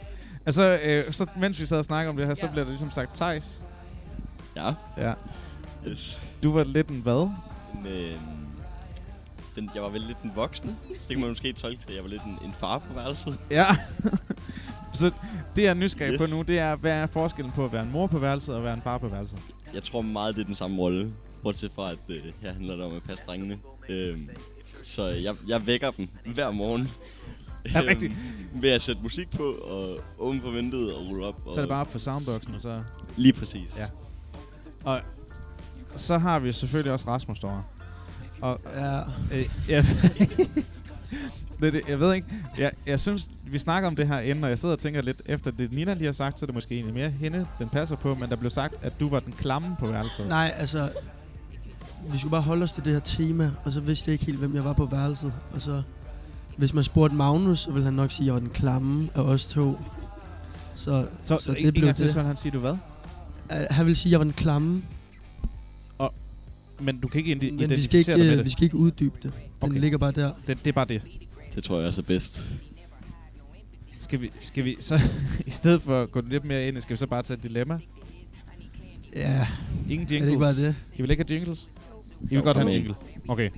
Altså, 0.46 0.80
øh, 0.84 1.14
så, 1.14 1.26
mens 1.40 1.60
vi 1.60 1.66
sad 1.66 1.78
og 1.78 1.86
snakkede 1.86 2.10
om 2.10 2.18
det 2.18 2.28
her, 2.28 2.34
så 2.34 2.46
Ja. 2.46 2.52
bliver 2.52 2.64
der 2.64 2.72
ligesom 2.72 2.92
sagt 2.92 3.16
Thijs. 3.16 3.62
Ja. 4.56 4.72
Ja. 4.98 5.14
Yes. 5.88 6.22
Du 6.44 6.54
var 6.54 6.64
lidt 6.64 6.88
en 6.88 7.00
hvad? 7.02 7.30
Men 7.84 8.18
den, 9.56 9.70
jeg 9.76 9.84
var 9.84 9.90
vel 9.90 10.02
lidt 10.02 10.18
en 10.24 10.32
voksne. 10.36 10.76
Så 11.02 11.08
kan 11.10 11.20
man 11.20 11.30
måske 11.30 11.54
tolke 11.54 11.82
til, 11.82 11.90
at 11.90 11.96
jeg 11.96 12.04
var 12.04 12.10
lidt 12.10 12.22
en, 12.22 12.38
en 12.48 12.54
far 12.60 12.78
på 12.80 12.94
værelset. 12.94 13.40
Ja. 13.52 13.66
så 14.96 15.12
det, 15.56 15.64
jeg 15.64 15.70
er 15.70 15.74
nysgerrig 15.74 16.14
Yes. 16.14 16.22
på 16.30 16.36
nu, 16.36 16.42
det 16.42 16.60
er, 16.60 16.76
hvad 16.76 16.92
er 16.92 17.06
forskellen 17.08 17.52
på 17.52 17.66
at 17.66 17.72
være 17.72 17.84
en 17.84 17.92
mor 17.92 18.08
på 18.08 18.18
værelset 18.20 18.56
og 18.56 18.64
være 18.64 18.74
en 18.74 18.82
far 18.82 18.98
på 18.98 19.08
værelset? 19.08 19.40
Jeg 19.74 19.84
tror 19.84 20.02
meget, 20.02 20.36
det 20.36 20.42
er 20.42 20.46
den 20.46 20.56
samme 20.56 20.78
rolle. 20.78 21.12
Bortset 21.44 21.72
fra, 21.76 21.92
at 21.92 21.98
øh, 22.10 22.24
her 22.42 22.54
handler 22.54 22.76
det 22.76 22.86
om 22.86 22.96
at 22.96 23.04
passe 23.04 23.26
drengene. 23.26 23.58
Øhm, 23.90 24.30
så 24.84 25.06
jeg, 25.08 25.36
jeg 25.48 25.68
vækker 25.68 25.92
dem 25.92 26.08
hver 26.34 26.52
morgen. 26.52 26.82
Øhm, 26.82 27.74
det 27.74 27.88
rigtigt? 27.88 28.14
Ved 28.54 28.70
at 28.70 28.82
sætte 28.82 29.02
musik 29.02 29.32
på 29.38 29.44
og 29.44 29.86
åbne 30.20 30.42
for 30.42 30.52
vinduet 30.52 30.94
og 30.94 31.06
rulle 31.10 31.26
op. 31.26 31.42
Så 31.54 31.56
er 31.60 31.62
det 31.62 31.70
bare 31.70 31.82
op 31.82 31.92
for 31.92 32.00
soundboxen, 32.00 32.56
og 32.56 32.62
så... 32.62 32.82
Lige 33.18 33.34
præcis. 33.34 33.78
Ja. 33.78 33.86
Og 34.84 35.02
så 35.96 36.18
har 36.18 36.40
vi 36.40 36.52
selvfølgelig 36.52 36.92
også 36.94 37.08
Rasmus 37.08 37.40
derovre. 37.40 37.64
Og, 38.42 38.60
Ja. 38.76 39.00
Øh, 39.32 39.50
ja. 39.70 39.86
det, 41.62 41.74
det, 41.74 41.82
jeg 41.88 42.00
ved 42.00 42.14
ikke. 42.14 42.28
Jeg, 42.58 42.72
jeg 42.88 43.00
synes, 43.00 43.30
vi 43.44 43.58
snakker 43.58 43.88
om 43.88 43.96
det 43.96 44.08
her 44.08 44.20
inden, 44.20 44.44
og 44.44 44.50
jeg 44.50 44.60
sidder 44.60 44.76
og 44.76 44.80
tænker 44.80 45.02
lidt 45.02 45.22
efter 45.26 45.52
det, 45.52 45.72
Nina 45.72 45.94
lige 45.94 46.06
har 46.06 46.14
sagt, 46.14 46.40
så 46.40 46.46
er 46.46 46.48
det 46.48 46.54
måske 46.54 46.76
egentlig 46.76 46.94
mere 46.94 47.10
hende, 47.10 47.46
den 47.60 47.70
passer 47.70 47.96
på, 47.96 48.16
men 48.16 48.30
der 48.30 48.36
blev 48.36 48.52
sagt, 48.52 48.76
at 48.82 49.00
du 49.00 49.10
var 49.10 49.20
den 49.20 49.34
klamme 49.34 49.76
på 49.80 49.88
værelset. 49.88 50.28
Nej, 50.28 50.54
altså... 50.58 50.90
Vi 52.12 52.18
skulle 52.18 52.32
bare 52.32 52.42
holde 52.42 52.64
os 52.64 52.72
til 52.72 52.86
det 52.86 52.94
her 52.94 53.00
tema, 53.00 53.52
og 53.64 53.72
så 53.72 53.80
vidste 53.80 54.10
jeg 54.10 54.14
ikke 54.14 54.26
helt, 54.26 54.38
hvem 54.38 54.56
jeg 54.56 54.66
var 54.66 54.74
på 54.74 54.86
værelset. 54.86 55.34
Og 55.54 55.62
så... 55.62 55.82
Hvis 56.58 56.74
man 56.74 56.84
spurgte 56.84 57.16
Magnus, 57.16 57.60
så 57.60 57.72
ville 57.72 57.86
han 57.86 57.94
nok 57.94 58.12
sige, 58.12 58.24
at 58.24 58.26
jeg 58.26 58.34
var 58.34 58.40
den 58.40 58.50
klamme 58.50 59.10
af 59.16 59.22
os 59.22 59.46
to. 59.46 59.80
Så, 60.76 61.08
Så, 61.22 61.38
så 61.38 61.54
det 61.54 61.74
blev 61.74 61.94
til, 61.94 62.14
så 62.14 62.22
han 62.22 62.36
sige, 62.36 62.52
du 62.52 62.60
hvad? 62.60 62.72
Uh, 63.52 63.58
han 63.70 63.86
vil 63.86 63.96
sige, 63.96 64.10
at 64.10 64.12
jeg 64.12 64.20
var 64.20 64.24
den 64.24 64.34
klamme. 64.34 64.84
Men 66.80 67.00
du 67.00 67.08
kan 67.08 67.20
ikke 67.20 67.32
indi- 67.36 67.52
Men 67.52 67.70
vi 67.70 67.82
skal 67.84 68.00
ikke, 68.00 68.12
dig 68.12 68.20
med 68.20 68.32
øh, 68.32 68.38
det? 68.38 68.46
vi 68.46 68.50
skal 68.50 68.64
ikke 68.64 68.76
uddybe 68.78 69.16
det. 69.24 69.32
Den 69.62 69.70
Okay. 69.70 69.80
ligger 69.80 69.98
bare 69.98 70.12
der. 70.12 70.32
Det, 70.48 70.58
det 70.60 70.68
er 70.68 70.72
bare 70.74 70.86
det. 70.86 71.02
Det 71.56 71.64
tror 71.64 71.78
jeg 71.80 71.88
også 71.88 72.02
er 72.02 72.06
bedst. 72.06 72.46
Skal 74.00 74.22
vi, 74.22 74.32
skal 74.42 74.66
vi 74.66 74.78
så, 74.80 75.02
i 75.48 75.52
stedet 75.52 75.82
for 75.82 76.02
at 76.04 76.12
gå 76.12 76.22
lidt 76.30 76.46
mere 76.46 76.68
ind, 76.68 76.82
skal 76.82 76.94
vi 76.94 76.98
så 76.98 77.08
bare 77.08 77.22
tage 77.22 77.38
et 77.38 77.44
dilemma? 77.44 77.80
Ja. 79.16 79.48
Ingen 79.90 80.02
Er 80.02 80.06
det 80.08 80.12
jingles? 80.12 80.30
ikke 80.32 80.40
bare 80.40 80.54
det? 80.56 80.76
I 80.96 81.02
vil 81.02 81.12
ikke 81.12 81.26
have 81.30 81.36
jingles? 81.36 81.68
I 82.22 82.28
vil 82.30 82.36
Jo, 82.36 82.42
godt 82.44 82.58
have 82.58 82.68
en 82.70 82.74
jingle? 82.76 82.96
Okay. 83.28 83.50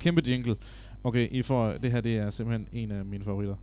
Kæmpe 0.00 0.22
jingle. 0.26 0.56
Okay, 1.04 1.28
I 1.30 1.42
får, 1.42 1.72
det 1.72 1.92
her 1.92 2.00
det 2.00 2.16
er 2.16 2.30
simpelthen 2.30 2.66
en 2.72 2.90
af 2.90 3.04
mine 3.04 3.24
favoritter. 3.24 3.54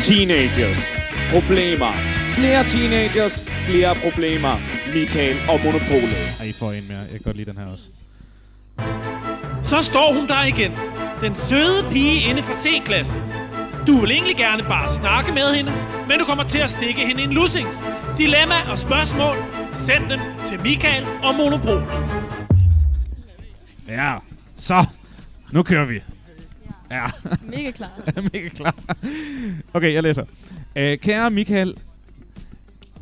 Teenagers. 0.00 0.78
Problemer. 1.32 1.92
Flere 2.34 2.64
teenagers. 2.64 3.40
Flere 3.40 3.94
problemer. 3.94 4.77
Michael 4.94 5.36
og 5.48 5.60
Monopolet. 5.64 6.36
Ej, 6.40 6.46
I 6.46 6.52
får 6.52 6.72
en 6.72 6.84
mere. 6.88 6.98
Jeg 6.98 7.10
kan 7.10 7.20
godt 7.24 7.36
lide 7.36 7.50
den 7.50 7.58
her 7.58 7.66
også. 7.66 7.84
Så 9.64 9.82
står 9.82 10.14
hun 10.14 10.28
der 10.28 10.44
igen. 10.44 10.72
Den 11.20 11.34
søde 11.34 11.90
pige 11.90 12.30
inde 12.30 12.42
fra 12.42 12.52
C-klassen. 12.52 13.18
Du 13.86 13.92
vil 14.00 14.10
egentlig 14.10 14.36
gerne 14.36 14.62
bare 14.62 14.88
snakke 14.96 15.32
med 15.32 15.54
hende, 15.56 15.72
men 16.08 16.18
du 16.18 16.24
kommer 16.24 16.44
til 16.44 16.58
at 16.58 16.70
stikke 16.70 17.06
hende 17.06 17.22
en 17.22 17.32
lussing. 17.32 17.68
Dilemma 18.18 18.54
og 18.70 18.78
spørgsmål. 18.78 19.36
Send 19.72 20.10
dem 20.10 20.20
til 20.46 20.60
Michael 20.60 21.04
og 21.22 21.34
Monopol. 21.34 21.82
Ja, 23.88 24.14
så. 24.56 24.84
Nu 25.52 25.62
kører 25.62 25.84
vi. 25.84 26.00
Ja. 26.90 27.04
Mega 27.42 27.70
klar. 27.70 27.90
Mega 28.32 28.48
klar. 28.48 28.74
Okay, 29.74 29.92
jeg 29.94 30.02
læser. 30.02 30.24
Øh, 30.76 30.98
kære 30.98 31.30
Michael. 31.30 31.74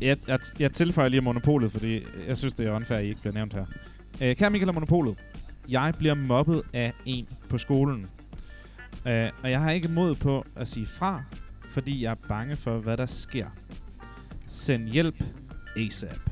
Jeg, 0.01 0.17
jeg, 0.27 0.39
jeg 0.59 0.71
tilføjer 0.71 1.09
lige 1.09 1.21
monopolet, 1.21 1.71
fordi 1.71 2.05
jeg 2.27 2.37
synes, 2.37 2.53
det 2.53 2.67
er 2.67 2.71
unfair, 2.71 2.97
at 2.97 3.05
I 3.05 3.07
ikke 3.07 3.21
bliver 3.21 3.33
nævnt 3.33 3.53
her. 3.53 3.65
Øh, 4.21 4.35
kære 4.35 4.49
Michael 4.49 4.69
og 4.69 4.73
monopolet. 4.73 5.17
Jeg 5.69 5.93
bliver 5.97 6.13
mobbet 6.13 6.61
af 6.73 6.93
en 7.05 7.27
på 7.49 7.57
skolen. 7.57 8.07
Øh, 9.07 9.29
og 9.43 9.51
jeg 9.51 9.59
har 9.61 9.71
ikke 9.71 9.87
mod 9.87 10.15
på 10.15 10.45
at 10.55 10.67
sige 10.67 10.85
fra, 10.85 11.23
fordi 11.69 12.03
jeg 12.03 12.11
er 12.11 12.27
bange 12.27 12.55
for, 12.55 12.77
hvad 12.77 12.97
der 12.97 13.05
sker. 13.05 13.45
Send 14.47 14.89
hjælp 14.89 15.23
ASAP. 15.77 16.29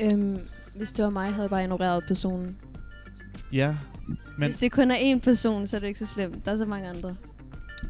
Øhm, 0.00 0.38
hvis 0.74 0.92
det 0.92 1.04
var 1.04 1.10
mig, 1.10 1.28
havde 1.28 1.42
jeg 1.42 1.50
bare 1.50 1.62
ignoreret 1.62 2.04
personen. 2.06 2.56
Ja, 3.52 3.76
Men 4.08 4.46
hvis 4.46 4.56
det 4.56 4.72
kun 4.72 4.90
er 4.90 4.96
én 4.96 5.18
person, 5.18 5.66
så 5.66 5.76
er 5.76 5.80
det 5.80 5.86
ikke 5.86 5.98
så 5.98 6.06
slemt. 6.06 6.44
Der 6.44 6.52
er 6.52 6.56
så 6.56 6.64
mange 6.64 6.88
andre. 6.88 7.16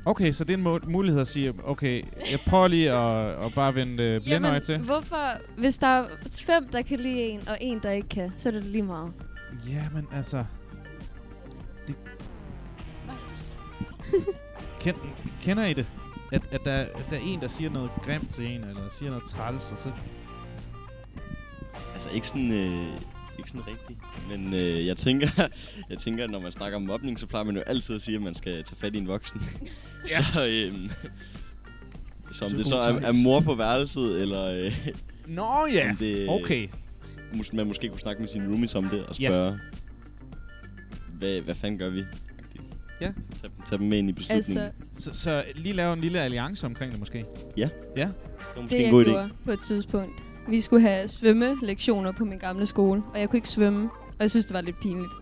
Okay, 0.05 0.33
så 0.33 0.45
det 0.45 0.55
er 0.55 0.57
en 0.57 0.63
må- 0.63 0.81
mulighed 0.87 1.21
at 1.21 1.27
sige, 1.27 1.55
okay, 1.65 2.03
jeg 2.31 2.41
prøver 2.47 2.69
lige 2.69 2.93
at, 2.93 3.45
at 3.47 3.55
bare 3.55 3.75
vende 3.75 4.03
øh, 4.03 4.21
blindøje 4.25 4.61
til. 4.61 4.79
hvorfor? 4.79 5.57
Hvis 5.61 5.79
der 5.79 5.87
er 5.87 6.07
fem, 6.41 6.69
der 6.69 6.83
kan 6.83 7.01
lide 7.01 7.21
en, 7.23 7.49
og 7.49 7.59
en, 7.61 7.81
der 7.83 7.91
ikke 7.91 8.09
kan, 8.09 8.33
så 8.37 8.49
er 8.49 8.53
det 8.53 8.65
lige 8.65 8.83
meget. 8.83 9.13
Ja, 9.69 9.83
men 9.95 10.07
altså... 10.13 10.45
Det... 11.87 11.97
Ken, 14.81 14.95
kender 15.43 15.65
I 15.65 15.73
det? 15.73 15.87
At, 16.33 16.43
at, 16.53 16.61
der, 16.65 16.81
at 16.81 17.07
der 17.11 17.17
er 17.17 17.21
en, 17.25 17.41
der 17.41 17.49
siger 17.49 17.71
noget 17.71 17.91
grimt 18.03 18.31
til 18.31 18.47
en, 18.47 18.65
eller 18.65 18.89
siger 18.91 19.11
noget 19.11 19.25
træls, 19.29 19.73
og 19.73 19.79
så... 19.79 19.91
Altså 21.95 22.11
ikke 22.11 22.29
sådan, 22.29 22.51
øh, 22.53 22.87
ikke 23.39 23.51
sådan 23.51 23.67
rigtigt. 23.67 23.99
Men 24.31 24.55
øh, 24.55 24.87
jeg 24.87 24.97
tænker, 24.97 25.29
jeg 25.91 25.99
tænker, 25.99 26.25
at 26.25 26.31
når 26.31 26.41
man 26.41 26.53
snakker 26.53 26.77
om 26.77 26.83
mobning, 26.83 27.19
så 27.21 27.27
plejer 27.27 27.45
man 27.45 27.57
jo 27.57 27.63
altid 27.63 27.95
at 27.97 28.03
sige, 28.03 28.15
at 28.17 28.23
man 28.23 28.35
skal 28.35 28.53
tage 28.65 28.77
fat 28.77 28.95
i 28.95 28.99
en 28.99 29.09
voksen. 29.09 29.43
Ja. 30.11 30.23
så, 30.25 30.47
øh, 30.49 30.91
så 32.33 32.45
om 32.45 32.51
Så 32.51 32.57
det 32.57 32.67
så 32.67 32.77
god 32.77 32.83
er, 32.83 32.89
er 33.07 33.13
times. 33.13 33.25
mor 33.25 33.41
på 33.41 33.55
værelset, 33.55 34.23
eller... 34.23 34.65
Øh, 34.67 34.89
Nå 35.27 35.67
ja, 35.73 35.95
det, 35.99 36.29
okay. 36.29 36.69
Mås- 37.33 37.57
man 37.57 37.67
måske 37.67 37.89
kunne 37.89 37.99
snakke 38.01 38.23
med 38.23 38.29
sine 38.29 38.49
roomies 38.49 38.75
om 38.75 38.85
det, 38.89 39.05
og 39.07 39.21
Ja. 39.21 39.29
spørge, 39.29 39.59
hvad, 41.19 41.41
hvad 41.41 41.55
fanden 41.55 41.79
gør 41.79 41.89
vi? 41.91 42.05
Ja. 43.01 43.13
Tag, 43.43 43.51
tag 43.69 43.79
dem 43.79 43.87
med 43.89 43.99
ind 43.99 44.09
i 44.09 44.13
beslutningen. 44.13 44.65
Altså, 44.95 45.11
Så, 45.13 45.21
så 45.23 45.45
lige 45.55 45.73
lave 45.73 45.93
en 45.93 46.01
lille 46.01 46.21
alliance 46.21 46.67
omkring 46.67 46.91
det, 46.93 47.01
måske? 47.01 47.25
Ja. 47.57 47.69
Ja. 47.97 48.09
Det 48.63 48.71
det 48.71 48.81
jeg 48.83 48.91
gjorde 48.91 49.31
på 49.45 49.51
et 49.51 49.61
tidspunkt. 49.61 50.23
Vi 50.49 50.61
skulle 50.61 50.83
have 50.89 51.09
svømmelektioner 51.09 52.13
på 52.13 52.25
min 52.25 52.39
gamle 52.39 52.67
skole, 52.67 53.03
og 53.15 53.21
jeg 53.21 53.29
kunne 53.31 53.39
ikke 53.39 53.49
svømme, 53.49 53.91
og 54.23 54.25
jeg 54.25 54.31
synes, 54.31 54.47
det 54.47 54.55
var 54.55 54.61
lidt 54.61 54.81
pinligt. 54.81 55.13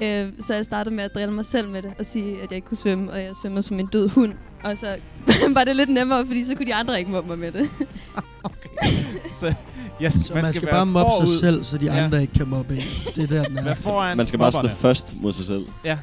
Ja. 0.00 0.22
Øh, 0.24 0.32
så 0.40 0.54
jeg 0.54 0.64
startede 0.64 0.94
med 0.94 1.04
at 1.04 1.14
drille 1.14 1.34
mig 1.34 1.44
selv 1.44 1.68
med 1.68 1.82
det, 1.82 1.92
og 1.98 2.06
sige, 2.06 2.32
at 2.42 2.50
jeg 2.50 2.52
ikke 2.52 2.68
kunne 2.68 2.76
svømme, 2.76 3.12
og 3.12 3.22
jeg 3.22 3.30
svømmede 3.42 3.62
som 3.62 3.80
en 3.80 3.86
død 3.86 4.08
hund. 4.08 4.32
Og 4.64 4.78
så 4.78 4.96
var 5.56 5.64
det 5.64 5.76
lidt 5.76 5.88
nemmere, 5.90 6.26
fordi 6.26 6.44
så 6.44 6.54
kunne 6.54 6.66
de 6.66 6.74
andre 6.74 6.98
ikke 6.98 7.10
mobbe 7.10 7.28
mig 7.28 7.38
med 7.38 7.52
det. 7.52 7.70
Så, 9.32 9.54
jeg 10.00 10.12
skal, 10.12 10.24
Så 10.24 10.34
man 10.34 10.44
skal 10.54 10.68
bare 10.68 10.86
mobbe 10.86 11.26
sig 11.26 11.38
selv, 11.40 11.64
så 11.64 11.78
de 11.78 11.90
andre 11.90 12.20
ikke 12.20 12.32
kan 12.32 12.48
mobbe 12.48 12.74
en. 12.74 12.80
Det 13.16 13.22
er 13.22 13.26
der, 13.26 13.44
den 13.44 13.58
er. 13.58 13.74
Foran 13.74 14.16
Man 14.16 14.26
skal 14.26 14.38
bare 14.38 14.52
stå 14.52 14.58
mobberne. 14.58 14.76
først 14.76 15.16
mod 15.20 15.32
sig 15.32 15.44
selv. 15.44 15.66
Ja. 15.84 15.98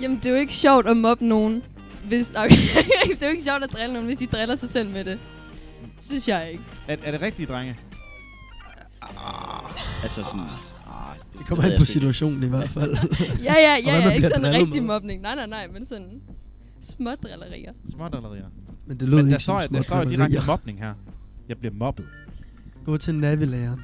Jamen, 0.00 0.16
det 0.16 0.26
er 0.26 0.30
jo 0.30 0.36
ikke 0.36 0.54
sjovt 0.54 0.86
at 0.86 0.96
mobbe 0.96 1.26
nogen, 1.26 1.62
hvis... 2.04 2.32
Okay. 2.44 2.56
det 3.10 3.22
er 3.22 3.26
jo 3.26 3.32
ikke 3.32 3.44
sjovt 3.44 3.64
at 3.64 3.72
drille 3.72 3.92
nogen, 3.92 4.06
hvis 4.06 4.16
de 4.18 4.26
driller 4.26 4.56
sig 4.56 4.68
selv 4.68 4.90
med 4.90 5.04
det. 5.04 5.18
Synes 6.00 6.28
jeg 6.28 6.48
ikke. 6.52 6.64
Er, 6.88 6.96
er 7.02 7.10
det 7.10 7.20
rigtige, 7.20 7.46
drenge? 7.46 7.76
Altså 10.02 10.24
sådan... 10.24 10.46
Det 11.42 11.48
kommer 11.48 11.64
an 11.64 11.78
på 11.78 11.84
situationen 11.84 12.42
i 12.42 12.46
hvert 12.46 12.68
fald. 12.68 12.90
Ja, 13.44 13.54
ja, 13.54 13.76
ja, 13.86 13.98
ja 13.98 14.10
ikke 14.10 14.28
sådan 14.28 14.42
drillet 14.42 14.66
rigtig 14.66 14.82
med. 14.82 14.94
mobning. 14.94 15.22
Nej, 15.22 15.34
nej, 15.34 15.46
nej, 15.46 15.66
men 15.72 15.86
sådan 15.86 16.20
små 16.80 17.10
drillerier. 17.22 17.72
Smådallerier. 17.90 18.46
Men 18.86 19.00
det 19.00 19.08
lød 19.08 19.16
Men 19.16 19.26
der 19.26 19.32
ikke 19.32 19.42
står, 19.42 19.60
som 19.60 19.74
der 19.74 19.82
står 19.82 19.96
jo 19.96 20.02
smådrillerier. 20.02 20.28
direkte 20.28 20.46
mobning 20.46 20.78
her. 20.78 20.94
Jeg 21.48 21.58
bliver 21.58 21.74
mobbet. 21.74 22.06
Gå 22.84 22.96
til 22.96 23.14
navilæreren. 23.14 23.80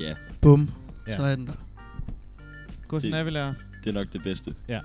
Ja. 0.00 0.14
Bum. 0.40 0.70
Ja. 1.08 1.16
Så 1.16 1.22
er 1.22 1.36
den 1.36 1.46
der. 1.46 1.52
Gå 2.88 3.00
til 3.00 3.10
navilærer. 3.10 3.54
Det 3.84 3.90
er 3.90 3.94
nok 3.94 4.06
det 4.12 4.22
bedste. 4.22 4.54
Ja. 4.68 4.80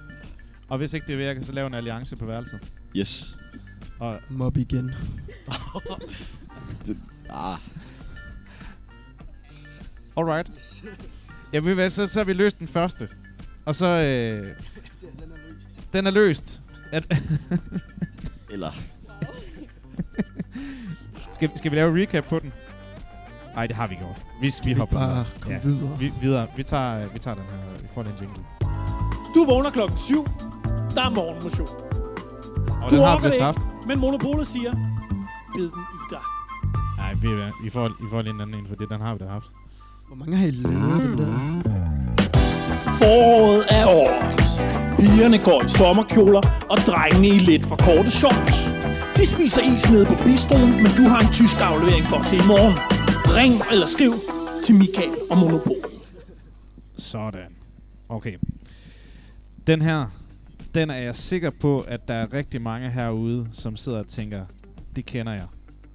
Og 0.69 0.77
hvis 0.77 0.93
ikke 0.93 1.07
det 1.07 1.17
virker, 1.17 1.43
så 1.43 1.51
lav 1.51 1.67
en 1.67 1.73
alliance 1.73 2.15
på 2.15 2.25
værelset. 2.25 2.59
Yes. 2.95 3.37
Og 3.99 4.19
Mob 4.29 4.57
igen. 4.57 4.85
det, 6.85 6.97
ah. 7.29 7.57
Alright. 10.17 10.51
Ja, 11.53 11.59
ved 11.59 11.73
hvad, 11.73 11.89
så, 11.89 12.07
så 12.07 12.19
har 12.19 12.25
vi 12.25 12.33
løst 12.33 12.59
den 12.59 12.67
første. 12.67 13.09
Og 13.65 13.75
så... 13.75 13.85
Øh, 13.85 14.55
den 15.93 16.07
er 16.07 16.11
løst. 16.11 16.61
At 16.91 17.05
Eller... 18.53 18.71
skal, 21.35 21.49
skal 21.55 21.71
vi 21.71 21.75
lave 21.75 22.01
recap 22.01 22.25
på 22.25 22.39
den? 22.39 22.53
Nej, 23.55 23.67
det 23.67 23.75
har 23.75 23.87
vi 23.87 23.95
gjort. 23.95 24.21
Vi, 24.41 24.47
vi 24.63 24.73
vi 24.73 24.73
hopper 24.73 24.97
bare 24.97 25.25
komme 25.39 25.59
videre? 25.63 25.97
Vi, 25.99 26.13
videre. 26.21 26.47
Vi 26.55 26.63
tager, 26.63 27.05
øh, 27.05 27.13
vi 27.13 27.19
tager 27.19 27.35
den 27.35 27.43
her. 27.43 27.81
Vi 27.81 27.87
får 27.93 28.03
den 28.03 28.13
jingle. 28.21 28.43
Du 29.35 29.45
vågner 29.45 29.69
klokken 29.69 29.97
7. 29.97 30.15
Der 30.95 31.05
er 31.05 31.09
morgenmotion. 31.09 31.67
Og 32.83 32.89
du 32.89 32.95
den 32.95 33.05
har 33.05 33.19
vi 33.19 33.29
det 33.29 33.41
haft. 33.41 33.59
men 33.87 33.99
Monopolet 33.99 34.47
siger, 34.47 34.71
bid 35.55 35.63
den 35.63 35.85
i 35.93 36.01
dig. 36.09 36.19
Nej, 36.97 37.13
vi, 37.13 37.27
vi, 37.63 37.69
får, 37.69 37.87
I 37.87 38.07
får 38.11 38.21
lige 38.21 38.33
en 38.33 38.41
anden 38.41 38.59
en, 38.59 38.67
for 38.67 38.75
det, 38.75 38.89
den 38.89 39.01
har 39.01 39.13
vi 39.13 39.19
da 39.19 39.29
haft. 39.29 39.47
Hvor 40.09 40.15
mange 40.15 40.37
har 40.37 40.47
I 40.47 40.51
lavet 40.51 41.03
dem 41.03 41.17
der? 41.17 41.33
Foråret 42.99 43.63
er 43.79 43.85
over. 43.85 44.15
Pigerne 44.99 45.37
går 45.47 45.63
i 45.65 45.67
sommerkjoler, 45.67 46.41
og 46.71 46.77
drengene 46.77 47.27
i 47.27 47.39
lidt 47.49 47.65
for 47.65 47.75
korte 47.75 48.11
shorts. 48.19 48.57
De 49.17 49.25
spiser 49.33 49.61
is 49.61 49.89
nede 49.91 50.05
på 50.05 50.15
bistroen, 50.25 50.71
men 50.83 50.91
du 50.99 51.03
har 51.11 51.19
en 51.25 51.31
tysk 51.39 51.57
aflevering 51.69 52.05
for 52.11 52.19
til 52.29 52.37
i 52.43 52.47
morgen. 52.53 52.75
Ring 53.37 53.53
eller 53.71 53.87
skriv 53.95 54.13
til 54.65 54.75
Michael 54.75 55.15
og 55.31 55.37
Monopol. 55.37 55.83
Sådan. 56.97 57.51
Okay. 58.09 58.35
Den 59.67 59.81
her, 59.81 60.05
den 60.75 60.89
er 60.89 60.97
jeg 60.97 61.15
sikker 61.15 61.51
på, 61.61 61.79
at 61.79 62.07
der 62.07 62.13
er 62.13 62.33
rigtig 62.33 62.61
mange 62.61 62.89
herude, 62.89 63.49
som 63.51 63.77
sidder 63.77 63.99
og 63.99 64.07
tænker, 64.07 64.45
det 64.95 65.05
kender 65.05 65.33
jeg. 65.33 65.47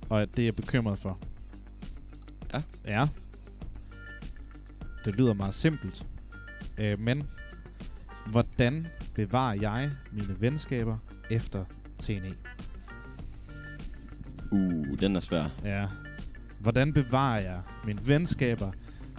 Og 0.09 0.23
at 0.23 0.29
det 0.37 0.43
er 0.43 0.47
jeg 0.47 0.57
bekymret 0.57 0.99
for. 0.99 1.19
Ja. 2.53 2.61
Ja. 2.87 3.07
Det 5.05 5.17
lyder 5.17 5.35
meget 5.35 5.55
simpelt. 5.55 6.07
Øh, 6.79 7.01
men, 7.01 7.23
hvordan 8.27 8.87
bevarer 9.15 9.55
jeg 9.55 9.91
mine 10.13 10.41
venskaber 10.41 10.99
efter 11.31 11.65
TNE? 11.99 12.35
Uh, 14.51 14.99
den 15.01 15.17
er 15.17 15.21
svær. 15.21 15.45
Ja. 15.65 15.87
Hvordan 16.59 16.93
bevarer 16.93 17.41
jeg 17.41 17.61
mine 17.85 18.07
venskaber, 18.07 18.73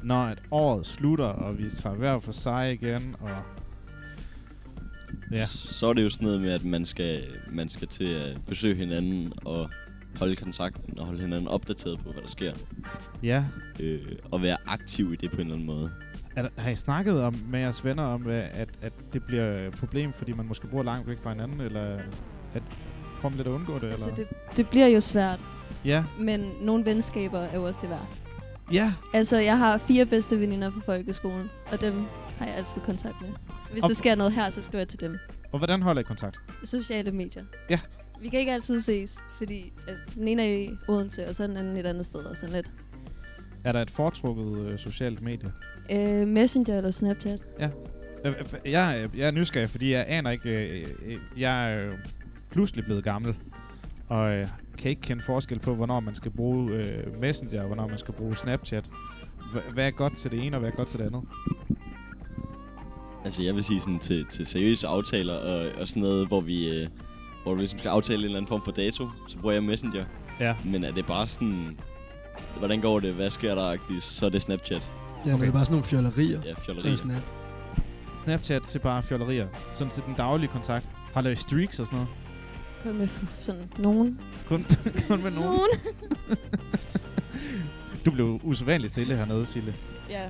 når 0.03 0.25
et 0.25 0.41
året 0.51 0.85
slutter, 0.85 1.25
og 1.25 1.57
vi 1.57 1.69
tager 1.69 1.95
hver 1.95 2.19
for 2.19 2.31
sig 2.31 2.73
igen, 2.73 3.15
og... 3.19 3.29
Ja. 5.31 5.45
Så 5.45 5.87
er 5.87 5.93
det 5.93 6.03
jo 6.03 6.09
sådan 6.09 6.25
noget 6.25 6.41
med, 6.41 6.51
at 6.51 6.63
man 6.63 6.85
skal, 6.85 7.23
man 7.49 7.69
skal 7.69 7.87
til 7.87 8.13
at 8.13 8.37
besøge 8.47 8.75
hinanden 8.75 9.33
og 9.45 9.69
holde 10.19 10.35
kontakten 10.35 10.99
og 10.99 11.05
holde 11.05 11.21
hinanden 11.21 11.47
opdateret 11.47 11.99
på, 11.99 12.11
hvad 12.11 12.21
der 12.21 12.27
sker. 12.29 12.53
Ja. 13.23 13.43
Øh, 13.79 14.01
og 14.31 14.41
være 14.41 14.57
aktiv 14.67 15.13
i 15.13 15.15
det 15.15 15.29
på 15.31 15.35
en 15.35 15.41
eller 15.41 15.53
anden 15.53 15.67
måde. 15.67 15.91
Er 16.35 16.41
der, 16.41 16.49
har 16.57 16.69
I 16.69 16.75
snakket 16.75 17.21
om, 17.21 17.35
med 17.49 17.59
jeres 17.59 17.85
venner 17.85 18.03
om, 18.03 18.27
at, 18.29 18.69
at 18.81 18.93
det 19.13 19.23
bliver 19.23 19.67
et 19.67 19.73
problem, 19.73 20.13
fordi 20.13 20.31
man 20.33 20.45
måske 20.47 20.67
bor 20.67 20.83
langt 20.83 21.07
væk 21.07 21.17
fra 21.23 21.29
hinanden, 21.29 21.61
eller 21.61 21.99
at 22.53 22.63
prøve 23.21 23.35
lidt 23.35 23.47
at 23.47 23.51
undgå 23.51 23.79
det? 23.79 23.91
Altså, 23.91 24.09
eller? 24.09 24.25
det, 24.25 24.57
det 24.57 24.69
bliver 24.69 24.87
jo 24.87 24.99
svært. 25.01 25.39
Ja. 25.85 26.03
Men 26.19 26.51
nogle 26.61 26.85
venskaber 26.85 27.39
er 27.39 27.55
jo 27.55 27.63
også 27.63 27.79
det 27.81 27.89
værd. 27.89 28.07
Ja. 28.71 28.93
Altså, 29.13 29.37
jeg 29.37 29.57
har 29.57 29.77
fire 29.77 30.05
bedste 30.05 30.39
veninder 30.39 30.71
fra 30.71 30.81
folkeskolen, 30.85 31.49
og 31.71 31.81
dem 31.81 32.05
har 32.37 32.45
jeg 32.45 32.55
altid 32.55 32.81
kontakt 32.81 33.15
med. 33.21 33.29
Hvis 33.71 33.83
Og- 33.83 33.89
der 33.89 33.95
sker 33.95 34.15
noget 34.15 34.33
her, 34.33 34.49
så 34.49 34.61
skriver 34.61 34.79
jeg 34.79 34.87
til 34.87 34.99
dem. 34.99 35.17
Og 35.51 35.57
hvordan 35.59 35.81
holder 35.81 35.99
I 36.01 36.03
kontakt? 36.03 36.37
Sociale 36.63 37.11
medier. 37.11 37.43
Ja. 37.69 37.79
Vi 38.21 38.29
kan 38.29 38.39
ikke 38.39 38.51
altid 38.53 38.81
ses, 38.81 39.17
fordi 39.37 39.73
at 39.87 39.95
den 40.15 40.27
ene 40.27 40.41
er 40.47 40.55
i 40.57 40.69
Odense, 40.87 41.27
og 41.27 41.35
så 41.35 41.43
er 41.43 41.47
den 41.47 41.57
anden 41.57 41.77
et 41.77 41.85
andet 41.85 42.05
sted, 42.05 42.19
og 42.19 42.37
sådan 42.37 42.55
lidt. 42.55 42.71
Er 43.63 43.71
der 43.71 43.81
et 43.81 43.89
foretrukket 43.91 44.65
øh, 44.65 44.79
socialt 44.79 45.21
medie? 45.21 45.51
Øh, 45.91 46.27
Messenger 46.27 46.77
eller 46.77 46.91
Snapchat. 46.91 47.39
Ja. 47.59 47.69
Øh, 48.25 48.31
øh, 48.65 48.71
Jeg, 48.71 48.99
er- 49.01 49.09
jeg 49.17 49.27
er 49.27 49.31
nysgerrig, 49.31 49.69
fordi 49.69 49.91
jeg 49.91 50.05
aner 50.07 50.31
ikke... 50.31 50.49
Øh, 50.79 50.87
øh, 51.05 51.17
jeg 51.37 51.71
er 51.73 51.85
jo 51.85 51.91
pludselig 52.51 52.85
blevet 52.85 53.03
gammel, 53.03 53.35
og 54.07 54.33
øh, 54.33 54.47
kan 54.77 54.89
ikke 54.89 55.01
kende 55.01 55.23
forskel 55.23 55.59
på, 55.59 55.75
hvornår 55.75 55.99
man 55.99 56.15
skal 56.15 56.31
bruge 56.31 56.71
øh, 56.73 57.19
Messenger, 57.21 57.61
og 57.61 57.67
hvornår 57.67 57.87
man 57.87 57.97
skal 57.97 58.13
bruge 58.13 58.35
Snapchat. 58.37 58.85
Hva- 59.39 59.73
Hvad 59.73 59.87
er 59.87 59.91
godt 59.91 60.17
til 60.17 60.31
det 60.31 60.43
ene, 60.45 60.55
og 60.55 60.59
hvad 60.59 60.71
er 60.71 60.75
godt 60.75 60.87
til 60.87 60.99
det 60.99 61.05
andet? 61.05 61.21
Altså 63.25 63.43
jeg 63.43 63.55
vil 63.55 63.63
sige 63.63 63.79
sådan 63.79 63.99
til, 63.99 64.25
til 64.25 64.45
seriøse 64.45 64.87
aftaler 64.87 65.33
og, 65.33 65.71
og 65.81 65.87
sådan 65.87 66.03
noget, 66.03 66.27
hvor 66.27 66.41
vi, 66.41 66.69
øh, 66.81 66.87
hvor 67.45 67.53
du 67.53 67.59
ligesom 67.59 67.79
skal 67.79 67.89
aftale 67.89 68.19
en 68.19 68.25
eller 68.25 68.37
anden 68.37 68.47
form 68.47 68.61
for 68.63 68.71
dato, 68.71 69.09
så 69.27 69.37
bruger 69.37 69.53
jeg 69.53 69.63
Messenger. 69.63 70.05
Ja. 70.39 70.55
Men 70.65 70.83
er 70.83 70.91
det 70.91 71.05
bare 71.05 71.27
sådan, 71.27 71.77
hvordan 72.57 72.81
går 72.81 72.99
det, 72.99 73.13
hvad 73.13 73.29
sker 73.29 73.55
der, 73.55 73.75
-agtigt, 73.75 73.99
så 73.99 74.25
er 74.25 74.29
det 74.29 74.41
Snapchat. 74.41 74.91
Ja, 75.25 75.33
okay. 75.33 75.41
det 75.41 75.47
er 75.47 75.53
bare 75.53 75.65
sådan 75.65 75.73
nogle 75.73 75.85
fjollerier. 75.85 76.41
Ja, 76.45 76.51
er 76.51 76.55
fjollerier. 76.55 76.95
Snap. 76.95 77.21
Snapchat 78.17 78.61
til 78.61 78.79
bare 78.79 79.03
fjollerier. 79.03 79.47
Sådan 79.71 79.91
til 79.91 80.03
den 80.03 80.13
daglige 80.15 80.49
kontakt. 80.49 80.89
Har 81.13 81.21
lavet 81.21 81.37
streaks 81.37 81.79
og 81.79 81.85
sådan 81.85 81.97
noget? 81.97 82.13
Kun 82.83 82.97
med 82.97 83.07
sådan 83.41 83.69
nogen. 83.77 84.19
Kun, 84.47 84.65
kun 85.07 85.23
med 85.23 85.31
nogen? 85.31 85.49
Nogen. 85.49 85.69
du 88.05 88.11
blev 88.11 88.39
usædvanligt 88.43 88.89
stille 88.89 89.17
hernede, 89.17 89.45
Sille. 89.45 89.75
Ja. 90.09 90.23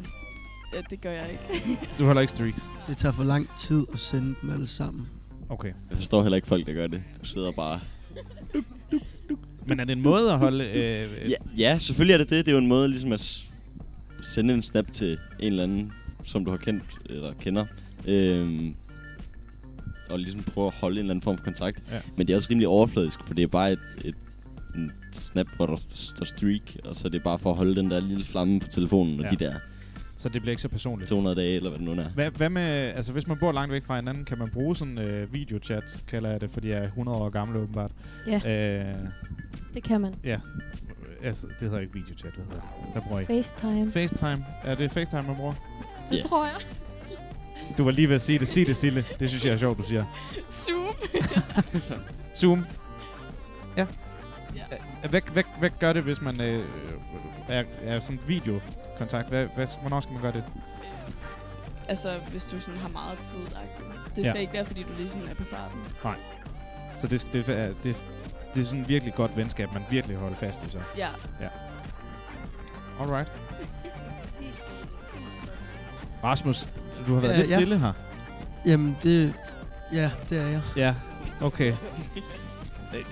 ja, 0.74 0.82
det 0.90 1.02
gør 1.02 1.12
jeg 1.12 1.32
ikke. 1.32 1.80
Du 2.00 2.06
holder 2.06 2.22
ikke 2.22 2.32
streaks. 2.32 2.70
Det 2.88 2.98
tager 2.98 3.14
for 3.14 3.24
lang 3.24 3.50
tid 3.58 3.86
at 3.94 4.00
sende 4.00 4.36
dem 4.42 4.50
alle 4.50 4.68
sammen. 4.68 5.10
Okay. 5.50 5.74
Jeg 5.90 5.98
forstår 5.98 6.22
heller 6.22 6.36
ikke 6.36 6.48
folk, 6.48 6.66
der 6.68 6.74
gør 6.74 6.88
det. 6.88 7.04
Du 7.22 7.26
sidder 7.26 7.52
bare... 7.52 7.80
Men 9.68 9.80
er 9.80 9.84
det 9.86 9.94
en 9.94 10.02
måde 10.04 10.32
at 10.32 10.38
holde... 10.40 10.66
Øh, 10.66 11.30
Ja, 11.30 11.36
ja, 11.58 11.78
selvfølgelig 11.80 12.14
er 12.14 12.18
det 12.18 12.30
det. 12.30 12.46
Det 12.46 12.52
er 12.52 12.56
jo 12.56 12.62
en 12.62 12.68
måde 12.68 12.88
ligesom 12.90 13.12
at 13.12 13.44
sende 14.22 14.54
en 14.54 14.64
snap 14.64 14.92
til 14.92 15.12
en 15.12 15.18
eller 15.48 15.64
anden, 15.64 15.92
som 16.24 16.46
du 16.46 16.52
har 16.52 16.58
kendt 16.58 16.84
eller 17.10 17.34
kender. 17.34 17.66
Øhm, 18.08 18.76
og 20.10 20.20
ligesom 20.20 20.44
prøve 20.44 20.68
at 20.68 20.74
holde 20.74 20.94
en 20.96 21.00
eller 21.00 21.12
anden 21.12 21.22
form 21.24 21.38
for 21.38 21.44
kontakt. 21.44 21.84
Ja. 21.92 22.00
Men 22.18 22.28
det 22.28 22.34
er 22.34 22.38
også 22.38 22.48
rimelig 22.52 22.68
overfladisk, 22.68 23.20
for 23.28 23.34
det 23.34 23.44
er 23.44 23.48
bare 23.48 23.72
et, 23.72 23.80
et 24.06 24.16
en 24.76 24.92
snap, 25.12 25.48
hvor 25.56 25.66
der 25.66 25.76
står 25.94 26.26
streak, 26.26 26.62
og 26.84 26.96
så 26.96 27.08
er 27.08 27.10
det 27.10 27.24
bare 27.24 27.40
for 27.40 27.52
at 27.52 27.58
holde 27.58 27.76
den 27.76 27.92
der 27.92 28.00
lille 28.00 28.24
flamme 28.24 28.60
på 28.60 28.68
telefonen, 28.68 29.20
og 29.20 29.26
Ja. 29.26 29.30
de 29.30 29.36
der 29.46 29.54
Så 30.18 30.30
det 30.30 30.42
bliver 30.42 30.52
ikke 30.52 30.62
så 30.62 30.70
personligt. 30.70 31.10
200 31.10 31.36
dage, 31.36 31.56
eller 31.56 31.70
hvad 31.70 31.80
det 31.80 31.86
nu 31.88 32.02
er. 32.04 32.10
Hvad, 32.10 32.32
hvad 32.32 32.50
med, 32.50 32.62
altså 32.96 33.12
hvis 33.12 33.28
man 33.28 33.38
bor 33.38 33.52
langt 33.52 33.72
væk 33.74 33.84
fra 33.84 33.96
hinanden, 33.96 34.26
kan 34.26 34.38
man 34.38 34.50
bruge 34.50 34.76
sådan 34.76 34.98
øh, 34.98 35.34
videochat, 35.34 36.04
kalder 36.08 36.30
jeg 36.32 36.42
det, 36.42 36.50
fordi 36.52 36.70
jeg 36.70 36.78
er 36.78 36.84
100 36.84 37.18
år 37.18 37.30
gammel 37.30 37.58
åbenbart. 37.58 37.92
Ja. 38.28 38.36
Øh, 38.86 38.96
Det 39.74 39.84
kan 39.84 40.02
man. 40.02 40.16
ja. 40.24 40.40
Altså, 41.24 41.48
det 41.48 41.62
hedder 41.62 41.80
ikke 41.80 41.94
videochat, 41.94 42.32
hvad 42.34 42.46
hedder 42.46 42.62
det? 42.62 42.92
Hvad 42.92 43.02
bruger 43.02 43.20
I? 43.22 43.26
FaceTime. 43.26 43.92
FaceTime. 43.92 44.46
Er 44.64 44.76
det 44.76 44.92
FaceTime, 44.92 45.22
man 45.28 45.36
bruger? 45.36 45.54
Det 46.12 46.24
tror 46.26 46.46
jeg. 46.46 46.56
Du 47.78 47.84
var 47.84 47.92
lige 47.92 48.08
ved 48.10 48.16
at 48.16 48.22
sige 48.22 48.40
det. 48.40 48.48
Sig 48.48 48.68
det, 48.68 48.76
Sille. 48.76 49.04
Det 49.20 49.30
synes 49.30 49.46
jeg 49.46 49.54
er 49.54 49.58
sjovt, 49.58 49.78
du 49.78 49.84
siger. 49.84 50.04
Zoom. 50.52 50.96
Zoom. 52.38 52.66
Ja. 53.78 53.86
ja. 54.56 54.62
Hvad, 55.10 55.22
hvad, 55.34 55.44
hvad 55.60 55.70
gør 55.80 55.94
det, 55.94 56.04
hvis 56.04 56.22
man 56.22 56.42
øh, 56.42 56.66
er, 57.50 57.64
er 57.82 58.00
sådan 58.00 58.20
videokontakt? 58.28 59.30
Hvad, 59.30 59.48
hvad, 59.56 59.68
hvornår 59.82 60.00
skal 60.00 60.14
man 60.14 60.22
gøre 60.22 60.32
det? 60.34 60.44
altså, 61.88 62.10
hvis 62.32 62.46
du 62.46 62.60
sådan 62.60 62.80
har 62.80 62.90
meget 62.90 63.18
tid 63.18 63.38
-agtigt. 63.38 63.84
Det 64.16 64.24
Ja. 64.24 64.30
skal 64.30 64.42
ikke 64.42 64.54
være, 64.54 64.66
fordi 64.66 64.84
du 64.84 64.90
lige 64.98 65.10
sådan 65.10 65.28
er 65.28 65.34
på 65.34 65.44
farten. 65.44 65.80
Nej. 66.04 66.16
Så 67.02 67.08
det, 67.08 67.20
skal- 67.22 67.34
det, 67.34 67.50
er- 67.50 67.74
det, 67.84 68.04
det 68.54 68.62
er 68.62 68.66
sådan 68.66 68.82
et 68.82 68.90
virkelig 68.90 69.14
godt 69.16 69.38
venskab, 69.38 69.74
man 69.74 69.84
virkelig 69.90 70.18
holder 70.18 70.36
fast 70.38 70.66
i 70.66 70.70
så. 70.70 70.80
Ja. 70.98 71.08
Ja. 71.42 71.48
Alright. 73.00 73.32
Rasmus, 76.24 76.68
du 77.08 77.14
har 77.14 77.22
været 77.22 77.34
Ja, 77.34 77.38
lidt 77.38 77.50
ja. 77.52 77.56
stille 77.56 77.78
her. 77.80 77.94
Jamen, 78.66 78.98
det... 79.04 79.34
Ja, 79.94 80.12
det 80.30 80.38
er 80.42 80.48
jeg. 80.48 80.62
Ja, 80.78 80.96
okay. 81.42 81.74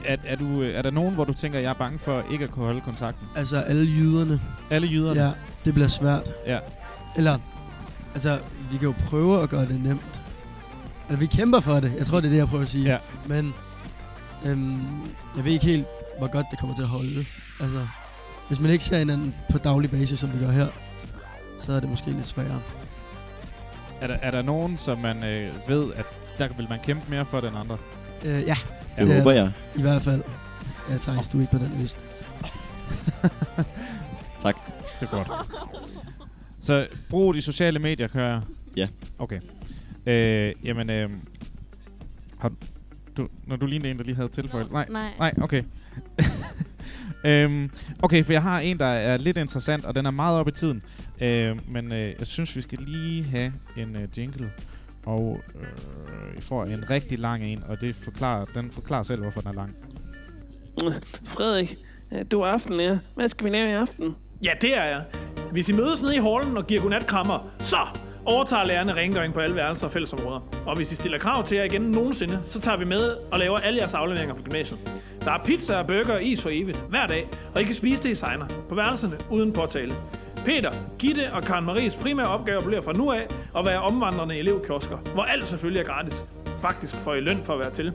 Er, 0.06 0.18
er, 0.26 0.36
du, 0.36 0.62
er 0.62 0.82
der 0.82 0.92
nogen, 0.92 1.14
hvor 1.14 1.26
du 1.26 1.34
tænker, 1.34 1.60
jeg 1.60 1.70
er 1.70 1.74
bange 1.74 2.00
for 2.00 2.24
ikke 2.32 2.44
at 2.44 2.52
kunne 2.52 2.66
holde 2.66 2.82
kontakten? 2.82 3.28
Altså, 3.36 3.58
alle 3.62 3.86
jyderne. 3.86 4.42
Alle 4.70 4.88
jyderne? 4.88 5.24
Ja, 5.24 5.32
det 5.66 5.74
bliver 5.74 5.88
svært. 5.90 6.32
Ja. 6.48 6.60
Eller, 7.16 7.38
altså, 8.14 8.40
vi 8.72 8.78
kan 8.78 8.88
jo 8.88 8.94
prøve 9.06 9.44
at 9.44 9.50
gøre 9.50 9.66
det 9.66 9.82
nemt. 9.84 10.22
Altså, 11.10 11.18
vi 11.20 11.26
kæmper 11.26 11.60
for 11.60 11.80
det. 11.80 11.94
Jeg 11.98 12.06
tror, 12.06 12.20
det 12.20 12.28
er 12.28 12.32
det, 12.32 12.38
jeg 12.38 12.48
prøver 12.48 12.64
at 12.64 12.70
sige. 12.70 12.86
Ja. 12.90 12.98
Men, 13.28 13.54
øhm, 14.46 14.82
jeg 15.38 15.46
ved 15.46 15.52
ikke 15.52 15.66
helt, 15.66 15.86
hvor 16.18 16.28
godt 16.28 16.46
det 16.52 16.60
kommer 16.60 16.76
til 16.76 16.84
at 16.84 16.90
holde. 16.90 17.26
Altså, 17.60 17.88
hvis 18.48 18.60
man 18.60 18.72
ikke 18.72 18.84
ser 18.84 18.98
hinanden 18.98 19.36
på 19.52 19.58
daglig 19.58 19.92
basis, 19.92 20.20
som 20.20 20.34
vi 20.34 20.46
gør 20.46 20.52
her, 20.52 20.68
så 21.60 21.74
er 21.74 21.80
det 21.80 21.90
måske 21.90 22.12
lidt 22.12 22.28
sværere. 22.28 22.62
Er 24.02 24.08
der, 24.08 24.18
er 24.22 24.32
der 24.32 24.42
nogen, 24.42 24.78
som 24.78 24.98
man 24.98 25.24
øh, 25.24 25.50
ved, 25.68 25.94
at 25.96 26.06
der 26.38 26.48
vil 26.58 26.68
man 26.70 26.80
kæmpe 26.84 27.06
mere 27.10 27.26
for 27.26 27.42
den 27.42 27.56
andre? 27.56 27.78
Øh, 28.26 28.44
ja. 28.44 28.58
Det 28.98 29.12
er- 29.12 29.18
håber 29.18 29.32
jeg. 29.32 29.52
I 29.76 29.82
hvert 29.82 30.02
fald. 30.02 30.24
Ja, 30.90 30.98
Thijs, 30.98 31.30
du 31.30 31.38
er 31.38 31.42
ikke 31.42 31.52
på 31.52 31.58
den 31.58 31.72
liste. 31.80 32.00
Tak. 34.42 34.56
Det 35.00 35.08
er 35.08 35.12
godt. 35.12 35.28
Så 36.60 36.88
brug 37.10 37.34
de 37.34 37.42
sociale 37.42 37.80
medier, 37.80 38.08
kører 38.08 38.30
jeg? 38.32 38.42
Ja. 38.78 38.88
Okay. 39.20 39.40
Øh, 40.06 40.54
jamen, 40.64 40.90
øh, 40.90 41.10
har 42.40 42.52
du, 43.18 43.28
når 43.48 43.56
du 43.56 43.66
lignede 43.66 43.92
en, 43.92 43.98
der 43.98 44.04
lige 44.04 44.16
havde 44.16 44.30
tilføjet. 44.30 44.72
Nej, 44.72 44.86
Nej. 44.90 45.14
nej 45.20 45.34
okay. 45.42 45.64
øhm, 47.26 47.72
okay, 48.02 48.24
for 48.24 48.32
jeg 48.32 48.42
har 48.42 48.60
en, 48.60 48.80
der 48.80 48.86
er 48.86 49.18
lidt 49.18 49.38
interessant, 49.38 49.86
og 49.86 49.96
den 49.96 50.06
er 50.06 50.12
meget 50.12 50.38
op 50.38 50.48
i 50.48 50.52
tiden. 50.52 50.84
Øh, 51.22 51.72
men 51.72 51.92
øh, 51.94 52.14
jeg 52.20 52.28
synes, 52.28 52.56
vi 52.56 52.62
skal 52.62 52.80
lige 52.82 53.24
have 53.24 53.54
en 53.78 53.96
øh, 53.96 54.08
jingle. 54.18 54.52
Og 55.06 55.42
øh, 55.56 56.38
I 56.38 56.42
får 56.42 56.66
en 56.66 56.90
rigtig 56.90 57.20
lang 57.20 57.44
en, 57.44 57.64
og 57.68 57.82
det 57.82 57.96
forklarer, 57.96 58.46
den 58.46 58.72
forklarer 58.72 59.04
selv, 59.04 59.22
hvorfor 59.22 59.42
den 59.42 59.50
er 59.50 59.54
lang. 59.54 59.76
Frederik, 61.26 61.78
øh, 62.14 62.26
du 62.32 62.42
er 62.42 62.48
aftenlærer. 62.48 62.98
Hvad 63.16 63.28
skal 63.28 63.46
vi 63.46 63.50
lave 63.50 63.70
i 63.70 63.74
aften? 63.74 64.16
Ja, 64.44 64.52
det 64.62 64.78
er 64.78 64.84
jeg. 64.84 65.04
Hvis 65.52 65.70
I 65.70 65.74
mødes 65.74 66.02
nede 66.02 66.16
i 66.16 66.20
hallen 66.20 66.58
og 66.58 66.68
giver 66.68 66.82
godnatkrammer, 66.82 67.52
så 67.60 67.78
overtager 68.26 68.66
lærerne 68.66 68.94
rengøring 68.94 69.34
på 69.34 69.40
alle 69.40 69.56
værelser 69.56 69.88
og 69.88 69.94
fællesområder. 69.94 70.40
Og 70.68 70.76
hvis 70.76 70.92
I 70.92 70.96
stiller 70.96 71.18
krav 71.18 71.44
til 71.44 71.58
jer 71.58 71.64
igen 71.64 71.82
nogensinde, 71.82 72.40
så 72.46 72.60
tager 72.60 72.78
vi 72.78 72.86
med 72.86 73.16
og 73.32 73.40
laver 73.40 73.58
alle 73.58 73.80
jeres 73.80 73.94
afleveringer 73.94 74.36
på 74.36 74.42
gymnasiet. 74.42 74.80
Der 75.26 75.32
er 75.32 75.40
pizza 75.46 75.80
og 75.80 75.88
burger 75.88 76.14
og 76.14 76.24
is 76.24 76.42
for 76.42 76.50
evigt, 76.54 76.80
hver 76.90 77.08
dag, 77.08 77.28
og 77.56 77.62
I 77.62 77.64
kan 77.64 77.76
spise 77.76 78.04
det 78.04 78.10
i 78.10 78.16
signer 78.16 78.46
på 78.70 78.76
værelserne 78.76 79.18
uden 79.32 79.54
påtale. 79.54 79.92
Peter, 80.46 80.72
Gitte 81.00 81.34
og 81.34 81.44
Karen 81.44 81.66
Maries 81.66 81.96
primære 81.96 82.28
opgave 82.28 82.62
bliver 82.66 82.82
fra 82.82 82.94
nu 82.94 83.12
af 83.12 83.28
at 83.58 83.66
være 83.66 83.82
omvandrende 83.82 84.38
elevkiosker, 84.38 84.98
hvor 85.14 85.24
alt 85.24 85.44
selvfølgelig 85.44 85.82
er 85.82 85.86
gratis. 85.86 86.30
Faktisk 86.62 86.96
får 86.96 87.14
I 87.14 87.20
løn 87.20 87.38
for 87.38 87.54
at 87.54 87.60
være 87.60 87.72
til. 87.72 87.94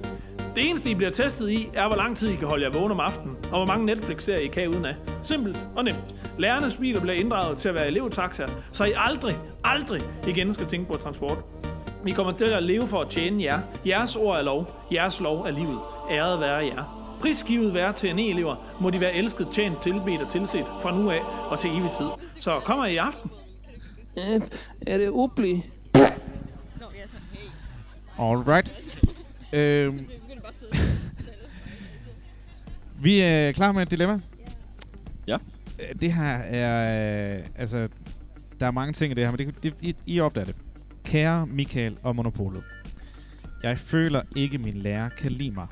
Det 0.55 0.69
eneste, 0.69 0.91
I 0.91 0.95
bliver 0.95 1.11
testet 1.11 1.51
i, 1.51 1.69
er, 1.75 1.87
hvor 1.87 1.97
lang 1.97 2.17
tid 2.17 2.29
I 2.29 2.37
kan 2.37 2.49
holde 2.49 2.65
jer 2.65 2.73
vågen 2.73 2.93
om 2.93 3.01
aftenen, 3.01 3.37
og 3.43 3.57
hvor 3.57 3.67
mange 3.67 3.87
Netflix-serier 3.87 4.41
I 4.41 4.47
kan 4.47 4.69
uden 4.69 4.85
af. 4.85 4.95
Simpelt 5.25 5.59
og 5.77 5.85
nemt. 5.85 6.15
Lærernes 6.39 6.77
biler 6.77 7.01
bliver 7.01 7.17
inddraget 7.17 7.59
til 7.59 7.69
at 7.69 7.75
være 7.75 7.87
elevtaxaer, 7.87 8.49
så 8.73 8.85
I 8.85 8.93
aldrig, 8.97 9.35
aldrig 9.65 10.01
igen 10.29 10.55
skal 10.55 10.67
tænke 10.67 10.93
på 10.93 10.99
transport. 10.99 11.39
Vi 12.05 12.11
kommer 12.11 12.33
til 12.33 12.45
at 12.45 12.63
leve 12.63 12.87
for 12.87 13.01
at 13.01 13.09
tjene 13.09 13.45
jer. 13.45 13.59
Jeres 13.87 14.17
ord 14.17 14.37
er 14.37 14.43
lov. 14.43 14.87
Jeres 14.93 15.21
lov 15.21 15.41
er 15.41 15.51
livet. 15.51 15.79
Æret 16.11 16.41
være 16.41 16.57
jer. 16.57 16.98
Prisgivet 17.21 17.75
være 17.75 17.93
til 17.93 18.11
en 18.11 18.19
elever 18.19 18.57
må 18.81 18.91
de 18.91 19.01
være 19.01 19.15
elsket, 19.15 19.49
tjent, 19.55 19.83
tilbedt 19.83 20.23
og 20.23 20.31
tilset 20.33 20.65
fra 20.83 20.97
nu 20.97 21.11
af 21.11 21.21
og 21.51 21.59
til 21.61 21.71
evig 21.71 21.91
tid. 21.99 22.07
Så 22.39 22.61
kommer 22.65 22.87
I 22.87 22.93
i 22.93 22.97
aften. 22.97 23.31
Øh, 24.19 24.41
er 24.87 24.99
det 24.99 25.09
Ubli? 25.09 25.63
Alright. 28.19 28.95
Øhm, 29.53 30.07
vi 33.03 33.21
er 33.21 33.53
klar 33.53 33.73
med 33.73 33.83
et 33.83 33.91
dilemma. 33.91 34.21
Ja. 35.27 35.37
Øh, 35.79 36.01
Det 36.01 36.13
her 36.13 36.25
er... 36.37 37.39
øh, 37.39 37.45
Altså, 37.57 37.89
der 38.61 38.67
er 38.67 38.71
mange 38.71 38.93
ting 38.93 39.11
i 39.11 39.15
det 39.15 39.25
her, 39.25 39.31
men 39.37 39.39
det, 39.47 39.63
det, 39.63 39.75
I, 39.81 39.97
I 40.07 40.21
opdager 40.21 40.45
det. 40.45 40.57
Kære 41.05 41.47
Michael 41.47 41.99
og 42.03 42.17
Monopolet. 42.17 42.63
Jeg 43.63 43.79
føler 43.79 44.23
ikke, 44.37 44.59
min 44.59 44.75
lærer 44.75 45.09
kan 45.09 45.33
lide 45.33 45.51
mig. 45.51 45.67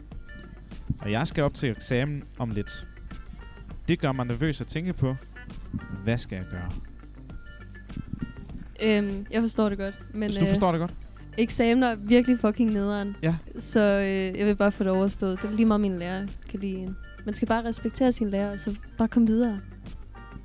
Og 0.98 1.12
jeg 1.12 1.26
skal 1.26 1.44
op 1.44 1.54
til 1.54 1.70
eksamen 1.70 2.22
om 2.38 2.50
lidt. 2.50 2.86
Det 3.88 3.98
gør 3.98 4.12
mig 4.12 4.26
nervøs 4.26 4.60
at 4.60 4.66
tænke 4.66 4.92
på. 4.92 5.16
Hvad 6.04 6.18
skal 6.18 6.36
jeg 6.36 6.44
gøre? 6.50 6.70
Øhm, 8.82 9.26
jeg 9.32 9.42
forstår 9.42 9.68
det 9.68 9.78
godt. 9.78 10.14
Men, 10.14 10.30
Du 10.30 10.46
forstår 10.46 10.72
det 10.72 10.78
godt? 10.78 10.94
Eksamener 11.38 11.86
er 11.86 11.94
virkelig 11.94 12.40
fucking 12.40 12.72
nederen. 12.72 13.16
Ja. 13.22 13.34
Så 13.58 13.80
øh, 13.80 14.38
jeg 14.38 14.46
vil 14.46 14.56
bare 14.56 14.72
få 14.72 14.84
det 14.84 14.92
overstået. 14.92 15.42
Det 15.42 15.48
er 15.50 15.54
lige 15.54 15.66
meget, 15.66 15.80
min 15.80 15.98
lærer 15.98 16.26
kan 16.50 16.60
lide 16.60 16.74
en. 16.74 16.96
Man 17.24 17.34
skal 17.34 17.48
bare 17.48 17.64
respektere 17.64 18.12
sin 18.12 18.30
lærer, 18.30 18.52
og 18.52 18.60
så 18.60 18.74
bare 18.98 19.08
komme 19.08 19.28
videre. 19.28 19.60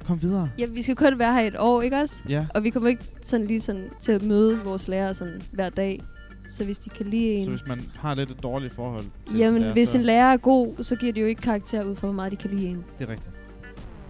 Kom 0.05 0.21
videre. 0.21 0.49
Ja, 0.59 0.65
vi 0.65 0.81
skal 0.81 0.95
kun 0.95 1.19
være 1.19 1.33
her 1.33 1.41
i 1.41 1.47
et 1.47 1.55
år, 1.59 1.81
ikke 1.81 1.97
også? 1.97 2.23
Ja. 2.29 2.45
Og 2.55 2.63
vi 2.63 2.69
kommer 2.69 2.89
ikke 2.89 3.03
sådan 3.21 3.47
lige 3.47 3.61
sådan 3.61 3.89
til 3.99 4.11
at 4.11 4.21
møde 4.23 4.59
vores 4.63 4.87
lærere 4.87 5.13
sådan 5.13 5.41
hver 5.51 5.69
dag. 5.69 6.01
Så 6.47 6.63
hvis 6.63 6.79
de 6.79 6.89
kan 6.89 7.05
lide 7.05 7.33
en... 7.33 7.43
Så 7.45 7.49
hvis 7.49 7.67
man 7.67 7.91
har 7.95 8.15
lidt 8.15 8.31
et 8.31 8.43
dårligt 8.43 8.73
forhold 8.73 9.05
til 9.25 9.37
Jamen, 9.37 9.61
lærer, 9.61 9.73
hvis 9.73 9.89
så, 9.89 9.97
en 9.97 10.03
lærer 10.03 10.33
er 10.33 10.37
god, 10.37 10.83
så 10.83 10.95
giver 10.95 11.13
de 11.13 11.19
jo 11.19 11.25
ikke 11.27 11.41
karakter 11.41 11.83
ud 11.83 11.95
fra, 11.95 12.07
hvor 12.07 12.15
meget 12.15 12.31
de 12.31 12.37
kan 12.37 12.49
lide 12.49 12.67
en. 12.67 12.85
Det 12.99 13.07
er 13.07 13.11
rigtigt. 13.11 13.35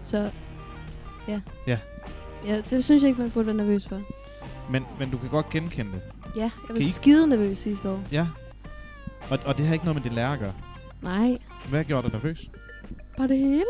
Så, 0.03 0.31
ja. 1.27 1.41
Ja. 1.67 1.77
Ja, 2.47 2.61
det 2.69 2.83
synes 2.83 3.01
jeg 3.03 3.09
ikke, 3.09 3.21
man 3.21 3.31
burde 3.31 3.47
være 3.47 3.55
nervøs 3.55 3.87
for. 3.87 4.01
Men, 4.71 4.83
men 4.99 5.11
du 5.11 5.17
kan 5.17 5.29
godt 5.29 5.49
genkende 5.49 5.91
det. 5.91 6.01
Ja, 6.35 6.41
jeg 6.41 6.51
Kan 6.67 6.75
var 6.75 6.81
I- 6.81 6.83
skide 6.83 7.27
nervøs 7.27 7.59
sidste 7.59 7.89
år. 7.89 8.03
Ja. 8.11 8.27
Og, 9.29 9.39
og 9.45 9.57
det 9.57 9.65
har 9.65 9.73
ikke 9.73 9.85
noget 9.85 9.95
med 9.95 10.03
din 10.03 10.13
lærer 10.13 10.31
at 10.31 10.39
gøre. 10.39 10.53
Nej, 11.01 11.37
Hvad 11.69 11.83
gjorde 11.83 12.03
dig 12.03 12.11
nervøs? 12.11 12.49
bare 13.17 13.27
det 13.27 13.37
hele. 13.37 13.63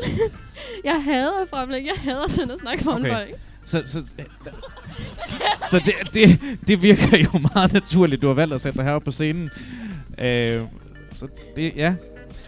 jeg 0.85 1.03
hader 1.03 1.45
fremlæg. 1.49 1.85
Jeg 1.85 1.95
hader 2.11 2.29
sådan 2.29 2.51
at 2.51 2.59
snakke 2.59 2.83
foran 2.83 3.01
okay. 3.01 3.11
folk. 3.11 3.39
Så, 3.65 3.81
så, 3.85 3.99
øh, 4.19 4.25
så 5.69 5.81
det, 5.85 6.13
det, 6.13 6.39
det 6.67 6.81
virker 6.81 7.17
jo 7.17 7.39
meget 7.53 7.73
naturligt, 7.73 8.21
du 8.21 8.27
har 8.27 8.33
valgt 8.33 8.53
at 8.53 8.61
sætte 8.61 8.77
dig 8.77 8.85
heroppe 8.85 9.05
på 9.05 9.11
scenen. 9.11 9.49
Øh, 10.17 10.61
så 11.11 11.27
det, 11.55 11.73
ja. 11.75 11.95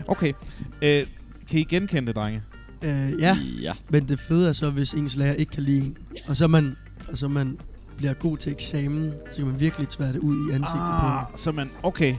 Okay. 0.08 0.34
Øh, 0.82 1.06
kan 1.50 1.60
I 1.60 1.64
genkende 1.64 2.08
det, 2.08 2.16
drenge? 2.16 2.42
Øh, 2.82 3.22
ja. 3.22 3.38
ja. 3.62 3.74
Men 3.90 4.08
det 4.08 4.20
fede 4.20 4.50
er 4.50 4.54
så, 4.54 4.70
hvis 4.70 4.94
ens 4.94 5.16
lærer 5.16 5.34
ikke 5.34 5.52
kan 5.52 5.64
lide 5.64 5.86
en, 5.86 5.98
og 6.28 6.36
så 6.38 6.48
man, 6.48 6.76
og 7.12 7.18
så 7.18 7.28
man 7.28 7.58
bliver 7.98 8.14
god 8.14 8.38
til 8.38 8.52
eksamen, 8.52 9.14
så 9.32 9.38
kan 9.38 9.46
man 9.46 9.60
virkelig 9.60 9.90
tvære 9.90 10.14
det 10.14 10.20
ud 10.20 10.50
i 10.50 10.54
ansigtet 10.54 10.80
på 11.00 11.06
Ah, 11.06 11.26
så 11.36 11.52
man, 11.52 11.70
okay. 11.84 12.16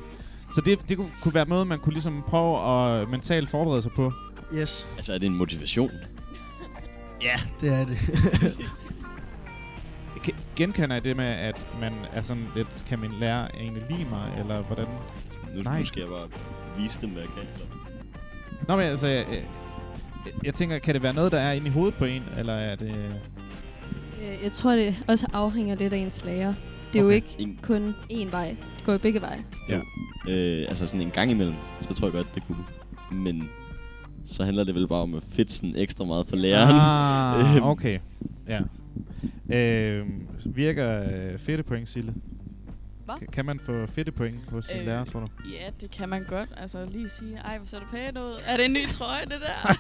Så 0.55 0.61
det, 0.65 0.79
det 0.89 0.97
kunne, 0.97 1.11
kunne 1.23 1.35
være 1.35 1.49
noget, 1.49 1.67
man 1.67 1.79
kunne 1.79 1.93
ligesom 1.93 2.25
prøve 2.27 2.59
at 3.03 3.09
mentalt 3.09 3.49
forberede 3.49 3.83
sig 3.83 3.93
på. 3.93 4.13
Yes. 4.55 4.89
Altså, 4.97 5.15
er 5.15 5.19
det 5.19 5.27
en 5.27 5.35
motivation? 5.35 5.91
Ja, 7.23 7.41
det 7.61 7.69
er 7.69 7.87
det. 7.87 7.99
Ge- 10.27 10.35
Genkender 10.57 10.97
I 10.97 11.01
det 11.01 11.17
med, 11.17 11.25
at 11.25 11.67
man 11.81 11.93
er 12.13 12.21
sådan 12.21 12.47
lidt, 12.57 12.85
kan 12.89 12.99
min 12.99 13.11
lærer 13.21 13.49
egentlig 13.61 13.83
lide 13.91 14.05
mig, 14.11 14.33
eller 14.39 14.63
hvordan? 14.63 14.87
Nu, 15.55 15.63
Nej. 15.63 15.79
nu 15.79 15.85
skal 15.85 16.01
jeg 16.01 16.09
bare 16.09 16.29
vise 16.83 17.01
dem, 17.01 17.11
hvad 17.11 17.23
jeg 17.23 17.31
kan. 17.31 17.43
Eller? 17.55 17.67
Nå, 18.69 18.77
men 18.77 18.85
altså, 18.87 19.07
jeg, 19.07 19.25
jeg, 19.31 19.43
jeg 20.45 20.55
tænker, 20.55 20.79
kan 20.79 20.95
det 20.95 21.03
være 21.03 21.15
noget, 21.15 21.33
der 21.33 21.39
er 21.41 21.53
inde 21.53 21.67
i 21.67 21.71
hovedet 21.71 21.95
på 21.95 22.05
en, 22.05 22.23
eller 22.39 22.53
er 22.53 22.77
det... 22.77 22.89
Øh, 24.21 24.43
Jeg 24.45 24.53
tror, 24.53 24.71
det 24.73 24.97
også 25.09 25.27
afhænger 25.33 25.75
lidt 25.75 25.93
af 25.93 25.97
ens 25.99 26.25
lærer. 26.25 26.55
Det 26.93 26.99
er 26.99 27.03
jo 27.03 27.07
Okay. 27.09 27.15
ikke 27.17 27.35
En- 27.39 27.59
kun 27.63 27.95
én 28.13 28.31
vej. 28.31 28.49
Det 28.49 28.85
går 28.85 28.93
jo 28.93 28.99
begge 28.99 29.21
veje. 29.21 29.45
Ja. 29.69 29.81
Øh, 30.29 30.65
altså 30.69 30.87
sådan 30.87 31.01
en 31.01 31.11
gang 31.11 31.31
imellem, 31.31 31.55
så 31.81 31.95
tror 31.95 32.07
jeg 32.07 32.13
godt, 32.13 32.35
det 32.35 32.43
kunne. 32.47 32.65
Men 33.23 33.49
så 34.27 34.45
handler 34.45 34.65
det 34.65 34.75
vel 34.75 34.89
bare 34.89 35.01
om 35.03 35.15
at 35.15 35.23
fedt 35.33 35.53
sådan 35.53 35.75
ekstra 35.77 36.05
meget 36.05 36.27
for 36.27 36.37
læreren. 36.37 36.77
Ah, 37.57 37.69
okay. 37.71 37.99
Ja. 38.49 38.61
Øh, 39.53 40.07
virker 40.45 41.03
øh, 41.03 41.39
fedtepoint, 41.39 41.89
Sille? 41.89 42.15
Hvad? 43.05 43.15
Kan, 43.19 43.27
kan 43.27 43.45
man 43.45 43.61
få 43.65 43.87
fedtepoint 43.87 44.37
hos 44.49 44.65
sin 44.65 44.81
Øh, 44.81 44.87
lærer, 44.87 45.05
tror 45.05 45.21
du? 45.21 45.27
Ja, 45.51 45.71
det 45.81 45.91
kan 45.91 46.09
man 46.09 46.25
godt. 46.29 46.49
Altså 46.57 46.87
lige 46.93 47.09
sige, 47.09 47.37
ej, 47.37 47.59
hvor 47.59 47.67
ser 47.67 47.79
du 47.79 47.85
pænt 47.91 48.19
ud. 48.19 48.35
Er 48.47 48.57
det 48.57 48.65
en 48.65 48.73
ny 48.73 48.89
trøje, 48.91 49.25
det 49.25 49.41
der? 49.41 49.77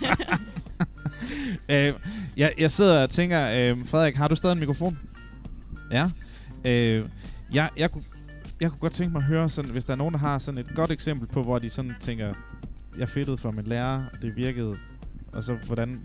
øh, 1.89 1.95
jeg, 2.36 2.53
jeg 2.59 2.70
sidder 2.70 3.03
og 3.03 3.11
tænker, 3.11 3.49
øh, 3.55 3.86
Frederik, 3.86 4.16
har 4.16 4.28
du 4.28 4.35
stadig 4.35 4.53
en 4.53 4.61
mikrofon? 4.61 4.99
Ja. 5.91 6.11
Øh, 6.65 7.05
jeg, 7.53 7.70
jeg, 7.77 7.91
kunne, 7.91 8.05
jeg 8.61 8.70
kunne 8.70 8.81
godt 8.81 8.93
tænke 8.93 9.12
mig 9.12 9.20
at 9.20 9.27
høre, 9.27 9.49
sådan, 9.49 9.70
hvis 9.70 9.85
der 9.85 9.93
er 9.93 9.97
nogen, 9.97 10.12
der 10.15 10.19
har 10.20 10.39
sådan 10.39 10.59
et 10.59 10.66
godt 10.74 10.91
eksempel 10.91 11.28
på, 11.28 11.43
hvor 11.43 11.59
de 11.59 11.70
sådan 11.70 11.95
tænker, 12.01 12.35
jeg 12.99 13.09
fedtede 13.09 13.39
for 13.39 13.51
min 13.51 13.65
lærer, 13.65 14.03
og 14.12 14.23
det 14.23 14.36
virkede, 14.36 14.77
og 15.35 15.44
så 15.44 15.55
hvordan, 15.55 16.02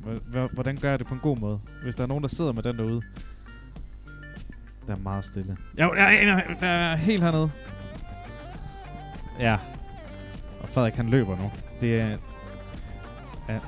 hvordan 0.54 0.78
gør 0.78 0.90
jeg 0.90 1.00
det 1.00 1.08
på 1.08 1.14
en 1.14 1.20
god 1.20 1.38
måde? 1.38 1.60
Hvis 1.84 1.96
der 1.96 2.04
er 2.04 2.08
nogen, 2.08 2.24
der 2.24 2.30
sidder 2.30 2.52
med 2.52 2.64
den 2.64 2.78
derude. 2.78 3.02
Der 4.88 4.94
er 4.96 5.00
meget 5.00 5.26
stille. 5.26 5.58
Jo, 5.80 5.94
der 5.96 6.04
er, 6.04 6.42
der 6.60 6.68
er 6.68 6.96
helt 6.96 7.24
hernede. 7.24 7.52
Ja. 9.40 9.58
Og 10.62 10.70
Frederik, 10.70 10.94
han 10.94 11.10
løber 11.10 11.38
nu. 11.38 11.52
Det 11.82 12.00
er... 12.00 12.18
Ja. 13.50 13.60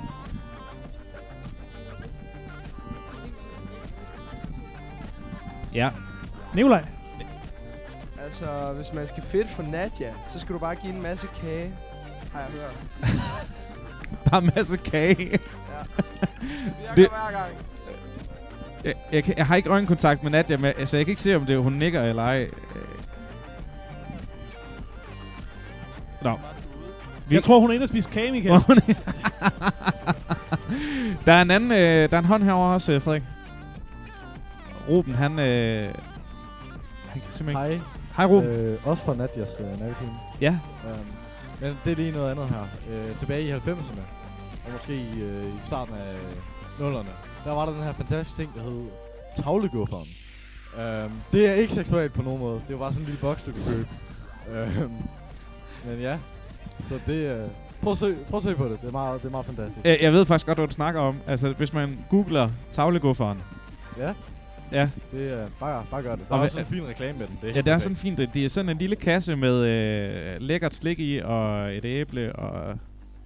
Ja. 5.74 5.92
Nikolaj. 6.56 6.86
Altså, 8.24 8.74
hvis 8.76 8.94
man 8.94 9.08
skal 9.08 9.24
fedt 9.24 9.50
for 9.50 9.64
Nadja, 9.64 10.14
så 10.30 10.40
skal 10.40 10.54
du 10.54 10.60
bare 10.60 10.76
give 10.76 10.94
en 10.94 11.02
masse 11.02 11.28
kage, 11.42 11.74
har 12.34 12.40
jeg 12.40 12.50
hørt. 12.50 12.76
Bare 14.32 14.44
en 14.44 14.52
masse 14.56 14.78
kage. 14.78 15.30
Ja. 15.30 15.38
Det 16.96 16.98
virker 16.98 17.10
hver 17.10 17.40
gang. 17.40 17.54
Jeg, 18.84 18.94
jeg, 19.12 19.38
jeg 19.38 19.46
har 19.46 19.56
ikke 19.56 19.70
øjenkontakt 19.70 20.24
med 20.24 20.32
Nadia, 20.32 20.58
men, 20.58 20.74
altså 20.78 20.98
jeg 20.98 21.06
kan 21.06 21.12
ikke 21.12 21.22
se, 21.22 21.36
om 21.36 21.46
det 21.46 21.58
hun 21.64 21.74
nikker 21.74 22.02
eller 22.02 22.24
ej. 22.24 22.48
Nå. 26.22 26.40
Jeg 27.32 27.44
tror, 27.44 27.60
hun 27.60 27.70
er 27.70 27.74
inde 27.74 27.84
og 27.84 27.90
spise 27.90 28.10
kage, 28.10 28.32
Michael. 28.32 28.62
Der 31.26 31.34
er 31.34 31.42
en 31.42 31.52
anden, 31.52 31.72
øh, 31.72 32.10
der 32.10 32.18
er 32.18 32.20
en 32.20 32.26
hånd 32.26 32.44
herovre 32.44 32.74
også, 32.74 32.92
øh, 32.92 33.02
Frederik. 33.02 33.24
Ruben, 34.90 35.16
han, 35.16 35.40
øh, 35.40 35.94
han 37.08 37.22
kan 37.22 37.32
simpelthen 37.32 37.66
Hej. 37.66 37.80
Hej, 38.18 38.26
Ruben. 38.26 38.50
Øh, 38.50 38.88
også 38.88 39.06
fra 39.06 39.14
Nadjas 39.14 39.50
øh, 39.60 39.66
natteteam. 39.66 40.10
Ja. 40.42 40.58
Um, 40.86 41.21
men 41.62 41.78
det 41.86 41.92
er 41.92 41.96
lige 41.96 42.12
noget 42.12 42.32
andet 42.32 42.48
her. 42.48 42.64
Øh, 42.92 43.20
tilbage 43.20 43.44
i 43.44 43.52
90'erne, 43.52 44.02
og 44.66 44.72
måske 44.72 44.96
i, 44.96 45.22
øh, 45.22 45.46
i 45.46 45.60
starten 45.66 45.94
af 45.96 46.16
0'erne, 46.80 47.10
der 47.46 47.52
var 47.52 47.66
der 47.66 47.74
den 47.74 47.84
her 47.84 47.94
fantastiske 47.94 48.42
ting, 48.42 48.56
der 48.56 48.64
hed 48.64 48.86
tavlegufferen. 49.38 50.08
Um, 50.78 51.12
det 51.32 51.48
er 51.48 51.54
ikke 51.54 51.74
seksuelt 51.74 52.14
på 52.14 52.22
nogen 52.22 52.40
måde. 52.40 52.62
Det 52.68 52.74
var 52.74 52.80
bare 52.80 52.92
sådan 52.92 53.02
en 53.02 53.06
lille 53.06 53.22
boks, 53.22 53.44
du 53.44 53.52
kunne 53.52 53.66
købe. 53.66 53.88
um, 54.86 54.92
men 55.86 56.00
ja, 56.00 56.18
så 56.90 57.00
det... 57.06 57.14
Øh, 57.14 57.48
prøv, 57.84 57.92
at 57.92 57.98
se, 57.98 58.16
prøv 58.30 58.38
at 58.38 58.44
se 58.44 58.56
på 58.56 58.66
det. 58.66 58.82
Det 58.82 58.88
er 58.88 58.92
meget, 58.92 59.22
det 59.22 59.28
er 59.28 59.32
meget 59.32 59.46
fantastisk. 59.46 59.86
Jeg, 59.86 59.98
jeg 60.02 60.14
ved 60.14 60.26
faktisk 60.26 60.46
godt, 60.46 60.58
hvad 60.58 60.68
du 60.68 60.74
snakker 60.74 61.02
om. 61.02 61.18
Altså, 61.28 61.50
hvis 61.50 61.74
man 61.74 62.00
googler 62.10 62.50
tavlegufferen. 62.72 63.42
Ja. 63.98 64.14
Ja. 64.72 64.90
Det 65.12 65.34
er 65.34 65.48
bare, 65.60 65.86
bare 65.92 66.02
gør 66.04 66.16
det. 66.16 66.26
Der 66.28 66.34
Og 66.34 66.40
er 66.40 66.44
også 66.44 66.54
sådan 66.54 66.68
en 66.68 66.74
fin 66.74 66.88
reklame 66.88 67.20
med 67.20 67.28
den. 67.28 67.38
Det 67.42 67.50
er 67.50 67.54
ja, 67.54 67.62
det 67.62 67.74
er 67.74 67.78
sådan 67.78 67.96
fint. 67.98 68.18
Det, 68.18 68.30
det 68.34 68.46
er 68.46 68.50
sådan 68.50 68.70
en 68.70 68.78
lille 68.78 68.96
kasse 68.96 69.36
med 69.36 69.56
øh, 69.66 70.42
lækkert 70.42 70.74
slik 70.76 71.00
i, 71.00 71.18
og 71.24 71.76
et 71.76 71.86
æble, 71.86 72.36
og... 72.36 72.80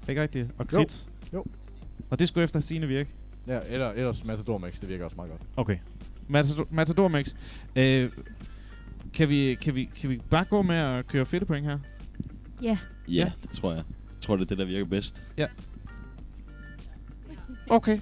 Ikke 0.09 0.21
rigtigt? 0.21 0.47
Og 0.57 0.65
Jo. 0.71 0.77
kridt. 0.77 1.07
Jo. 1.33 1.45
Og 2.09 2.19
det 2.19 2.27
skulle 2.27 2.43
efter 2.43 2.59
sine 2.59 2.87
virke. 2.87 3.09
Ja, 3.47 3.59
eller, 3.69 3.91
ellers 3.91 4.23
Matador 4.25 4.57
Mix, 4.57 4.79
det 4.79 4.89
virker 4.89 5.05
også 5.05 5.15
meget 5.15 5.31
godt. 5.31 5.41
Okay. 5.57 5.77
Matador, 6.27 6.67
Matador 6.69 7.07
Mix. 7.07 7.35
Øh, 7.75 8.09
kan, 9.13 9.29
vi, 9.29 9.57
kan, 9.61 9.75
vi, 9.75 9.89
kan 10.01 10.09
vi 10.09 10.21
bare 10.29 10.43
gå 10.45 10.61
med 10.61 10.75
at 10.75 11.07
køre 11.07 11.25
fedtepoint 11.25 11.65
her? 11.65 11.79
Ja. 12.61 12.77
Ja, 13.07 13.31
det 13.41 13.49
tror 13.49 13.69
jeg. 13.71 13.77
Jeg 13.77 14.21
tror, 14.21 14.35
det 14.35 14.43
er 14.43 14.47
det, 14.47 14.57
der 14.57 14.65
virker 14.65 14.85
bedst. 14.85 15.23
Ja. 15.37 15.47
Okay. 17.69 17.99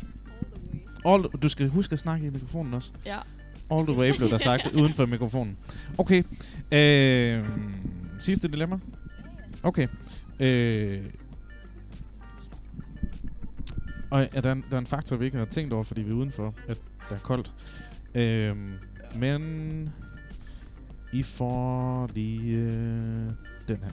All, 1.05 1.23
du 1.23 1.49
skal 1.49 1.67
huske 1.69 1.93
at 1.93 1.99
snakke 1.99 2.27
i 2.27 2.29
mikrofonen 2.29 2.73
også. 2.73 2.91
Ja. 3.05 3.17
All 3.77 3.87
the 3.87 3.97
way 3.97 4.11
blev 4.17 4.29
der 4.29 4.37
sagt 4.37 4.67
uden 4.81 4.93
for 4.93 5.05
mikrofonen. 5.05 5.57
Okay. 5.97 6.23
Øh, 6.71 7.45
sidste 8.19 8.47
dilemma. 8.47 8.79
Okay. 9.63 9.87
Øh, 10.39 10.99
og 14.09 14.27
ja, 14.35 14.41
der, 14.41 14.49
er 14.49 14.53
en, 14.53 14.65
der 14.69 14.75
er 14.75 14.79
en 14.79 14.87
faktor, 14.87 15.15
vi 15.15 15.25
ikke 15.25 15.37
har 15.37 15.45
tænkt 15.45 15.73
over, 15.73 15.83
fordi 15.83 16.01
vi 16.01 16.11
er 16.11 16.15
udenfor, 16.15 16.53
at 16.67 16.77
der 17.09 17.15
er 17.15 17.19
koldt. 17.19 17.51
Øh, 18.15 18.55
men 19.15 19.93
I 21.13 21.23
får 21.23 22.09
lige 22.13 22.51
øh, 22.51 22.71
den 23.67 23.77
her. 23.83 23.91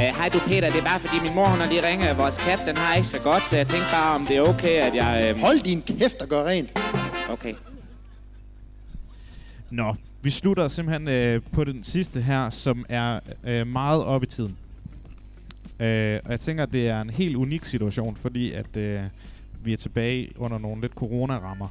Øh, 0.00 0.16
Hej 0.16 0.28
du 0.28 0.38
Peter, 0.46 0.70
det 0.70 0.78
er 0.80 0.84
bare 0.84 1.00
fordi 1.00 1.22
min 1.22 1.34
mor 1.34 1.46
hun 1.46 1.58
har 1.58 1.68
lige 1.68 1.86
ringet. 1.88 2.18
Vores 2.18 2.36
kat 2.36 2.60
den 2.66 2.76
har 2.76 2.94
ikke 2.94 3.08
så 3.08 3.20
godt, 3.20 3.42
så 3.42 3.56
jeg 3.56 3.66
tænkte 3.66 3.88
bare 3.92 4.14
om 4.14 4.26
det 4.26 4.36
er 4.36 4.42
okay, 4.42 4.76
at 4.88 4.94
jeg... 4.94 5.34
Øh... 5.36 5.42
Hold 5.42 5.60
din 5.60 5.82
kæft 5.82 6.22
og 6.22 6.28
gør 6.28 6.44
rent. 6.44 6.78
Okay. 7.28 7.54
Nå, 9.70 9.96
vi 10.22 10.30
slutter 10.30 10.68
simpelthen 10.68 11.08
øh, 11.08 11.42
på 11.52 11.64
den 11.64 11.82
sidste 11.82 12.22
her, 12.22 12.50
som 12.50 12.86
er 12.88 13.20
øh, 13.44 13.66
meget 13.66 14.04
op 14.04 14.22
i 14.22 14.26
tiden. 14.26 14.56
Øh, 15.80 16.20
og 16.24 16.30
jeg 16.30 16.40
tænker, 16.40 16.62
at 16.62 16.72
det 16.72 16.88
er 16.88 17.00
en 17.00 17.10
helt 17.10 17.36
unik 17.36 17.64
situation, 17.64 18.16
fordi 18.16 18.52
at 18.52 18.76
øh, 18.76 19.02
vi 19.62 19.72
er 19.72 19.76
tilbage 19.76 20.32
under 20.36 20.58
nogle 20.58 20.80
lidt 20.80 20.92
corona-rammer. 20.92 21.68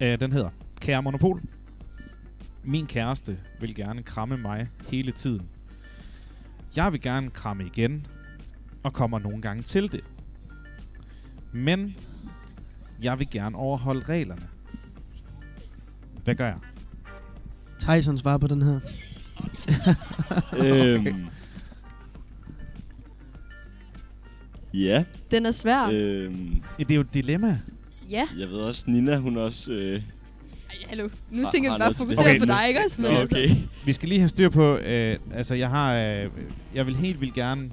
Øh, 0.00 0.20
den 0.20 0.32
hedder, 0.32 0.50
Kære 0.80 1.02
Monopol, 1.02 1.42
min 2.64 2.86
kæreste 2.86 3.38
vil 3.60 3.74
gerne 3.74 4.02
kramme 4.02 4.36
mig 4.36 4.68
hele 4.88 5.12
tiden. 5.12 5.48
Jeg 6.76 6.92
vil 6.92 7.00
gerne 7.00 7.30
kramme 7.30 7.66
igen, 7.66 8.06
og 8.82 8.92
kommer 8.92 9.18
nogle 9.18 9.42
gange 9.42 9.62
til 9.62 9.92
det. 9.92 10.04
Men 11.52 11.96
jeg 13.02 13.18
vil 13.18 13.30
gerne 13.30 13.56
overholde 13.56 14.04
reglerne. 14.04 14.48
Hvad 16.24 16.34
gør 16.34 16.46
jeg? 16.46 16.58
Tyson 17.78 18.18
svarer 18.18 18.38
på 18.38 18.46
den 18.46 18.62
her. 18.62 18.80
øhm. 20.64 21.26
Ja. 24.74 25.04
Den 25.30 25.46
er 25.46 25.50
svær. 25.50 25.90
Øhm. 25.92 26.62
Ja, 26.78 26.82
det 26.84 26.90
er 26.90 26.94
jo 26.94 27.00
et 27.00 27.14
dilemma. 27.14 27.58
Ja. 28.10 28.28
Jeg 28.38 28.48
ved 28.48 28.56
også, 28.58 28.84
Nina, 28.90 29.16
hun 29.18 29.36
også... 29.36 29.72
Øh, 29.72 30.02
Hallo, 30.88 31.08
nu 31.30 31.42
har- 31.44 31.50
tænker 31.52 31.72
vi 31.74 31.78
bare 31.78 31.94
fokusere 31.94 32.32
det. 32.32 32.40
på 32.40 32.46
dig, 32.46 32.64
ikke 32.68 32.80
også? 32.84 33.00
Men 33.00 33.10
altså- 33.10 33.24
okay. 33.24 33.48
Vi 33.84 33.92
skal 33.92 34.08
lige 34.08 34.18
have 34.18 34.28
styr 34.28 34.48
på, 34.48 34.76
øh, 34.76 35.18
altså 35.34 35.54
jeg 35.54 35.68
har, 35.70 35.94
øh, 35.96 36.30
jeg 36.74 36.86
vil 36.86 36.96
helt 36.96 37.20
vildt 37.20 37.34
gerne 37.34 37.70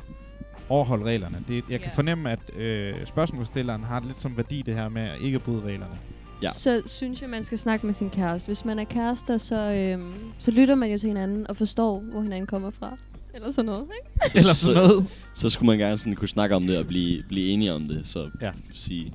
overholde 0.70 1.06
reglerne. 1.06 1.38
Det, 1.48 1.64
jeg 1.70 1.80
kan 1.80 1.90
Ja. 1.90 1.96
fornemme, 1.96 2.32
at 2.32 2.40
øh, 2.58 2.94
spørgsmålsstilleren 3.06 3.84
har 3.84 4.04
lidt 4.08 4.20
som 4.20 4.38
værdi 4.38 4.62
det 4.62 4.74
her 4.76 4.90
med 4.90 5.02
at 5.02 5.22
ikke 5.22 5.40
bryde 5.40 5.62
reglerne. 5.62 5.96
Ja. 6.44 6.52
Så 6.52 6.82
synes 6.86 7.22
jeg, 7.22 7.30
man 7.30 7.44
skal 7.44 7.58
snakke 7.58 7.86
med 7.86 7.94
sin 7.94 8.10
kæreste. 8.10 8.48
Hvis 8.48 8.66
man 8.66 8.80
er 8.80 8.84
kærester, 8.84 9.38
så, 9.38 9.74
øhm, 9.74 10.14
så 10.40 10.52
lytter 10.52 10.76
man 10.76 10.92
jo 10.92 10.98
til 10.98 11.08
hinanden 11.08 11.48
og 11.50 11.58
forstår, 11.58 12.00
hvor 12.00 12.22
hinanden 12.22 12.48
kommer 12.48 12.70
fra. 12.70 12.98
Eller 13.34 13.52
sådan 13.52 13.66
noget, 13.66 13.88
ikke? 13.98 14.36
Eller 14.38 14.54
sådan 14.54 14.76
noget. 14.76 14.92
Så, 15.34 15.42
så 15.42 15.50
skulle 15.50 15.68
man 15.68 15.78
gerne 15.78 15.98
sådan 15.98 16.16
kunne 16.16 16.28
snakke 16.28 16.56
om 16.56 16.68
det 16.68 16.78
og 16.78 16.88
blive, 16.88 17.24
blive 17.28 17.48
enige 17.48 17.74
om 17.74 17.88
det. 17.88 18.08
Så 18.08 18.30
ja. 18.42 18.52
sige, 18.74 19.14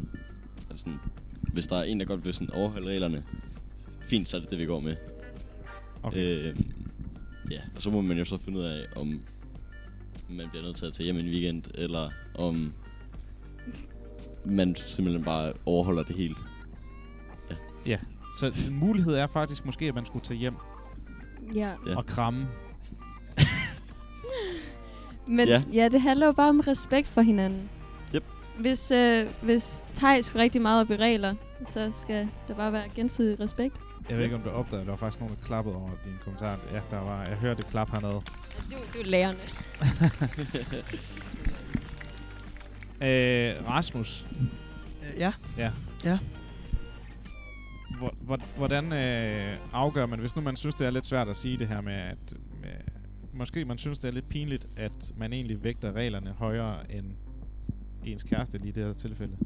altså 0.70 0.84
sådan, 0.84 0.98
hvis 1.52 1.66
der 1.66 1.76
er 1.76 1.82
en, 1.82 2.00
der 2.00 2.06
godt 2.06 2.24
vil 2.24 2.34
sådan 2.34 2.50
overholde 2.50 2.88
reglerne, 2.88 3.22
fint, 4.00 4.28
så 4.28 4.36
er 4.36 4.40
det 4.40 4.50
det, 4.50 4.58
vi 4.58 4.66
går 4.66 4.80
med. 4.80 4.96
Okay. 6.02 6.18
Øh, 6.18 6.56
ja, 7.50 7.60
og 7.76 7.82
så 7.82 7.90
må 7.90 8.00
man 8.00 8.18
jo 8.18 8.24
så 8.24 8.38
finde 8.38 8.58
ud 8.58 8.64
af, 8.64 8.86
om 8.96 9.20
man 10.28 10.48
bliver 10.50 10.64
nødt 10.64 10.76
til 10.76 10.86
at 10.86 10.92
tage 10.92 11.04
hjem 11.04 11.18
en 11.18 11.28
weekend, 11.28 11.62
eller 11.74 12.10
om 12.34 12.72
man 14.44 14.76
simpelthen 14.76 15.24
bare 15.24 15.52
overholder 15.66 16.02
det 16.02 16.16
helt. 16.16 16.36
Ja, 17.88 17.98
så 18.40 18.46
en 18.68 18.74
mulighed 18.74 19.14
er 19.14 19.26
faktisk 19.26 19.66
måske, 19.66 19.84
at 19.84 19.94
man 19.94 20.06
skulle 20.06 20.24
tage 20.24 20.38
hjem 20.38 20.54
Ja. 21.54 21.72
Ja. 21.86 21.96
og 21.96 22.06
kramme. 22.06 22.48
Men 25.26 25.48
Ja. 25.48 25.54
ja. 25.72 25.82
ja, 25.82 25.88
det 25.88 26.00
handler 26.00 26.26
jo 26.26 26.32
bare 26.32 26.48
om 26.48 26.60
respekt 26.60 27.08
for 27.08 27.20
hinanden. 27.20 27.68
Yep. 28.14 28.24
Hvis, 28.58 28.90
øh, 28.90 29.26
hvis 29.42 29.84
Thijs 29.94 30.30
går 30.30 30.40
rigtig 30.40 30.62
meget 30.62 30.80
op 30.80 30.90
i 30.90 30.96
regler, 30.96 31.34
så 31.66 31.90
skal 31.90 32.28
der 32.48 32.54
bare 32.54 32.72
være 32.72 32.88
gensidig 32.94 33.40
respekt. 33.40 33.76
Jeg 34.08 34.16
ved 34.16 34.24
ikke, 34.24 34.36
om 34.36 34.42
du 34.42 34.50
opdagede, 34.50 34.84
der 34.86 34.90
var 34.92 34.96
faktisk 34.96 35.20
nogen, 35.20 35.36
der 35.40 35.46
klappede 35.46 35.74
over 35.76 35.90
din 36.04 36.14
kommentar. 36.24 36.58
Ja, 36.72 36.80
der 36.90 36.98
var, 37.00 37.24
jeg 37.24 37.36
hørte 37.36 37.60
et 37.60 37.66
klap 37.66 37.90
hernede. 37.90 38.12
Det 38.12 38.74
er 38.74 38.78
jo- 38.78 38.84
det 38.92 39.00
er 39.00 39.04
jo 39.04 39.10
lærerne. 39.10 39.38
øh, 43.60 43.68
Rasmus. 43.68 44.26
ja. 45.18 45.32
Ja. 45.56 45.70
Ja. 46.04 46.18
Hvor, 47.98 48.14
hvor, 48.20 48.40
hvordan 48.56 48.92
øh, 48.92 49.58
afgør 49.72 50.06
man, 50.06 50.18
hvis 50.18 50.36
nu 50.36 50.42
man 50.42 50.56
synes, 50.56 50.74
det 50.74 50.86
er 50.86 50.90
lidt 50.90 51.06
svært 51.06 51.28
at 51.28 51.36
sige 51.36 51.58
det 51.58 51.68
her 51.68 51.80
med, 51.80 51.92
at 51.92 52.34
med, 52.62 52.70
måske 53.32 53.64
man 53.64 53.78
synes, 53.78 53.98
det 53.98 54.08
er 54.08 54.12
lidt 54.12 54.28
pinligt, 54.28 54.68
at 54.76 55.12
man 55.16 55.32
egentlig 55.32 55.64
vægter 55.64 55.92
reglerne 55.92 56.30
højere 56.30 56.92
end 56.92 57.06
ens 58.04 58.22
kæreste 58.22 58.58
lige 58.58 58.68
i 58.68 58.72
det 58.72 58.84
her 58.84 58.92
tilfælde? 58.92 59.36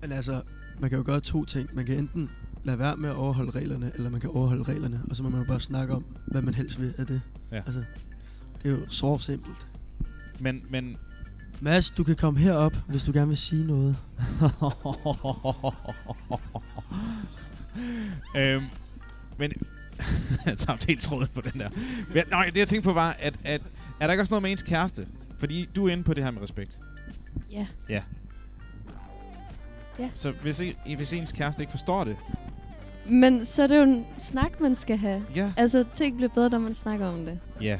Men 0.00 0.12
altså, 0.12 0.42
man 0.78 0.90
kan 0.90 0.98
jo 0.98 1.04
gøre 1.06 1.20
to 1.20 1.44
ting. 1.44 1.70
Man 1.72 1.86
kan 1.86 1.98
enten 1.98 2.30
lade 2.64 2.78
være 2.78 2.96
med 2.96 3.08
at 3.08 3.16
overholde 3.16 3.50
reglerne, 3.50 3.92
eller 3.94 4.10
man 4.10 4.20
kan 4.20 4.30
overholde 4.30 4.62
reglerne, 4.62 5.02
og 5.10 5.16
så 5.16 5.22
må 5.22 5.28
man 5.28 5.40
jo 5.40 5.46
bare 5.46 5.60
snakke 5.60 5.94
om, 5.94 6.04
hvad 6.26 6.42
man 6.42 6.54
helst 6.54 6.80
vil 6.80 6.94
af 6.98 7.06
det. 7.06 7.20
Ja. 7.52 7.56
Altså, 7.56 7.84
det 8.62 8.72
er 8.72 8.76
jo 8.76 8.88
så 8.88 9.18
simpelt. 9.18 9.66
Men, 10.40 10.62
men... 10.68 10.96
Mads, 11.64 11.90
du 11.90 12.04
kan 12.04 12.16
komme 12.16 12.40
herop, 12.40 12.76
hvis 12.86 13.02
du 13.02 13.12
gerne 13.12 13.28
vil 13.28 13.36
sige 13.36 13.66
noget. 13.66 13.96
øhm, 18.36 18.64
men... 19.36 19.52
jeg 20.46 20.56
tabte 20.58 20.86
helt 20.86 21.02
tråden 21.02 21.28
på 21.34 21.40
den 21.40 21.60
der. 21.60 21.68
Men, 22.14 22.24
nej, 22.30 22.46
det 22.46 22.56
jeg 22.56 22.68
tænkte 22.68 22.88
på 22.88 22.92
var, 22.92 23.16
at, 23.18 23.34
at 23.44 23.60
er 24.00 24.06
der 24.06 24.12
ikke 24.12 24.22
også 24.22 24.32
noget 24.32 24.42
med 24.42 24.50
ens 24.50 24.62
kæreste? 24.62 25.06
Fordi 25.38 25.68
du 25.76 25.88
er 25.88 25.92
inde 25.92 26.04
på 26.04 26.14
det 26.14 26.24
her 26.24 26.30
med 26.30 26.42
respekt. 26.42 26.80
Ja. 27.52 27.66
Ja. 27.88 28.02
Ja. 29.98 30.10
Så 30.14 30.30
hvis, 30.30 30.60
I, 30.60 30.94
hvis 30.96 31.12
ens 31.12 31.32
kæreste 31.32 31.62
ikke 31.62 31.70
forstår 31.70 32.04
det, 32.04 32.16
Men 33.06 33.44
så 33.44 33.62
er 33.62 33.66
det 33.66 33.76
jo 33.76 33.82
en 33.82 34.06
snak, 34.16 34.60
man 34.60 34.74
skal 34.76 34.96
have. 34.96 35.24
Ja. 35.34 35.52
Altså, 35.56 35.84
ting 35.94 36.16
bliver 36.16 36.30
bedre, 36.34 36.50
når 36.50 36.58
man 36.58 36.74
snakker 36.74 37.06
om 37.06 37.24
det. 37.24 37.38
ja. 37.60 37.78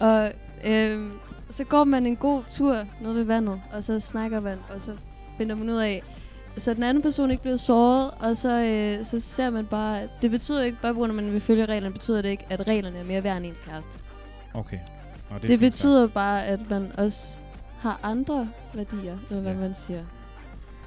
Og 0.00 0.32
øh, 0.64 1.10
så 1.50 1.64
går 1.64 1.84
man 1.84 2.06
en 2.06 2.16
god 2.16 2.42
tur 2.48 2.76
ned 3.00 3.12
ved 3.12 3.24
vandet, 3.24 3.60
og 3.72 3.84
så 3.84 4.00
snakker 4.00 4.40
man, 4.40 4.58
og 4.74 4.80
så 4.82 4.92
finder 5.38 5.54
man 5.54 5.70
ud 5.70 5.76
af, 5.76 6.02
så 6.56 6.74
den 6.74 6.82
anden 6.82 7.02
person 7.02 7.30
ikke 7.30 7.42
bliver 7.42 7.56
såret, 7.56 8.10
og 8.20 8.36
så, 8.36 8.48
øh, 8.60 9.04
så 9.04 9.20
ser 9.20 9.50
man 9.50 9.66
bare, 9.66 10.08
det 10.22 10.30
betyder 10.30 10.62
ikke, 10.62 10.78
bare 10.82 10.92
på 10.94 10.98
grund 10.98 11.12
af, 11.12 11.16
at 11.16 11.22
man 11.24 11.32
vil 11.32 11.40
følge 11.40 11.64
reglerne, 11.66 11.92
betyder 11.92 12.22
det 12.22 12.28
ikke, 12.28 12.46
at 12.50 12.68
reglerne 12.68 12.98
er 12.98 13.04
mere 13.04 13.24
værd 13.24 13.36
end 13.36 13.46
ens 13.46 13.60
kæreste. 13.60 13.90
Okay. 14.54 14.78
Og 15.30 15.40
Det, 15.40 15.48
det 15.48 15.60
betyder 15.60 16.06
bare, 16.08 16.44
at 16.44 16.60
man 16.70 16.92
også 16.98 17.36
har 17.80 18.00
andre 18.02 18.48
værdier, 18.74 19.16
eller 19.30 19.42
hvad 19.42 19.52
Ja. 19.52 19.58
man 19.58 19.74
siger. 19.74 20.02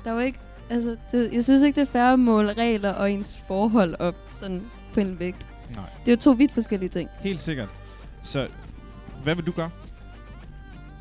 Der 0.03 0.09
er 0.09 0.13
jo 0.13 0.19
ikke, 0.19 0.39
altså, 0.69 0.95
det, 1.11 1.33
jeg 1.33 1.43
synes 1.43 1.63
ikke, 1.63 1.75
det 1.81 1.87
er 1.87 1.91
fair 1.91 2.03
at 2.13 2.19
måle 2.19 2.53
regler 2.53 2.93
og 2.93 3.11
ens 3.11 3.39
forhold 3.47 3.95
op 3.99 4.15
sådan 4.27 4.61
på 4.93 4.99
en 4.99 5.19
vægt. 5.19 5.47
Nej. 5.75 5.83
Det 6.05 6.11
er 6.11 6.15
jo 6.15 6.19
to 6.19 6.31
vidt 6.31 6.51
forskellige 6.51 6.89
ting. 6.89 7.09
Helt 7.19 7.41
sikkert. 7.41 7.69
Så 8.23 8.47
hvad 9.23 9.35
vil 9.35 9.45
du 9.45 9.51
gøre? 9.51 9.69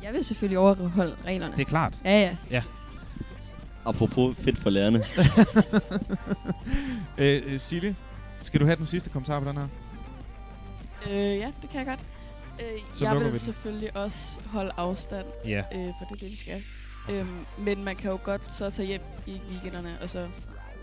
Jeg 0.03 0.13
vil 0.13 0.23
selvfølgelig 0.23 0.59
overholde 0.59 1.15
reglerne. 1.25 1.53
Det 1.55 1.61
er 1.61 1.65
klart. 1.69 1.99
Ja, 2.05 2.19
ja. 2.21 2.35
Ja. 2.51 2.63
Apropos 3.85 4.37
fedt 4.37 4.57
for 4.57 4.69
lærerne. 4.69 5.03
øh, 7.17 7.41
øh, 7.45 7.59
Silje, 7.59 7.95
skal 8.37 8.59
du 8.59 8.65
have 8.65 8.75
den 8.75 8.85
sidste 8.85 9.09
kommentar 9.09 9.39
på 9.39 9.45
den 9.49 9.57
her? 9.57 9.67
Øh, 11.09 11.37
ja, 11.37 11.51
det 11.61 11.69
kan 11.69 11.79
jeg 11.79 11.85
godt. 11.87 11.99
Øh, 12.59 12.79
Så 12.95 13.03
jeg 13.05 13.13
vi 13.15 13.19
vil 13.19 13.27
den. 13.29 13.39
selvfølgelig 13.39 13.97
også 13.97 14.39
holde 14.45 14.71
afstand, 14.77 15.25
Ja. 15.45 15.57
øh, 15.59 15.63
for 15.99 16.05
det 16.05 16.11
er 16.11 16.19
det, 16.19 16.31
vi 16.31 16.35
skal. 16.37 16.63
Øhm, 17.11 17.45
men 17.57 17.83
man 17.83 17.95
kan 17.95 18.11
jo 18.11 18.19
godt 18.23 18.53
så 18.55 18.69
tage 18.69 18.87
hjem 18.87 19.01
i 19.27 19.41
weekenderne, 19.51 19.97
og 20.01 20.09
så 20.09 20.27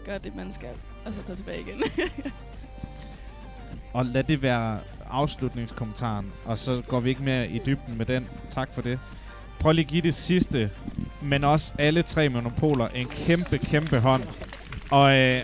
gøre 0.04 0.18
det, 0.18 0.34
man 0.36 0.50
skal, 0.52 0.68
og 1.04 1.14
så 1.14 1.22
tage 1.22 1.36
tilbage 1.36 1.60
igen. 1.60 1.82
Og 3.92 4.06
lad 4.06 4.24
det 4.24 4.42
være 4.42 4.78
afslutningskommentaren, 5.10 6.26
og 6.44 6.58
så 6.58 6.82
går 6.88 7.00
vi 7.00 7.08
ikke 7.08 7.22
mere 7.22 7.48
i 7.48 7.60
dybden 7.66 7.98
med 7.98 8.06
den. 8.06 8.26
Tak 8.48 8.74
for 8.74 8.82
det. 8.82 8.98
Prøv 9.60 9.72
lige 9.72 9.84
at 9.84 9.90
give 9.90 10.02
det 10.02 10.14
sidste, 10.14 10.70
men 11.22 11.44
også 11.44 11.72
alle 11.78 12.02
tre 12.02 12.28
monopoler 12.28 12.88
en 12.88 13.06
kæmpe, 13.06 13.58
kæmpe 13.58 13.98
hånd. 13.98 14.22
Og 14.90 15.16
øh, 15.16 15.42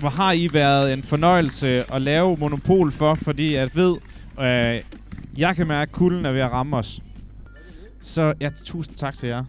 hvor 0.00 0.08
har 0.08 0.32
I 0.32 0.48
været 0.52 0.92
en 0.92 1.02
fornøjelse 1.02 1.92
at 1.92 2.02
lave 2.02 2.36
monopol 2.36 2.92
for, 2.92 3.14
fordi 3.14 3.54
jeg 3.54 3.70
ved, 3.74 3.96
øh, 4.40 4.80
jeg 5.36 5.56
kan 5.56 5.66
mærke, 5.66 5.88
at 5.90 5.92
kulden 5.92 6.26
er 6.26 6.32
ved 6.32 6.40
at 6.40 6.52
ramme 6.52 6.76
os. 6.76 7.00
Så 8.00 8.34
ja, 8.40 8.50
tusind 8.64 8.96
tak 8.96 9.14
til 9.14 9.28
jer. 9.28 9.44